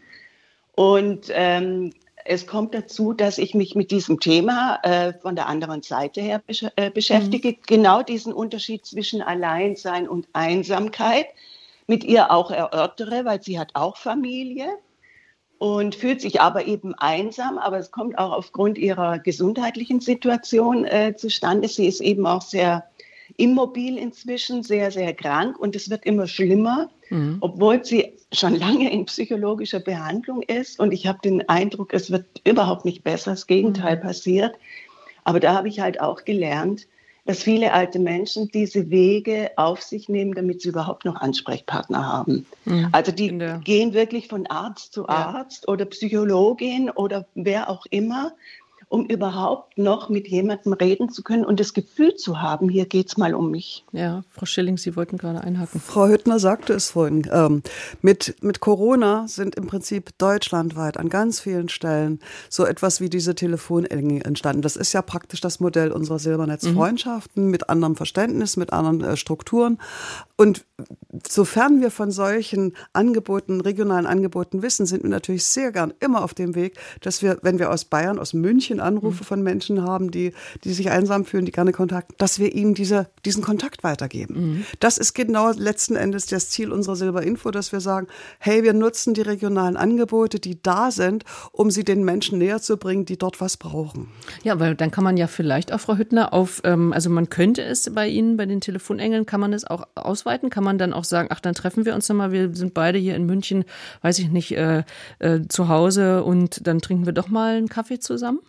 Und 0.75 1.31
ähm, 1.31 1.93
es 2.25 2.47
kommt 2.47 2.73
dazu, 2.73 3.13
dass 3.13 3.37
ich 3.37 3.53
mich 3.53 3.75
mit 3.75 3.91
diesem 3.91 4.19
Thema 4.19 4.79
äh, 4.81 5.13
von 5.13 5.35
der 5.35 5.47
anderen 5.47 5.83
Seite 5.83 6.21
her 6.21 6.41
besch 6.45 6.65
äh, 6.75 6.89
beschäftige. 6.89 7.49
Mhm. 7.49 7.57
Genau 7.67 8.01
diesen 8.01 8.33
Unterschied 8.33 8.85
zwischen 8.85 9.21
Alleinsein 9.21 10.09
und 10.09 10.27
Einsamkeit 10.33 11.27
mit 11.87 12.03
ihr 12.03 12.31
auch 12.31 12.49
erörtere, 12.49 13.25
weil 13.25 13.43
sie 13.43 13.59
hat 13.59 13.69
auch 13.75 13.97
Familie 13.97 14.67
und 15.59 15.93
fühlt 15.93 16.19
sich 16.19 16.41
aber 16.41 16.65
eben 16.65 16.95
einsam. 16.95 17.59
Aber 17.59 17.77
es 17.77 17.91
kommt 17.91 18.17
auch 18.17 18.31
aufgrund 18.31 18.79
ihrer 18.79 19.19
gesundheitlichen 19.19 19.99
Situation 19.99 20.83
äh, 20.85 21.15
zustande. 21.15 21.67
Sie 21.67 21.85
ist 21.85 22.01
eben 22.01 22.25
auch 22.25 22.41
sehr 22.41 22.85
immobil 23.37 23.99
inzwischen, 23.99 24.63
sehr, 24.63 24.89
sehr 24.89 25.13
krank 25.13 25.59
und 25.59 25.75
es 25.75 25.91
wird 25.91 26.05
immer 26.05 26.27
schlimmer, 26.27 26.89
mhm. 27.09 27.37
obwohl 27.41 27.85
sie 27.85 28.13
schon 28.33 28.55
lange 28.55 28.91
in 28.91 29.05
psychologischer 29.05 29.79
Behandlung 29.79 30.41
ist. 30.41 30.79
Und 30.79 30.91
ich 30.91 31.07
habe 31.07 31.19
den 31.23 31.47
Eindruck, 31.47 31.93
es 31.93 32.11
wird 32.11 32.25
überhaupt 32.45 32.85
nicht 32.85 33.03
besser, 33.03 33.31
das 33.31 33.47
Gegenteil 33.47 33.97
mhm. 33.97 34.01
passiert. 34.01 34.55
Aber 35.23 35.39
da 35.39 35.53
habe 35.53 35.67
ich 35.67 35.79
halt 35.79 35.99
auch 35.99 36.25
gelernt, 36.25 36.87
dass 37.25 37.41
viele 37.41 37.73
alte 37.73 37.97
Menschen 37.97 38.49
diese 38.49 38.91
Wege 38.91 39.51
auf 39.55 39.81
sich 39.81 40.09
nehmen, 40.09 40.33
damit 40.33 40.61
sie 40.61 40.69
überhaupt 40.69 41.05
noch 41.05 41.15
Ansprechpartner 41.15 42.05
haben. 42.05 42.45
Mhm. 42.65 42.89
Also 42.91 43.11
die 43.11 43.35
gehen 43.63 43.93
wirklich 43.93 44.27
von 44.27 44.45
Arzt 44.45 44.93
zu 44.93 45.09
Arzt 45.09 45.65
ja. 45.67 45.73
oder 45.73 45.85
Psychologin 45.85 46.91
oder 46.91 47.27
wer 47.33 47.69
auch 47.69 47.87
immer 47.89 48.33
um 48.95 49.05
überhaupt 49.07 49.77
noch 49.77 50.07
mit 50.07 50.29
jemandem 50.29 50.71
reden 50.71 51.09
zu 51.09 51.21
können 51.21 51.43
und 51.43 51.59
das 51.59 51.73
Gefühl 51.73 52.15
zu 52.15 52.41
haben, 52.41 52.69
hier 52.69 52.85
geht 52.85 53.09
es 53.09 53.17
mal 53.17 53.35
um 53.35 53.51
mich. 53.51 53.83
Ja, 53.91 54.23
Frau 54.31 54.45
Schilling, 54.45 54.77
Sie 54.77 54.95
wollten 54.95 55.17
gerade 55.17 55.41
einhaken. 55.41 55.81
Frau 55.81 56.07
Hüttner 56.07 56.39
sagte 56.39 56.71
es 56.71 56.91
vorhin. 56.91 57.27
Ähm, 57.29 57.61
mit, 58.01 58.37
mit 58.41 58.61
Corona 58.61 59.27
sind 59.27 59.55
im 59.55 59.67
Prinzip 59.67 60.17
deutschlandweit 60.17 60.95
an 60.95 61.09
ganz 61.09 61.41
vielen 61.41 61.67
Stellen 61.67 62.21
so 62.49 62.65
etwas 62.65 63.01
wie 63.01 63.09
diese 63.09 63.35
Telefonengel 63.35 64.25
entstanden. 64.25 64.61
Das 64.61 64.77
ist 64.77 64.93
ja 64.93 65.01
praktisch 65.01 65.41
das 65.41 65.59
Modell 65.59 65.91
unserer 65.91 66.19
Silbernetzfreundschaften 66.19 67.43
mhm. 67.43 67.51
mit 67.51 67.69
anderem 67.69 67.97
Verständnis, 67.97 68.55
mit 68.55 68.71
anderen 68.71 69.03
äh, 69.03 69.17
Strukturen. 69.17 69.77
Und 70.37 70.65
sofern 71.27 71.81
wir 71.81 71.91
von 71.91 72.11
solchen 72.11 72.77
Angeboten, 72.93 73.59
regionalen 73.59 74.05
Angeboten 74.05 74.61
wissen, 74.61 74.85
sind 74.85 75.03
wir 75.03 75.09
natürlich 75.09 75.43
sehr 75.43 75.73
gern 75.73 75.93
immer 75.99 76.23
auf 76.23 76.33
dem 76.33 76.55
Weg, 76.55 76.77
dass 77.01 77.21
wir, 77.21 77.39
wenn 77.41 77.59
wir 77.59 77.71
aus 77.71 77.83
Bayern, 77.83 78.19
aus 78.19 78.33
München 78.33 78.79
Anrufe 78.85 79.23
mhm. 79.23 79.27
von 79.27 79.43
Menschen 79.43 79.83
haben, 79.83 80.11
die, 80.11 80.33
die 80.63 80.73
sich 80.73 80.89
einsam 80.89 81.25
fühlen, 81.25 81.45
die 81.45 81.51
gerne 81.51 81.71
Kontakt, 81.71 82.13
dass 82.17 82.39
wir 82.39 82.53
ihnen 82.53 82.73
diese, 82.73 83.07
diesen 83.25 83.43
Kontakt 83.43 83.83
weitergeben. 83.83 84.35
Mhm. 84.35 84.65
Das 84.79 84.97
ist 84.97 85.13
genau 85.13 85.51
letzten 85.51 85.95
Endes 85.95 86.25
das 86.25 86.49
Ziel 86.49 86.71
unserer 86.71 86.95
Silberinfo, 86.95 87.51
dass 87.51 87.71
wir 87.71 87.79
sagen, 87.79 88.07
hey, 88.39 88.63
wir 88.63 88.73
nutzen 88.73 89.13
die 89.13 89.21
regionalen 89.21 89.77
Angebote, 89.77 90.39
die 90.39 90.61
da 90.61 90.91
sind, 90.91 91.23
um 91.51 91.71
sie 91.71 91.83
den 91.83 92.03
Menschen 92.03 92.39
näher 92.39 92.61
zu 92.61 92.77
bringen, 92.77 93.05
die 93.05 93.17
dort 93.17 93.41
was 93.41 93.57
brauchen. 93.57 94.09
Ja, 94.43 94.59
weil 94.59 94.75
dann 94.75 94.91
kann 94.91 95.03
man 95.03 95.17
ja 95.17 95.27
vielleicht 95.27 95.71
auch, 95.71 95.79
Frau 95.79 95.97
Hüttner, 95.97 96.33
auf, 96.33 96.61
ähm, 96.63 96.93
also 96.93 97.09
man 97.09 97.29
könnte 97.29 97.61
es 97.61 97.93
bei 97.93 98.07
Ihnen, 98.07 98.37
bei 98.37 98.45
den 98.45 98.61
Telefonengeln, 98.61 99.25
kann 99.25 99.39
man 99.39 99.53
es 99.53 99.65
auch 99.65 99.83
aus 99.93 100.15
ausweiten? 100.15 100.49
Kann 100.49 100.63
man 100.63 100.77
dann 100.77 100.93
auch 100.93 101.03
sagen, 101.03 101.27
ach, 101.31 101.39
dann 101.39 101.53
treffen 101.53 101.85
wir 101.85 101.93
uns 101.93 102.07
dann 102.07 102.17
mal, 102.17 102.31
wir 102.31 102.55
sind 102.55 102.73
beide 102.73 102.97
hier 102.97 103.15
in 103.15 103.25
München, 103.25 103.65
weiß 104.01 104.19
ich 104.19 104.29
nicht, 104.29 104.51
äh, 104.53 104.83
äh, 105.19 105.41
zu 105.49 105.67
Hause 105.67 106.23
und 106.23 106.65
dann 106.65 106.79
trinken 106.79 107.05
wir 107.05 107.13
doch 107.13 107.27
mal 107.27 107.55
einen 107.55 107.69
Kaffee 107.69 107.99
zusammen? 107.99 108.39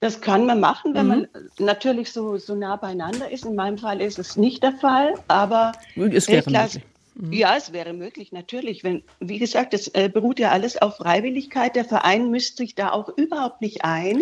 Das 0.00 0.20
kann 0.20 0.44
man 0.46 0.60
machen, 0.60 0.94
wenn 0.94 1.06
mhm. 1.06 1.08
man 1.08 1.28
natürlich 1.58 2.12
so, 2.12 2.36
so 2.36 2.54
nah 2.54 2.76
beieinander 2.76 3.30
ist. 3.30 3.44
In 3.44 3.54
meinem 3.54 3.78
Fall 3.78 4.00
ist 4.00 4.18
es 4.18 4.36
nicht 4.36 4.62
der 4.62 4.72
Fall, 4.72 5.14
aber 5.28 5.72
es 5.96 6.28
wäre 6.28 6.50
möglich. 6.50 6.82
Mhm. 7.14 7.32
Ja, 7.32 7.56
es 7.56 7.72
wäre 7.72 7.92
möglich, 7.92 8.32
natürlich. 8.32 8.82
Wenn, 8.82 9.02
wie 9.20 9.38
gesagt, 9.38 9.72
es 9.72 9.88
äh, 9.88 10.10
beruht 10.12 10.38
ja 10.38 10.50
alles 10.50 10.80
auf 10.80 10.96
Freiwilligkeit. 10.96 11.76
Der 11.76 11.84
Verein 11.84 12.30
mischt 12.30 12.56
sich 12.56 12.74
da 12.74 12.90
auch 12.90 13.08
überhaupt 13.16 13.60
nicht 13.60 13.84
ein. 13.84 14.20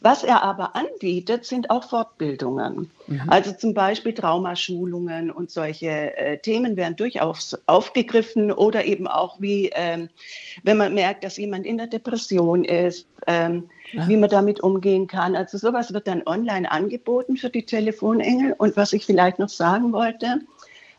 Was 0.00 0.24
er 0.24 0.42
aber 0.42 0.74
anbietet, 0.74 1.44
sind 1.44 1.70
auch 1.70 1.88
Fortbildungen. 1.88 2.90
Mhm. 3.06 3.22
Also 3.28 3.52
zum 3.52 3.74
Beispiel 3.74 4.12
Traumaschulungen 4.12 5.30
und 5.30 5.50
solche 5.50 6.16
äh, 6.16 6.38
Themen 6.38 6.76
werden 6.76 6.96
durchaus 6.96 7.56
aufgegriffen 7.66 8.52
oder 8.52 8.84
eben 8.84 9.06
auch 9.06 9.40
wie, 9.40 9.70
ähm, 9.74 10.08
wenn 10.62 10.76
man 10.76 10.94
merkt, 10.94 11.24
dass 11.24 11.36
jemand 11.36 11.66
in 11.66 11.78
der 11.78 11.86
Depression 11.86 12.64
ist, 12.64 13.06
ähm, 13.26 13.68
ja. 13.92 14.08
wie 14.08 14.16
man 14.16 14.30
damit 14.30 14.60
umgehen 14.60 15.06
kann. 15.06 15.36
Also 15.36 15.58
sowas 15.58 15.92
wird 15.92 16.06
dann 16.06 16.22
online 16.26 16.70
angeboten 16.70 17.36
für 17.36 17.50
die 17.50 17.64
Telefonengel. 17.64 18.54
Und 18.58 18.76
was 18.76 18.92
ich 18.92 19.06
vielleicht 19.06 19.38
noch 19.38 19.48
sagen 19.48 19.92
wollte, 19.92 20.40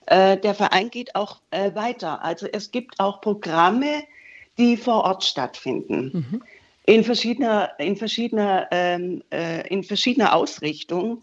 äh, 0.05 0.37
der 0.37 0.53
Verein 0.53 0.89
geht 0.89 1.15
auch 1.15 1.37
äh, 1.51 1.73
weiter. 1.75 2.23
Also 2.23 2.47
es 2.51 2.71
gibt 2.71 2.99
auch 2.99 3.21
Programme, 3.21 4.03
die 4.57 4.77
vor 4.77 5.03
Ort 5.03 5.23
stattfinden. 5.25 6.11
Mhm 6.13 6.41
in 6.85 7.03
verschiedener, 7.03 7.71
in 7.79 7.95
verschiedener, 7.95 8.67
ähm, 8.71 9.23
äh, 9.31 9.67
in 9.67 9.83
verschiedener 9.83 10.35
Ausrichtung, 10.35 11.21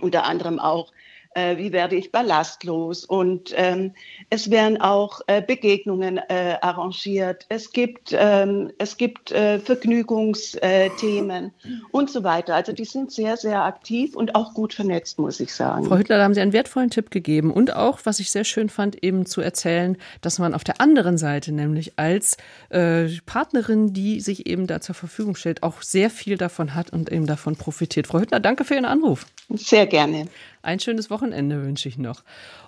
unter 0.00 0.24
anderem 0.24 0.58
auch 0.58 0.92
äh, 1.38 1.56
wie 1.56 1.72
werde 1.72 1.96
ich 1.96 2.10
ballastlos. 2.10 3.04
Und 3.04 3.52
ähm, 3.56 3.92
es 4.30 4.50
werden 4.50 4.80
auch 4.80 5.20
äh, 5.26 5.42
Begegnungen 5.42 6.18
äh, 6.18 6.56
arrangiert. 6.60 7.46
Es 7.48 7.72
gibt, 7.72 8.14
ähm, 8.16 8.72
es 8.78 8.96
gibt 8.96 9.32
äh, 9.32 9.58
Vergnügungsthemen 9.58 11.52
und 11.92 12.10
so 12.10 12.24
weiter. 12.24 12.54
Also 12.54 12.72
die 12.72 12.84
sind 12.84 13.12
sehr, 13.12 13.36
sehr 13.36 13.64
aktiv 13.64 14.16
und 14.16 14.34
auch 14.34 14.54
gut 14.54 14.74
vernetzt, 14.74 15.18
muss 15.18 15.40
ich 15.40 15.54
sagen. 15.54 15.84
Frau 15.84 15.98
Hüttler, 15.98 16.18
da 16.18 16.24
haben 16.24 16.34
Sie 16.34 16.40
einen 16.40 16.52
wertvollen 16.52 16.90
Tipp 16.90 17.10
gegeben 17.10 17.52
und 17.52 17.74
auch, 17.74 18.00
was 18.04 18.20
ich 18.20 18.30
sehr 18.30 18.44
schön 18.44 18.68
fand, 18.68 19.02
eben 19.02 19.26
zu 19.26 19.40
erzählen, 19.40 19.96
dass 20.20 20.38
man 20.38 20.54
auf 20.54 20.64
der 20.64 20.80
anderen 20.80 21.18
Seite, 21.18 21.52
nämlich 21.52 21.92
als 21.96 22.36
äh, 22.70 23.08
Partnerin, 23.26 23.92
die 23.92 24.20
sich 24.20 24.46
eben 24.46 24.66
da 24.66 24.80
zur 24.80 24.94
Verfügung 24.94 25.36
stellt, 25.36 25.62
auch 25.62 25.82
sehr 25.82 26.10
viel 26.10 26.36
davon 26.36 26.74
hat 26.74 26.92
und 26.92 27.12
eben 27.12 27.26
davon 27.26 27.56
profitiert. 27.56 28.06
Frau 28.06 28.20
Hüttner, 28.20 28.40
danke 28.40 28.64
für 28.64 28.74
Ihren 28.74 28.84
Anruf. 28.84 29.26
Sehr 29.50 29.86
gerne. 29.86 30.28
Ein 30.62 30.80
schönes 30.80 31.10
Wochenende 31.10 31.62
wünsche 31.62 31.88
ich 31.88 31.98
noch. 31.98 32.22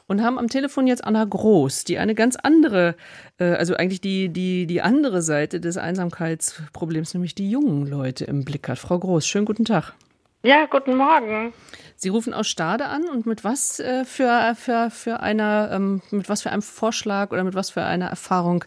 Und 0.06 0.22
haben 0.22 0.38
am 0.38 0.48
Telefon 0.48 0.86
jetzt 0.86 1.04
Anna 1.04 1.24
Groß, 1.24 1.84
die 1.84 1.98
eine 1.98 2.14
ganz 2.14 2.36
andere, 2.36 2.96
äh, 3.38 3.44
also 3.44 3.76
eigentlich 3.76 4.00
die, 4.00 4.28
die, 4.28 4.66
die 4.66 4.82
andere 4.82 5.22
Seite 5.22 5.60
des 5.60 5.76
Einsamkeitsproblems, 5.76 7.14
nämlich 7.14 7.34
die 7.34 7.50
jungen 7.50 7.86
Leute 7.86 8.24
im 8.24 8.44
Blick 8.44 8.68
hat. 8.68 8.78
Frau 8.78 8.98
Groß, 8.98 9.26
schönen 9.26 9.46
guten 9.46 9.64
Tag. 9.64 9.94
Ja, 10.42 10.64
guten 10.64 10.96
Morgen. 10.96 11.52
Sie 11.96 12.08
rufen 12.08 12.32
aus 12.32 12.48
Stade 12.48 12.86
an 12.86 13.04
und 13.10 13.26
mit 13.26 13.44
was 13.44 13.78
äh, 13.78 14.06
für, 14.06 14.54
für, 14.56 14.90
für 14.90 15.20
einer, 15.20 15.70
ähm, 15.70 16.00
mit 16.10 16.30
was 16.30 16.40
für 16.40 16.50
einem 16.50 16.62
Vorschlag 16.62 17.30
oder 17.30 17.44
mit 17.44 17.54
was 17.54 17.68
für 17.68 17.84
einer 17.84 18.06
Erfahrung 18.06 18.64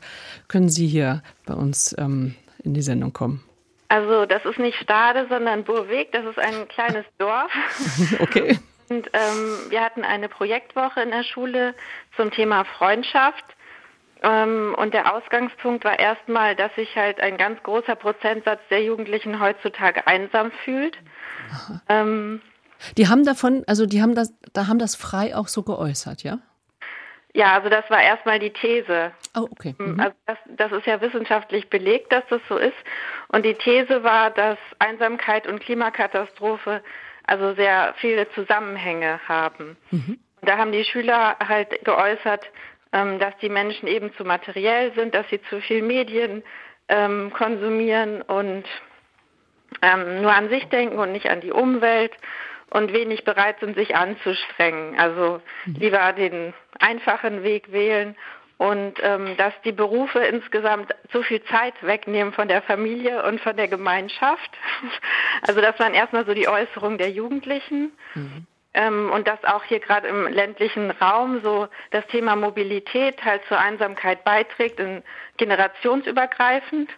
können 0.47 0.69
Sie 0.69 0.85
hier 0.85 1.23
bei 1.47 1.55
uns 1.55 1.95
ähm, 1.97 2.35
in 2.63 2.75
die 2.75 2.83
Sendung 2.83 3.11
kommen? 3.11 3.43
Also 3.89 4.25
das 4.27 4.45
ist 4.45 4.59
nicht 4.59 4.77
Stade, 4.77 5.25
sondern 5.29 5.63
Burweg. 5.63 6.11
Das 6.11 6.25
ist 6.25 6.37
ein 6.37 6.67
kleines 6.67 7.05
Dorf. 7.17 7.51
okay. 8.19 8.59
Und 8.89 9.09
ähm, 9.13 9.57
wir 9.69 9.81
hatten 9.81 10.03
eine 10.03 10.29
Projektwoche 10.29 11.01
in 11.01 11.11
der 11.11 11.23
Schule 11.23 11.73
zum 12.15 12.31
Thema 12.31 12.65
Freundschaft. 12.65 13.45
Ähm, 14.21 14.75
und 14.77 14.93
der 14.93 15.13
Ausgangspunkt 15.13 15.83
war 15.83 15.99
erstmal, 15.99 16.55
dass 16.55 16.73
sich 16.75 16.95
halt 16.95 17.19
ein 17.19 17.37
ganz 17.37 17.61
großer 17.63 17.95
Prozentsatz 17.95 18.61
der 18.69 18.83
Jugendlichen 18.83 19.39
heutzutage 19.39 20.07
einsam 20.07 20.51
fühlt. 20.63 20.97
Ähm, 21.89 22.41
die 22.97 23.07
haben 23.07 23.25
davon, 23.25 23.63
also 23.67 23.85
die 23.85 24.01
haben 24.01 24.15
das, 24.15 24.33
da 24.53 24.67
haben 24.67 24.79
das 24.79 24.95
frei 24.95 25.35
auch 25.35 25.47
so 25.47 25.63
geäußert, 25.63 26.23
ja? 26.23 26.39
Ja, 27.35 27.53
also 27.53 27.67
das 27.67 27.89
war 27.89 28.01
erstmal 28.01 28.37
die 28.37 28.51
These. 28.51 29.11
Oh, 29.35 29.47
okay. 29.49 29.75
Mhm. 29.79 29.99
Also 29.99 30.15
das, 30.27 30.37
das 30.55 30.71
ist 30.71 30.85
ja 30.85 31.01
wissenschaftlich 31.01 31.67
belegt, 31.69 32.11
dass 32.11 32.23
das 32.29 32.41
so 32.47 32.57
ist. 32.57 32.75
Und 33.29 33.43
die 33.43 33.55
These 33.55 34.03
war, 34.03 34.29
dass 34.29 34.59
Einsamkeit 34.77 35.47
und 35.47 35.59
Klimakatastrophe 35.59 36.83
also 37.25 37.53
sehr 37.55 37.93
viele 37.97 38.29
Zusammenhänge 38.31 39.19
haben. 39.27 39.77
Mhm. 39.91 40.19
Da 40.41 40.57
haben 40.57 40.71
die 40.71 40.83
Schüler 40.83 41.37
halt 41.39 41.83
geäußert, 41.85 42.45
ähm, 42.91 43.19
dass 43.19 43.35
die 43.37 43.49
Menschen 43.49 43.87
eben 43.87 44.13
zu 44.15 44.25
materiell 44.25 44.93
sind, 44.93 45.15
dass 45.15 45.27
sie 45.29 45.41
zu 45.49 45.61
viel 45.61 45.81
Medien 45.81 46.43
ähm, 46.89 47.31
konsumieren 47.33 48.21
und 48.21 48.65
ähm, 49.81 50.21
nur 50.21 50.33
an 50.33 50.49
sich 50.49 50.65
denken 50.65 50.99
und 50.99 51.11
nicht 51.11 51.29
an 51.29 51.41
die 51.41 51.51
Umwelt 51.51 52.11
und 52.69 52.91
wenig 52.91 53.23
bereit 53.23 53.59
sind, 53.59 53.75
sich 53.75 53.95
anzustrengen. 53.95 54.99
Also 54.99 55.41
mhm. 55.65 55.75
lieber 55.79 56.13
den 56.13 56.53
einfachen 56.79 57.43
Weg 57.43 57.71
wählen 57.71 58.15
und 58.57 58.93
ähm, 59.01 59.35
dass 59.37 59.53
die 59.65 59.71
Berufe 59.71 60.19
insgesamt 60.19 60.93
zu 61.11 61.23
viel 61.23 61.43
Zeit 61.45 61.73
wegnehmen 61.81 62.33
von 62.33 62.47
der 62.47 62.61
Familie 62.61 63.23
und 63.25 63.41
von 63.41 63.55
der 63.55 63.67
Gemeinschaft. 63.67 64.51
Also 65.45 65.59
das 65.59 65.77
waren 65.79 65.93
erstmal 65.93 66.25
so 66.25 66.33
die 66.33 66.47
Äußerungen 66.47 66.97
der 66.97 67.09
Jugendlichen. 67.09 67.91
Mhm. 68.13 68.45
Ähm, 68.73 69.11
und 69.11 69.27
dass 69.27 69.43
auch 69.43 69.63
hier 69.63 69.79
gerade 69.79 70.07
im 70.07 70.27
ländlichen 70.27 70.89
Raum 70.91 71.41
so 71.43 71.67
das 71.91 72.05
Thema 72.07 72.35
Mobilität 72.35 73.23
halt 73.25 73.43
zur 73.47 73.59
Einsamkeit 73.59 74.23
beiträgt, 74.23 74.79
in 74.79 75.03
generationsübergreifend. 75.37 76.89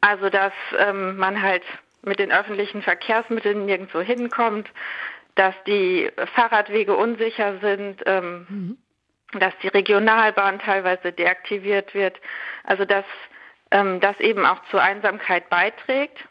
Also 0.00 0.30
dass 0.30 0.52
ähm, 0.78 1.16
man 1.16 1.40
halt 1.40 1.62
mit 2.02 2.18
den 2.18 2.32
öffentlichen 2.32 2.82
Verkehrsmitteln 2.82 3.66
nirgendwo 3.66 4.00
hinkommt, 4.00 4.68
dass 5.34 5.54
die 5.66 6.10
Fahrradwege 6.34 6.96
unsicher 6.96 7.58
sind, 7.58 8.02
ähm, 8.06 8.46
mhm. 8.48 8.78
Dass 9.40 9.56
die 9.62 9.68
Regionalbahn 9.68 10.58
teilweise 10.58 11.12
deaktiviert 11.12 11.94
wird. 11.94 12.20
Also 12.64 12.84
dass 12.84 13.04
ähm, 13.70 14.00
das 14.00 14.18
eben 14.20 14.46
auch 14.46 14.62
zur 14.70 14.82
Einsamkeit 14.82 15.48
beiträgt. 15.50 16.24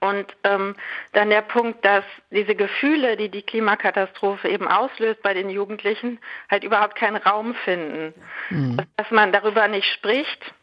Und 0.00 0.26
ähm, 0.44 0.76
dann 1.12 1.30
der 1.30 1.42
Punkt, 1.42 1.84
dass 1.84 2.04
diese 2.30 2.54
Gefühle, 2.54 3.16
die 3.16 3.30
die 3.30 3.42
Klimakatastrophe 3.42 4.48
eben 4.48 4.68
auslöst 4.68 5.22
bei 5.22 5.34
den 5.34 5.48
Jugendlichen, 5.48 6.18
halt 6.50 6.64
überhaupt 6.64 6.96
keinen 6.96 7.16
Raum 7.16 7.54
finden. 7.64 8.14
Mhm. 8.50 8.78
Dass 8.96 9.10
man 9.10 9.32
darüber 9.32 9.66
nicht 9.68 9.90
spricht 9.92 10.54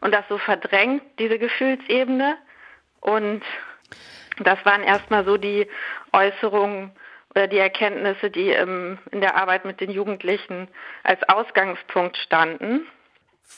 und 0.00 0.12
das 0.12 0.26
so 0.28 0.38
verdrängt, 0.38 1.02
diese 1.18 1.38
Gefühlsebene. 1.38 2.36
Und 3.00 3.42
das 4.38 4.64
waren 4.64 4.82
erstmal 4.82 5.24
so 5.24 5.36
die 5.36 5.66
Äußerungen 6.12 6.92
oder 7.34 7.48
die 7.48 7.58
Erkenntnisse, 7.58 8.30
die 8.30 8.50
ähm, 8.50 8.98
in 9.10 9.20
der 9.20 9.36
Arbeit 9.36 9.64
mit 9.64 9.80
den 9.80 9.90
Jugendlichen 9.90 10.68
als 11.02 11.22
Ausgangspunkt 11.28 12.16
standen. 12.16 12.86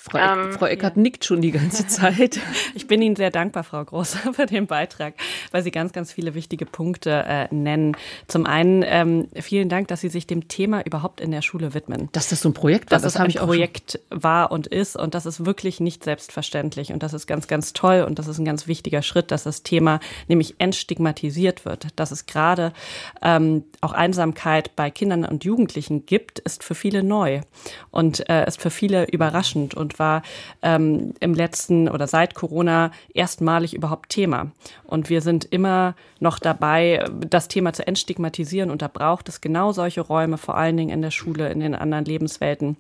Frau, 0.09 0.19
ähm, 0.19 0.53
Frau 0.53 0.67
Eckert 0.67 0.97
ja. 0.97 1.03
nickt 1.03 1.25
schon 1.25 1.41
die 1.41 1.51
ganze 1.51 1.87
Zeit. 1.89 2.39
Ich 2.75 2.87
bin 2.87 3.03
Ihnen 3.03 3.17
sehr 3.17 3.31
dankbar, 3.31 3.65
Frau 3.65 3.85
Groß, 3.85 4.15
für 4.33 4.47
den 4.47 4.67
Beitrag, 4.67 5.15
weil 5.51 5.63
Sie 5.63 5.71
ganz, 5.71 5.93
ganz 5.93 6.13
viele 6.13 6.35
wichtige 6.35 6.67
Punkte 6.67 7.25
äh, 7.27 7.53
nennen. 7.55 7.97
Zum 8.27 8.47
einen 8.47 8.85
ähm, 8.87 9.29
vielen 9.35 9.69
Dank, 9.69 9.89
dass 9.89 10.01
Sie 10.01 10.09
sich 10.09 10.27
dem 10.27 10.49
Thema 10.49 10.85
überhaupt 10.85 11.21
in 11.21 11.31
der 11.31 11.43
Schule 11.43 11.75
widmen. 11.75 12.09
Dass 12.13 12.29
das 12.29 12.41
so 12.41 12.49
ein 12.49 12.55
Projekt 12.55 12.91
war, 12.91 12.97
dass 12.97 13.03
das, 13.03 13.15
das 13.15 13.23
ein 13.23 13.33
Projekt 13.33 14.01
war 14.11 14.51
und 14.51 14.67
ist 14.67 14.97
und 14.97 15.15
das 15.15 15.27
ist 15.27 15.45
wirklich 15.45 15.81
nicht 15.81 16.05
selbstverständlich 16.05 16.93
und 16.93 17.03
das 17.03 17.15
ist 17.15 17.27
ganz, 17.27 17.47
ganz 17.47 17.73
toll 17.73 18.05
und 18.07 18.19
das 18.19 18.27
ist 18.29 18.39
ein 18.39 18.45
ganz 18.45 18.67
wichtiger 18.67 19.03
Schritt, 19.03 19.31
dass 19.31 19.45
das 19.45 19.63
Thema 19.63 20.01
nämlich 20.29 20.57
entstigmatisiert 20.59 21.65
wird. 21.65 21.89
Dass 21.97 22.11
es 22.11 22.27
gerade 22.27 22.73
ähm, 23.23 23.65
auch 23.81 23.93
Einsamkeit 23.93 24.75
bei 24.75 24.91
Kindern 24.91 25.25
und 25.25 25.45
Jugendlichen 25.45 26.07
gibt, 26.07 26.39
ist 26.41 26.65
für 26.65 26.75
viele 26.75 27.03
neu 27.03 27.41
und 27.91 28.29
äh, 28.29 28.47
ist 28.47 28.61
für 28.61 28.71
viele 28.71 29.07
überraschend 29.07 29.76
und 29.77 29.99
war 29.99 30.23
ähm, 30.63 31.15
im 31.21 31.35
letzten 31.35 31.89
oder 31.89 32.07
seit 32.07 32.35
Corona 32.35 32.91
erstmalig 33.15 33.75
überhaupt 33.75 34.11
Thema. 34.11 34.51
Und 34.85 35.11
wir 35.11 35.21
sind 35.21 35.45
immer 35.45 35.95
noch 36.21 36.39
dabei, 36.39 37.05
das 37.29 37.49
Thema 37.49 37.73
zu 37.73 37.87
entstigmatisieren. 37.87 38.71
Und 38.71 38.83
da 38.83 38.89
braucht 38.89 39.29
es 39.29 39.41
genau 39.41 39.73
solche 39.73 40.01
Räume, 40.01 40.39
vor 40.39 40.57
allen 40.57 40.77
Dingen 40.77 40.91
in 40.91 41.03
der 41.03 41.11
Schule, 41.11 41.51
in 41.51 41.61
den 41.61 41.75
anderen 41.75 42.05
Lebenswelten. 42.05 42.77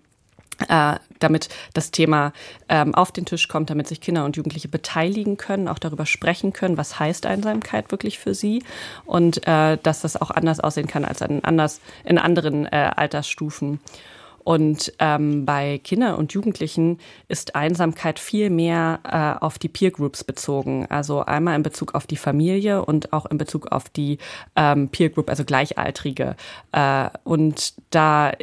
Äh, 0.68 0.94
damit 1.18 1.50
das 1.74 1.90
Thema 1.90 2.32
ähm, 2.70 2.94
auf 2.94 3.12
den 3.12 3.26
Tisch 3.26 3.46
kommt, 3.46 3.68
damit 3.68 3.88
sich 3.88 4.00
Kinder 4.00 4.24
und 4.24 4.36
Jugendliche 4.36 4.68
beteiligen 4.68 5.36
können, 5.36 5.68
auch 5.68 5.78
darüber 5.78 6.06
sprechen 6.06 6.54
können, 6.54 6.78
was 6.78 6.98
heißt 6.98 7.26
Einsamkeit 7.26 7.90
wirklich 7.90 8.18
für 8.18 8.34
sie 8.34 8.62
und 9.04 9.46
äh, 9.46 9.76
dass 9.82 10.00
das 10.00 10.18
auch 10.18 10.30
anders 10.30 10.60
aussehen 10.60 10.86
kann 10.86 11.04
als 11.04 11.20
an 11.20 11.40
anders 11.42 11.82
in 12.04 12.16
anderen 12.16 12.64
äh, 12.64 12.90
Altersstufen. 12.96 13.80
Und 14.46 14.92
ähm, 15.00 15.44
bei 15.44 15.80
Kindern 15.82 16.14
und 16.14 16.32
Jugendlichen 16.32 17.00
ist 17.26 17.56
Einsamkeit 17.56 18.20
viel 18.20 18.48
mehr 18.48 19.00
äh, 19.02 19.44
auf 19.44 19.58
die 19.58 19.68
Peer 19.68 19.90
Groups 19.90 20.22
bezogen. 20.22 20.86
Also 20.88 21.24
einmal 21.24 21.56
in 21.56 21.64
Bezug 21.64 21.96
auf 21.96 22.06
die 22.06 22.16
Familie 22.16 22.84
und 22.84 23.12
auch 23.12 23.26
in 23.26 23.38
Bezug 23.38 23.72
auf 23.72 23.88
die 23.88 24.18
ähm, 24.54 24.88
Peer 24.88 25.10
Group, 25.10 25.30
also 25.30 25.44
Gleichaltrige. 25.44 26.36
Äh, 26.70 27.08
und 27.24 27.74
da 27.90 28.34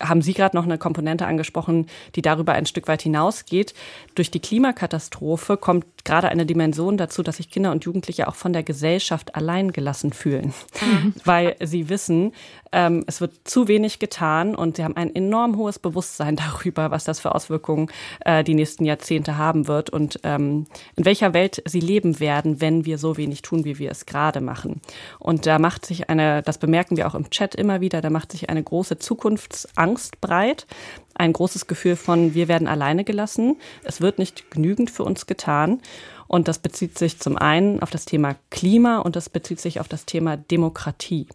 haben 0.00 0.22
Sie 0.22 0.34
gerade 0.34 0.56
noch 0.56 0.64
eine 0.64 0.78
Komponente 0.78 1.26
angesprochen, 1.26 1.86
die 2.14 2.22
darüber 2.22 2.52
ein 2.52 2.66
Stück 2.66 2.88
weit 2.88 3.02
hinausgeht. 3.02 3.74
Durch 4.14 4.30
die 4.30 4.40
Klimakatastrophe 4.40 5.56
kommt 5.56 5.86
gerade 6.04 6.28
eine 6.28 6.46
Dimension 6.46 6.96
dazu, 6.96 7.22
dass 7.22 7.38
sich 7.38 7.50
Kinder 7.50 7.72
und 7.72 7.84
Jugendliche 7.84 8.28
auch 8.28 8.34
von 8.34 8.52
der 8.52 8.62
Gesellschaft 8.62 9.34
allein 9.34 9.72
gelassen 9.72 10.12
fühlen, 10.12 10.52
mhm. 10.80 11.14
weil 11.24 11.56
sie 11.60 11.88
wissen, 11.88 12.32
ähm, 12.74 13.04
es 13.06 13.20
wird 13.20 13.32
zu 13.44 13.68
wenig 13.68 13.98
getan 13.98 14.54
und 14.54 14.76
sie 14.76 14.84
haben 14.84 14.96
ein 14.96 15.14
enorm 15.14 15.56
hohes 15.56 15.78
Bewusstsein 15.78 16.36
darüber, 16.36 16.90
was 16.90 17.04
das 17.04 17.20
für 17.20 17.34
Auswirkungen 17.34 17.90
äh, 18.24 18.44
die 18.44 18.54
nächsten 18.54 18.84
Jahrzehnte 18.84 19.38
haben 19.38 19.68
wird 19.68 19.90
und 19.90 20.20
ähm, 20.24 20.66
in 20.96 21.04
welcher 21.04 21.32
Welt 21.32 21.62
sie 21.64 21.80
leben 21.80 22.20
werden, 22.20 22.60
wenn 22.60 22.84
wir 22.84 22.98
so 22.98 23.16
wenig 23.16 23.42
tun, 23.42 23.64
wie 23.64 23.78
wir 23.78 23.90
es 23.90 24.04
gerade 24.04 24.40
machen. 24.40 24.80
Und 25.18 25.46
da 25.46 25.58
macht 25.58 25.86
sich 25.86 26.10
eine, 26.10 26.42
das 26.42 26.58
bemerken 26.58 26.96
wir 26.96 27.06
auch 27.06 27.14
im 27.14 27.30
Chat 27.30 27.54
immer 27.54 27.80
wieder, 27.80 28.00
da 28.00 28.10
macht 28.10 28.32
sich 28.32 28.50
eine 28.50 28.62
große 28.62 28.98
Zukunftsangst 28.98 30.20
breit 30.20 30.66
ein 31.14 31.32
großes 31.32 31.66
Gefühl 31.66 31.96
von, 31.96 32.34
wir 32.34 32.48
werden 32.48 32.66
alleine 32.66 33.04
gelassen, 33.04 33.56
es 33.84 34.00
wird 34.00 34.18
nicht 34.18 34.50
genügend 34.50 34.90
für 34.90 35.04
uns 35.04 35.26
getan. 35.26 35.80
Und 36.26 36.48
das 36.48 36.58
bezieht 36.58 36.98
sich 36.98 37.20
zum 37.20 37.36
einen 37.36 37.80
auf 37.80 37.90
das 37.90 38.06
Thema 38.06 38.34
Klima 38.50 38.98
und 38.98 39.14
das 39.14 39.28
bezieht 39.28 39.60
sich 39.60 39.78
auf 39.78 39.88
das 39.88 40.06
Thema 40.06 40.36
Demokratie. 40.36 41.28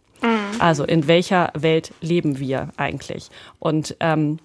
Mhm. 0.54 0.60
Also 0.60 0.84
in 0.84 1.06
welcher 1.08 1.52
Welt 1.54 1.92
leben 2.00 2.38
wir 2.38 2.70
eigentlich? 2.76 3.30
Und 3.58 3.96
ähm, 4.00 4.38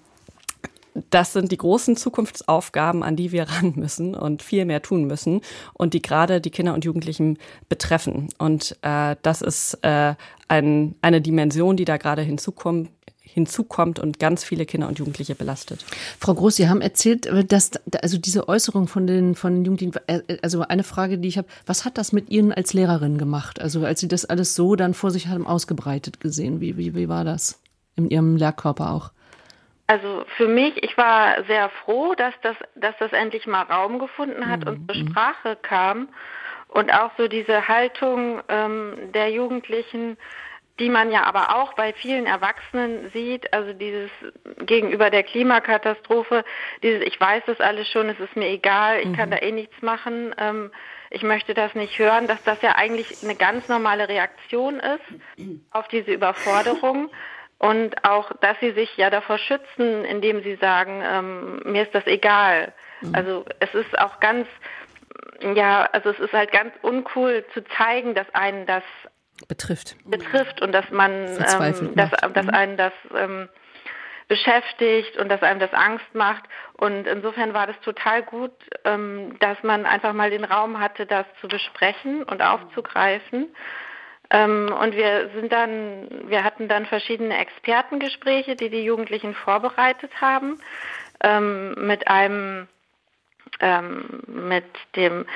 das 1.10 1.32
sind 1.32 1.52
die 1.52 1.58
großen 1.58 1.96
Zukunftsaufgaben, 1.96 3.02
an 3.02 3.16
die 3.16 3.32
wir 3.32 3.44
ran 3.48 3.74
müssen 3.76 4.14
und 4.14 4.42
viel 4.42 4.64
mehr 4.64 4.82
tun 4.82 5.04
müssen 5.04 5.40
und 5.74 5.94
die 5.94 6.02
gerade 6.02 6.40
die 6.40 6.50
Kinder 6.50 6.74
und 6.74 6.84
Jugendlichen 6.84 7.38
betreffen. 7.68 8.28
Und 8.38 8.76
äh, 8.82 9.16
das 9.22 9.42
ist 9.42 9.78
äh, 9.82 10.14
ein, 10.48 10.94
eine 11.02 11.20
Dimension, 11.20 11.76
die 11.76 11.84
da 11.84 11.96
gerade 11.96 12.22
hinzukommt, 12.22 12.90
hinzukommt 13.36 13.98
und 13.98 14.18
ganz 14.18 14.44
viele 14.44 14.64
Kinder 14.64 14.88
und 14.88 14.98
Jugendliche 14.98 15.34
belastet. 15.34 15.84
Frau 16.18 16.32
Groß, 16.32 16.56
Sie 16.56 16.70
haben 16.70 16.80
erzählt, 16.80 17.28
dass 17.52 17.70
also 18.00 18.16
diese 18.16 18.48
Äußerung 18.48 18.88
von 18.88 19.06
den 19.06 19.34
von 19.34 19.56
den 19.56 19.64
Jugendlichen, 19.66 19.92
äh, 20.06 20.38
also 20.40 20.62
eine 20.62 20.82
Frage, 20.82 21.18
die 21.18 21.28
ich 21.28 21.36
habe, 21.36 21.46
was 21.66 21.84
hat 21.84 21.98
das 21.98 22.14
mit 22.14 22.30
Ihnen 22.30 22.50
als 22.50 22.72
Lehrerin 22.72 23.18
gemacht? 23.18 23.60
Also 23.60 23.84
als 23.84 24.00
Sie 24.00 24.08
das 24.08 24.24
alles 24.24 24.54
so 24.54 24.74
dann 24.74 24.94
vor 24.94 25.10
sich 25.10 25.28
haben 25.28 25.46
ausgebreitet 25.46 26.18
gesehen, 26.18 26.62
wie 26.62 26.78
wie, 26.78 26.94
wie 26.94 27.10
war 27.10 27.24
das 27.24 27.60
in 27.94 28.08
Ihrem 28.08 28.36
Lehrkörper 28.36 28.90
auch? 28.90 29.10
Also 29.86 30.24
für 30.38 30.48
mich, 30.48 30.82
ich 30.82 30.96
war 30.96 31.44
sehr 31.44 31.68
froh, 31.84 32.14
dass 32.14 32.32
das, 32.40 32.56
dass 32.74 32.94
das 32.98 33.12
endlich 33.12 33.46
mal 33.46 33.64
Raum 33.64 33.98
gefunden 33.98 34.48
hat 34.48 34.64
mhm. 34.64 34.68
und 34.68 34.90
zur 34.90 35.10
Sprache 35.10 35.58
kam. 35.60 36.08
Und 36.68 36.90
auch 36.92 37.10
so 37.18 37.28
diese 37.28 37.68
Haltung 37.68 38.40
ähm, 38.48 38.94
der 39.14 39.30
Jugendlichen, 39.30 40.16
die 40.78 40.90
man 40.90 41.10
ja 41.10 41.22
aber 41.24 41.56
auch 41.56 41.72
bei 41.72 41.92
vielen 41.94 42.26
Erwachsenen 42.26 43.10
sieht, 43.10 43.52
also 43.52 43.72
dieses 43.72 44.10
gegenüber 44.60 45.10
der 45.10 45.22
Klimakatastrophe, 45.22 46.44
dieses 46.82 47.02
ich 47.02 47.18
weiß 47.18 47.44
das 47.46 47.60
alles 47.60 47.88
schon, 47.88 48.08
es 48.08 48.20
ist 48.20 48.36
mir 48.36 48.48
egal, 48.48 49.00
ich 49.00 49.08
mhm. 49.08 49.16
kann 49.16 49.30
da 49.30 49.38
eh 49.38 49.52
nichts 49.52 49.80
machen, 49.80 50.34
ähm, 50.38 50.70
ich 51.10 51.22
möchte 51.22 51.54
das 51.54 51.74
nicht 51.74 51.98
hören, 51.98 52.26
dass 52.26 52.42
das 52.44 52.60
ja 52.62 52.74
eigentlich 52.76 53.22
eine 53.22 53.36
ganz 53.36 53.68
normale 53.68 54.08
Reaktion 54.08 54.80
ist 54.80 55.48
auf 55.70 55.88
diese 55.88 56.12
Überforderung 56.12 57.10
und 57.58 58.04
auch, 58.04 58.32
dass 58.40 58.58
sie 58.60 58.72
sich 58.72 58.96
ja 58.96 59.08
davor 59.08 59.38
schützen, 59.38 60.04
indem 60.04 60.42
sie 60.42 60.56
sagen, 60.56 61.02
ähm, 61.02 61.72
mir 61.72 61.84
ist 61.84 61.94
das 61.94 62.06
egal. 62.06 62.74
Mhm. 63.00 63.14
Also 63.14 63.44
es 63.60 63.74
ist 63.74 63.98
auch 63.98 64.20
ganz 64.20 64.46
ja, 65.54 65.88
also 65.92 66.10
es 66.10 66.18
ist 66.18 66.32
halt 66.32 66.52
ganz 66.52 66.72
uncool 66.82 67.44
zu 67.52 67.62
zeigen, 67.64 68.14
dass 68.14 68.26
einen 68.34 68.66
das 68.66 68.82
betrifft. 69.48 69.96
Betrifft 70.04 70.62
und 70.62 70.72
dass 70.72 70.90
man, 70.90 71.12
ähm, 71.12 71.94
dass, 71.94 72.10
dass 72.10 72.46
mhm. 72.46 72.50
einen 72.50 72.76
das 72.76 72.92
ähm, 73.14 73.48
beschäftigt 74.28 75.16
und 75.18 75.28
dass 75.28 75.42
einem 75.42 75.60
das 75.60 75.72
Angst 75.72 76.14
macht. 76.14 76.44
Und 76.74 77.06
insofern 77.06 77.54
war 77.54 77.66
das 77.66 77.78
total 77.80 78.22
gut, 78.22 78.52
ähm, 78.84 79.38
dass 79.38 79.62
man 79.62 79.86
einfach 79.86 80.12
mal 80.12 80.30
den 80.30 80.44
Raum 80.44 80.80
hatte, 80.80 81.06
das 81.06 81.26
zu 81.40 81.48
besprechen 81.48 82.22
und 82.24 82.42
aufzugreifen. 82.42 83.48
Ähm, 84.30 84.74
und 84.80 84.96
wir 84.96 85.30
sind 85.34 85.52
dann, 85.52 86.28
wir 86.28 86.42
hatten 86.42 86.68
dann 86.68 86.86
verschiedene 86.86 87.38
Expertengespräche, 87.38 88.56
die 88.56 88.70
die 88.70 88.84
Jugendlichen 88.84 89.34
vorbereitet 89.34 90.10
haben, 90.20 90.58
ähm, 91.22 91.74
mit 91.86 92.08
einem, 92.08 92.66
ähm, 93.60 94.22
mit 94.26 94.64
dem 94.96 95.26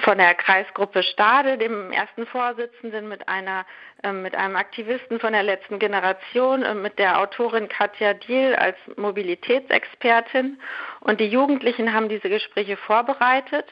von 0.00 0.18
der 0.18 0.34
Kreisgruppe 0.34 1.02
Stade, 1.02 1.58
dem 1.58 1.92
ersten 1.92 2.26
Vorsitzenden, 2.26 3.08
mit 3.08 3.28
einer, 3.28 3.64
äh, 4.02 4.12
mit 4.12 4.34
einem 4.34 4.56
Aktivisten 4.56 5.20
von 5.20 5.32
der 5.32 5.42
letzten 5.42 5.78
Generation, 5.78 6.62
äh, 6.62 6.74
mit 6.74 6.98
der 6.98 7.20
Autorin 7.20 7.68
Katja 7.68 8.14
Diel 8.14 8.54
als 8.56 8.76
Mobilitätsexpertin. 8.96 10.60
Und 11.00 11.20
die 11.20 11.28
Jugendlichen 11.28 11.92
haben 11.92 12.08
diese 12.08 12.28
Gespräche 12.28 12.76
vorbereitet. 12.76 13.66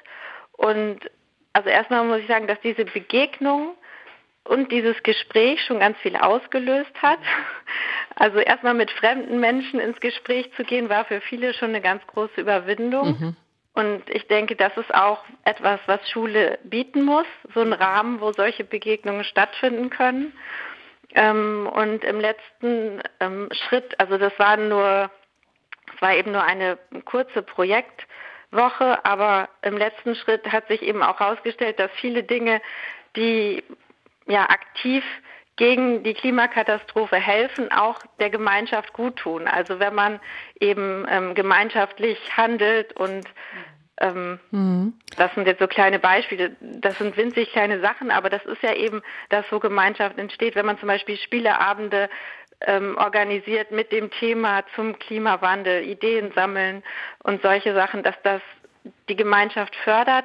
Und 0.53 1.01
also 1.53 1.69
erstmal 1.69 2.05
muss 2.05 2.19
ich 2.19 2.29
sagen, 2.29 2.47
dass 2.47 2.61
diese 2.61 2.85
Begegnung 2.85 3.75
und 4.45 4.71
dieses 4.71 5.03
Gespräch 5.03 5.63
schon 5.65 5.81
ganz 5.81 5.99
viel 5.99 6.17
ausgelöst 6.17 6.93
hat. 7.03 7.19
Also 8.17 8.39
erstmal 8.39 8.75
mit 8.75 8.91
fremden 8.93 9.41
Menschen 9.41 9.81
ins 9.81 9.99
Gespräch 10.01 10.51
zu 10.57 10.63
gehen, 10.63 10.89
war 10.89 11.05
für 11.05 11.21
viele 11.21 11.55
schon 11.55 11.71
eine 11.71 11.81
ganz 11.81 12.07
große 12.07 12.41
Überwindung. 12.41 13.09
Mhm. 13.09 13.37
Und 13.75 14.09
ich 14.09 14.29
denke, 14.29 14.55
das 14.55 14.77
ist 14.77 14.95
auch 14.95 15.25
etwas, 15.45 15.81
was 15.87 16.09
Schule 16.09 16.59
bieten 16.63 17.03
muss, 17.03 17.27
so 17.55 17.61
ein 17.61 17.73
Rahmen, 17.73 18.21
wo 18.21 18.33
solche 18.33 18.63
Begegnungen 18.63 19.25
stattfinden 19.25 19.91
können. 19.91 20.33
Ähm, 21.15 21.69
und 21.73 22.05
im 22.05 22.21
letzten 22.21 23.03
ähm, 23.19 23.49
Schritt, 23.53 23.99
also 23.99 24.17
das 24.17 24.33
war 24.39 24.57
nur, 24.57 25.11
es 25.95 26.03
war 26.03 26.15
eben 26.15 26.31
nur 26.31 26.45
eine 26.45 26.79
kurze 27.05 27.43
Projektwoche, 27.43 29.05
aber 29.05 29.49
im 29.63 29.77
letzten 29.77 30.15
Schritt 30.15 30.51
hat 30.53 30.69
sich 30.69 30.83
eben 30.83 31.03
auch 31.03 31.19
herausgestellt, 31.19 31.81
dass 31.81 31.91
viele 32.01 32.23
Dinge, 32.23 32.63
die 33.17 33.65
ja 34.27 34.49
aktiv 34.49 35.05
gegen 35.57 36.03
die 36.03 36.15
Klimakatastrophe 36.15 37.17
helfen, 37.17 37.71
auch 37.71 38.01
der 38.19 38.31
Gemeinschaft 38.31 38.93
gut 38.93 39.17
tun. 39.17 39.47
Also 39.47 39.79
wenn 39.79 39.95
man 39.95 40.21
eben 40.61 41.07
ähm, 41.09 41.35
gemeinschaftlich 41.35 42.19
handelt 42.37 42.97
und 42.97 43.25
ähm, 44.01 44.41
mhm. 44.51 44.95
das 45.17 45.33
sind 45.35 45.47
jetzt 45.47 45.61
so 45.61 45.69
kleine 45.69 46.01
Beispiele, 46.01 46.57
das 46.61 46.99
sind 46.99 47.17
winzig 47.17 47.53
kleine 47.53 47.81
Sachen, 47.81 48.11
aber 48.11 48.29
das 48.29 48.45
ist 48.45 48.63
ja 48.63 48.75
eben, 48.75 49.03
dass 49.29 49.49
so 49.51 49.61
Gemeinschaft 49.61 50.19
entsteht, 50.19 50.57
wenn 50.57 50.67
man 50.67 50.79
zum 50.79 50.89
Beispiel 50.89 51.17
Spieleabende 51.17 52.11
ähm, 52.61 52.97
organisiert 52.97 53.71
mit 53.71 53.93
dem 53.93 54.11
Thema 54.11 54.65
zum 54.75 54.99
Klimawandel, 54.99 55.85
Ideen 55.85 56.33
sammeln 56.35 56.83
und 57.23 57.43
solche 57.43 57.75
Sachen, 57.75 58.03
dass 58.03 58.17
das 58.25 58.43
die 59.09 59.17
Gemeinschaft 59.17 59.75
fördert, 59.77 60.25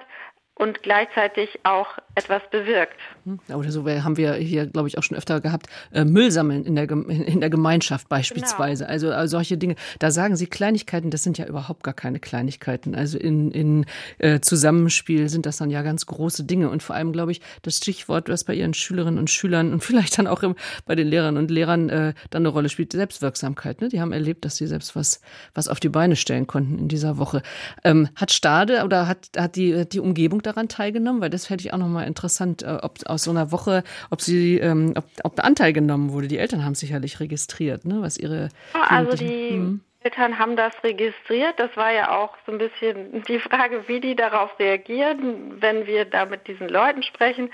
und 0.59 0.83
gleichzeitig 0.83 1.59
auch 1.63 1.87
etwas 2.15 2.41
bewirkt. 2.51 2.97
Hm, 3.23 3.39
oder 3.55 3.71
so 3.71 3.87
haben 3.87 4.17
wir 4.17 4.33
hier, 4.33 4.67
glaube 4.67 4.89
ich, 4.89 4.97
auch 4.97 5.03
schon 5.03 5.15
öfter 5.15 5.39
gehabt, 5.39 5.67
äh, 5.93 6.03
Müll 6.03 6.31
sammeln 6.31 6.65
in 6.65 6.75
der, 6.75 6.91
in 6.91 7.39
der 7.39 7.49
Gemeinschaft 7.49 8.09
beispielsweise. 8.09 8.83
Genau. 8.83 8.93
Also, 8.93 9.11
also, 9.11 9.37
solche 9.37 9.57
Dinge. 9.57 9.75
Da 9.99 10.11
sagen 10.11 10.35
Sie 10.35 10.47
Kleinigkeiten, 10.47 11.11
das 11.11 11.23
sind 11.23 11.37
ja 11.37 11.45
überhaupt 11.45 11.83
gar 11.83 11.93
keine 11.93 12.19
Kleinigkeiten. 12.19 12.93
Also 12.93 13.17
in, 13.17 13.51
in 13.51 13.85
äh, 14.17 14.41
Zusammenspiel 14.41 15.29
sind 15.29 15.45
das 15.45 15.57
dann 15.57 15.69
ja 15.69 15.81
ganz 15.81 16.05
große 16.05 16.43
Dinge. 16.43 16.69
Und 16.69 16.83
vor 16.83 16.93
allem, 16.93 17.13
glaube 17.13 17.31
ich, 17.31 17.39
das 17.61 17.77
Stichwort, 17.77 18.27
was 18.27 18.43
bei 18.43 18.53
Ihren 18.53 18.73
Schülerinnen 18.73 19.17
und 19.17 19.29
Schülern 19.29 19.71
und 19.71 19.81
vielleicht 19.83 20.17
dann 20.17 20.27
auch 20.27 20.43
im, 20.43 20.55
bei 20.85 20.95
den 20.95 21.07
Lehrern 21.07 21.37
und 21.37 21.49
Lehrern 21.49 21.87
äh, 21.87 22.13
dann 22.31 22.41
eine 22.41 22.49
Rolle 22.49 22.67
spielt, 22.67 22.91
Selbstwirksamkeit. 22.91 23.79
Ne? 23.79 23.87
Die 23.87 24.01
haben 24.01 24.11
erlebt, 24.11 24.43
dass 24.43 24.57
sie 24.57 24.67
selbst 24.67 24.93
was, 24.97 25.21
was 25.53 25.69
auf 25.69 25.79
die 25.79 25.89
Beine 25.89 26.17
stellen 26.17 26.47
konnten 26.47 26.77
in 26.77 26.89
dieser 26.89 27.17
Woche. 27.17 27.43
Ähm, 27.85 28.09
hat 28.17 28.31
Stade 28.31 28.83
oder 28.83 29.07
hat, 29.07 29.29
hat 29.37 29.55
die, 29.55 29.87
die 29.87 30.01
Umgebung 30.01 30.41
daran 30.49 30.67
teilgenommen? 30.67 31.21
Weil 31.21 31.29
das 31.29 31.49
hätte 31.49 31.65
ich 31.65 31.73
auch 31.73 31.77
nochmal 31.77 32.07
interessant, 32.07 32.63
äh, 32.63 32.77
ob 32.81 32.97
aus 33.05 33.23
so 33.23 33.31
einer 33.31 33.51
Woche, 33.51 33.83
ob 34.09 34.21
sie, 34.21 34.57
ähm, 34.57 34.93
ob, 34.95 35.05
ob 35.23 35.43
Anteil 35.43 35.73
genommen 35.73 36.11
wurde. 36.11 36.27
Die 36.27 36.37
Eltern 36.37 36.65
haben 36.65 36.75
sicherlich 36.75 37.19
registriert, 37.19 37.85
ne, 37.85 38.01
was 38.01 38.17
ihre. 38.17 38.49
Also 38.73 39.15
die 39.15 39.49
hm. 39.51 39.81
Eltern 40.01 40.39
haben 40.39 40.55
das 40.55 40.73
registriert. 40.83 41.55
Das 41.57 41.75
war 41.75 41.91
ja 41.91 42.17
auch 42.17 42.35
so 42.45 42.51
ein 42.53 42.57
bisschen 42.57 43.23
die 43.27 43.39
Frage, 43.39 43.87
wie 43.87 43.99
die 43.99 44.15
darauf 44.15 44.57
reagieren, 44.59 45.61
wenn 45.61 45.87
wir 45.87 46.05
da 46.05 46.25
mit 46.25 46.47
diesen 46.47 46.69
Leuten 46.69 47.03
sprechen. 47.03 47.51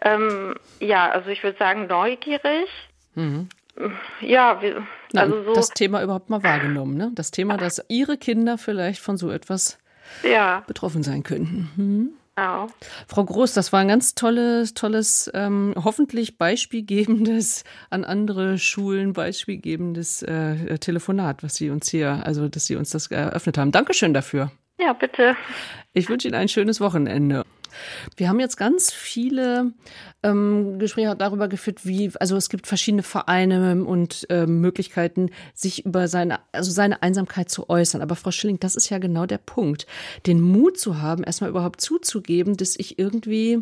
Ähm, 0.00 0.54
ja, 0.80 1.10
also 1.10 1.28
ich 1.28 1.42
würde 1.42 1.58
sagen 1.58 1.86
neugierig. 1.86 2.68
Mhm. 3.14 3.48
Ja, 4.20 4.60
wir, 4.62 4.86
also 5.14 5.44
so. 5.44 5.54
Das 5.54 5.68
Thema 5.70 6.02
überhaupt 6.02 6.30
mal 6.30 6.42
wahrgenommen, 6.42 6.96
ne? 6.96 7.10
Das 7.14 7.30
Thema, 7.30 7.56
dass 7.56 7.84
ihre 7.88 8.18
Kinder 8.18 8.58
vielleicht 8.58 9.00
von 9.00 9.16
so 9.16 9.30
etwas 9.30 9.78
ja. 10.22 10.62
betroffen 10.66 11.02
sein 11.02 11.22
könnten. 11.22 11.70
Mhm. 11.76 12.10
Genau. 12.34 12.68
Frau 13.06 13.24
Groß, 13.24 13.52
das 13.52 13.72
war 13.72 13.80
ein 13.80 13.88
ganz 13.88 14.14
tolles, 14.14 14.72
tolles, 14.72 15.30
ähm, 15.34 15.74
hoffentlich 15.76 16.38
beispielgebendes 16.38 17.64
an 17.90 18.04
andere 18.04 18.58
Schulen 18.58 19.12
beispielgebendes 19.12 20.22
äh, 20.22 20.78
Telefonat, 20.78 21.42
was 21.42 21.56
Sie 21.56 21.68
uns 21.68 21.90
hier, 21.90 22.24
also 22.24 22.48
dass 22.48 22.66
Sie 22.66 22.76
uns 22.76 22.90
das 22.90 23.08
eröffnet 23.08 23.58
haben. 23.58 23.70
Dankeschön 23.70 24.14
dafür. 24.14 24.50
Ja, 24.80 24.94
bitte. 24.94 25.36
Ich 25.92 26.08
wünsche 26.08 26.28
Ihnen 26.28 26.36
ein 26.36 26.48
schönes 26.48 26.80
Wochenende. 26.80 27.44
Wir 28.16 28.28
haben 28.28 28.40
jetzt 28.40 28.56
ganz 28.56 28.92
viele 28.92 29.72
ähm, 30.22 30.78
Gespräche 30.78 31.14
darüber 31.16 31.48
geführt, 31.48 31.84
wie, 31.84 32.10
also 32.20 32.36
es 32.36 32.48
gibt 32.48 32.66
verschiedene 32.66 33.02
Vereine 33.02 33.84
und 33.84 34.26
äh, 34.30 34.46
Möglichkeiten, 34.46 35.30
sich 35.54 35.84
über 35.84 36.08
seine, 36.08 36.40
also 36.52 36.70
seine 36.70 37.02
Einsamkeit 37.02 37.50
zu 37.50 37.68
äußern. 37.68 38.02
Aber 38.02 38.16
Frau 38.16 38.30
Schilling, 38.30 38.60
das 38.60 38.76
ist 38.76 38.90
ja 38.90 38.98
genau 38.98 39.26
der 39.26 39.38
Punkt, 39.38 39.86
den 40.26 40.40
Mut 40.40 40.78
zu 40.78 41.00
haben, 41.00 41.24
erstmal 41.24 41.50
überhaupt 41.50 41.80
zuzugeben, 41.80 42.56
dass 42.56 42.76
ich 42.76 42.98
irgendwie 42.98 43.60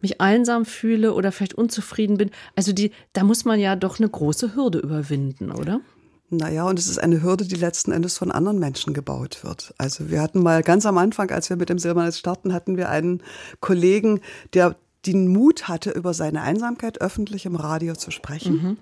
mich 0.00 0.20
einsam 0.20 0.64
fühle 0.64 1.14
oder 1.14 1.32
vielleicht 1.32 1.54
unzufrieden 1.54 2.16
bin. 2.16 2.30
Also 2.56 2.72
die, 2.72 2.92
da 3.12 3.24
muss 3.24 3.44
man 3.44 3.60
ja 3.60 3.76
doch 3.76 3.98
eine 3.98 4.08
große 4.08 4.54
Hürde 4.54 4.78
überwinden, 4.78 5.50
oder? 5.50 5.80
Naja, 6.32 6.64
und 6.64 6.78
es 6.78 6.86
ist 6.86 6.98
eine 6.98 7.22
Hürde, 7.22 7.44
die 7.44 7.56
letzten 7.56 7.90
Endes 7.90 8.16
von 8.16 8.30
anderen 8.30 8.60
Menschen 8.60 8.94
gebaut 8.94 9.42
wird. 9.42 9.74
Also 9.78 10.10
wir 10.10 10.22
hatten 10.22 10.40
mal 10.42 10.62
ganz 10.62 10.86
am 10.86 10.96
Anfang, 10.96 11.30
als 11.30 11.50
wir 11.50 11.56
mit 11.56 11.68
dem 11.68 11.80
Silbernetz 11.80 12.18
starten, 12.18 12.52
hatten 12.52 12.76
wir 12.76 12.88
einen 12.88 13.20
Kollegen, 13.58 14.20
der 14.54 14.76
den 15.06 15.28
Mut 15.28 15.68
hatte, 15.68 15.90
über 15.90 16.12
seine 16.12 16.42
Einsamkeit 16.42 17.00
öffentlich 17.00 17.46
im 17.46 17.56
Radio 17.56 17.94
zu 17.94 18.10
sprechen. 18.10 18.52
Mhm. 18.52 18.76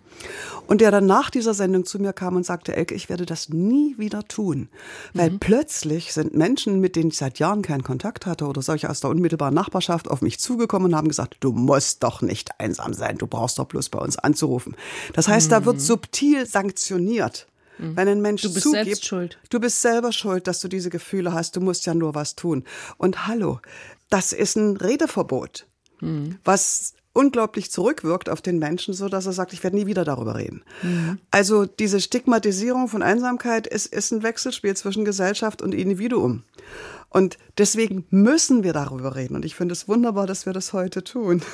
Und 0.67 0.81
der 0.81 0.91
dann 0.91 1.07
nach 1.07 1.31
dieser 1.31 1.55
Sendung 1.55 1.85
zu 1.85 2.01
mir 2.01 2.13
kam 2.13 2.35
und 2.35 2.45
sagte, 2.45 2.75
Elke, 2.75 2.95
ich 2.95 3.09
werde 3.09 3.25
das 3.25 3.51
nie 3.51 3.97
wieder 3.99 4.27
tun. 4.27 4.69
Weil 5.15 5.31
mhm. 5.31 5.39
plötzlich 5.39 6.13
sind 6.13 6.35
Menschen, 6.35 6.81
mit 6.81 6.97
denen 6.97 7.11
ich 7.11 7.17
seit 7.17 7.39
Jahren 7.39 7.63
keinen 7.63 7.85
Kontakt 7.85 8.27
hatte 8.27 8.47
oder 8.47 8.63
solche 8.63 8.91
aus 8.91 9.01
der 9.01 9.11
unmittelbaren 9.11 9.55
Nachbarschaft 9.55 10.11
auf 10.11 10.21
mich 10.21 10.41
zugekommen 10.41 10.93
und 10.93 10.97
haben 10.97 11.09
gesagt, 11.09 11.37
du 11.41 11.53
musst 11.53 12.03
doch 12.03 12.21
nicht 12.21 12.51
einsam 12.59 12.95
sein, 12.95 13.17
du 13.19 13.29
brauchst 13.29 13.59
doch 13.61 13.67
bloß 13.67 13.89
bei 13.91 14.01
uns 14.01 14.19
anzurufen. 14.19 14.75
Das 15.15 15.29
heißt, 15.29 15.49
mhm. 15.49 15.51
da 15.51 15.65
wird 15.67 15.77
mhm. 15.77 15.81
subtil 15.81 16.47
sanktioniert. 16.47 17.47
Mhm. 17.79 17.97
Wenn 17.97 18.09
ein 18.09 18.21
Mensch 18.21 18.43
du 18.43 18.53
bist 18.53 18.65
zugibt, 18.65 18.85
selbst 18.87 19.07
schuld. 19.07 19.39
du 19.51 19.61
bist 19.61 19.81
selber 19.83 20.11
schuld, 20.11 20.49
dass 20.49 20.59
du 20.59 20.67
diese 20.67 20.91
Gefühle 20.91 21.33
hast, 21.33 21.55
du 21.55 21.61
musst 21.61 21.87
ja 21.87 21.95
nur 21.95 22.17
was 22.17 22.35
tun. 22.35 22.65
Und 22.97 23.29
hallo, 23.29 23.61
das 24.11 24.33
ist 24.33 24.57
ein 24.57 24.77
Redeverbot 24.77 25.67
mhm. 26.01 26.37
was 26.45 26.95
unglaublich 27.13 27.71
zurückwirkt 27.71 28.29
auf 28.29 28.41
den 28.41 28.59
Menschen, 28.59 28.95
so 28.95 29.09
dass 29.09 29.27
er 29.27 29.33
sagt, 29.33 29.53
ich 29.53 29.65
werde 29.65 29.77
nie 29.77 29.87
wieder 29.87 30.05
darüber 30.05 30.37
reden. 30.37 30.63
Mhm. 30.83 31.19
Also 31.31 31.67
diese 31.67 32.01
Stigmatisierung 32.01 32.89
von 32.89 33.03
Einsamkeit 33.03 33.67
ist, 33.67 33.87
ist 33.87 34.13
ein 34.13 34.23
Wechselspiel 34.23 34.77
zwischen 34.77 35.05
Gesellschaft 35.05 35.61
und 35.61 35.75
Individuum. 35.75 36.45
Und 37.11 37.39
deswegen 37.57 38.07
müssen 38.11 38.63
wir 38.63 38.73
darüber 38.73 39.17
reden. 39.17 39.35
Und 39.35 39.45
ich 39.45 39.55
finde 39.55 39.73
es 39.73 39.89
wunderbar, 39.89 40.27
dass 40.27 40.47
wir 40.47 40.53
das 40.53 40.73
heute 40.73 41.03
tun. 41.03 41.43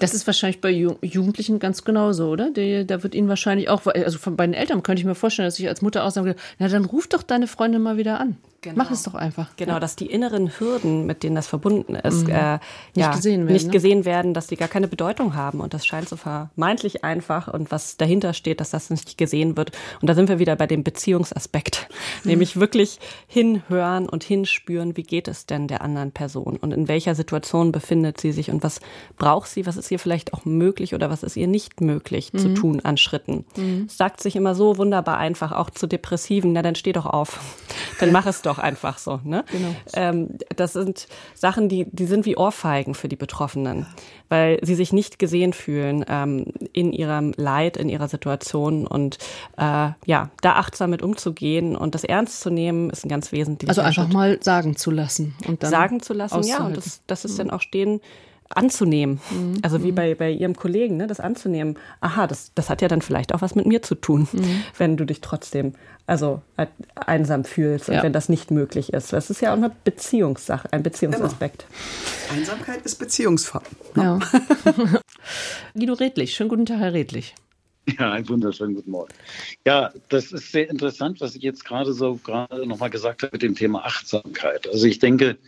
Das 0.00 0.14
ist 0.14 0.26
wahrscheinlich 0.26 0.60
bei 0.60 0.70
Jugendlichen 0.70 1.58
ganz 1.58 1.84
genauso, 1.84 2.28
oder? 2.28 2.50
da 2.50 3.02
wird 3.02 3.14
ihnen 3.14 3.28
wahrscheinlich 3.28 3.68
auch, 3.68 3.86
also 3.86 4.18
von, 4.18 4.36
bei 4.36 4.46
den 4.46 4.54
Eltern 4.54 4.82
könnte 4.82 5.00
ich 5.00 5.06
mir 5.06 5.14
vorstellen, 5.14 5.46
dass 5.46 5.58
ich 5.58 5.68
als 5.68 5.82
Mutter 5.82 6.04
auch 6.04 6.10
sage, 6.10 6.36
na 6.58 6.68
dann 6.68 6.84
ruf 6.84 7.06
doch 7.06 7.22
deine 7.22 7.46
Freundin 7.46 7.82
mal 7.82 7.96
wieder 7.96 8.20
an. 8.20 8.36
Genau. 8.64 8.76
Mach 8.78 8.90
es 8.90 9.02
doch 9.02 9.14
einfach. 9.14 9.54
Genau, 9.58 9.74
ja. 9.74 9.80
dass 9.80 9.94
die 9.94 10.06
inneren 10.06 10.50
Hürden, 10.58 11.04
mit 11.04 11.22
denen 11.22 11.36
das 11.36 11.46
verbunden 11.46 11.96
ist, 11.96 12.26
mhm. 12.26 12.32
äh, 12.32 12.52
nicht, 12.54 12.62
ja, 12.94 13.10
gesehen, 13.14 13.42
werden, 13.42 13.52
nicht 13.52 13.66
ne? 13.66 13.72
gesehen 13.72 14.04
werden, 14.06 14.32
dass 14.32 14.46
die 14.46 14.56
gar 14.56 14.68
keine 14.68 14.88
Bedeutung 14.88 15.34
haben. 15.34 15.60
Und 15.60 15.74
das 15.74 15.84
scheint 15.84 16.08
so 16.08 16.16
vermeintlich 16.16 17.04
einfach. 17.04 17.52
Und 17.52 17.70
was 17.70 17.98
dahinter 17.98 18.32
steht, 18.32 18.60
dass 18.60 18.70
das 18.70 18.88
nicht 18.88 19.18
gesehen 19.18 19.58
wird. 19.58 19.72
Und 20.00 20.08
da 20.08 20.14
sind 20.14 20.30
wir 20.30 20.38
wieder 20.38 20.56
bei 20.56 20.66
dem 20.66 20.82
Beziehungsaspekt. 20.82 21.88
Mhm. 22.22 22.30
Nämlich 22.30 22.58
wirklich 22.58 23.00
hinhören 23.26 24.08
und 24.08 24.24
hinspüren, 24.24 24.96
wie 24.96 25.02
geht 25.02 25.28
es 25.28 25.44
denn 25.44 25.68
der 25.68 25.82
anderen 25.82 26.12
Person 26.12 26.56
und 26.56 26.72
in 26.72 26.88
welcher 26.88 27.14
Situation 27.14 27.70
befindet 27.70 28.18
sie 28.18 28.32
sich 28.32 28.50
und 28.50 28.62
was 28.62 28.80
braucht 29.18 29.50
sie, 29.50 29.66
was 29.66 29.73
ist 29.76 29.90
ihr 29.90 29.98
vielleicht 29.98 30.32
auch 30.32 30.44
möglich 30.44 30.94
oder 30.94 31.10
was 31.10 31.22
ist 31.22 31.36
ihr 31.36 31.46
nicht 31.46 31.80
möglich 31.80 32.32
mhm. 32.32 32.38
zu 32.38 32.54
tun 32.54 32.80
an 32.84 32.96
Schritten. 32.96 33.44
Mhm. 33.56 33.86
Es 33.88 33.96
sagt 33.96 34.22
sich 34.22 34.36
immer 34.36 34.54
so 34.54 34.78
wunderbar 34.78 35.18
einfach, 35.18 35.52
auch 35.52 35.70
zu 35.70 35.86
Depressiven, 35.86 36.52
na 36.52 36.62
dann 36.62 36.74
steh 36.74 36.92
doch 36.92 37.06
auf, 37.06 37.40
dann 38.00 38.12
mach 38.12 38.26
es 38.26 38.42
doch 38.42 38.58
einfach 38.58 38.98
so. 38.98 39.20
Ne? 39.24 39.44
Genau. 39.50 39.74
Ähm, 39.94 40.38
das 40.56 40.72
sind 40.72 41.08
Sachen, 41.34 41.68
die, 41.68 41.86
die 41.90 42.06
sind 42.06 42.26
wie 42.26 42.36
Ohrfeigen 42.36 42.94
für 42.94 43.08
die 43.08 43.16
Betroffenen, 43.16 43.86
weil 44.28 44.58
sie 44.62 44.74
sich 44.74 44.92
nicht 44.92 45.18
gesehen 45.18 45.52
fühlen 45.52 46.04
ähm, 46.08 46.46
in 46.72 46.92
ihrem 46.92 47.32
Leid, 47.36 47.76
in 47.76 47.88
ihrer 47.88 48.08
Situation 48.08 48.86
und 48.86 49.18
äh, 49.56 49.90
ja, 50.06 50.30
da 50.42 50.54
achtsam 50.56 50.90
mit 50.90 51.02
umzugehen 51.02 51.76
und 51.76 51.94
das 51.94 52.04
ernst 52.04 52.40
zu 52.40 52.50
nehmen, 52.50 52.90
ist 52.90 53.04
ein 53.04 53.08
ganz 53.08 53.32
wesentlicher 53.32 53.70
Also 53.70 53.82
einfach 53.82 54.04
Schritt. 54.04 54.12
mal 54.12 54.38
sagen 54.42 54.76
zu 54.76 54.90
lassen 54.90 55.34
und 55.46 55.62
dann 55.62 55.70
sagen 55.70 56.00
zu 56.00 56.12
lassen, 56.12 56.42
ja, 56.42 56.64
und 56.64 56.76
das, 56.76 57.02
das 57.06 57.24
ist 57.24 57.34
mhm. 57.34 57.38
dann 57.38 57.50
auch 57.50 57.60
stehen 57.60 58.00
anzunehmen. 58.50 59.20
Mhm. 59.30 59.58
Also 59.62 59.82
wie 59.82 59.92
mhm. 59.92 59.96
bei, 59.96 60.14
bei 60.14 60.30
Ihrem 60.30 60.54
Kollegen, 60.54 60.96
ne, 60.96 61.06
das 61.06 61.20
anzunehmen. 61.20 61.78
Aha, 62.00 62.26
das, 62.26 62.52
das 62.54 62.70
hat 62.70 62.82
ja 62.82 62.88
dann 62.88 63.02
vielleicht 63.02 63.34
auch 63.34 63.42
was 63.42 63.54
mit 63.54 63.66
mir 63.66 63.82
zu 63.82 63.94
tun, 63.94 64.28
mhm. 64.32 64.64
wenn 64.78 64.96
du 64.96 65.04
dich 65.04 65.20
trotzdem 65.20 65.74
also 66.06 66.42
einsam 66.94 67.44
fühlst 67.44 67.88
und 67.88 68.02
wenn 68.02 68.12
das 68.12 68.28
nicht 68.28 68.50
möglich 68.50 68.92
ist. 68.92 69.12
Das 69.12 69.30
ist 69.30 69.40
ja 69.40 69.52
auch 69.52 69.56
eine 69.56 69.70
Beziehungssache, 69.84 70.70
ein 70.72 70.82
Beziehungsaspekt. 70.82 71.66
Genau. 72.28 72.40
Einsamkeit 72.40 72.82
ist 72.84 72.96
Beziehungsfall. 72.96 73.62
Ja. 73.96 74.18
Guido 75.74 75.94
Redlich, 75.94 76.34
schönen 76.34 76.50
guten 76.50 76.66
Tag, 76.66 76.80
Herr 76.80 76.92
Redlich. 76.92 77.34
Ja, 77.98 78.12
einen 78.12 78.28
wunderschönen 78.28 78.74
guten 78.74 78.90
Morgen. 78.90 79.12
Ja, 79.66 79.92
das 80.08 80.32
ist 80.32 80.52
sehr 80.52 80.68
interessant, 80.70 81.20
was 81.20 81.34
ich 81.34 81.42
jetzt 81.42 81.64
gerade 81.64 81.92
so 81.92 82.16
gerade 82.16 82.66
nochmal 82.66 82.90
gesagt 82.90 83.22
habe 83.22 83.32
mit 83.32 83.42
dem 83.42 83.54
Thema 83.54 83.84
Achtsamkeit. 83.84 84.68
Also 84.68 84.86
ich 84.86 84.98
denke, 84.98 85.38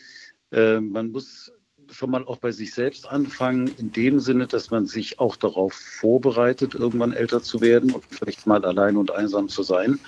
äh, 0.52 0.80
man 0.80 1.12
muss 1.12 1.45
schon 1.92 2.10
mal 2.10 2.24
auch 2.24 2.38
bei 2.38 2.52
sich 2.52 2.72
selbst 2.74 3.08
anfangen, 3.08 3.70
in 3.78 3.92
dem 3.92 4.20
Sinne, 4.20 4.46
dass 4.46 4.70
man 4.70 4.86
sich 4.86 5.18
auch 5.18 5.36
darauf 5.36 5.72
vorbereitet, 5.72 6.74
irgendwann 6.74 7.12
älter 7.12 7.42
zu 7.42 7.60
werden 7.60 7.92
und 7.92 8.04
vielleicht 8.10 8.46
mal 8.46 8.64
allein 8.64 8.96
und 8.96 9.10
einsam 9.10 9.48
zu 9.48 9.62
sein. 9.62 9.98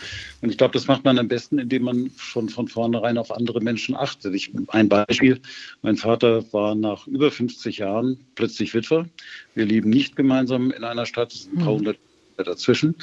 Und 0.41 0.51
ich 0.51 0.59
glaube, 0.59 0.73
das 0.73 0.87
macht 0.87 1.05
man 1.05 1.19
am 1.19 1.29
besten, 1.29 1.59
indem 1.59 1.85
man 1.85 2.11
schon 2.17 2.49
von 2.49 2.69
vornherein 2.69 3.19
auf 3.19 3.31
andere 3.31 3.61
Menschen 3.61 3.97
achtet. 3.97 4.35
Ich, 4.35 4.53
ein 4.69 4.89
Beispiel, 4.89 5.41
mein 5.83 5.97
Vater 5.97 6.45
war 6.53 6.75
nach 6.75 7.07
über 7.07 7.31
50 7.31 7.79
Jahren 7.79 8.19
plötzlich 8.35 8.75
Witwer. 8.75 9.09
Wir 9.55 9.67
leben 9.67 9.91
nicht 9.91 10.17
gemeinsam 10.17 10.71
in 10.71 10.85
einer 10.85 11.07
Stadt, 11.07 11.33
es 11.33 11.45
sind 11.45 11.59
ein 11.59 11.65
paar 11.65 11.75
hundert 11.75 11.99
dazwischen. 12.37 12.95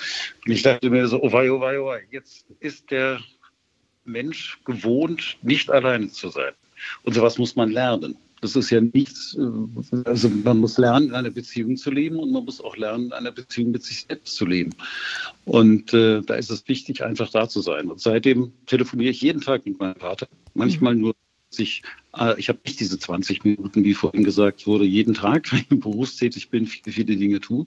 Und 0.45 0.51
ich 0.51 0.61
dachte 0.61 0.89
mir 0.89 1.07
so, 1.07 1.21
oh 1.21 1.31
wei, 1.31 1.51
oh 1.51 1.59
wei, 1.59 1.79
oh 1.79 1.87
wei, 1.87 2.03
jetzt 2.11 2.45
ist 2.59 2.91
der 2.91 3.19
Mensch 4.05 4.59
gewohnt, 4.65 5.37
nicht 5.41 5.69
alleine 5.69 6.09
zu 6.09 6.29
sein. 6.29 6.53
Und 7.03 7.13
sowas 7.13 7.37
muss 7.37 7.55
man 7.55 7.71
lernen. 7.71 8.17
Das 8.45 8.55
ist 8.55 8.69
ja 8.69 8.79
nichts, 8.79 9.35
äh, 9.35 10.01
also 10.05 10.29
man 10.29 10.59
muss 10.59 10.77
lernen, 10.77 11.07
in 11.07 11.15
einer 11.15 11.31
Beziehung 11.31 11.77
zu 11.77 11.89
leben 11.89 12.17
und 12.17 12.31
man 12.31 12.45
muss 12.45 12.61
auch 12.61 12.77
lernen, 12.77 13.05
in 13.05 13.13
einer 13.13 13.31
Beziehung 13.31 13.71
mit 13.71 13.81
sich 13.81 14.05
selbst 14.07 14.35
zu 14.35 14.45
leben. 14.45 14.69
Und 15.45 15.95
äh, 15.95 16.21
da 16.21 16.35
ist 16.35 16.51
es 16.51 16.67
wichtig, 16.67 17.03
einfach 17.03 17.31
da 17.31 17.49
zu 17.49 17.61
sein. 17.61 17.89
Und 17.89 17.99
seitdem 17.99 18.51
telefoniere 18.67 19.09
ich 19.09 19.21
jeden 19.21 19.41
Tag 19.41 19.65
mit 19.65 19.79
meinem 19.79 19.95
Vater, 19.95 20.27
manchmal 20.53 20.93
nur 20.93 21.15
sich, 21.55 21.83
äh, 22.17 22.39
ich 22.39 22.49
habe 22.49 22.59
nicht 22.65 22.79
diese 22.79 22.99
20 22.99 23.43
Minuten, 23.43 23.83
wie 23.83 23.93
vorhin 23.93 24.23
gesagt 24.23 24.67
wurde, 24.67 24.85
jeden 24.85 25.13
Tag, 25.13 25.51
wenn 25.51 25.59
ich 25.59 25.79
berufstätig 25.79 26.49
bin, 26.49 26.65
viele, 26.65 26.93
viele 26.93 27.17
Dinge 27.17 27.39
tue. 27.39 27.65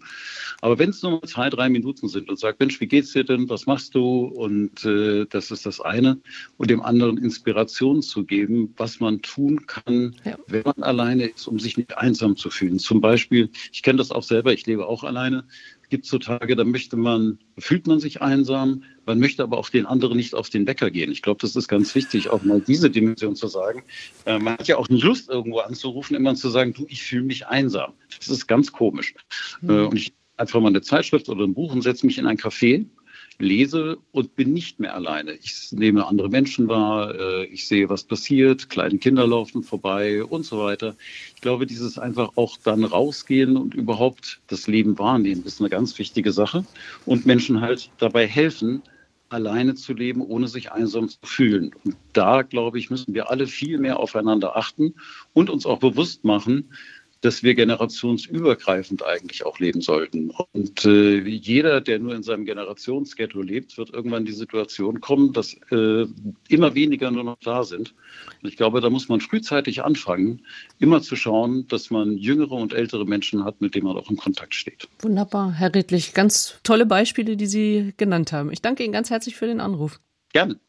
Aber 0.61 0.79
wenn 0.79 0.91
es 0.91 1.03
nur 1.03 1.23
zwei, 1.23 1.51
drei 1.51 1.69
Minuten 1.69 2.09
sind 2.09 2.29
und 2.29 2.39
sagt, 2.39 2.61
Mensch, 2.61 2.81
wie 2.81 2.87
geht's 2.87 3.13
dir 3.13 3.25
denn? 3.25 3.49
Was 3.49 3.67
machst 3.67 3.95
du? 3.95 4.27
Und 4.27 4.85
äh, 4.85 5.27
das 5.27 5.51
ist 5.51 5.67
das 5.67 5.81
eine. 5.81 6.19
Und 6.57 6.71
dem 6.71 6.83
anderen 6.83 7.19
Inspiration 7.19 8.03
zu 8.03 8.25
geben, 8.25 8.75
was 8.77 9.01
man 9.01 9.23
tun 9.23 9.67
kann, 9.67 10.17
ja. 10.25 10.39
wenn 10.47 10.63
man 10.65 10.83
alleine 10.83 11.27
ist, 11.27 11.47
um 11.47 11.59
sich 11.59 11.77
nicht 11.77 11.97
einsam 11.97 12.37
zu 12.37 12.51
fühlen. 12.51 12.79
Zum 12.79 13.01
Beispiel, 13.01 13.51
ich 13.73 13.83
kenne 13.83 13.99
das 13.99 14.11
auch 14.11 14.23
selber, 14.23 14.53
ich 14.53 14.67
lebe 14.67 14.87
auch 14.87 15.05
alleine 15.05 15.45
gibt 15.89 16.07
so 16.07 16.19
Tage, 16.19 16.57
da 16.57 16.65
möchte 16.65 16.97
man, 16.97 17.39
fühlt 17.59 17.87
man 17.87 18.01
sich 18.01 18.21
einsam, 18.21 18.83
man 19.07 19.19
möchte 19.19 19.43
aber 19.43 19.59
auch 19.59 19.71
den 19.71 19.87
anderen 19.87 20.17
nicht 20.17 20.35
auf 20.35 20.51
den 20.51 20.67
Wecker 20.67 20.91
gehen. 20.91 21.11
Ich 21.11 21.23
glaube, 21.23 21.41
das 21.41 21.57
ist 21.57 21.69
ganz 21.69 21.95
wichtig, 21.95 22.31
auch 22.31 22.43
mal 22.43 22.61
diese 22.61 22.91
Dimension 22.91 23.37
zu 23.37 23.49
sagen. 23.49 23.83
Äh, 24.27 24.39
man 24.39 24.55
hat 24.55 24.69
ja 24.69 24.77
auch 24.77 24.89
nicht 24.89 25.05
Lust, 25.05 25.29
irgendwo 25.29 25.61
anzurufen, 25.61 26.17
immer 26.17 26.35
zu 26.35 26.51
sagen, 26.51 26.75
du, 26.75 26.87
ich 26.89 27.03
fühle 27.03 27.25
mich 27.25 27.47
einsam. 27.47 27.93
Das 28.19 28.29
ist 28.29 28.47
ganz 28.47 28.73
komisch. 28.73 29.15
Mhm. 29.63 29.71
Äh, 29.71 29.87
und 29.87 29.97
ich 29.97 30.13
einfach 30.37 30.61
mal 30.61 30.69
eine 30.69 30.83
Zeitschrift 30.83 31.29
oder 31.29 31.45
ein 31.45 31.55
Buch 31.55 31.73
und 31.73 31.83
setze 31.83 32.07
mich 32.07 32.19
in 32.19 32.27
ein 32.27 32.39
Café 32.39 32.87
lese 33.39 33.99
und 34.13 34.35
bin 34.37 34.53
nicht 34.53 34.81
mehr 34.81 34.95
alleine. 34.95 35.33
Ich 35.33 35.69
nehme 35.73 36.07
andere 36.07 36.29
Menschen 36.29 36.69
wahr, 36.69 37.15
äh, 37.15 37.45
ich 37.47 37.69
sehe, 37.69 37.89
was 37.89 38.05
passiert, 38.05 38.69
kleine 38.69 38.99
Kinder 38.99 39.27
laufen 39.27 39.63
vorbei 39.63 40.25
und 40.25 40.45
so 40.45 40.59
weiter. 40.59 40.97
Ich 41.35 41.41
glaube, 41.41 41.67
dieses 41.67 41.99
einfach 41.99 42.33
auch 42.37 42.57
dann 42.57 42.85
rausgehen 42.85 43.57
und 43.57 43.75
überhaupt 43.75 44.41
das 44.49 44.67
Leben 44.67 44.99
wahrnehmen, 44.99 45.45
ist 45.45 45.61
eine 45.61 45.71
ganz 45.71 45.99
wichtige 45.99 46.33
Sache 46.33 46.65
und 47.07 47.27
Menschen 47.27 47.61
halt 47.61 47.91
dabei 47.99 48.27
helfen, 48.27 48.83
alleine 49.31 49.75
zu 49.75 49.93
leben, 49.93 50.23
ohne 50.23 50.49
sich 50.49 50.73
einsam 50.73 51.09
zu 51.09 51.19
fühlen. 51.23 51.71
Und 51.85 51.97
da, 52.13 52.43
glaube 52.43 52.79
ich, 52.79 52.91
müssen 52.91 53.15
wir 53.15 53.31
alle 53.31 53.47
viel 53.47 53.79
mehr 53.79 54.01
aufeinander 54.01 54.57
achten 54.57 54.95
und 55.35 55.51
uns 55.51 55.67
auch 55.67 55.79
bewusst 55.79 56.25
machen, 56.25 56.71
dass 57.21 57.43
wir 57.43 57.55
generationsübergreifend 57.55 59.05
eigentlich 59.05 59.45
auch 59.45 59.59
leben 59.59 59.81
sollten. 59.81 60.31
Und 60.53 60.85
äh, 60.85 61.19
jeder, 61.19 61.81
der 61.81 61.99
nur 61.99 62.15
in 62.15 62.23
seinem 62.23 62.45
Generationsghetto 62.45 63.43
lebt, 63.43 63.77
wird 63.77 63.91
irgendwann 63.91 64.25
die 64.25 64.33
Situation 64.33 65.01
kommen, 65.01 65.33
dass 65.33 65.55
äh, 65.71 66.07
immer 66.49 66.75
weniger 66.75 67.11
nur 67.11 67.25
noch 67.25 67.39
da 67.43 67.65
sind. 67.65 67.95
Und 68.43 68.49
ich 68.49 68.57
glaube, 68.57 68.81
da 68.81 68.91
muss 68.91 69.09
man 69.09 69.21
frühzeitig 69.21 69.85
anfangen, 69.85 70.43
immer 70.79 71.03
zu 71.03 71.17
schauen, 71.17 71.67
dass 71.69 71.91
man 71.91 72.17
jüngere 72.17 72.53
und 72.53 72.73
ältere 72.73 73.05
Menschen 73.05 73.45
hat, 73.45 73.61
mit 73.61 73.75
denen 73.75 73.87
man 73.87 73.97
auch 73.97 74.11
in 74.11 74.17
Kontakt 74.17 74.55
steht. 74.55 74.89
Wunderbar, 75.01 75.53
Herr 75.53 75.75
Redlich. 75.75 76.15
Ganz 76.15 76.61
tolle 76.63 76.87
Beispiele, 76.87 77.37
die 77.37 77.47
Sie 77.47 77.95
genannt 77.97 78.33
haben. 78.33 78.53
Ich 78.53 78.63
danke 78.63 78.85
Ihnen 78.85 78.93
ganz 78.93 79.11
herzlich 79.11 79.37
für 79.37 79.47
den 79.47 79.61
Anruf. 79.61 80.01
Gerne. 80.33 80.61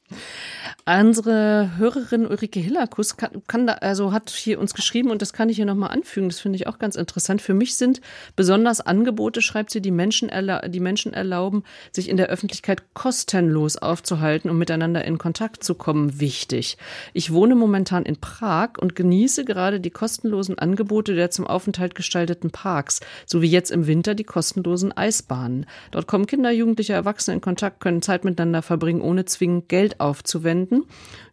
Unsere 0.85 1.77
Hörerin 1.77 2.25
Ulrike 2.25 2.59
Hillerkus 2.59 3.15
kann, 3.15 3.43
kann 3.47 3.67
da, 3.67 3.73
also 3.73 4.11
hat 4.11 4.31
hier 4.31 4.59
uns 4.59 4.73
geschrieben 4.73 5.11
und 5.11 5.21
das 5.21 5.33
kann 5.33 5.49
ich 5.49 5.57
hier 5.57 5.65
nochmal 5.65 5.91
anfügen. 5.91 6.29
Das 6.29 6.39
finde 6.39 6.55
ich 6.55 6.65
auch 6.65 6.79
ganz 6.79 6.95
interessant. 6.95 7.41
Für 7.41 7.53
mich 7.53 7.75
sind 7.75 8.01
besonders 8.35 8.81
Angebote, 8.81 9.41
schreibt 9.41 9.69
sie, 9.69 9.81
die 9.81 9.91
Menschen, 9.91 10.31
die 10.67 10.79
Menschen 10.79 11.13
erlauben, 11.13 11.63
sich 11.91 12.09
in 12.09 12.17
der 12.17 12.27
Öffentlichkeit 12.27 12.95
kostenlos 12.95 13.77
aufzuhalten 13.77 14.49
und 14.49 14.57
miteinander 14.57 15.05
in 15.05 15.19
Kontakt 15.19 15.63
zu 15.63 15.75
kommen, 15.75 16.19
wichtig. 16.19 16.77
Ich 17.13 17.31
wohne 17.31 17.53
momentan 17.53 18.03
in 18.03 18.19
Prag 18.19 18.71
und 18.79 18.95
genieße 18.95 19.45
gerade 19.45 19.79
die 19.79 19.91
kostenlosen 19.91 20.57
Angebote 20.57 21.13
der 21.13 21.29
zum 21.29 21.45
Aufenthalt 21.45 21.93
gestalteten 21.93 22.49
Parks, 22.49 22.99
sowie 23.27 23.49
jetzt 23.49 23.69
im 23.69 23.85
Winter 23.85 24.15
die 24.15 24.23
kostenlosen 24.23 24.91
Eisbahnen. 24.91 25.67
Dort 25.91 26.07
kommen 26.07 26.25
Kinder, 26.25 26.51
Jugendliche, 26.51 26.93
Erwachsene 26.93 27.35
in 27.35 27.41
Kontakt, 27.41 27.79
können 27.79 28.01
Zeit 28.01 28.25
miteinander 28.25 28.63
verbringen, 28.63 29.01
ohne 29.01 29.25
zwingend 29.25 29.69
Geld 29.69 29.98
aufzuwenden 29.99 30.83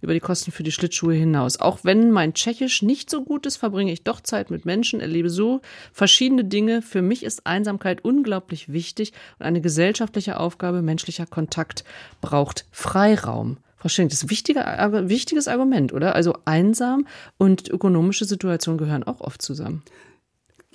über 0.00 0.14
die 0.14 0.20
Kosten 0.20 0.52
für 0.52 0.62
die 0.62 0.72
Schlittschuhe 0.72 1.14
hinaus. 1.14 1.60
Auch 1.60 1.80
wenn 1.82 2.10
mein 2.10 2.34
Tschechisch 2.34 2.82
nicht 2.82 3.10
so 3.10 3.24
gut 3.24 3.46
ist, 3.46 3.56
verbringe 3.56 3.92
ich 3.92 4.04
doch 4.04 4.20
Zeit 4.20 4.50
mit 4.50 4.64
Menschen, 4.64 5.00
erlebe 5.00 5.30
so 5.30 5.60
verschiedene 5.92 6.44
Dinge. 6.44 6.82
Für 6.82 7.02
mich 7.02 7.22
ist 7.22 7.46
Einsamkeit 7.46 8.04
unglaublich 8.04 8.72
wichtig 8.72 9.12
und 9.38 9.46
eine 9.46 9.60
gesellschaftliche 9.60 10.38
Aufgabe, 10.38 10.82
menschlicher 10.82 11.26
Kontakt 11.26 11.84
braucht 12.20 12.66
Freiraum. 12.70 13.58
Frau 13.76 13.90
Schenk, 13.90 14.10
das 14.10 14.18
ist 14.18 14.24
ein 14.24 14.30
wichtiger, 14.30 15.08
wichtiges 15.08 15.48
Argument, 15.48 15.92
oder? 15.92 16.14
Also 16.14 16.34
einsam 16.44 17.06
und 17.36 17.68
ökonomische 17.68 18.24
Situation 18.24 18.78
gehören 18.78 19.04
auch 19.04 19.20
oft 19.20 19.42
zusammen. 19.42 19.82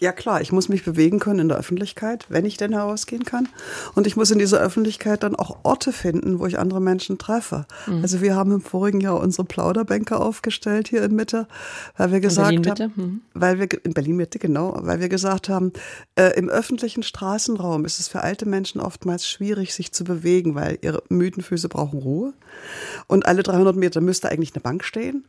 Ja 0.02 0.12
klar, 0.12 0.42
ich 0.42 0.52
muss 0.52 0.68
mich 0.68 0.84
bewegen 0.84 1.20
können 1.20 1.42
in 1.42 1.50
der 1.50 1.60
Öffentlichkeit, 1.60 2.26
wenn 2.28 2.44
ich 2.44 2.58
denn 2.58 2.74
herausgehen 2.74 3.24
kann. 3.24 3.48
Und 3.94 4.08
ich 4.08 4.16
muss 4.16 4.32
in 4.32 4.40
dieser 4.40 4.60
Öffentlichkeit 4.60 5.22
dann 5.22 5.36
auch 5.36 5.60
Orte 5.62 5.94
finden, 5.94 6.40
wo 6.40 6.48
ich 6.48 6.58
andere 6.58 6.82
Menschen 6.82 7.20
treffe. 7.20 7.68
Mhm. 7.86 8.02
Also 8.02 8.20
wir 8.20 8.36
haben 8.36 8.52
im 8.52 8.62
vorigen 8.62 9.00
Jahr 9.00 9.20
unsere 9.20 9.46
Plauderbänke 9.46 10.18
aufgestellt 10.18 10.88
hier 10.88 11.04
in 11.04 11.16
Mitte, 11.16 11.48
weil 11.98 12.12
wir 12.12 12.20
gesagt 12.20 12.52
in 12.52 12.66
haben, 12.66 12.94
mhm. 12.96 13.22
weil 13.36 13.60
wir 13.60 13.68
in 13.86 13.94
Berlin 13.94 14.16
Mitte 14.16 14.40
genau, 14.40 14.76
weil 14.82 15.00
wir 15.02 15.08
gesagt 15.08 15.50
haben, 15.50 15.72
äh, 16.16 16.36
im 16.36 16.50
öffentlichen 16.50 17.04
Straßenraum 17.04 17.86
ist 17.86 18.00
es 18.00 18.08
für 18.08 18.22
alte 18.22 18.48
Menschen 18.48 18.82
oftmals 18.82 19.28
schwierig, 19.28 19.76
sich 19.76 19.92
zu 19.92 20.04
bewegen, 20.04 20.56
weil 20.56 20.80
ihre 20.82 21.04
müden 21.10 21.44
Füße 21.44 21.70
brauchen 21.70 22.00
Ruhe. 22.00 22.34
Und 23.06 23.28
alle 23.28 23.44
300 23.44 23.76
Meter 23.76 24.02
müsste 24.02 24.30
eigentlich 24.30 24.56
eine 24.56 24.62
Bank 24.62 24.84
stehen. 24.84 25.26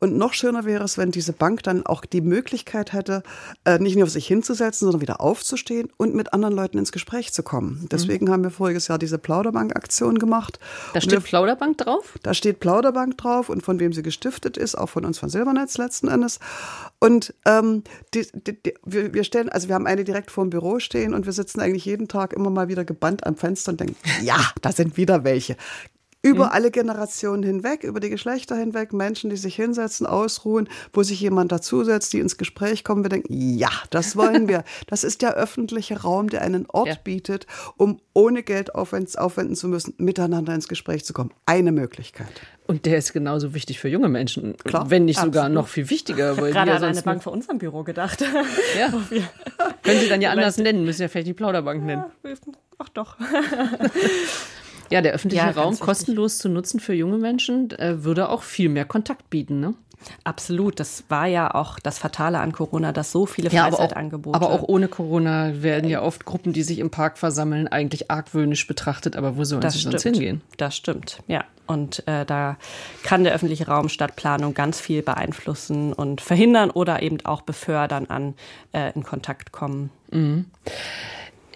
Und 0.00 0.16
noch 0.16 0.32
schöner 0.32 0.64
wäre 0.64 0.82
es, 0.82 0.98
wenn 0.98 1.12
diese 1.12 1.32
Bank 1.32 1.62
dann 1.62 1.86
auch 1.86 2.04
die 2.04 2.22
Möglichkeit 2.22 2.92
hätte, 2.92 3.22
äh, 3.64 3.78
nicht 3.78 3.94
nur 3.94 4.04
auf 4.04 4.15
sich 4.16 4.26
hinzusetzen, 4.26 4.86
sondern 4.86 5.02
wieder 5.02 5.20
aufzustehen 5.20 5.88
und 5.96 6.14
mit 6.14 6.32
anderen 6.32 6.54
Leuten 6.54 6.78
ins 6.78 6.90
Gespräch 6.90 7.32
zu 7.32 7.42
kommen. 7.42 7.86
Deswegen 7.90 8.26
mhm. 8.26 8.30
haben 8.30 8.42
wir 8.42 8.50
voriges 8.50 8.88
Jahr 8.88 8.98
diese 8.98 9.18
Plauderbank-Aktion 9.18 10.18
gemacht. 10.18 10.58
Da 10.94 11.00
steht 11.00 11.12
wir, 11.12 11.20
Plauderbank 11.20 11.78
drauf? 11.78 12.18
Da 12.22 12.32
steht 12.32 12.58
Plauderbank 12.60 13.18
drauf 13.18 13.48
und 13.48 13.62
von 13.62 13.78
wem 13.78 13.92
sie 13.92 14.02
gestiftet 14.02 14.56
ist, 14.56 14.74
auch 14.74 14.88
von 14.88 15.04
uns 15.04 15.18
von 15.18 15.28
Silbernetz 15.28 15.76
letzten 15.76 16.08
Endes. 16.08 16.40
Und 16.98 17.34
ähm, 17.44 17.84
die, 18.14 18.26
die, 18.32 18.62
die, 18.62 18.74
wir, 18.84 19.12
wir 19.12 19.24
stellen, 19.24 19.50
also 19.50 19.68
wir 19.68 19.74
haben 19.74 19.86
eine 19.86 20.04
direkt 20.04 20.30
vor 20.30 20.44
dem 20.44 20.50
Büro 20.50 20.78
stehen 20.78 21.12
und 21.14 21.26
wir 21.26 21.32
sitzen 21.32 21.60
eigentlich 21.60 21.84
jeden 21.84 22.08
Tag 22.08 22.32
immer 22.32 22.50
mal 22.50 22.68
wieder 22.68 22.84
gebannt 22.84 23.26
am 23.26 23.36
Fenster 23.36 23.72
und 23.72 23.80
denken, 23.80 23.96
ja, 24.22 24.38
da 24.62 24.72
sind 24.72 24.96
wieder 24.96 25.24
welche 25.24 25.56
über 26.26 26.46
mhm. 26.46 26.50
alle 26.52 26.70
Generationen 26.72 27.44
hinweg, 27.44 27.84
über 27.84 28.00
die 28.00 28.10
Geschlechter 28.10 28.56
hinweg, 28.56 28.92
Menschen, 28.92 29.30
die 29.30 29.36
sich 29.36 29.54
hinsetzen, 29.54 30.06
ausruhen, 30.06 30.68
wo 30.92 31.04
sich 31.04 31.20
jemand 31.20 31.52
dazusetzt, 31.52 32.12
die 32.12 32.18
ins 32.18 32.36
Gespräch 32.36 32.82
kommen. 32.82 33.04
Wir 33.04 33.10
denken, 33.10 33.32
ja, 33.32 33.70
das 33.90 34.16
wollen 34.16 34.48
wir. 34.48 34.64
Das 34.88 35.04
ist 35.04 35.22
der 35.22 35.34
öffentliche 35.34 36.02
Raum, 36.02 36.28
der 36.28 36.42
einen 36.42 36.66
Ort 36.68 36.88
ja. 36.88 36.94
bietet, 37.02 37.46
um 37.76 38.00
ohne 38.12 38.42
Geld 38.42 38.74
aufwenden 38.74 39.54
zu 39.56 39.68
müssen, 39.68 39.94
miteinander 39.98 40.54
ins 40.54 40.68
Gespräch 40.68 41.04
zu 41.04 41.12
kommen. 41.12 41.30
Eine 41.44 41.72
Möglichkeit. 41.72 42.28
Und 42.66 42.84
der 42.86 42.98
ist 42.98 43.12
genauso 43.12 43.54
wichtig 43.54 43.78
für 43.78 43.88
junge 43.88 44.08
Menschen, 44.08 44.56
Klar, 44.56 44.90
wenn 44.90 45.04
nicht 45.04 45.18
absolut. 45.18 45.34
sogar 45.34 45.48
noch 45.48 45.68
viel 45.68 45.88
wichtiger. 45.90 46.36
Weil 46.36 46.52
Gerade 46.52 46.72
an 46.72 46.84
eine 46.84 47.02
Bank 47.02 47.22
vor 47.22 47.32
unserem 47.32 47.58
Büro 47.58 47.82
gedacht. 47.84 48.24
Ja. 48.78 48.92
Können 49.82 50.00
Sie 50.00 50.08
dann 50.08 50.20
ja 50.20 50.30
anders 50.32 50.58
nennen, 50.58 50.84
müssen 50.84 51.02
ja 51.02 51.08
vielleicht 51.08 51.28
die 51.28 51.34
Plauderbank 51.34 51.82
nennen. 51.82 52.04
Ja, 52.24 52.34
ach 52.78 52.88
doch. 52.90 53.16
Ja, 54.90 55.00
der 55.00 55.12
öffentliche 55.12 55.44
ja, 55.44 55.50
Raum 55.50 55.78
kostenlos 55.78 56.38
zu 56.38 56.48
nutzen 56.48 56.80
für 56.80 56.94
junge 56.94 57.18
Menschen 57.18 57.70
äh, 57.72 58.04
würde 58.04 58.28
auch 58.28 58.42
viel 58.42 58.68
mehr 58.68 58.84
Kontakt 58.84 59.30
bieten, 59.30 59.60
ne? 59.60 59.74
Absolut. 60.24 60.78
Das 60.80 61.04
war 61.08 61.26
ja 61.26 61.54
auch 61.54 61.78
das 61.78 61.98
Fatale 61.98 62.38
an 62.38 62.52
Corona, 62.52 62.92
dass 62.92 63.12
so 63.12 63.26
viele 63.26 63.50
ja, 63.50 63.62
Freizeitangebote. 63.68 64.36
Aber, 64.36 64.46
aber 64.46 64.54
auch, 64.54 64.68
ohne 64.68 64.88
Corona 64.88 65.62
werden 65.62 65.88
ja 65.88 66.02
oft 66.02 66.24
Gruppen, 66.24 66.52
die 66.52 66.62
sich 66.62 66.78
im 66.78 66.90
Park 66.90 67.18
versammeln, 67.18 67.68
eigentlich 67.68 68.10
argwöhnisch 68.10 68.66
betrachtet. 68.66 69.16
Aber 69.16 69.36
wo 69.36 69.44
sollen 69.44 69.60
das 69.60 69.74
sie 69.74 69.80
stimmt. 69.80 70.00
sonst 70.00 70.02
hingehen? 70.04 70.42
Das 70.56 70.76
stimmt, 70.76 71.22
ja. 71.26 71.44
Und 71.66 72.06
äh, 72.06 72.24
da 72.24 72.56
kann 73.02 73.24
der 73.24 73.32
öffentliche 73.32 73.66
Raum 73.66 73.88
Stadtplanung 73.88 74.54
ganz 74.54 74.80
viel 74.80 75.02
beeinflussen 75.02 75.92
und 75.92 76.20
verhindern 76.20 76.70
oder 76.70 77.02
eben 77.02 77.18
auch 77.24 77.42
befördern 77.42 78.06
an 78.06 78.34
äh, 78.72 78.92
in 78.94 79.02
Kontakt 79.02 79.50
kommen. 79.50 79.90
Mhm. 80.12 80.46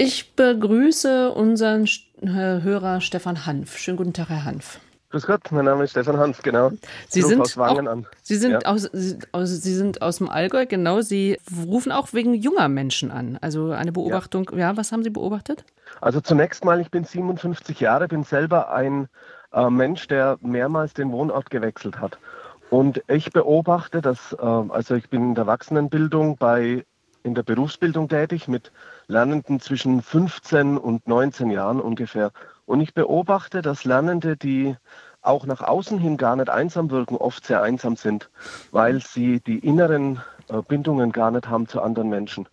Ich 0.02 0.34
begrüße 0.34 1.30
unseren 1.30 1.84
äh, 2.22 2.62
Hörer 2.62 3.02
Stefan 3.02 3.44
Hanf. 3.44 3.76
Schönen 3.76 3.98
guten 3.98 4.14
Tag, 4.14 4.30
Herr 4.30 4.46
Hanf. 4.46 4.80
Grüß 5.10 5.26
Gott, 5.26 5.52
mein 5.52 5.66
Name 5.66 5.84
ist 5.84 5.90
Stefan 5.90 6.16
Hanf, 6.16 6.40
genau. 6.40 6.70
Sie 7.06 7.20
sind, 7.20 7.42
aus 7.42 7.58
auch, 7.58 7.78
Sie, 8.22 8.36
sind 8.36 8.52
ja. 8.52 8.58
aus, 8.60 8.88
aus, 9.32 9.50
Sie 9.50 9.74
sind 9.74 10.00
aus 10.00 10.16
dem 10.16 10.30
Allgäu, 10.30 10.64
genau. 10.64 11.02
Sie 11.02 11.38
rufen 11.66 11.92
auch 11.92 12.14
wegen 12.14 12.32
junger 12.32 12.68
Menschen 12.68 13.10
an. 13.10 13.36
Also 13.42 13.72
eine 13.72 13.92
Beobachtung, 13.92 14.48
ja, 14.52 14.70
ja 14.70 14.76
was 14.78 14.90
haben 14.90 15.02
Sie 15.02 15.10
beobachtet? 15.10 15.66
Also 16.00 16.22
zunächst 16.22 16.64
mal, 16.64 16.80
ich 16.80 16.90
bin 16.90 17.04
57 17.04 17.78
Jahre, 17.78 18.08
bin 18.08 18.24
selber 18.24 18.72
ein 18.72 19.06
äh, 19.52 19.68
Mensch, 19.68 20.08
der 20.08 20.38
mehrmals 20.40 20.94
den 20.94 21.12
Wohnort 21.12 21.50
gewechselt 21.50 22.00
hat. 22.00 22.18
Und 22.70 23.02
ich 23.06 23.32
beobachte, 23.32 24.00
dass, 24.00 24.32
äh, 24.32 24.46
also 24.46 24.94
ich 24.94 25.10
bin 25.10 25.24
in 25.24 25.34
der 25.34 25.42
Erwachsenenbildung 25.42 26.38
bei, 26.38 26.86
in 27.22 27.34
der 27.34 27.42
Berufsbildung 27.42 28.08
tätig 28.08 28.48
mit 28.48 28.72
Lernenden 29.10 29.60
zwischen 29.60 30.02
15 30.02 30.78
und 30.78 31.08
19 31.08 31.50
Jahren 31.50 31.80
ungefähr. 31.80 32.30
Und 32.64 32.80
ich 32.80 32.94
beobachte, 32.94 33.60
dass 33.60 33.84
Lernende, 33.84 34.36
die 34.36 34.76
auch 35.20 35.44
nach 35.46 35.60
außen 35.60 35.98
hin 35.98 36.16
gar 36.16 36.36
nicht 36.36 36.48
einsam 36.48 36.90
wirken, 36.90 37.16
oft 37.16 37.44
sehr 37.44 37.60
einsam 37.62 37.96
sind, 37.96 38.30
weil 38.70 39.00
sie 39.00 39.40
die 39.40 39.58
inneren 39.58 40.22
äh, 40.48 40.62
Bindungen 40.62 41.12
gar 41.12 41.30
nicht 41.30 41.48
haben 41.48 41.66
zu 41.66 41.82
anderen 41.82 42.08
Menschen. 42.08 42.48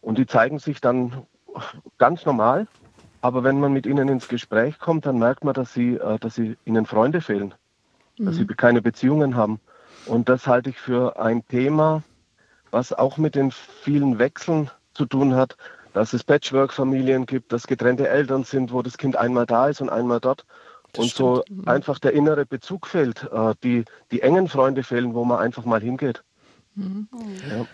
Und 0.00 0.18
die 0.18 0.26
zeigen 0.26 0.58
sich 0.58 0.80
dann 0.80 1.26
ganz 1.98 2.26
normal, 2.26 2.66
aber 3.22 3.44
wenn 3.44 3.60
man 3.60 3.72
mit 3.72 3.86
ihnen 3.86 4.08
ins 4.08 4.28
Gespräch 4.28 4.78
kommt, 4.78 5.06
dann 5.06 5.18
merkt 5.18 5.44
man, 5.44 5.54
dass 5.54 5.72
sie, 5.72 5.94
äh, 5.94 6.18
dass 6.18 6.34
sie 6.34 6.56
ihnen 6.64 6.86
Freunde 6.86 7.20
fehlen, 7.20 7.54
mhm. 8.18 8.26
dass 8.26 8.36
sie 8.36 8.42
mhm. 8.42 8.56
keine 8.56 8.82
Beziehungen 8.82 9.36
haben. 9.36 9.60
Und 10.06 10.28
das 10.28 10.46
halte 10.46 10.70
ich 10.70 10.78
für 10.78 11.20
ein 11.20 11.46
Thema, 11.46 12.02
was 12.70 12.92
auch 12.92 13.16
mit 13.16 13.34
den 13.34 13.50
vielen 13.50 14.18
Wechseln 14.18 14.70
zu 14.92 15.06
tun 15.06 15.34
hat, 15.34 15.56
dass 15.92 16.12
es 16.12 16.24
Patchwork-Familien 16.24 17.26
gibt, 17.26 17.52
dass 17.52 17.66
getrennte 17.66 18.08
Eltern 18.08 18.44
sind, 18.44 18.72
wo 18.72 18.82
das 18.82 18.98
Kind 18.98 19.16
einmal 19.16 19.46
da 19.46 19.68
ist 19.68 19.80
und 19.80 19.88
einmal 19.88 20.20
dort. 20.20 20.44
Das 20.92 21.04
und 21.04 21.10
stimmt. 21.10 21.28
so 21.28 21.44
mhm. 21.48 21.68
einfach 21.68 21.98
der 21.98 22.12
innere 22.12 22.46
Bezug 22.46 22.86
fehlt, 22.86 23.28
äh, 23.32 23.54
die, 23.62 23.84
die 24.10 24.22
engen 24.22 24.48
Freunde 24.48 24.82
fehlen, 24.82 25.14
wo 25.14 25.24
man 25.24 25.38
einfach 25.38 25.64
mal 25.64 25.80
hingeht. 25.80 26.22
Mhm. 26.74 27.08
Ja. 27.48 27.66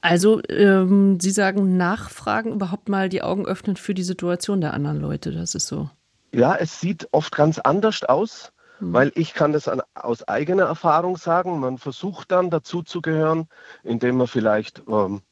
Also 0.00 0.40
ähm, 0.48 1.20
Sie 1.20 1.30
sagen, 1.30 1.76
nachfragen, 1.76 2.52
überhaupt 2.52 2.88
mal 2.88 3.08
die 3.08 3.22
Augen 3.22 3.46
öffnen 3.46 3.76
für 3.76 3.94
die 3.94 4.02
Situation 4.02 4.60
der 4.60 4.74
anderen 4.74 5.00
Leute, 5.00 5.30
das 5.30 5.54
ist 5.54 5.68
so. 5.68 5.88
Ja, 6.32 6.56
es 6.56 6.80
sieht 6.80 7.08
oft 7.12 7.34
ganz 7.34 7.58
anders 7.58 8.02
aus, 8.04 8.52
mhm. 8.80 8.92
weil 8.92 9.12
ich 9.14 9.34
kann 9.34 9.52
das 9.52 9.68
an, 9.68 9.82
aus 9.94 10.26
eigener 10.26 10.64
Erfahrung 10.64 11.16
sagen. 11.16 11.60
Man 11.60 11.78
versucht 11.78 12.32
dann 12.32 12.50
dazu 12.50 12.82
zu 12.82 13.00
gehören, 13.00 13.46
indem 13.84 14.16
man 14.16 14.26
vielleicht 14.26 14.82
ähm, 14.88 15.22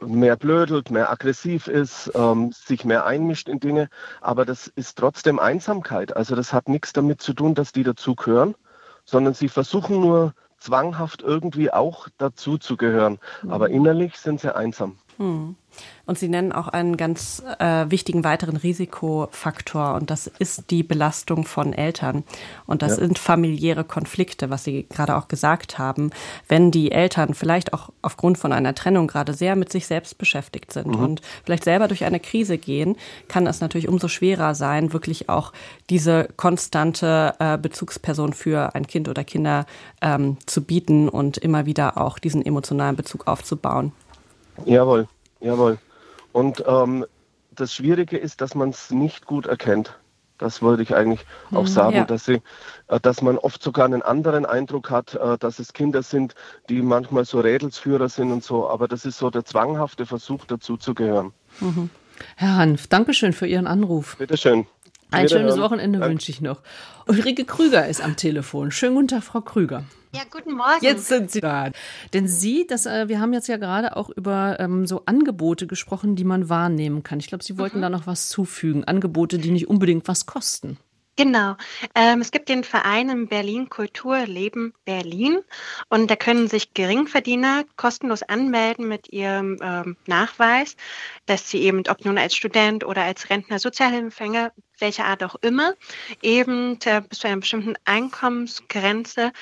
mehr 0.00 0.36
blödelt, 0.36 0.90
mehr 0.90 1.10
aggressiv 1.10 1.66
ist, 1.68 2.10
ähm, 2.14 2.52
sich 2.52 2.84
mehr 2.84 3.06
einmischt 3.06 3.48
in 3.48 3.60
Dinge. 3.60 3.88
Aber 4.20 4.44
das 4.44 4.66
ist 4.68 4.98
trotzdem 4.98 5.38
Einsamkeit. 5.38 6.16
Also 6.16 6.34
das 6.34 6.52
hat 6.52 6.68
nichts 6.68 6.92
damit 6.92 7.20
zu 7.20 7.32
tun, 7.32 7.54
dass 7.54 7.72
die 7.72 7.82
dazu 7.82 8.14
gehören, 8.14 8.54
sondern 9.04 9.34
sie 9.34 9.48
versuchen 9.48 10.00
nur 10.00 10.34
zwanghaft 10.58 11.22
irgendwie 11.22 11.72
auch 11.72 12.08
dazu 12.18 12.58
zu 12.58 12.76
gehören. 12.76 13.18
Mhm. 13.42 13.52
Aber 13.52 13.70
innerlich 13.70 14.18
sind 14.18 14.40
sie 14.40 14.54
einsam. 14.54 14.98
Mhm. 15.18 15.56
Und 16.06 16.18
Sie 16.18 16.28
nennen 16.28 16.52
auch 16.52 16.68
einen 16.68 16.96
ganz 16.96 17.42
äh, 17.58 17.86
wichtigen 17.88 18.24
weiteren 18.24 18.56
Risikofaktor 18.56 19.94
und 19.94 20.10
das 20.10 20.26
ist 20.26 20.70
die 20.70 20.82
Belastung 20.82 21.44
von 21.44 21.72
Eltern. 21.72 22.24
Und 22.66 22.82
das 22.82 22.92
ja. 22.92 23.04
sind 23.04 23.18
familiäre 23.18 23.84
Konflikte, 23.84 24.50
was 24.50 24.64
Sie 24.64 24.86
gerade 24.88 25.16
auch 25.16 25.28
gesagt 25.28 25.78
haben. 25.78 26.10
Wenn 26.48 26.70
die 26.70 26.90
Eltern 26.90 27.34
vielleicht 27.34 27.72
auch 27.72 27.90
aufgrund 28.02 28.38
von 28.38 28.52
einer 28.52 28.74
Trennung 28.74 29.06
gerade 29.06 29.34
sehr 29.34 29.54
mit 29.54 29.70
sich 29.70 29.86
selbst 29.86 30.18
beschäftigt 30.18 30.72
sind 30.72 30.88
mhm. 30.88 31.02
und 31.02 31.22
vielleicht 31.44 31.64
selber 31.64 31.86
durch 31.86 32.04
eine 32.04 32.18
Krise 32.18 32.58
gehen, 32.58 32.96
kann 33.28 33.46
es 33.46 33.60
natürlich 33.60 33.88
umso 33.88 34.08
schwerer 34.08 34.54
sein, 34.54 34.92
wirklich 34.92 35.28
auch 35.28 35.52
diese 35.90 36.28
konstante 36.36 37.34
äh, 37.38 37.56
Bezugsperson 37.56 38.32
für 38.32 38.74
ein 38.74 38.86
Kind 38.86 39.08
oder 39.08 39.22
Kinder 39.22 39.66
ähm, 40.02 40.38
zu 40.46 40.62
bieten 40.62 41.08
und 41.08 41.38
immer 41.38 41.66
wieder 41.66 41.98
auch 41.98 42.18
diesen 42.18 42.44
emotionalen 42.44 42.96
Bezug 42.96 43.28
aufzubauen. 43.28 43.92
Jawohl. 44.64 45.06
Jawohl. 45.40 45.78
Und 46.32 46.64
ähm, 46.66 47.06
das 47.50 47.74
Schwierige 47.74 48.16
ist, 48.16 48.40
dass 48.40 48.54
man 48.54 48.70
es 48.70 48.90
nicht 48.90 49.26
gut 49.26 49.46
erkennt. 49.46 49.98
Das 50.38 50.62
wollte 50.62 50.82
ich 50.82 50.94
eigentlich 50.94 51.20
auch 51.50 51.62
mhm, 51.62 51.66
sagen, 51.66 51.96
ja. 51.96 52.04
dass, 52.04 52.24
sie, 52.24 52.40
äh, 52.88 52.98
dass 53.00 53.20
man 53.20 53.36
oft 53.36 53.62
sogar 53.62 53.84
einen 53.84 54.00
anderen 54.00 54.46
Eindruck 54.46 54.90
hat, 54.90 55.14
äh, 55.14 55.36
dass 55.36 55.58
es 55.58 55.74
Kinder 55.74 56.02
sind, 56.02 56.34
die 56.70 56.80
manchmal 56.80 57.26
so 57.26 57.40
Rädelsführer 57.40 58.08
sind 58.08 58.32
und 58.32 58.42
so. 58.42 58.68
Aber 58.68 58.88
das 58.88 59.04
ist 59.04 59.18
so 59.18 59.28
der 59.28 59.44
zwanghafte 59.44 60.06
Versuch, 60.06 60.46
dazuzugehören. 60.46 61.32
Mhm. 61.60 61.90
Herr 62.36 62.56
Hanf, 62.56 62.86
Dankeschön 62.86 63.32
für 63.32 63.46
Ihren 63.46 63.66
Anruf. 63.66 64.16
Bitteschön. 64.16 64.66
Ein 65.10 65.28
schönes 65.28 65.58
Wochenende 65.58 66.00
wünsche 66.00 66.30
ich 66.30 66.40
noch. 66.40 66.62
Ulrike 67.06 67.44
Krüger 67.44 67.88
ist 67.88 68.00
am 68.00 68.16
Telefon. 68.16 68.70
Schönen 68.70 68.94
guten 68.94 69.08
Tag, 69.08 69.24
Frau 69.24 69.40
Krüger. 69.40 69.84
Ja, 70.12 70.22
guten 70.30 70.54
Morgen. 70.54 70.82
Jetzt 70.82 71.06
sind 71.06 71.30
Sie 71.30 71.40
da. 71.40 71.70
Denn 72.12 72.26
Sie, 72.26 72.66
das, 72.66 72.86
äh, 72.86 73.08
wir 73.08 73.20
haben 73.20 73.32
jetzt 73.32 73.46
ja 73.46 73.58
gerade 73.58 73.96
auch 73.96 74.10
über 74.10 74.58
ähm, 74.58 74.86
so 74.86 75.02
Angebote 75.06 75.66
gesprochen, 75.66 76.16
die 76.16 76.24
man 76.24 76.48
wahrnehmen 76.48 77.02
kann. 77.02 77.20
Ich 77.20 77.28
glaube, 77.28 77.44
Sie 77.44 77.58
wollten 77.58 77.78
mhm. 77.78 77.82
da 77.82 77.90
noch 77.90 78.06
was 78.06 78.28
zufügen. 78.28 78.84
Angebote, 78.84 79.38
die 79.38 79.50
nicht 79.50 79.68
unbedingt 79.68 80.08
was 80.08 80.26
kosten. 80.26 80.78
Genau. 81.16 81.56
Ähm, 81.94 82.22
es 82.22 82.30
gibt 82.30 82.48
den 82.48 82.64
Verein 82.64 83.10
in 83.10 83.28
Berlin 83.28 83.68
Kultur 83.68 84.26
Leben 84.26 84.72
Berlin 84.86 85.40
und 85.90 86.10
da 86.10 86.16
können 86.16 86.48
sich 86.48 86.72
Geringverdiener 86.72 87.64
kostenlos 87.76 88.22
anmelden 88.22 88.88
mit 88.88 89.12
ihrem 89.12 89.58
ähm, 89.62 89.96
Nachweis, 90.06 90.76
dass 91.26 91.50
sie 91.50 91.58
eben, 91.58 91.82
ob 91.90 92.06
nun 92.06 92.16
als 92.16 92.34
Student 92.34 92.84
oder 92.84 93.02
als 93.02 93.28
Rentner, 93.28 93.58
Sozialhilfeempfänger, 93.58 94.52
welcher 94.80 95.06
Art 95.06 95.22
auch 95.22 95.36
immer, 95.42 95.74
eben 96.22 96.78
bis 96.78 97.18
zu 97.18 97.28
einer 97.28 97.38
bestimmten 97.38 97.74
Einkommensgrenze 97.84 99.32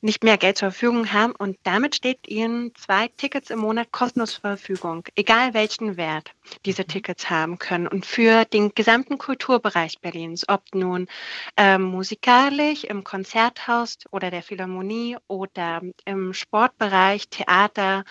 nicht 0.00 0.24
mehr 0.24 0.38
Geld 0.38 0.58
zur 0.58 0.70
Verfügung 0.70 1.12
haben 1.12 1.32
und 1.32 1.58
damit 1.62 1.96
steht 1.96 2.28
ihnen 2.28 2.74
zwei 2.74 3.08
Tickets 3.16 3.50
im 3.50 3.60
Monat 3.60 3.92
kostenlos 3.92 4.32
zur 4.32 4.42
Verfügung, 4.42 5.04
egal 5.16 5.54
welchen 5.54 5.96
Wert 5.96 6.32
diese 6.64 6.82
mhm. 6.82 6.88
Tickets 6.88 7.30
haben 7.30 7.58
können. 7.58 7.86
Und 7.86 8.06
für 8.06 8.44
den 8.44 8.74
gesamten 8.74 9.18
Kulturbereich 9.18 10.00
Berlins, 10.00 10.48
ob 10.48 10.62
nun 10.74 11.06
ähm, 11.56 11.82
musikalisch 11.82 12.84
im 12.84 13.04
Konzerthaus 13.04 13.98
oder 14.10 14.30
der 14.30 14.42
Philharmonie 14.42 15.16
oder 15.26 15.82
im 16.04 16.32
Sportbereich, 16.32 17.28
Theater, 17.28 18.04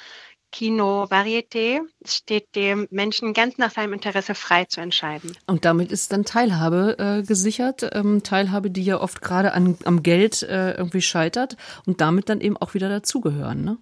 Kino, 0.56 1.04
Varieté 1.10 1.82
steht 2.06 2.56
dem 2.56 2.88
Menschen 2.90 3.34
ganz 3.34 3.58
nach 3.58 3.72
seinem 3.72 3.92
Interesse 3.92 4.36
frei 4.36 4.64
zu 4.64 4.80
entscheiden. 4.80 5.36
Und 5.48 5.66
damit 5.66 5.92
ist 5.92 6.14
dann 6.14 6.24
Teilhabe 6.24 6.96
äh, 6.98 7.24
gesichert, 7.28 7.90
ähm, 7.92 8.24
Teilhabe, 8.24 8.72
die 8.72 8.86
ja 8.86 9.02
oft 9.02 9.22
gerade 9.22 9.54
am 9.54 10.02
Geld 10.02 10.44
äh, 10.44 10.72
irgendwie 10.72 11.02
scheitert 11.02 11.58
und 11.86 12.00
damit 12.00 12.30
dann 12.30 12.40
eben 12.40 12.56
auch 12.56 12.74
wieder 12.74 12.88
dazugehören. 12.88 13.66
Ne? 13.66 13.78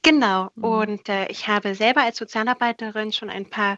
Genau. 0.00 0.48
Mhm. 0.54 0.64
Und 0.64 1.08
äh, 1.10 1.26
ich 1.26 1.48
habe 1.48 1.74
selber 1.74 2.00
als 2.00 2.16
Sozialarbeiterin 2.16 3.12
schon 3.12 3.28
ein 3.28 3.50
paar 3.50 3.76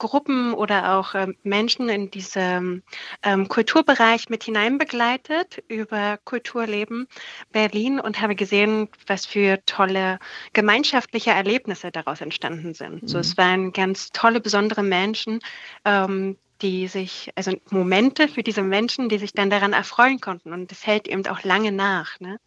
Gruppen 0.00 0.54
oder 0.54 0.96
auch 0.96 1.14
ähm, 1.14 1.36
Menschen 1.44 1.88
in 1.88 2.10
diesem 2.10 2.82
ähm, 3.22 3.48
Kulturbereich 3.48 4.28
mit 4.30 4.44
hineinbegleitet 4.44 5.62
über 5.68 6.18
Kulturleben 6.24 7.06
Berlin 7.52 8.00
und 8.00 8.20
habe 8.20 8.34
gesehen, 8.34 8.88
was 9.06 9.26
für 9.26 9.62
tolle 9.66 10.18
gemeinschaftliche 10.54 11.30
Erlebnisse 11.30 11.92
daraus 11.92 12.20
entstanden 12.20 12.74
sind. 12.74 13.02
Mhm. 13.02 13.08
So, 13.08 13.18
es 13.18 13.36
waren 13.36 13.72
ganz 13.72 14.10
tolle, 14.10 14.40
besondere 14.40 14.82
Menschen, 14.82 15.40
ähm, 15.84 16.38
die 16.62 16.88
sich, 16.88 17.30
also 17.36 17.52
Momente 17.70 18.26
für 18.26 18.42
diese 18.42 18.62
Menschen, 18.62 19.08
die 19.08 19.18
sich 19.18 19.32
dann 19.32 19.50
daran 19.50 19.74
erfreuen 19.74 20.20
konnten. 20.20 20.52
Und 20.52 20.70
das 20.70 20.86
hält 20.86 21.08
eben 21.08 21.26
auch 21.26 21.42
lange 21.44 21.72
nach. 21.72 22.18
Ne? 22.20 22.38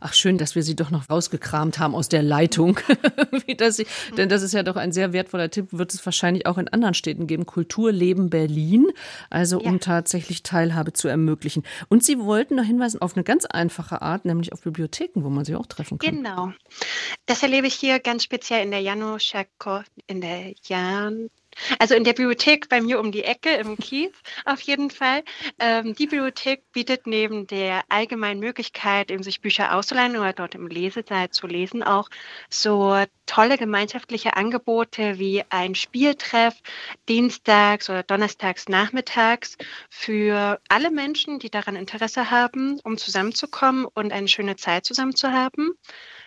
Ach, 0.00 0.12
schön, 0.12 0.38
dass 0.38 0.54
wir 0.54 0.62
Sie 0.62 0.76
doch 0.76 0.90
noch 0.90 1.08
rausgekramt 1.08 1.78
haben 1.78 1.94
aus 1.94 2.08
der 2.08 2.22
Leitung. 2.22 2.78
Sie, 3.70 3.86
denn 4.16 4.28
das 4.28 4.42
ist 4.42 4.54
ja 4.54 4.62
doch 4.62 4.76
ein 4.76 4.92
sehr 4.92 5.12
wertvoller 5.12 5.50
Tipp, 5.50 5.68
wird 5.70 5.94
es 5.94 6.04
wahrscheinlich 6.04 6.46
auch 6.46 6.58
in 6.58 6.68
anderen 6.68 6.94
Städten 6.94 7.26
geben. 7.26 7.46
Kulturleben 7.46 8.30
Berlin, 8.30 8.86
also 9.30 9.58
um 9.58 9.74
ja. 9.74 9.78
tatsächlich 9.78 10.42
Teilhabe 10.42 10.92
zu 10.92 11.08
ermöglichen. 11.08 11.62
Und 11.88 12.04
Sie 12.04 12.18
wollten 12.18 12.56
noch 12.56 12.64
hinweisen 12.64 13.00
auf 13.00 13.16
eine 13.16 13.24
ganz 13.24 13.44
einfache 13.44 14.02
Art, 14.02 14.24
nämlich 14.24 14.52
auf 14.52 14.62
Bibliotheken, 14.62 15.22
wo 15.24 15.30
man 15.30 15.44
sich 15.44 15.56
auch 15.56 15.66
treffen 15.66 15.98
kann. 15.98 16.16
Genau. 16.16 16.52
Das 17.26 17.42
erlebe 17.42 17.66
ich 17.66 17.74
hier 17.74 17.98
ganz 18.00 18.24
speziell 18.24 18.64
in 18.64 18.70
der 18.70 18.80
Januszek, 18.80 19.48
in 20.06 20.20
der 20.20 20.54
Jan 20.64 21.30
Also 21.78 21.94
in 21.94 22.04
der 22.04 22.12
Bibliothek 22.12 22.68
bei 22.68 22.80
mir 22.80 23.00
um 23.00 23.12
die 23.12 23.24
Ecke 23.24 23.50
im 23.54 23.76
Kiez 23.76 24.12
auf 24.44 24.60
jeden 24.60 24.90
Fall. 24.90 25.22
Ähm, 25.58 25.94
die 25.94 26.06
Bibliothek 26.06 26.62
bietet 26.72 27.06
neben 27.06 27.46
der 27.46 27.82
allgemeinen 27.88 28.40
Möglichkeit, 28.40 29.10
eben 29.10 29.22
sich 29.22 29.40
Bücher 29.40 29.74
auszuleihen 29.74 30.16
oder 30.16 30.32
dort 30.32 30.54
im 30.54 30.66
Lesesaal 30.68 31.30
zu 31.30 31.46
lesen, 31.46 31.82
auch 31.82 32.08
so 32.50 33.04
tolle 33.26 33.58
gemeinschaftliche 33.58 34.36
Angebote 34.36 35.18
wie 35.18 35.42
ein 35.50 35.74
Spieltreff 35.74 36.54
dienstags 37.08 37.90
oder 37.90 38.02
donnerstags 38.02 38.68
nachmittags 38.68 39.56
für 39.90 40.60
alle 40.68 40.90
Menschen, 40.90 41.38
die 41.38 41.50
daran 41.50 41.76
Interesse 41.76 42.30
haben, 42.30 42.80
um 42.84 42.96
zusammenzukommen 42.98 43.84
und 43.86 44.12
eine 44.12 44.28
schöne 44.28 44.56
Zeit 44.56 44.84
zusammen 44.84 45.16
zu 45.16 45.32
haben 45.32 45.76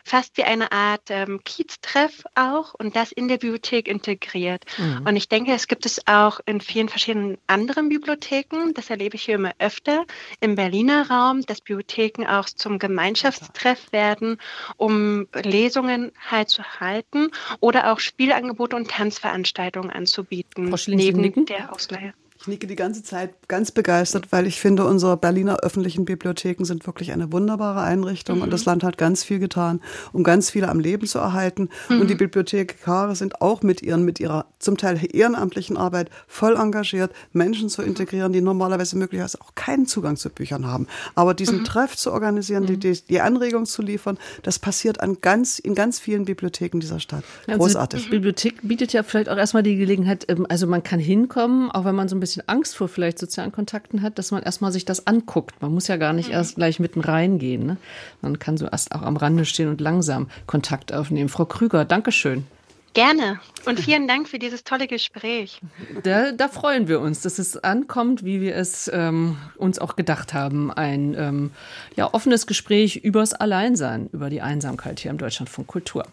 fast 0.04 0.38
wie 0.38 0.44
eine 0.44 0.72
Art 0.72 1.10
ähm, 1.10 1.42
Kieztreff 1.44 2.24
auch 2.36 2.74
und 2.74 2.96
das 2.96 3.12
in 3.12 3.28
der 3.28 3.38
Bibliothek 3.38 3.88
integriert. 3.88 4.66
Mhm. 4.78 5.06
Und 5.08 5.16
ich 5.16 5.30
denke, 5.30 5.54
es 5.54 5.68
gibt 5.68 5.86
es 5.86 6.08
auch 6.08 6.40
in 6.46 6.62
vielen 6.62 6.90
verschiedenen 6.90 7.38
anderen 7.48 7.90
Bibliotheken. 7.90 8.74
Das 8.74 8.90
erlebe 8.90 9.16
ich 9.16 9.24
hier 9.24 9.36
immer 9.36 9.54
öfter 9.60 10.06
im 10.40 10.56
Berliner 10.56 11.10
Raum, 11.10 11.42
dass 11.46 11.62
Bibliotheken 11.62 12.26
auch 12.28 12.46
zum 12.46 12.80
Gemeinschaftstreff 12.80 13.92
werden, 13.92 14.38
um 14.78 15.28
Lesungen 15.34 16.12
halt 16.30 16.50
zu 16.50 16.64
halten 16.64 17.32
oder 17.60 17.92
auch 17.92 18.00
Spielangebote 18.00 18.76
und 18.76 18.90
Tanzveranstaltungen 18.90 19.90
anzubieten, 19.90 20.74
neben 20.88 21.46
der 21.46 21.74
Ausleihe. 21.74 22.14
Ich 22.42 22.48
nicke 22.48 22.68
die 22.68 22.78
ganze 22.78 23.04
Zeit 23.04 23.32
ganz 23.50 23.70
begeistert, 23.72 24.32
weil 24.32 24.48
ich 24.48 24.62
finde, 24.62 24.86
unsere 24.86 25.18
Berliner 25.18 25.58
öffentlichen 25.58 26.06
Bibliotheken 26.06 26.64
sind 26.64 26.88
wirklich 26.88 27.12
eine 27.12 27.34
wunderbare 27.34 27.82
Einrichtung 27.82 28.38
mhm. 28.38 28.44
und 28.44 28.54
das 28.54 28.64
Land 28.64 28.82
hat 28.82 28.98
ganz 28.98 29.26
viel 29.26 29.40
getan, 29.40 29.82
um 30.14 30.24
ganz 30.24 30.50
viele 30.50 30.70
am 30.70 30.80
Leben 30.80 31.06
zu 31.06 31.20
erhalten. 31.20 31.68
Mhm. 31.90 32.00
Und 32.00 32.10
die 32.10 32.16
Bibliothekare 32.16 33.14
sind 33.18 33.42
auch 33.42 33.62
mit 33.62 33.82
ihren, 33.82 34.06
mit 34.06 34.22
ihrer 34.22 34.46
zum 34.58 34.78
Teil 34.78 35.02
ehrenamtlichen 35.12 35.76
Arbeit 35.76 36.10
voll 36.28 36.56
engagiert, 36.56 37.12
Menschen 37.34 37.68
zu 37.68 37.82
integrieren, 37.82 38.32
die 38.32 38.40
normalerweise 38.40 38.98
möglicherweise 38.98 39.42
auch 39.42 39.54
keinen 39.56 39.86
Zugang 39.86 40.16
zu 40.16 40.30
Büchern 40.30 40.66
haben. 40.66 40.88
Aber 41.16 41.34
diesen 41.34 41.60
mhm. 41.60 41.66
Treff 41.66 41.98
zu 41.98 42.10
organisieren, 42.14 42.66
die, 42.66 42.78
die, 42.78 43.02
die 43.02 43.20
Anregung 43.20 43.66
zu 43.66 43.82
liefern, 43.82 44.18
das 44.44 44.60
passiert 44.60 45.02
an 45.02 45.18
ganz, 45.20 45.60
in 45.60 45.76
ganz 45.76 46.00
vielen 46.00 46.24
Bibliotheken 46.24 46.80
dieser 46.80 47.02
Stadt. 47.02 47.26
Großartig. 47.48 48.00
Also 48.00 48.06
die 48.06 48.16
Bibliothek 48.16 48.62
bietet 48.66 48.94
ja 48.94 49.04
vielleicht 49.04 49.28
auch 49.28 49.38
erstmal 49.38 49.64
die 49.64 49.76
Gelegenheit, 49.76 50.26
ähm, 50.30 50.46
also 50.48 50.68
man 50.68 50.84
kann 50.84 51.02
hinkommen, 51.02 51.70
auch 51.72 51.84
wenn 51.84 51.96
man 51.96 52.08
so 52.08 52.16
ein 52.16 52.22
bisschen 52.22 52.29
bisschen 52.30 52.48
Angst 52.48 52.78
vor 52.78 52.88
vielleicht 52.88 53.20
sozialen 53.20 53.52
Kontakten 53.52 54.02
hat, 54.02 54.18
dass 54.20 54.32
man 54.32 54.44
erstmal 54.44 54.72
sich 54.72 54.86
das 54.86 55.08
anguckt. 55.08 55.62
Man 55.62 55.74
muss 55.74 55.88
ja 55.88 55.98
gar 55.98 56.14
nicht 56.14 56.28
mhm. 56.28 56.36
erst 56.36 56.56
gleich 56.56 56.80
mitten 56.80 57.02
reingehen. 57.02 57.66
Ne? 57.66 57.78
Man 58.22 58.38
kann 58.40 58.58
so 58.58 58.68
erst 58.68 58.94
auch 58.94 59.02
am 59.02 59.18
Rande 59.18 59.46
stehen 59.46 59.68
und 59.68 59.82
langsam 59.82 60.30
Kontakt 60.46 60.94
aufnehmen. 60.94 61.30
Frau 61.30 61.46
Krüger, 61.46 61.86
Dankeschön. 61.86 62.46
Gerne 62.94 63.40
und 63.66 63.80
vielen 63.80 64.08
Dank 64.08 64.28
für 64.28 64.40
dieses 64.40 64.64
tolle 64.64 64.88
Gespräch. 64.88 65.62
Da, 66.04 66.32
da 66.32 66.48
freuen 66.48 66.88
wir 66.88 67.00
uns, 67.00 67.22
dass 67.22 67.38
es 67.38 67.56
ankommt, 67.56 68.26
wie 68.26 68.42
wir 68.42 68.56
es 68.56 68.90
ähm, 68.92 69.38
uns 69.58 69.78
auch 69.78 69.96
gedacht 69.96 70.34
haben. 70.34 70.72
Ein 70.72 71.14
ähm, 71.16 71.52
ja, 71.96 72.12
offenes 72.12 72.48
Gespräch 72.48 72.98
übers 72.98 73.34
Alleinsein, 73.34 74.10
über 74.12 74.32
die 74.32 74.42
Einsamkeit 74.42 75.00
hier 75.00 75.12
im 75.12 75.20
Deutschlandfunk 75.20 75.68
Kultur. 75.68 76.04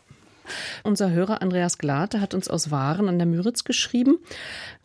Unser 0.83 1.11
Hörer 1.11 1.43
Andreas 1.43 1.79
Glate 1.79 2.21
hat 2.21 2.35
uns 2.35 2.49
aus 2.49 2.71
Waren 2.71 3.09
an 3.09 3.19
der 3.19 3.27
Müritz 3.27 3.65
geschrieben, 3.65 4.19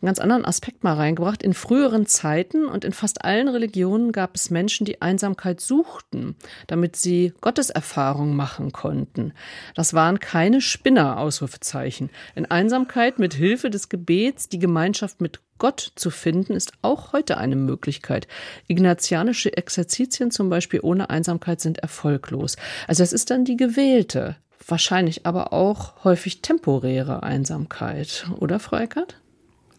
einen 0.00 0.06
ganz 0.06 0.18
anderen 0.18 0.44
Aspekt 0.44 0.84
mal 0.84 0.94
reingebracht. 0.94 1.42
In 1.42 1.54
früheren 1.54 2.06
Zeiten 2.06 2.66
und 2.66 2.84
in 2.84 2.92
fast 2.92 3.24
allen 3.24 3.48
Religionen 3.48 4.12
gab 4.12 4.34
es 4.34 4.50
Menschen, 4.50 4.84
die 4.84 5.02
Einsamkeit 5.02 5.60
suchten, 5.60 6.36
damit 6.66 6.96
sie 6.96 7.32
Gotteserfahrung 7.40 8.34
machen 8.34 8.72
konnten. 8.72 9.32
Das 9.74 9.94
waren 9.94 10.20
keine 10.20 10.60
Spinner, 10.60 11.18
Ausrufezeichen. 11.18 12.10
In 12.34 12.50
Einsamkeit 12.50 13.18
mit 13.18 13.34
Hilfe 13.34 13.70
des 13.70 13.88
Gebets 13.88 14.48
die 14.48 14.58
Gemeinschaft 14.58 15.20
mit 15.20 15.40
Gott 15.62 15.92
zu 15.94 16.10
finden, 16.10 16.54
ist 16.54 16.72
auch 16.82 17.12
heute 17.12 17.38
eine 17.38 17.54
Möglichkeit. 17.54 18.26
Ignatianische 18.66 19.56
Exerzitien 19.56 20.32
zum 20.32 20.50
Beispiel 20.50 20.80
ohne 20.82 21.08
Einsamkeit 21.08 21.60
sind 21.60 21.78
erfolglos. 21.78 22.56
Also 22.88 23.04
es 23.04 23.12
ist 23.12 23.30
dann 23.30 23.44
die 23.44 23.56
gewählte, 23.56 24.34
wahrscheinlich 24.66 25.26
aber 25.26 25.52
auch 25.52 26.04
häufig 26.04 26.42
temporäre 26.42 27.22
Einsamkeit, 27.22 28.26
oder 28.38 28.58
Frau 28.58 28.76
Eckert? 28.76 29.16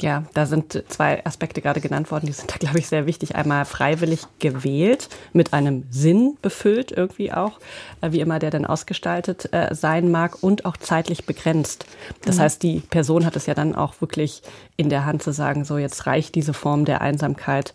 Ja, 0.02 0.26
da 0.34 0.46
sind 0.46 0.84
zwei 0.90 1.26
Aspekte 1.26 1.62
gerade 1.62 1.80
genannt 1.80 2.12
worden, 2.12 2.26
die 2.26 2.34
sind 2.34 2.52
da, 2.52 2.58
glaube 2.58 2.80
ich, 2.80 2.88
sehr 2.88 3.06
wichtig. 3.06 3.36
Einmal 3.36 3.64
freiwillig 3.64 4.26
gewählt, 4.40 5.08
mit 5.32 5.54
einem 5.54 5.86
Sinn 5.92 6.38
befüllt 6.42 6.92
irgendwie 6.92 7.32
auch, 7.32 7.60
äh, 8.02 8.12
wie 8.12 8.20
immer 8.20 8.40
der 8.40 8.50
dann 8.50 8.66
ausgestaltet 8.66 9.54
äh, 9.54 9.74
sein 9.74 10.12
mag 10.12 10.42
und 10.42 10.66
auch 10.66 10.76
zeitlich 10.76 11.26
begrenzt. 11.26 11.86
Das 12.26 12.38
mhm. 12.38 12.42
heißt, 12.42 12.64
die 12.64 12.80
Person 12.82 13.26
hat 13.26 13.36
es 13.36 13.46
ja 13.46 13.54
dann 13.54 13.76
auch 13.76 14.02
wirklich 14.02 14.42
in 14.76 14.90
der 14.90 15.06
Hand 15.06 15.24
zu 15.24 15.32
sagen, 15.32 15.64
so 15.64 15.78
jetzt 15.78 16.06
reicht 16.06 16.36
diese 16.36 16.54
Form 16.54 16.84
der 16.84 17.00
Einsamkeit 17.00 17.74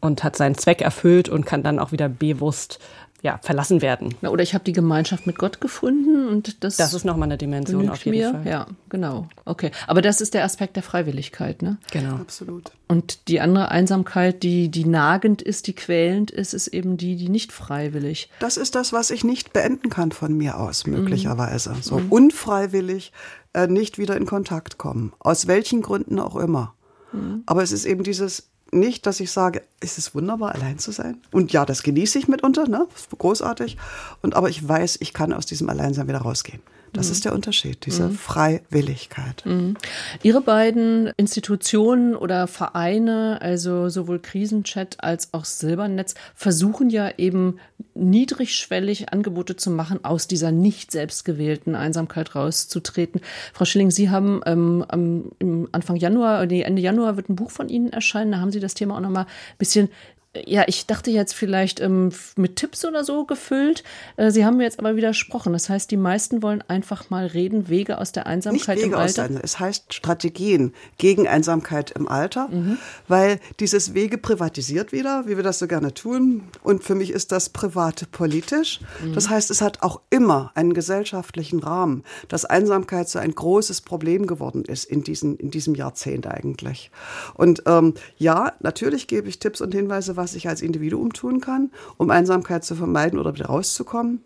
und 0.00 0.24
hat 0.24 0.36
seinen 0.36 0.56
Zweck 0.56 0.80
erfüllt 0.82 1.28
und 1.28 1.46
kann 1.46 1.62
dann 1.62 1.78
auch 1.78 1.92
wieder 1.92 2.08
bewusst 2.08 2.78
ja, 3.22 3.38
verlassen 3.42 3.82
werden. 3.82 4.14
Na, 4.22 4.30
oder 4.30 4.42
ich 4.42 4.54
habe 4.54 4.64
die 4.64 4.72
Gemeinschaft 4.72 5.26
mit 5.26 5.38
Gott 5.38 5.60
gefunden 5.60 6.28
und 6.28 6.64
das. 6.64 6.76
Das 6.76 6.94
ist 6.94 7.04
nochmal 7.04 7.28
eine 7.28 7.38
Dimension 7.38 7.88
auf 7.88 8.04
jeden 8.04 8.18
mir. 8.18 8.30
Fall. 8.30 8.46
Ja, 8.46 8.66
genau. 8.88 9.28
Okay. 9.44 9.70
Aber 9.86 10.02
das 10.02 10.20
ist 10.20 10.34
der 10.34 10.44
Aspekt 10.44 10.76
der 10.76 10.82
Freiwilligkeit, 10.82 11.62
ne? 11.62 11.78
Genau. 11.90 12.16
Absolut. 12.16 12.72
Und 12.88 13.28
die 13.28 13.40
andere 13.40 13.70
Einsamkeit, 13.70 14.42
die, 14.42 14.70
die 14.70 14.84
nagend 14.84 15.42
ist, 15.42 15.66
die 15.66 15.74
quälend 15.74 16.30
ist, 16.30 16.54
ist 16.54 16.68
eben 16.68 16.96
die, 16.96 17.16
die 17.16 17.28
nicht 17.28 17.52
freiwillig. 17.52 18.30
Das 18.38 18.56
ist 18.56 18.74
das, 18.74 18.92
was 18.92 19.10
ich 19.10 19.22
nicht 19.22 19.52
beenden 19.52 19.90
kann 19.90 20.12
von 20.12 20.36
mir 20.36 20.58
aus, 20.58 20.86
mhm. 20.86 20.94
möglicherweise. 20.94 21.70
Mhm. 21.70 21.82
So 21.82 22.02
unfreiwillig 22.08 23.12
äh, 23.52 23.66
nicht 23.66 23.98
wieder 23.98 24.16
in 24.16 24.26
Kontakt 24.26 24.78
kommen. 24.78 25.12
Aus 25.18 25.46
welchen 25.46 25.82
Gründen 25.82 26.18
auch 26.18 26.36
immer. 26.36 26.74
Mhm. 27.12 27.42
Aber 27.46 27.62
es 27.62 27.72
ist 27.72 27.84
eben 27.84 28.02
dieses 28.02 28.49
nicht, 28.72 29.06
dass 29.06 29.20
ich 29.20 29.30
sage, 29.30 29.62
es 29.80 29.98
ist 29.98 30.14
wunderbar, 30.14 30.54
allein 30.54 30.78
zu 30.78 30.92
sein. 30.92 31.20
Und 31.32 31.52
ja, 31.52 31.64
das 31.64 31.82
genieße 31.82 32.18
ich 32.18 32.28
mitunter, 32.28 32.68
ne? 32.68 32.86
Großartig. 33.18 33.76
Und 34.22 34.36
aber 34.36 34.48
ich 34.48 34.66
weiß, 34.66 34.98
ich 35.00 35.12
kann 35.12 35.32
aus 35.32 35.46
diesem 35.46 35.68
Alleinsein 35.68 36.08
wieder 36.08 36.20
rausgehen. 36.20 36.62
Das 36.92 37.06
mhm. 37.06 37.12
ist 37.12 37.24
der 37.24 37.34
Unterschied, 37.34 37.86
diese 37.86 38.08
mhm. 38.08 38.14
Freiwilligkeit. 38.14 39.44
Mhm. 39.44 39.76
Ihre 40.22 40.40
beiden 40.40 41.12
Institutionen 41.16 42.16
oder 42.16 42.46
Vereine, 42.46 43.38
also 43.40 43.88
sowohl 43.88 44.18
Krisenchat 44.18 45.02
als 45.02 45.32
auch 45.32 45.44
Silbernetz, 45.44 46.14
versuchen 46.34 46.90
ja 46.90 47.10
eben 47.16 47.58
niedrigschwellig 47.94 49.12
Angebote 49.12 49.56
zu 49.56 49.70
machen, 49.70 50.04
aus 50.04 50.26
dieser 50.26 50.52
nicht 50.52 50.90
selbstgewählten 50.90 51.74
Einsamkeit 51.74 52.34
rauszutreten. 52.34 53.20
Frau 53.52 53.64
Schilling, 53.64 53.90
Sie 53.90 54.10
haben 54.10 54.40
ähm, 54.46 55.68
Anfang 55.72 55.96
Januar, 55.96 56.46
nee, 56.46 56.62
Ende 56.62 56.82
Januar 56.82 57.16
wird 57.16 57.28
ein 57.28 57.36
Buch 57.36 57.50
von 57.50 57.68
Ihnen 57.68 57.92
erscheinen. 57.92 58.32
Da 58.32 58.40
haben 58.40 58.52
Sie 58.52 58.60
das 58.60 58.74
Thema 58.74 58.96
auch 58.96 59.00
nochmal 59.00 59.24
ein 59.24 59.58
bisschen 59.58 59.88
ja, 60.46 60.62
ich 60.68 60.86
dachte 60.86 61.10
jetzt 61.10 61.34
vielleicht 61.34 61.80
ähm, 61.80 62.10
mit 62.36 62.54
Tipps 62.54 62.84
oder 62.84 63.02
so 63.02 63.24
gefüllt. 63.24 63.82
Äh, 64.16 64.30
Sie 64.30 64.44
haben 64.44 64.58
mir 64.58 64.62
jetzt 64.62 64.78
aber 64.78 64.94
widersprochen. 64.94 65.52
Das 65.52 65.68
heißt, 65.68 65.90
die 65.90 65.96
meisten 65.96 66.40
wollen 66.40 66.62
einfach 66.68 67.10
mal 67.10 67.26
reden, 67.26 67.68
Wege 67.68 67.98
aus 67.98 68.12
der 68.12 68.28
Einsamkeit 68.28 68.76
Nicht 68.76 68.84
Wege 68.84 68.94
im 68.94 69.00
Alter. 69.00 69.24
Aus 69.24 69.28
der, 69.28 69.42
es 69.42 69.58
heißt 69.58 69.92
Strategien 69.92 70.72
gegen 70.98 71.26
Einsamkeit 71.26 71.90
im 71.90 72.06
Alter, 72.06 72.46
mhm. 72.46 72.78
weil 73.08 73.40
dieses 73.58 73.92
Wege 73.94 74.18
privatisiert 74.18 74.92
wieder, 74.92 75.26
wie 75.26 75.36
wir 75.36 75.42
das 75.42 75.58
so 75.58 75.66
gerne 75.66 75.94
tun. 75.94 76.44
Und 76.62 76.84
für 76.84 76.94
mich 76.94 77.10
ist 77.10 77.32
das 77.32 77.48
private 77.48 78.06
politisch. 78.06 78.78
Mhm. 79.02 79.14
Das 79.14 79.30
heißt, 79.30 79.50
es 79.50 79.60
hat 79.60 79.82
auch 79.82 80.00
immer 80.10 80.52
einen 80.54 80.74
gesellschaftlichen 80.74 81.58
Rahmen, 81.58 82.04
dass 82.28 82.44
Einsamkeit 82.44 83.08
so 83.08 83.18
ein 83.18 83.34
großes 83.34 83.80
Problem 83.80 84.28
geworden 84.28 84.64
ist 84.64 84.84
in, 84.84 85.02
diesen, 85.02 85.36
in 85.38 85.50
diesem 85.50 85.74
Jahrzehnt 85.74 86.28
eigentlich. 86.28 86.92
Und 87.34 87.64
ähm, 87.66 87.94
ja, 88.16 88.52
natürlich 88.60 89.08
gebe 89.08 89.28
ich 89.28 89.40
Tipps 89.40 89.60
und 89.60 89.74
Hinweise, 89.74 90.19
was 90.20 90.34
ich 90.34 90.48
als 90.48 90.60
Individuum 90.60 91.14
tun 91.14 91.40
kann, 91.40 91.70
um 91.96 92.10
Einsamkeit 92.10 92.62
zu 92.62 92.74
vermeiden 92.74 93.18
oder 93.18 93.34
wieder 93.34 93.46
rauszukommen. 93.46 94.20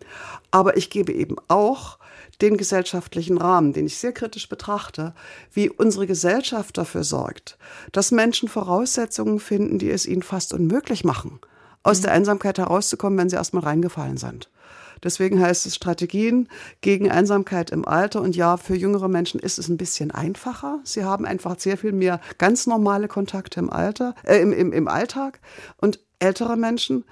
Aber 0.51 0.75
ich 0.75 0.89
gebe 0.89 1.13
eben 1.13 1.37
auch 1.47 1.99
den 2.41 2.57
gesellschaftlichen 2.57 3.37
Rahmen, 3.37 3.71
den 3.71 3.85
ich 3.85 3.97
sehr 3.97 4.11
kritisch 4.11 4.49
betrachte, 4.49 5.13
wie 5.53 5.69
unsere 5.69 6.05
Gesellschaft 6.05 6.77
dafür 6.77 7.05
sorgt, 7.05 7.57
dass 7.93 8.11
Menschen 8.11 8.49
Voraussetzungen 8.49 9.39
finden, 9.39 9.79
die 9.79 9.89
es 9.89 10.05
ihnen 10.05 10.21
fast 10.21 10.53
unmöglich 10.53 11.05
machen, 11.05 11.39
aus 11.83 11.99
mhm. 11.99 12.03
der 12.03 12.11
Einsamkeit 12.11 12.57
herauszukommen, 12.57 13.17
wenn 13.17 13.29
sie 13.29 13.37
erstmal 13.37 13.63
reingefallen 13.63 14.17
sind. 14.17 14.49
Deswegen 15.03 15.39
heißt 15.39 15.65
es 15.65 15.75
Strategien 15.75 16.49
gegen 16.81 17.11
Einsamkeit 17.11 17.71
im 17.71 17.87
Alter. 17.87 18.21
Und 18.21 18.35
ja, 18.35 18.57
für 18.57 18.75
jüngere 18.75 19.07
Menschen 19.07 19.39
ist 19.39 19.59
es 19.59 19.67
ein 19.67 19.77
bisschen 19.77 20.11
einfacher. 20.11 20.79
Sie 20.83 21.03
haben 21.03 21.25
einfach 21.25 21.59
sehr 21.59 21.77
viel 21.77 21.91
mehr 21.91 22.19
ganz 22.37 22.67
normale 22.67 23.07
Kontakte 23.07 23.59
im 23.59 23.69
Alter, 23.69 24.15
äh, 24.23 24.37
im, 24.39 24.51
im, 24.51 24.71
im 24.71 24.87
Alltag. 24.87 25.39
Und 25.77 25.99
ältere 26.19 26.57
Menschen 26.57 27.05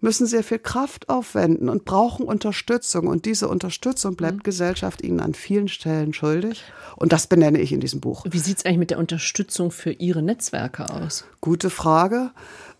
müssen 0.00 0.26
sehr 0.26 0.44
viel 0.44 0.58
Kraft 0.58 1.08
aufwenden 1.08 1.68
und 1.68 1.84
brauchen 1.84 2.26
Unterstützung. 2.26 3.06
Und 3.06 3.24
diese 3.24 3.48
Unterstützung 3.48 4.14
bleibt 4.14 4.38
mhm. 4.38 4.42
Gesellschaft 4.42 5.02
ihnen 5.02 5.20
an 5.20 5.34
vielen 5.34 5.68
Stellen 5.68 6.12
schuldig. 6.12 6.64
Und 6.96 7.12
das 7.12 7.26
benenne 7.26 7.60
ich 7.60 7.72
in 7.72 7.80
diesem 7.80 8.00
Buch. 8.00 8.24
Wie 8.28 8.38
sieht 8.38 8.58
es 8.58 8.64
eigentlich 8.64 8.78
mit 8.78 8.90
der 8.90 8.98
Unterstützung 8.98 9.70
für 9.70 9.92
Ihre 9.92 10.22
Netzwerke 10.22 10.90
aus? 10.90 11.24
Gute 11.40 11.70
Frage. 11.70 12.30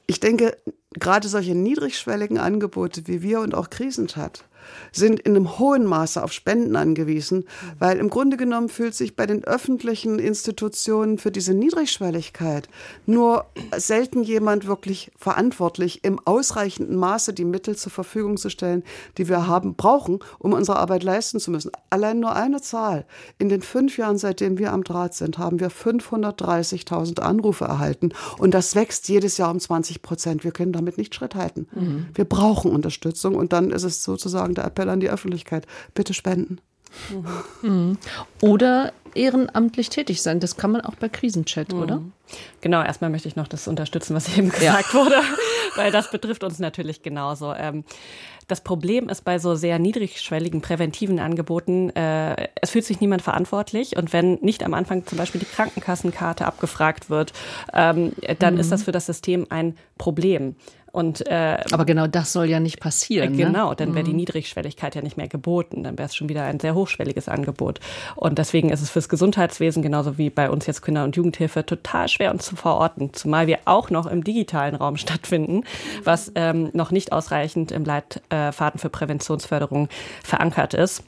Ich 0.07 0.21
denke, 0.21 0.57
gerade 0.93 1.29
solche 1.29 1.55
niedrigschwelligen 1.55 2.39
Angebote 2.39 3.07
wie 3.07 3.23
wir 3.23 3.41
und 3.41 3.55
auch 3.55 3.71
Krisenchat 3.71 4.45
sind 4.93 5.21
in 5.21 5.37
einem 5.37 5.59
hohen 5.59 5.85
Maße 5.85 6.23
auf 6.23 6.33
Spenden 6.33 6.77
angewiesen, 6.77 7.45
weil 7.79 7.99
im 7.99 8.11
Grunde 8.11 8.37
genommen 8.37 8.69
fühlt 8.69 8.95
sich 8.95 9.17
bei 9.17 9.27
den 9.27 9.45
öffentlichen 9.45 10.19
Institutionen 10.19 11.19
für 11.19 11.31
diese 11.31 11.55
Niedrigschwelligkeit 11.55 12.69
nur 13.07 13.47
selten 13.77 14.23
jemand 14.23 14.67
wirklich 14.67 15.11
verantwortlich, 15.17 16.05
im 16.05 16.21
ausreichenden 16.25 16.97
Maße 16.97 17.33
die 17.33 17.45
Mittel 17.45 17.77
zur 17.77 17.93
Verfügung 17.93 18.37
zu 18.37 18.51
stellen, 18.51 18.83
die 19.19 19.29
wir 19.29 19.47
haben, 19.47 19.75
brauchen, 19.75 20.21
um 20.39 20.53
unsere 20.53 20.79
Arbeit 20.79 21.03
leisten 21.03 21.41
zu 21.41 21.51
müssen. 21.51 21.71
Allein 21.91 22.21
nur 22.21 22.35
eine 22.35 22.61
Zahl. 22.61 23.07
In 23.39 23.49
den 23.49 23.63
fünf 23.63 23.97
Jahren, 23.99 24.19
seitdem 24.19 24.59
wir 24.59 24.73
am 24.73 24.85
Draht 24.85 25.15
sind, 25.15 25.39
haben 25.39 25.61
wir 25.61 25.71
530.000 25.71 27.21
Anrufe 27.21 27.65
erhalten. 27.65 28.11
Und 28.39 28.55
das 28.55 28.75
wächst 28.75 29.09
jedes 29.09 29.37
Jahr 29.39 29.51
um 29.51 29.61
20 29.61 30.03
Prozent. 30.03 30.45
Wir 30.45 30.53
können 30.53 30.73
damit 30.73 30.99
nicht 30.99 31.15
Schritt 31.15 31.35
halten. 31.35 31.69
Mhm. 31.75 32.07
Wir 32.15 32.25
brauchen 32.25 32.71
Unterstützung. 32.71 33.35
Und 33.35 33.53
dann 33.53 33.71
ist 33.71 33.85
es 33.85 34.03
sozusagen 34.03 34.55
der 34.57 34.65
Appell 34.65 34.89
an 34.89 35.01
die 35.01 35.11
Öffentlichkeit. 35.11 35.67
Bitte 35.95 36.15
spenden. 36.15 36.61
Mhm. 37.63 37.99
Oder 38.41 38.93
ehrenamtlich 39.15 39.89
tätig 39.89 40.23
sein. 40.23 40.41
Das 40.41 40.57
kann 40.57 40.73
man 40.73 40.83
auch 40.83 40.95
bei 40.95 41.09
Krisenchat, 41.09 41.73
mhm. 41.73 41.83
oder? 41.83 42.03
Genau, 42.61 42.83
erstmal 42.83 43.11
möchte 43.11 43.29
ich 43.29 43.37
noch 43.37 43.49
das 43.49 43.69
unterstützen, 43.69 44.15
was 44.15 44.37
eben 44.37 44.51
gesagt 44.51 44.93
ja. 44.93 44.99
wurde, 44.99 45.17
weil 45.77 45.91
das 45.91 46.11
betrifft 46.11 46.45
uns 46.45 46.59
natürlich 46.59 47.03
genauso. 47.03 47.53
Ähm, 47.55 47.85
das 48.49 48.61
Problem 48.61 49.09
ist 49.09 49.25
bei 49.25 49.41
so 49.41 49.57
sehr 49.57 49.79
niedrigschwelligen 49.81 50.61
präventiven 50.61 51.19
Angeboten, 51.19 51.91
äh, 51.91 52.49
es 52.61 52.71
fühlt 52.71 52.85
sich 52.85 53.01
niemand 53.01 53.23
verantwortlich 53.23 53.97
und 53.97 54.13
wenn 54.13 54.35
nicht 54.35 54.63
am 54.63 54.73
Anfang 54.75 55.05
zum 55.05 55.19
Beispiel 55.19 55.41
die 55.41 55.47
Krankenkassenkarte 55.47 56.47
abgefragt 56.47 57.11
wird, 57.11 57.33
ähm, 57.73 58.13
dann 58.39 58.55
mhm. 58.55 58.61
ist 58.61 58.71
das 58.71 58.85
für 58.85 58.93
das 58.93 59.07
System 59.07 59.47
ein 59.51 59.77
Problem. 59.99 60.55
Und, 60.97 61.27
äh, 61.27 61.59
Aber 61.73 61.85
genau 61.85 62.07
das 62.07 62.33
soll 62.33 62.47
ja 62.47 62.59
nicht 62.59 62.81
passieren. 62.81 63.35
Äh, 63.35 63.37
genau, 63.37 63.69
ne? 63.69 63.77
dann 63.77 63.95
wäre 63.95 64.03
die 64.03 64.13
mhm. 64.13 64.17
Niedrigschwelligkeit 64.17 64.95
ja 64.95 65.03
nicht 65.03 65.19
mehr 65.19 65.29
geboten. 65.29 65.83
Dann 65.83 65.99
wäre 65.99 66.07
es 66.07 66.17
schon 66.17 66.31
wieder 66.31 66.45
ein 66.45 66.59
sehr 66.59 66.75
hochschwelliges 66.75 67.29
Angebot. 67.29 67.81
Und 68.15 68.39
deswegen 68.39 68.71
ist 68.71 68.81
es 68.81 68.89
fürs 68.89 69.11
Gesundheitswesen, 69.11 69.83
genauso 69.83 70.17
wie 70.17 70.31
bei 70.31 70.49
uns 70.49 70.65
jetzt 70.65 70.81
Kinder- 70.81 71.05
und 71.05 71.15
Jugendhilfe, 71.15 71.67
total 71.67 72.09
schwer 72.09 72.31
uns 72.31 72.47
zu 72.47 72.57
verorten. 72.57 73.13
Zumal 73.13 73.47
wir 73.47 73.59
auch 73.67 73.91
noch 73.91 74.07
im 74.07 74.25
digitalen 74.25 74.75
Raum 74.75 74.97
stattfinden, 74.97 75.65
was 76.03 76.33
ähm, 76.35 76.71
noch 76.73 76.91
nicht 76.91 77.13
ausreichend 77.13 77.73
im 77.73 77.85
Leitfaden 77.85 78.81
für 78.81 78.89
Präventionsförderung 78.89 79.91
verankert 80.25 80.73
ist 80.73 81.05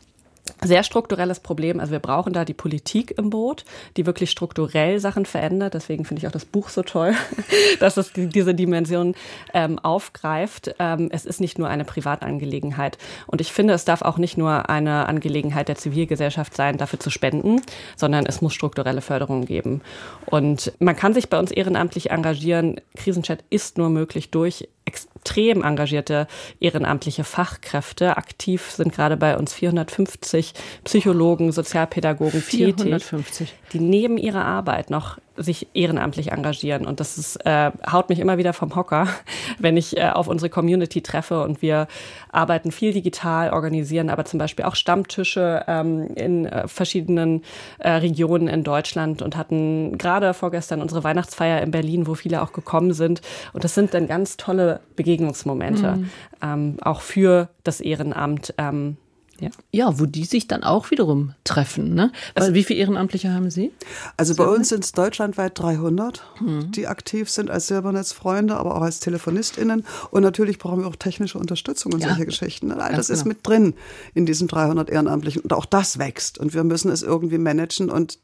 sehr 0.62 0.82
strukturelles 0.82 1.40
Problem. 1.40 1.80
Also 1.80 1.92
wir 1.92 1.98
brauchen 1.98 2.32
da 2.32 2.44
die 2.44 2.54
Politik 2.54 3.14
im 3.16 3.30
Boot, 3.30 3.64
die 3.96 4.06
wirklich 4.06 4.30
strukturell 4.30 5.00
Sachen 5.00 5.26
verändert. 5.26 5.74
Deswegen 5.74 6.04
finde 6.04 6.20
ich 6.20 6.26
auch 6.26 6.32
das 6.32 6.44
Buch 6.44 6.68
so 6.68 6.82
toll, 6.82 7.14
dass 7.80 7.96
es 7.96 8.12
diese 8.14 8.54
Dimension 8.54 9.14
ähm, 9.54 9.78
aufgreift. 9.78 10.74
Ähm, 10.78 11.08
es 11.12 11.26
ist 11.26 11.40
nicht 11.40 11.58
nur 11.58 11.68
eine 11.68 11.84
Privatangelegenheit. 11.84 12.98
Und 13.26 13.40
ich 13.40 13.52
finde, 13.52 13.74
es 13.74 13.84
darf 13.84 14.02
auch 14.02 14.18
nicht 14.18 14.38
nur 14.38 14.68
eine 14.68 15.06
Angelegenheit 15.06 15.68
der 15.68 15.76
Zivilgesellschaft 15.76 16.54
sein, 16.54 16.78
dafür 16.78 17.00
zu 17.00 17.10
spenden, 17.10 17.62
sondern 17.96 18.26
es 18.26 18.40
muss 18.40 18.54
strukturelle 18.54 19.00
Förderung 19.00 19.44
geben. 19.44 19.82
Und 20.26 20.72
man 20.78 20.96
kann 20.96 21.14
sich 21.14 21.28
bei 21.28 21.38
uns 21.38 21.50
ehrenamtlich 21.50 22.10
engagieren. 22.10 22.80
Krisenchat 22.96 23.44
ist 23.50 23.78
nur 23.78 23.90
möglich 23.90 24.30
durch 24.30 24.68
extrem 24.88 25.62
engagierte 25.62 26.26
ehrenamtliche 26.58 27.24
Fachkräfte. 27.24 28.16
Aktiv 28.16 28.70
sind 28.70 28.92
gerade 28.92 29.16
bei 29.16 29.36
uns 29.36 29.52
450 29.52 30.54
Psychologen, 30.84 31.52
Sozialpädagogen 31.52 32.40
450. 32.40 33.48
tätig, 33.48 33.58
die 33.72 33.80
neben 33.80 34.18
ihrer 34.18 34.44
Arbeit 34.44 34.90
noch 34.90 35.18
sich 35.38 35.68
ehrenamtlich 35.74 36.32
engagieren. 36.32 36.86
Und 36.86 37.00
das 37.00 37.18
ist, 37.18 37.36
äh, 37.46 37.70
haut 37.90 38.08
mich 38.08 38.18
immer 38.18 38.38
wieder 38.38 38.52
vom 38.52 38.74
Hocker, 38.74 39.08
wenn 39.58 39.76
ich 39.76 39.96
äh, 39.96 40.10
auf 40.10 40.28
unsere 40.28 40.50
Community 40.50 41.00
treffe 41.00 41.42
und 41.42 41.62
wir 41.62 41.88
arbeiten 42.30 42.72
viel 42.72 42.92
digital, 42.92 43.50
organisieren 43.50 44.10
aber 44.10 44.24
zum 44.24 44.38
Beispiel 44.38 44.64
auch 44.64 44.74
Stammtische 44.74 45.64
ähm, 45.66 46.08
in 46.14 46.46
äh, 46.46 46.68
verschiedenen 46.68 47.42
äh, 47.78 47.90
Regionen 47.90 48.48
in 48.48 48.64
Deutschland 48.64 49.22
und 49.22 49.36
hatten 49.36 49.96
gerade 49.98 50.34
vorgestern 50.34 50.82
unsere 50.82 51.04
Weihnachtsfeier 51.04 51.62
in 51.62 51.70
Berlin, 51.70 52.06
wo 52.06 52.14
viele 52.14 52.42
auch 52.42 52.52
gekommen 52.52 52.92
sind. 52.92 53.22
Und 53.52 53.64
das 53.64 53.74
sind 53.74 53.94
dann 53.94 54.06
ganz 54.06 54.36
tolle 54.36 54.80
Begegnungsmomente, 54.96 55.96
mhm. 55.96 56.10
ähm, 56.42 56.76
auch 56.82 57.00
für 57.00 57.48
das 57.64 57.80
Ehrenamt. 57.80 58.54
Ähm, 58.58 58.96
ja. 59.40 59.50
ja, 59.70 59.98
wo 59.98 60.06
die 60.06 60.24
sich 60.24 60.48
dann 60.48 60.64
auch 60.64 60.90
wiederum 60.90 61.34
treffen. 61.44 61.94
Ne? 61.94 62.12
Also 62.34 62.54
wie 62.54 62.64
viele 62.64 62.80
Ehrenamtliche 62.80 63.32
haben 63.32 63.50
Sie? 63.50 63.72
Also 64.16 64.34
bei 64.34 64.44
uns 64.44 64.68
sind 64.70 64.84
es 64.84 64.92
deutschlandweit 64.92 65.58
300, 65.58 66.22
mhm. 66.40 66.72
die 66.72 66.86
aktiv 66.86 67.30
sind 67.30 67.50
als 67.50 67.68
Silbernetzfreunde, 67.68 68.56
aber 68.56 68.76
auch 68.76 68.82
als 68.82 69.00
TelefonistInnen. 69.00 69.84
Und 70.10 70.22
natürlich 70.22 70.58
brauchen 70.58 70.80
wir 70.80 70.88
auch 70.88 70.96
technische 70.96 71.38
Unterstützung 71.38 71.92
und 71.92 72.00
ja. 72.00 72.08
solche 72.08 72.26
Geschichten. 72.26 72.72
All 72.72 72.94
das 72.94 73.08
genau. 73.08 73.18
ist 73.18 73.24
mit 73.26 73.46
drin 73.46 73.74
in 74.14 74.26
diesen 74.26 74.48
300 74.48 74.90
Ehrenamtlichen. 74.90 75.42
Und 75.42 75.52
auch 75.52 75.66
das 75.66 75.98
wächst. 75.98 76.38
Und 76.38 76.54
wir 76.54 76.64
müssen 76.64 76.90
es 76.90 77.02
irgendwie 77.02 77.38
managen. 77.38 77.90
Und 77.90 78.18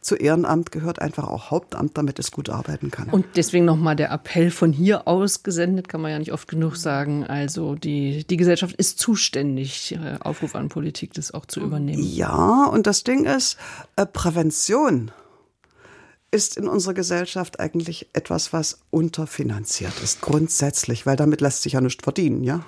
zu 0.00 0.16
Ehrenamt 0.16 0.72
gehört 0.72 1.00
einfach 1.00 1.28
auch 1.28 1.50
Hauptamt, 1.50 1.96
damit 1.98 2.18
es 2.18 2.30
gut 2.30 2.50
arbeiten 2.50 2.90
kann. 2.90 3.10
Und 3.10 3.24
deswegen 3.36 3.64
nochmal 3.64 3.96
der 3.96 4.10
Appell 4.10 4.50
von 4.50 4.72
hier 4.72 5.08
aus 5.08 5.42
gesendet, 5.42 5.88
kann 5.88 6.00
man 6.00 6.10
ja 6.10 6.18
nicht 6.18 6.32
oft 6.32 6.48
genug 6.48 6.76
sagen. 6.76 7.24
Also 7.24 7.74
die, 7.74 8.24
die 8.24 8.36
Gesellschaft 8.36 8.74
ist 8.76 8.98
zuständig, 8.98 9.92
äh, 9.92 10.18
Aufruf 10.20 10.54
an 10.54 10.68
Politik, 10.68 11.14
das 11.14 11.32
auch 11.32 11.46
zu 11.46 11.60
übernehmen. 11.60 12.02
Ja, 12.02 12.66
und 12.66 12.86
das 12.86 13.04
Ding 13.04 13.24
ist, 13.24 13.56
äh, 13.96 14.06
Prävention 14.06 15.10
ist 16.30 16.56
in 16.56 16.66
unserer 16.66 16.94
Gesellschaft 16.94 17.60
eigentlich 17.60 18.08
etwas, 18.14 18.52
was 18.52 18.80
unterfinanziert 18.90 19.92
ist, 20.02 20.22
grundsätzlich, 20.22 21.04
weil 21.04 21.16
damit 21.16 21.42
lässt 21.42 21.62
sich 21.62 21.74
ja 21.74 21.80
nichts 21.80 22.02
verdienen, 22.02 22.42
ja. 22.42 22.64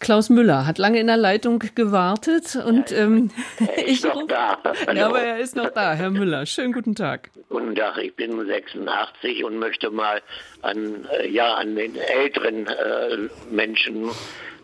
Klaus 0.00 0.30
Müller 0.30 0.66
hat 0.66 0.78
lange 0.78 0.98
in 0.98 1.06
der 1.06 1.16
Leitung 1.16 1.62
gewartet 1.74 2.56
und 2.56 2.90
ähm, 2.90 3.30
er 3.58 3.86
ist 3.86 4.04
noch 4.04 4.26
da. 4.26 4.58
Ja, 4.92 5.06
aber 5.06 5.20
er 5.20 5.38
ist 5.38 5.56
noch 5.56 5.70
da, 5.70 5.92
Herr 5.92 6.10
Müller. 6.10 6.46
Schönen 6.46 6.72
guten 6.72 6.94
Tag. 6.94 7.30
Guten 7.50 7.74
Tag, 7.74 7.98
ich 7.98 8.16
bin 8.16 8.44
86 8.44 9.44
und 9.44 9.58
möchte 9.58 9.90
mal 9.90 10.22
an, 10.62 11.06
äh, 11.12 11.28
ja, 11.28 11.54
an 11.54 11.76
den 11.76 11.96
älteren 11.96 12.66
äh, 12.66 13.28
Menschen 13.50 14.10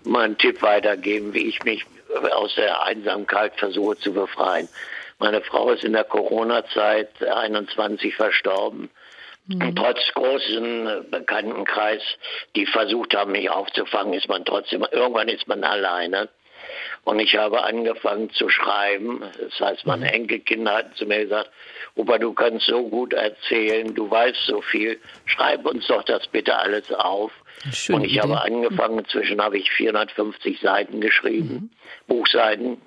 mal 0.05 0.25
einen 0.25 0.39
Tipp 0.39 0.63
weitergeben, 0.63 1.35
wie 1.35 1.47
ich 1.47 1.63
mich 1.65 1.85
aus 2.35 2.55
der 2.55 2.83
Einsamkeit 2.85 3.53
versuche 3.57 3.97
zu 3.99 4.13
befreien. 4.13 4.69
Meine 5.19 5.41
Frau 5.41 5.71
ist 5.71 5.85
in 5.85 5.93
der 5.93 6.05
Corona-Zeit 6.05 7.23
21 7.23 8.15
verstorben. 8.15 8.91
Mhm. 9.49 9.77
Trotz 9.77 10.01
großen 10.15 11.11
Bekanntenkreis, 11.11 12.03
die 12.55 12.67
versucht 12.67 13.15
haben, 13.15 13.33
mich 13.33 13.49
aufzufangen, 13.51 14.15
ist 14.15 14.29
man 14.29 14.45
trotzdem, 14.45 14.85
irgendwann 14.91 15.29
ist 15.29 15.47
man 15.47 15.63
alleine. 15.63 16.29
Und 17.05 17.21
ich 17.21 17.37
habe 17.37 17.63
angefangen 17.63 18.31
zu 18.31 18.49
schreiben. 18.49 19.23
Das 19.39 19.61
heißt, 19.61 19.87
meine 19.87 20.07
mhm. 20.07 20.15
Enkelkinder 20.15 20.75
hatten 20.75 20.95
zu 20.97 21.07
mir 21.07 21.21
gesagt, 21.25 21.51
Opa, 21.95 22.19
du 22.19 22.35
kannst 22.35 22.67
so 22.67 22.89
gut 22.89 23.13
erzählen, 23.13 23.95
du 23.95 24.11
weißt 24.11 24.47
so 24.47 24.61
viel, 24.61 25.01
schreib 25.25 25.65
uns 25.65 25.87
doch 25.87 26.03
das 26.03 26.27
bitte 26.27 26.57
alles 26.57 26.93
auf. 26.93 27.33
Schöne 27.73 27.99
und 27.99 28.05
ich 28.05 28.21
habe 28.21 28.41
angefangen, 28.41 28.99
inzwischen 28.99 29.41
habe 29.41 29.57
ich 29.57 29.71
450 29.71 30.61
Seiten 30.61 31.01
geschrieben, 31.01 31.55
mhm. 31.55 31.71
Buchseiten, 32.07 32.83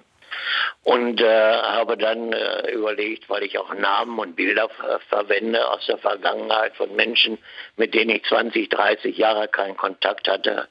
und 0.83 1.21
äh, 1.21 1.53
habe 1.53 1.97
dann 1.97 2.33
äh, 2.33 2.71
überlegt, 2.71 3.29
weil 3.29 3.43
ich 3.43 3.57
auch 3.57 3.73
Namen 3.73 4.17
und 4.19 4.35
Bilder 4.35 4.69
verwende 5.09 5.69
aus 5.69 5.85
der 5.87 5.97
Vergangenheit 5.97 6.75
von 6.75 6.95
Menschen, 6.95 7.37
mit 7.77 7.93
denen 7.93 8.11
ich 8.11 8.23
20, 8.25 8.69
30 8.69 9.17
Jahre 9.17 9.47
keinen 9.47 9.77
Kontakt 9.77 10.27
hatte, 10.27 10.67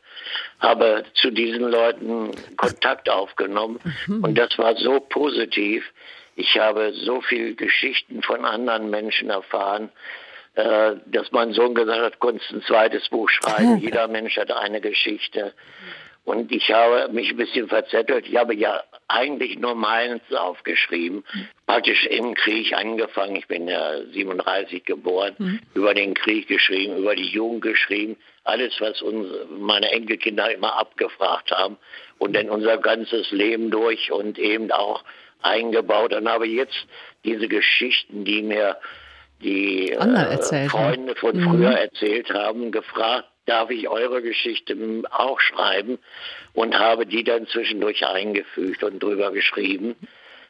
habe 0.61 1.05
zu 1.15 1.31
diesen 1.31 1.71
Leuten 1.71 2.33
Kontakt 2.57 3.09
aufgenommen 3.09 3.81
mhm. 4.07 4.25
und 4.25 4.39
das 4.39 4.59
war 4.59 4.77
so 4.77 5.01
positiv. 5.01 5.85
Ich 6.37 6.59
habe 6.59 6.93
so 6.93 7.21
viele 7.21 7.55
Geschichten 7.55 8.23
von 8.23 8.45
anderen 8.45 8.91
Menschen 8.91 9.29
erfahren, 9.29 9.91
äh, 10.55 10.97
dass 11.07 11.31
mein 11.31 11.53
Sohn 11.53 11.75
gesagt 11.75 12.01
hat, 12.01 12.19
konntest 12.19 12.51
ein 12.51 12.63
zweites 12.63 13.09
Buch 13.09 13.29
schreiben. 13.29 13.79
Jeder 13.79 14.09
Mensch 14.09 14.37
hat 14.37 14.51
eine 14.51 14.81
Geschichte. 14.81 15.53
Und 16.29 16.53
ich 16.53 16.71
habe 16.71 17.11
mich 17.11 17.31
ein 17.31 17.39
bisschen 17.39 17.69
verzettelt. 17.69 18.29
Ich 18.29 18.37
habe 18.37 18.55
ja 18.55 18.83
eigentlich 19.09 19.59
nur 19.59 19.75
meins 19.75 20.21
aufgeschrieben. 20.31 21.25
Praktisch 21.67 22.05
im 22.05 22.35
Krieg 22.35 22.75
angefangen. 22.75 23.37
Ich 23.37 23.47
bin 23.47 23.67
ja 23.67 24.03
37 24.13 24.85
geboren. 24.85 25.35
Mhm. 25.39 25.61
Über 25.73 25.95
den 25.95 26.13
Krieg 26.13 26.47
geschrieben, 26.47 26.99
über 26.99 27.17
die 27.17 27.29
Jugend 27.29 27.63
geschrieben. 27.63 28.19
Alles, 28.45 28.79
was 28.79 29.01
uns, 29.01 29.27
meine 29.59 29.91
Enkelkinder 29.91 30.53
immer 30.53 30.79
abgefragt 30.79 31.51
haben. 31.51 31.79
Und 32.19 32.37
dann 32.37 32.51
unser 32.51 32.77
ganzes 32.77 33.31
Leben 33.31 33.71
durch 33.71 34.13
und 34.13 34.39
eben 34.39 34.71
auch 34.71 35.05
eingebaut. 35.41 36.13
Dann 36.13 36.29
habe 36.29 36.47
ich 36.47 36.57
jetzt 36.57 36.87
diese 37.25 37.49
Geschichten, 37.49 38.27
die 38.27 38.43
mir 38.43 38.77
die 39.41 39.93
äh, 39.93 40.69
Freunde 40.69 41.15
von 41.15 41.39
mhm. 41.39 41.49
früher 41.49 41.71
erzählt 41.71 42.31
haben, 42.35 42.71
gefragt 42.71 43.29
darf 43.49 43.71
ich 43.71 43.89
eure 43.89 44.23
Geschichte 44.23 44.77
auch 45.11 45.41
schreiben 45.41 45.99
und 46.53 46.79
habe 46.79 47.07
die 47.07 47.25
dann 47.25 47.47
zwischendurch 47.47 48.07
eingefügt 48.07 48.83
und 48.83 49.03
drüber 49.03 49.33
geschrieben. 49.33 49.97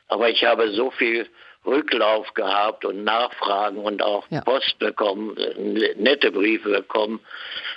Aber 0.08 0.28
ich 0.30 0.44
habe 0.44 0.70
so 0.70 0.90
viel 0.90 1.28
Rücklauf 1.66 2.32
gehabt 2.34 2.84
und 2.84 3.04
Nachfragen 3.04 3.78
und 3.78 4.02
auch 4.02 4.26
ja. 4.30 4.40
Post 4.40 4.78
bekommen, 4.78 5.36
nette 5.96 6.32
Briefe 6.32 6.70
bekommen. 6.70 7.20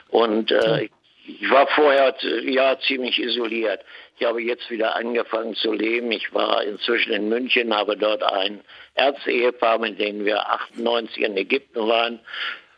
Und 0.09 0.51
äh, 0.51 0.89
ich 1.25 1.49
war 1.49 1.67
vorher 1.67 2.15
ja 2.43 2.79
ziemlich 2.79 3.19
isoliert. 3.21 3.81
Ich 4.17 4.25
habe 4.25 4.41
jetzt 4.41 4.69
wieder 4.69 4.95
angefangen 4.95 5.55
zu 5.55 5.73
leben. 5.73 6.11
Ich 6.11 6.33
war 6.33 6.63
inzwischen 6.63 7.13
in 7.13 7.29
München, 7.29 7.75
habe 7.75 7.97
dort 7.97 8.23
ein 8.23 8.61
Erzehepaar, 8.95 9.79
mit 9.79 9.99
dem 9.99 10.25
wir 10.25 10.47
98 10.47 11.23
in 11.23 11.37
Ägypten 11.37 11.87
waren, 11.87 12.19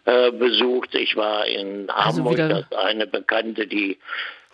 äh, 0.05 0.31
besucht. 0.31 0.95
Ich 0.95 1.15
war 1.15 1.45
in 1.45 1.89
also 1.89 2.19
Hamburg, 2.19 2.37
das 2.37 2.71
eine 2.77 3.07
Bekannte, 3.07 3.67
die 3.67 3.97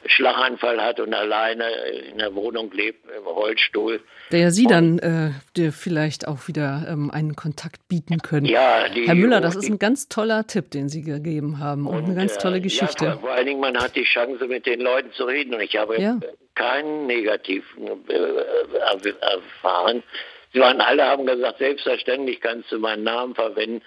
Schlaganfall 0.06 0.82
hat 0.82 1.00
und 1.00 1.14
alleine 1.14 1.66
in 2.12 2.20
der 2.20 2.34
Wohnung 2.34 2.72
lebt, 2.72 3.06
im 3.16 3.26
Rollstuhl. 3.26 4.00
Der 4.32 4.52
Sie 4.52 4.66
dann 4.66 5.00
äh, 5.00 5.32
dir 5.58 5.74
vielleicht 5.74 6.28
auch 6.28 6.48
wieder 6.48 6.86
ähm, 6.90 7.12
einen 7.12 7.36
Kontakt 7.36 7.88
bieten 7.88 8.20
können. 8.20 8.46
Ja, 8.46 8.88
die, 8.90 9.08
Herr 9.08 9.16
Müller, 9.16 9.42
das 9.42 9.56
ist 9.56 9.70
ein 9.70 9.80
ganz 9.80 10.08
toller 10.08 10.48
Tipp, 10.48 10.72
den 10.72 10.88
Sie 10.88 11.02
gegeben 11.02 11.60
haben 11.60 11.86
und, 11.86 11.98
und 11.98 12.06
eine 12.06 12.16
ganz 12.16 12.38
tolle 12.38 12.62
Geschichte. 12.62 13.06
Ja, 13.06 13.18
vor 13.18 13.32
allen 13.32 13.46
Dingen, 13.46 13.60
man 13.60 13.78
hat 13.78 13.96
die 13.96 14.04
Chance, 14.04 14.48
mit 14.48 14.66
den 14.66 14.80
Leuten 14.80 15.12
zu 15.14 15.26
reden 15.26 15.54
und 15.54 15.62
ich 15.62 15.76
habe 15.76 16.00
ja. 16.00 16.18
keinen 16.56 17.08
negativen 17.08 17.88
äh, 18.08 19.14
erfahren. 19.22 20.04
Sie 20.54 20.60
waren 20.60 20.82
alle 20.82 21.06
haben 21.06 21.26
gesagt, 21.26 21.60
selbstverständlich 21.60 22.42
kannst 22.42 22.72
du 22.72 22.80
meinen 22.80 23.04
Namen 23.04 23.36
verwenden. 23.36 23.82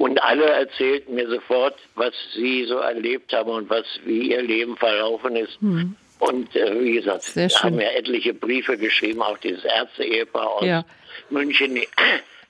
Und 0.00 0.22
alle 0.22 0.46
erzählten 0.46 1.14
mir 1.14 1.28
sofort, 1.28 1.74
was 1.94 2.14
sie 2.34 2.64
so 2.64 2.78
erlebt 2.78 3.34
haben 3.34 3.50
und 3.50 3.68
was 3.68 3.84
wie 4.06 4.30
ihr 4.30 4.40
Leben 4.40 4.74
verlaufen 4.78 5.36
ist. 5.36 5.60
Mhm. 5.60 5.94
Und 6.18 6.56
äh, 6.56 6.82
wie 6.82 6.92
gesagt, 6.92 7.36
wir 7.36 7.48
haben 7.48 7.78
ja 7.78 7.90
etliche 7.90 8.32
Briefe 8.32 8.78
geschrieben, 8.78 9.20
auch 9.20 9.36
dieses 9.36 9.62
Ärzte-Ehepaar 9.62 10.52
aus 10.52 10.64
ja. 10.64 10.86
München. 11.28 11.74
Die, 11.74 11.86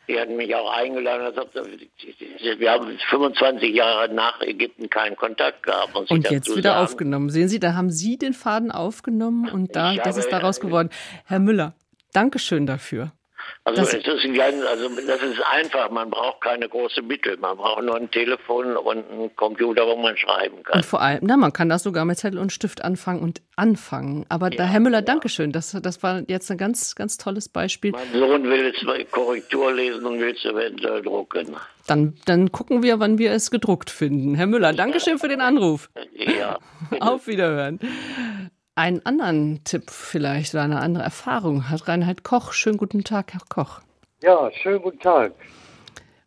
die 0.07 0.21
hatten 0.21 0.37
mich 0.37 0.55
auch 0.55 0.73
eingeladen. 0.73 1.37
Wir 2.57 2.71
haben 2.71 2.97
25 3.09 3.75
Jahre 3.75 4.15
nach 4.15 4.41
Ägypten 4.43 4.89
keinen 4.89 5.17
Kontakt 5.17 5.65
gehabt. 5.65 5.97
Und 5.97 6.31
jetzt 6.31 6.55
wieder 6.57 6.75
sagen. 6.75 6.85
aufgenommen. 6.85 7.31
Sehen 7.31 7.49
Sie, 7.49 7.59
da 7.59 7.75
haben 7.75 7.91
Sie 7.91 8.17
den 8.17 8.33
Faden 8.33 8.71
aufgenommen 8.71 9.49
und 9.49 9.75
da, 9.75 9.97
das 9.97 10.19
ist 10.19 10.31
daraus 10.31 10.61
geworden. 10.61 10.91
Herr 11.25 11.41
Müller, 11.41 11.75
Dankeschön 12.13 12.67
dafür. 12.67 13.11
Also 13.71 13.83
das, 13.83 13.95
es 13.95 14.25
ist 14.25 14.35
ganz, 14.35 14.65
also 14.65 14.89
das 15.07 15.23
ist 15.23 15.41
einfach, 15.51 15.91
man 15.91 16.11
braucht 16.11 16.41
keine 16.41 16.69
großen 16.69 17.07
Mittel, 17.07 17.37
man 17.37 17.57
braucht 17.57 17.85
nur 17.85 17.97
ein 17.97 18.11
Telefon 18.11 18.77
und 18.77 19.11
einen 19.11 19.37
Computer, 19.37 19.87
wo 19.87 19.97
man 19.97 20.17
schreiben 20.17 20.63
kann. 20.65 20.79
Und 20.79 20.85
vor 20.85 21.01
allem, 21.01 21.21
na, 21.23 21.37
man 21.37 21.53
kann 21.53 21.69
das 21.69 21.85
sogar 21.85 22.05
mit 22.05 22.19
Zettel 22.19 22.39
und 22.39 22.53
Stift 22.53 22.83
anfangen 22.83 23.21
und 23.21 23.41
anfangen. 23.57 24.27
Aber 24.29 24.53
ja, 24.53 24.65
Herr 24.65 24.81
Müller, 24.81 24.99
ja. 24.99 25.03
Dankeschön, 25.03 25.53
das, 25.53 25.77
das 25.81 26.03
war 26.03 26.23
jetzt 26.27 26.51
ein 26.51 26.59
ganz, 26.59 26.95
ganz 26.95 27.17
tolles 27.17 27.49
Beispiel. 27.49 27.93
Mein 27.93 28.13
Sohn 28.13 28.45
will 28.45 28.67
jetzt 28.67 29.11
Korrektur 29.13 29.73
lesen 29.73 30.05
und 30.05 30.19
will 30.21 30.35
es 30.35 30.45
eventuell 30.45 31.03
drucken. 31.03 31.57
Dann, 31.87 32.15
dann 32.25 32.53
gucken 32.53 32.83
wir, 32.83 32.99
wann 33.01 33.19
wir 33.19 33.33
es 33.33 33.51
gedruckt 33.51 33.91
finden. 33.91 34.35
Herr 34.35 34.47
Müller, 34.47 34.73
Dankeschön 34.73 35.19
für 35.19 35.29
den 35.29 35.41
Anruf. 35.41 35.91
Ja. 36.15 36.59
Auf 37.01 37.27
Wiederhören 37.27 37.79
einen 38.81 39.05
anderen 39.05 39.63
Tipp 39.65 39.91
vielleicht 39.91 40.55
oder 40.55 40.63
eine 40.63 40.81
andere 40.81 41.05
Erfahrung 41.05 41.69
hat 41.69 41.87
Reinhard 41.87 42.25
Koch. 42.25 42.53
Schönen 42.53 42.79
guten 42.79 43.05
Tag, 43.05 43.35
Herr 43.35 43.43
Koch. 43.49 43.81
Ja, 44.23 44.51
schönen 44.53 44.81
guten 44.81 44.99
Tag. 44.99 45.33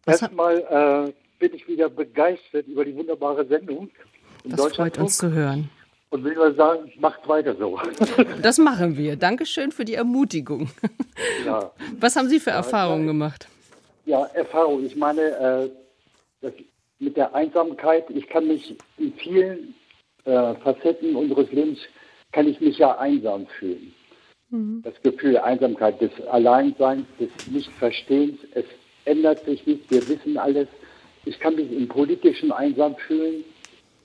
Erstmal 0.05 0.57
äh, 0.59 1.13
bin 1.39 1.55
ich 1.55 1.67
wieder 1.67 1.89
begeistert 1.89 2.67
über 2.67 2.85
die 2.85 2.95
wunderbare 2.95 3.45
Sendung. 3.47 3.89
Das 4.43 4.75
freut 4.75 4.99
uns 4.99 5.17
zu 5.17 5.31
hören. 5.31 5.69
Und 6.11 6.23
will 6.23 6.35
mal 6.35 6.53
sagen, 6.53 6.91
macht 6.99 7.27
weiter 7.27 7.55
so. 7.55 7.79
Das 8.43 8.59
machen 8.59 8.97
wir. 8.97 9.15
Dankeschön 9.15 9.71
für 9.71 9.83
die 9.83 9.95
Ermutigung. 9.95 10.69
Ja. 11.45 11.71
Was 11.99 12.15
haben 12.15 12.29
Sie 12.29 12.39
für 12.39 12.51
Erfahrungen 12.51 13.07
gemacht? 13.07 13.47
Ja, 14.05 14.25
Erfahrung. 14.33 14.85
Ich 14.85 14.95
meine, 14.95 15.71
äh, 16.43 16.51
mit 16.99 17.17
der 17.17 17.33
Einsamkeit, 17.33 18.09
ich 18.09 18.27
kann 18.27 18.47
mich 18.47 18.75
in 18.97 19.13
vielen 19.13 19.73
äh, 20.25 20.53
Facetten 20.55 21.15
unseres 21.15 21.51
Lebens 21.51 21.79
kann 22.33 22.47
ich 22.47 22.59
mich 22.59 22.77
ja 22.77 22.97
einsam 22.97 23.47
fühlen. 23.47 23.93
Mhm. 24.49 24.81
Das 24.83 24.93
Gefühl 25.01 25.37
Einsamkeit, 25.37 26.01
des 26.01 26.11
Alleinseins, 26.27 27.05
des 27.19 27.29
Nichtverstehens, 27.47 28.39
es 28.53 28.65
ändert 29.05 29.45
sich 29.45 29.65
nicht, 29.65 29.89
wir 29.89 30.07
wissen 30.07 30.37
alles. 30.37 30.67
Ich 31.25 31.39
kann 31.39 31.55
mich 31.55 31.71
im 31.71 31.87
Politischen 31.87 32.51
einsam 32.51 32.95
fühlen, 32.97 33.45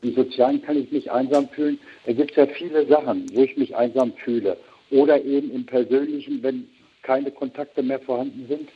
im 0.03 0.15
Sozialen 0.15 0.63
kann 0.63 0.77
ich 0.77 0.93
mich 0.93 1.11
einsam 1.11 1.49
fühlen. 1.49 1.79
Da 2.07 2.13
gibt 2.13 2.31
es 2.31 2.37
ja 2.37 2.47
viele 2.47 2.87
Sachen, 2.87 3.27
wo 3.35 3.43
ich 3.43 3.57
mich 3.57 3.75
einsam 3.75 4.13
fühle. 4.13 4.57
Oder 4.91 5.23
eben 5.25 5.51
im 5.51 5.67
Persönlichen, 5.67 6.43
wenn 6.43 6.69
keine 7.03 7.33
Kontakte 7.33 7.83
mehr 7.83 7.99
vorhanden 7.99 8.47
sind, 8.49 8.69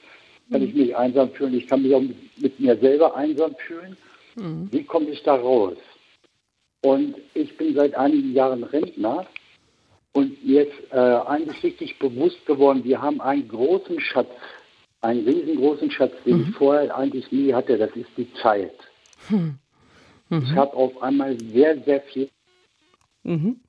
kann 0.51 0.63
mhm. 0.63 0.69
ich 0.69 0.75
mich 0.75 0.97
einsam 0.97 1.31
fühlen. 1.31 1.55
Ich 1.55 1.69
kann 1.69 1.83
mich 1.83 1.95
auch 1.95 2.03
mit 2.37 2.59
mir 2.59 2.77
selber 2.79 3.15
einsam 3.15 3.55
fühlen. 3.67 3.97
Mhm. 4.35 4.69
Wie 4.73 4.83
komme 4.83 5.11
ich 5.11 5.23
da 5.23 5.37
raus? 5.37 5.77
Und 6.83 7.15
ich 7.35 7.57
bin 7.57 7.75
seit 7.77 7.95
einigen 7.95 8.33
Jahren 8.33 8.65
Rentner 8.65 9.27
und 10.13 10.37
jetzt 10.43 10.75
äh, 10.91 10.97
eigentlich 10.97 11.63
richtig 11.63 11.99
bewusst 11.99 12.45
geworden, 12.47 12.85
wir 12.85 13.01
haben 13.01 13.21
einen 13.21 13.49
großen 13.49 14.01
Schatz, 14.01 14.29
einen 15.01 15.27
riesengroßen 15.27 15.91
Schatz, 15.91 16.13
den 16.25 16.39
mhm. 16.39 16.49
ich 16.49 16.57
vorher 16.57 16.97
eigentlich 16.97 17.31
nie 17.33 17.53
hatte, 17.55 17.79
das 17.79 17.91
ist 17.97 18.11
die 18.17 18.33
Zeit. 18.35 18.75
Hm. 19.29 19.59
Mhm. 20.29 20.43
Ich 20.43 20.53
habe 20.53 20.75
auf 20.75 21.01
einmal 21.03 21.39
sehr, 21.41 21.83
sehr 21.83 22.01
viel 22.03 22.29
mhm 23.23 23.62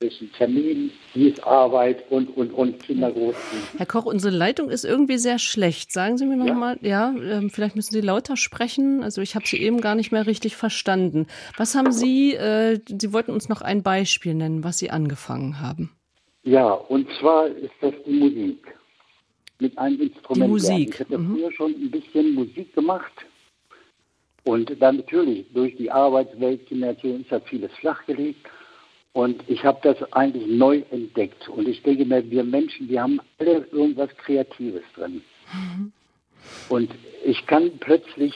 zwischen 0.00 0.30
Termin, 0.32 0.92
Dienstarbeit 1.12 2.04
und, 2.10 2.36
und, 2.36 2.52
und 2.52 2.80
Kinder 2.80 3.10
großziehen. 3.10 3.62
Herr 3.78 3.86
Koch, 3.86 4.04
unsere 4.04 4.34
Leitung 4.34 4.70
ist 4.70 4.84
irgendwie 4.84 5.18
sehr 5.18 5.40
schlecht. 5.40 5.90
Sagen 5.92 6.16
Sie 6.16 6.24
mir 6.24 6.36
nochmal, 6.36 6.78
ja, 6.82 7.12
ja 7.12 7.38
äh, 7.40 7.48
vielleicht 7.48 7.74
müssen 7.74 7.92
Sie 7.92 8.00
lauter 8.00 8.36
sprechen. 8.36 9.02
Also 9.02 9.20
ich 9.22 9.34
habe 9.34 9.46
Sie 9.46 9.60
eben 9.60 9.80
gar 9.80 9.96
nicht 9.96 10.12
mehr 10.12 10.26
richtig 10.26 10.54
verstanden. 10.54 11.26
Was 11.56 11.74
haben 11.74 11.90
Sie, 11.90 12.34
äh, 12.34 12.78
Sie 12.86 13.12
wollten 13.12 13.32
uns 13.32 13.48
noch 13.48 13.60
ein 13.60 13.82
Beispiel 13.82 14.34
nennen, 14.34 14.62
was 14.62 14.78
Sie 14.78 14.90
angefangen 14.90 15.60
haben. 15.60 15.90
Ja, 16.44 16.74
und 16.74 17.08
zwar 17.18 17.48
ist 17.48 17.74
das 17.80 17.94
die 18.06 18.12
Musik. 18.12 18.74
Mit 19.58 19.76
einem 19.76 20.00
Instrument. 20.00 20.44
Die 20.44 20.48
Musik. 20.48 20.90
Ich 20.94 21.00
hatte 21.00 21.18
mhm. 21.18 21.34
früher 21.34 21.52
schon 21.52 21.72
ein 21.72 21.90
bisschen 21.90 22.34
Musik 22.34 22.72
gemacht. 22.72 23.12
Und 24.44 24.80
dann 24.80 24.98
natürlich 24.98 25.44
durch 25.52 25.76
die 25.76 25.90
Arbeitswelt, 25.90 26.66
Kindererziehung 26.66 27.22
ist 27.22 27.30
ja 27.32 27.40
vieles 27.40 27.72
flachgelegt. 27.80 28.46
Und 29.12 29.42
ich 29.48 29.64
habe 29.64 29.80
das 29.82 30.12
eigentlich 30.12 30.46
neu 30.46 30.82
entdeckt. 30.90 31.48
Und 31.48 31.66
ich 31.66 31.82
denke 31.82 32.04
mir, 32.04 32.30
wir 32.30 32.44
Menschen, 32.44 32.88
wir 32.88 33.02
haben 33.02 33.20
alle 33.38 33.66
irgendwas 33.72 34.10
Kreatives 34.16 34.82
drin. 34.94 35.22
Mhm. 35.52 35.92
Und 36.68 36.90
ich 37.24 37.46
kann 37.46 37.78
plötzlich 37.80 38.34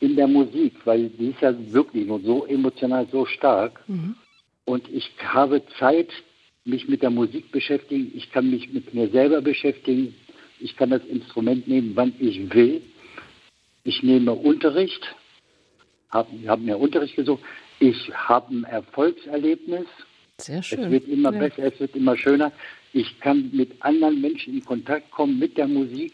in 0.00 0.16
der 0.16 0.26
Musik, 0.26 0.74
weil 0.84 1.10
die 1.10 1.28
ist 1.28 1.40
ja 1.42 1.54
wirklich 1.72 2.06
nur 2.06 2.20
so 2.20 2.46
emotional 2.46 3.06
so 3.12 3.26
stark. 3.26 3.80
Mhm. 3.88 4.16
Und 4.64 4.88
ich 4.88 5.10
habe 5.22 5.62
Zeit, 5.78 6.08
mich 6.68 6.86
mit 6.86 7.02
der 7.02 7.10
Musik 7.10 7.50
beschäftigen. 7.50 8.12
Ich 8.14 8.30
kann 8.30 8.50
mich 8.50 8.72
mit 8.72 8.92
mir 8.94 9.08
selber 9.08 9.40
beschäftigen. 9.40 10.14
Ich 10.60 10.76
kann 10.76 10.90
das 10.90 11.04
Instrument 11.06 11.66
nehmen, 11.66 11.92
wann 11.94 12.12
ich 12.18 12.52
will. 12.52 12.82
Ich 13.84 14.02
nehme 14.02 14.32
Unterricht, 14.32 15.14
habe 16.10 16.30
hab 16.46 16.60
mir 16.60 16.78
Unterricht 16.78 17.16
gesucht. 17.16 17.42
Ich 17.80 18.10
habe 18.14 18.54
ein 18.54 18.64
Erfolgserlebnis. 18.64 19.86
Sehr 20.40 20.62
schön. 20.62 20.84
Es 20.84 20.90
wird 20.90 21.08
immer 21.08 21.32
ja. 21.32 21.40
besser, 21.40 21.72
es 21.72 21.80
wird 21.80 21.94
immer 21.96 22.16
schöner. 22.16 22.52
Ich 22.92 23.20
kann 23.20 23.50
mit 23.52 23.72
anderen 23.80 24.20
Menschen 24.20 24.54
in 24.54 24.64
Kontakt 24.64 25.10
kommen, 25.10 25.38
mit 25.38 25.56
der 25.56 25.68
Musik, 25.68 26.12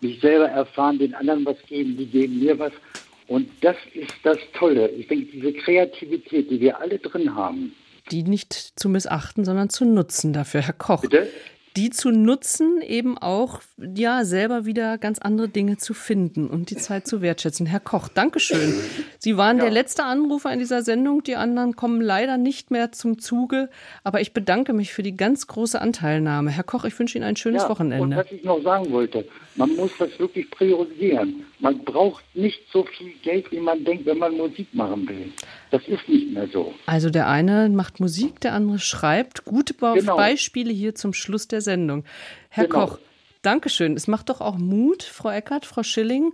mich 0.00 0.20
selber 0.20 0.48
erfahren, 0.48 0.98
den 0.98 1.14
anderen 1.14 1.44
was 1.46 1.56
geben, 1.66 1.96
die 1.96 2.06
geben 2.06 2.40
mir 2.40 2.58
was. 2.58 2.72
Und 3.26 3.48
das 3.62 3.76
ist 3.94 4.14
das 4.22 4.38
Tolle. 4.52 4.88
Ich 4.88 5.08
denke, 5.08 5.26
diese 5.32 5.52
Kreativität, 5.52 6.50
die 6.50 6.60
wir 6.60 6.78
alle 6.78 6.98
drin 6.98 7.34
haben. 7.34 7.74
Die 8.10 8.22
nicht 8.22 8.52
zu 8.52 8.90
missachten, 8.90 9.44
sondern 9.44 9.70
zu 9.70 9.86
nutzen 9.86 10.34
dafür, 10.34 10.60
Herr 10.60 10.74
Koch. 10.74 11.00
Bitte? 11.00 11.28
Die 11.76 11.90
zu 11.90 12.10
nutzen, 12.10 12.80
eben 12.82 13.18
auch 13.18 13.60
ja 13.78 14.24
selber 14.24 14.64
wieder 14.64 14.96
ganz 14.96 15.18
andere 15.18 15.48
Dinge 15.48 15.76
zu 15.76 15.92
finden 15.92 16.46
und 16.46 16.70
die 16.70 16.76
Zeit 16.76 17.08
zu 17.08 17.20
wertschätzen. 17.20 17.66
Herr 17.66 17.80
Koch, 17.80 18.08
Dankeschön. 18.08 18.74
Sie 19.18 19.36
waren 19.36 19.58
ja. 19.58 19.64
der 19.64 19.72
letzte 19.72 20.04
Anrufer 20.04 20.52
in 20.52 20.60
dieser 20.60 20.82
Sendung. 20.82 21.24
Die 21.24 21.34
anderen 21.34 21.74
kommen 21.74 22.00
leider 22.00 22.38
nicht 22.38 22.70
mehr 22.70 22.92
zum 22.92 23.18
Zuge. 23.18 23.70
Aber 24.04 24.20
ich 24.20 24.32
bedanke 24.32 24.72
mich 24.72 24.92
für 24.92 25.02
die 25.02 25.16
ganz 25.16 25.48
große 25.48 25.80
Anteilnahme. 25.80 26.50
Herr 26.50 26.62
Koch, 26.62 26.84
ich 26.84 26.96
wünsche 26.96 27.18
Ihnen 27.18 27.26
ein 27.26 27.36
schönes 27.36 27.64
ja, 27.64 27.68
Wochenende. 27.68 28.04
Und 28.04 28.16
was 28.16 28.30
ich 28.30 28.44
noch 28.44 28.62
sagen 28.62 28.92
wollte, 28.92 29.26
man 29.56 29.74
muss 29.74 29.90
das 29.98 30.16
wirklich 30.18 30.48
priorisieren. 30.50 31.44
Man 31.58 31.78
braucht 31.80 32.24
nicht 32.34 32.60
so 32.72 32.84
viel 32.84 33.12
Geld, 33.22 33.50
wie 33.50 33.60
man 33.60 33.84
denkt, 33.84 34.06
wenn 34.06 34.18
man 34.18 34.36
Musik 34.36 34.68
machen 34.74 35.08
will. 35.08 35.32
Das 35.74 35.82
ist 35.88 36.08
nicht 36.08 36.30
mehr 36.30 36.46
so. 36.52 36.72
Also 36.86 37.10
der 37.10 37.28
eine 37.28 37.68
macht 37.68 37.98
Musik, 37.98 38.38
der 38.38 38.52
andere 38.52 38.78
schreibt. 38.78 39.44
Gute 39.44 39.74
genau. 39.74 40.16
Beispiele 40.16 40.72
hier 40.72 40.94
zum 40.94 41.12
Schluss 41.12 41.48
der 41.48 41.62
Sendung. 41.62 42.04
Herr 42.48 42.68
genau. 42.68 42.86
Koch, 42.86 42.98
Dankeschön. 43.42 43.96
Es 43.96 44.06
macht 44.06 44.28
doch 44.28 44.40
auch 44.40 44.56
Mut, 44.56 45.02
Frau 45.02 45.30
Eckert, 45.30 45.66
Frau 45.66 45.82
Schilling. 45.82 46.32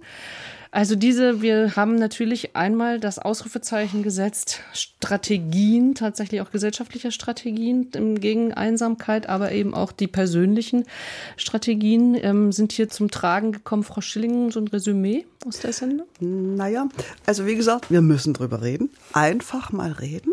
Also 0.72 0.94
diese, 0.94 1.42
wir 1.42 1.74
haben 1.74 1.96
natürlich 1.96 2.54
einmal 2.54 3.00
das 3.00 3.18
Ausrufezeichen 3.18 4.04
gesetzt, 4.04 4.60
Strategien, 4.72 5.96
tatsächlich 5.96 6.40
auch 6.42 6.52
gesellschaftliche 6.52 7.10
Strategien 7.10 7.90
gegen 8.20 8.54
Einsamkeit, 8.54 9.28
aber 9.28 9.50
eben 9.50 9.74
auch 9.74 9.90
die 9.90 10.06
persönlichen 10.06 10.84
Strategien 11.36 12.14
ähm, 12.14 12.52
sind 12.52 12.70
hier 12.70 12.88
zum 12.88 13.10
Tragen 13.10 13.50
gekommen. 13.50 13.82
Frau 13.82 14.00
Schilling, 14.00 14.52
so 14.52 14.60
ein 14.60 14.68
Resümee 14.68 15.26
aus 15.44 15.58
der 15.58 15.72
Sendung? 15.72 16.06
Naja, 16.20 16.88
also 17.26 17.46
wie 17.46 17.56
gesagt, 17.56 17.90
wir 17.90 18.02
müssen 18.02 18.32
drüber 18.32 18.62
reden. 18.62 18.90
Einfach 19.12 19.72
mal 19.72 19.90
reden. 19.90 20.32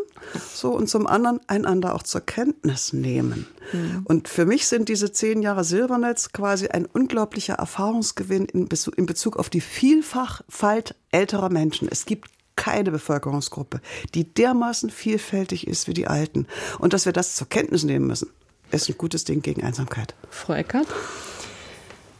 So, 0.53 0.71
und 0.71 0.89
zum 0.89 1.07
anderen 1.07 1.39
einander 1.47 1.95
auch 1.95 2.03
zur 2.03 2.21
Kenntnis 2.21 2.93
nehmen. 2.93 3.47
Mhm. 3.71 4.01
Und 4.05 4.27
für 4.27 4.45
mich 4.45 4.67
sind 4.67 4.89
diese 4.89 5.11
zehn 5.11 5.41
Jahre 5.41 5.63
Silbernetz 5.63 6.31
quasi 6.31 6.67
ein 6.67 6.85
unglaublicher 6.85 7.55
Erfahrungsgewinn 7.55 8.45
in 8.45 8.67
Bezug, 8.67 8.97
in 8.97 9.05
Bezug 9.05 9.37
auf 9.37 9.49
die 9.49 9.61
Vielfalt 9.61 10.95
älterer 11.11 11.49
Menschen. 11.49 11.87
Es 11.89 12.05
gibt 12.05 12.29
keine 12.55 12.91
Bevölkerungsgruppe, 12.91 13.81
die 14.13 14.33
dermaßen 14.33 14.89
vielfältig 14.89 15.67
ist 15.67 15.87
wie 15.87 15.93
die 15.93 16.07
Alten. 16.07 16.47
Und 16.79 16.93
dass 16.93 17.05
wir 17.05 17.13
das 17.13 17.35
zur 17.35 17.47
Kenntnis 17.47 17.83
nehmen 17.83 18.07
müssen, 18.07 18.29
ist 18.71 18.89
ein 18.89 18.97
gutes 18.97 19.23
Ding 19.23 19.41
gegen 19.41 19.63
Einsamkeit. 19.63 20.15
Frau 20.29 20.53
Eckert? 20.53 20.87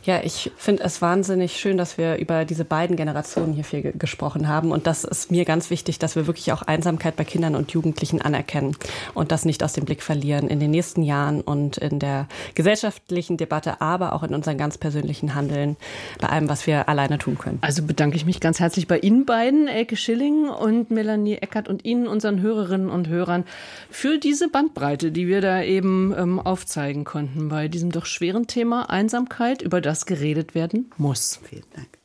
Ja, 0.07 0.21
ich 0.23 0.51
finde 0.55 0.84
es 0.84 1.01
wahnsinnig 1.01 1.57
schön, 1.57 1.77
dass 1.77 1.97
wir 1.97 2.15
über 2.15 2.45
diese 2.45 2.63
beiden 2.63 2.95
Generationen 2.95 3.51
hier 3.51 3.65
viel 3.65 3.91
gesprochen 3.91 4.47
haben. 4.47 4.71
Und 4.71 4.88
das 4.88 5.03
ist 5.03 5.31
mir 5.31 5.43
ganz 5.43 5.69
wichtig, 5.69 5.99
dass 5.99 6.15
wir 6.15 6.27
wirklich 6.27 6.53
auch 6.53 6.61
Einsamkeit 6.61 7.17
bei 7.17 7.25
Kindern 7.25 7.57
und 7.57 7.71
Jugendlichen 7.71 8.21
anerkennen 8.21 8.77
und 9.15 9.34
das 9.34 9.43
nicht 9.43 9.61
aus 9.63 9.73
dem 9.73 9.84
Blick 9.84 10.01
verlieren 10.01 10.47
in 10.47 10.61
den 10.61 10.71
nächsten 10.71 11.03
Jahren 11.03 11.41
und 11.41 11.75
in 11.75 11.99
der 11.99 12.29
gesellschaftlichen 12.55 13.35
Debatte, 13.35 13.81
aber 13.81 14.13
auch 14.13 14.23
in 14.23 14.34
unserem 14.34 14.57
ganz 14.57 14.77
persönlichen 14.77 15.35
Handeln, 15.35 15.75
bei 16.21 16.29
allem, 16.29 16.47
was 16.47 16.67
wir 16.67 16.88
alleine 16.88 17.17
tun 17.17 17.38
können. 17.38 17.57
Also 17.59 17.84
bedanke 17.84 18.15
ich 18.15 18.25
mich 18.25 18.39
ganz 18.39 18.61
herzlich 18.61 18.88
bei 18.88 18.99
Ihnen 18.99 19.25
beiden, 19.25 19.67
Elke 19.67 19.97
Schilling 19.97 20.47
und 20.47 20.89
Melanie 20.89 21.35
Eckert 21.35 21.67
und 21.67 21.84
Ihnen, 21.84 22.07
unseren 22.07 22.39
Hörerinnen 22.39 22.89
und 22.89 23.09
Hörern, 23.09 23.43
für 23.89 24.19
diese 24.19 24.47
Bandbreite, 24.47 25.11
die 25.11 25.27
wir 25.27 25.41
da 25.41 25.61
eben 25.61 26.15
ähm, 26.17 26.39
aufzeigen 26.39 27.03
konnten 27.03 27.49
bei 27.49 27.67
diesem 27.67 27.91
doch 27.91 28.05
schweren 28.05 28.47
Thema 28.47 28.89
Einsamkeit, 28.89 29.61
über 29.61 29.81
das 29.81 29.97
das 29.98 30.06
geredet 30.06 30.53
werden 30.53 30.91
muss. 30.98 31.40
Vielen 31.44 31.65
Dank. 31.74 31.98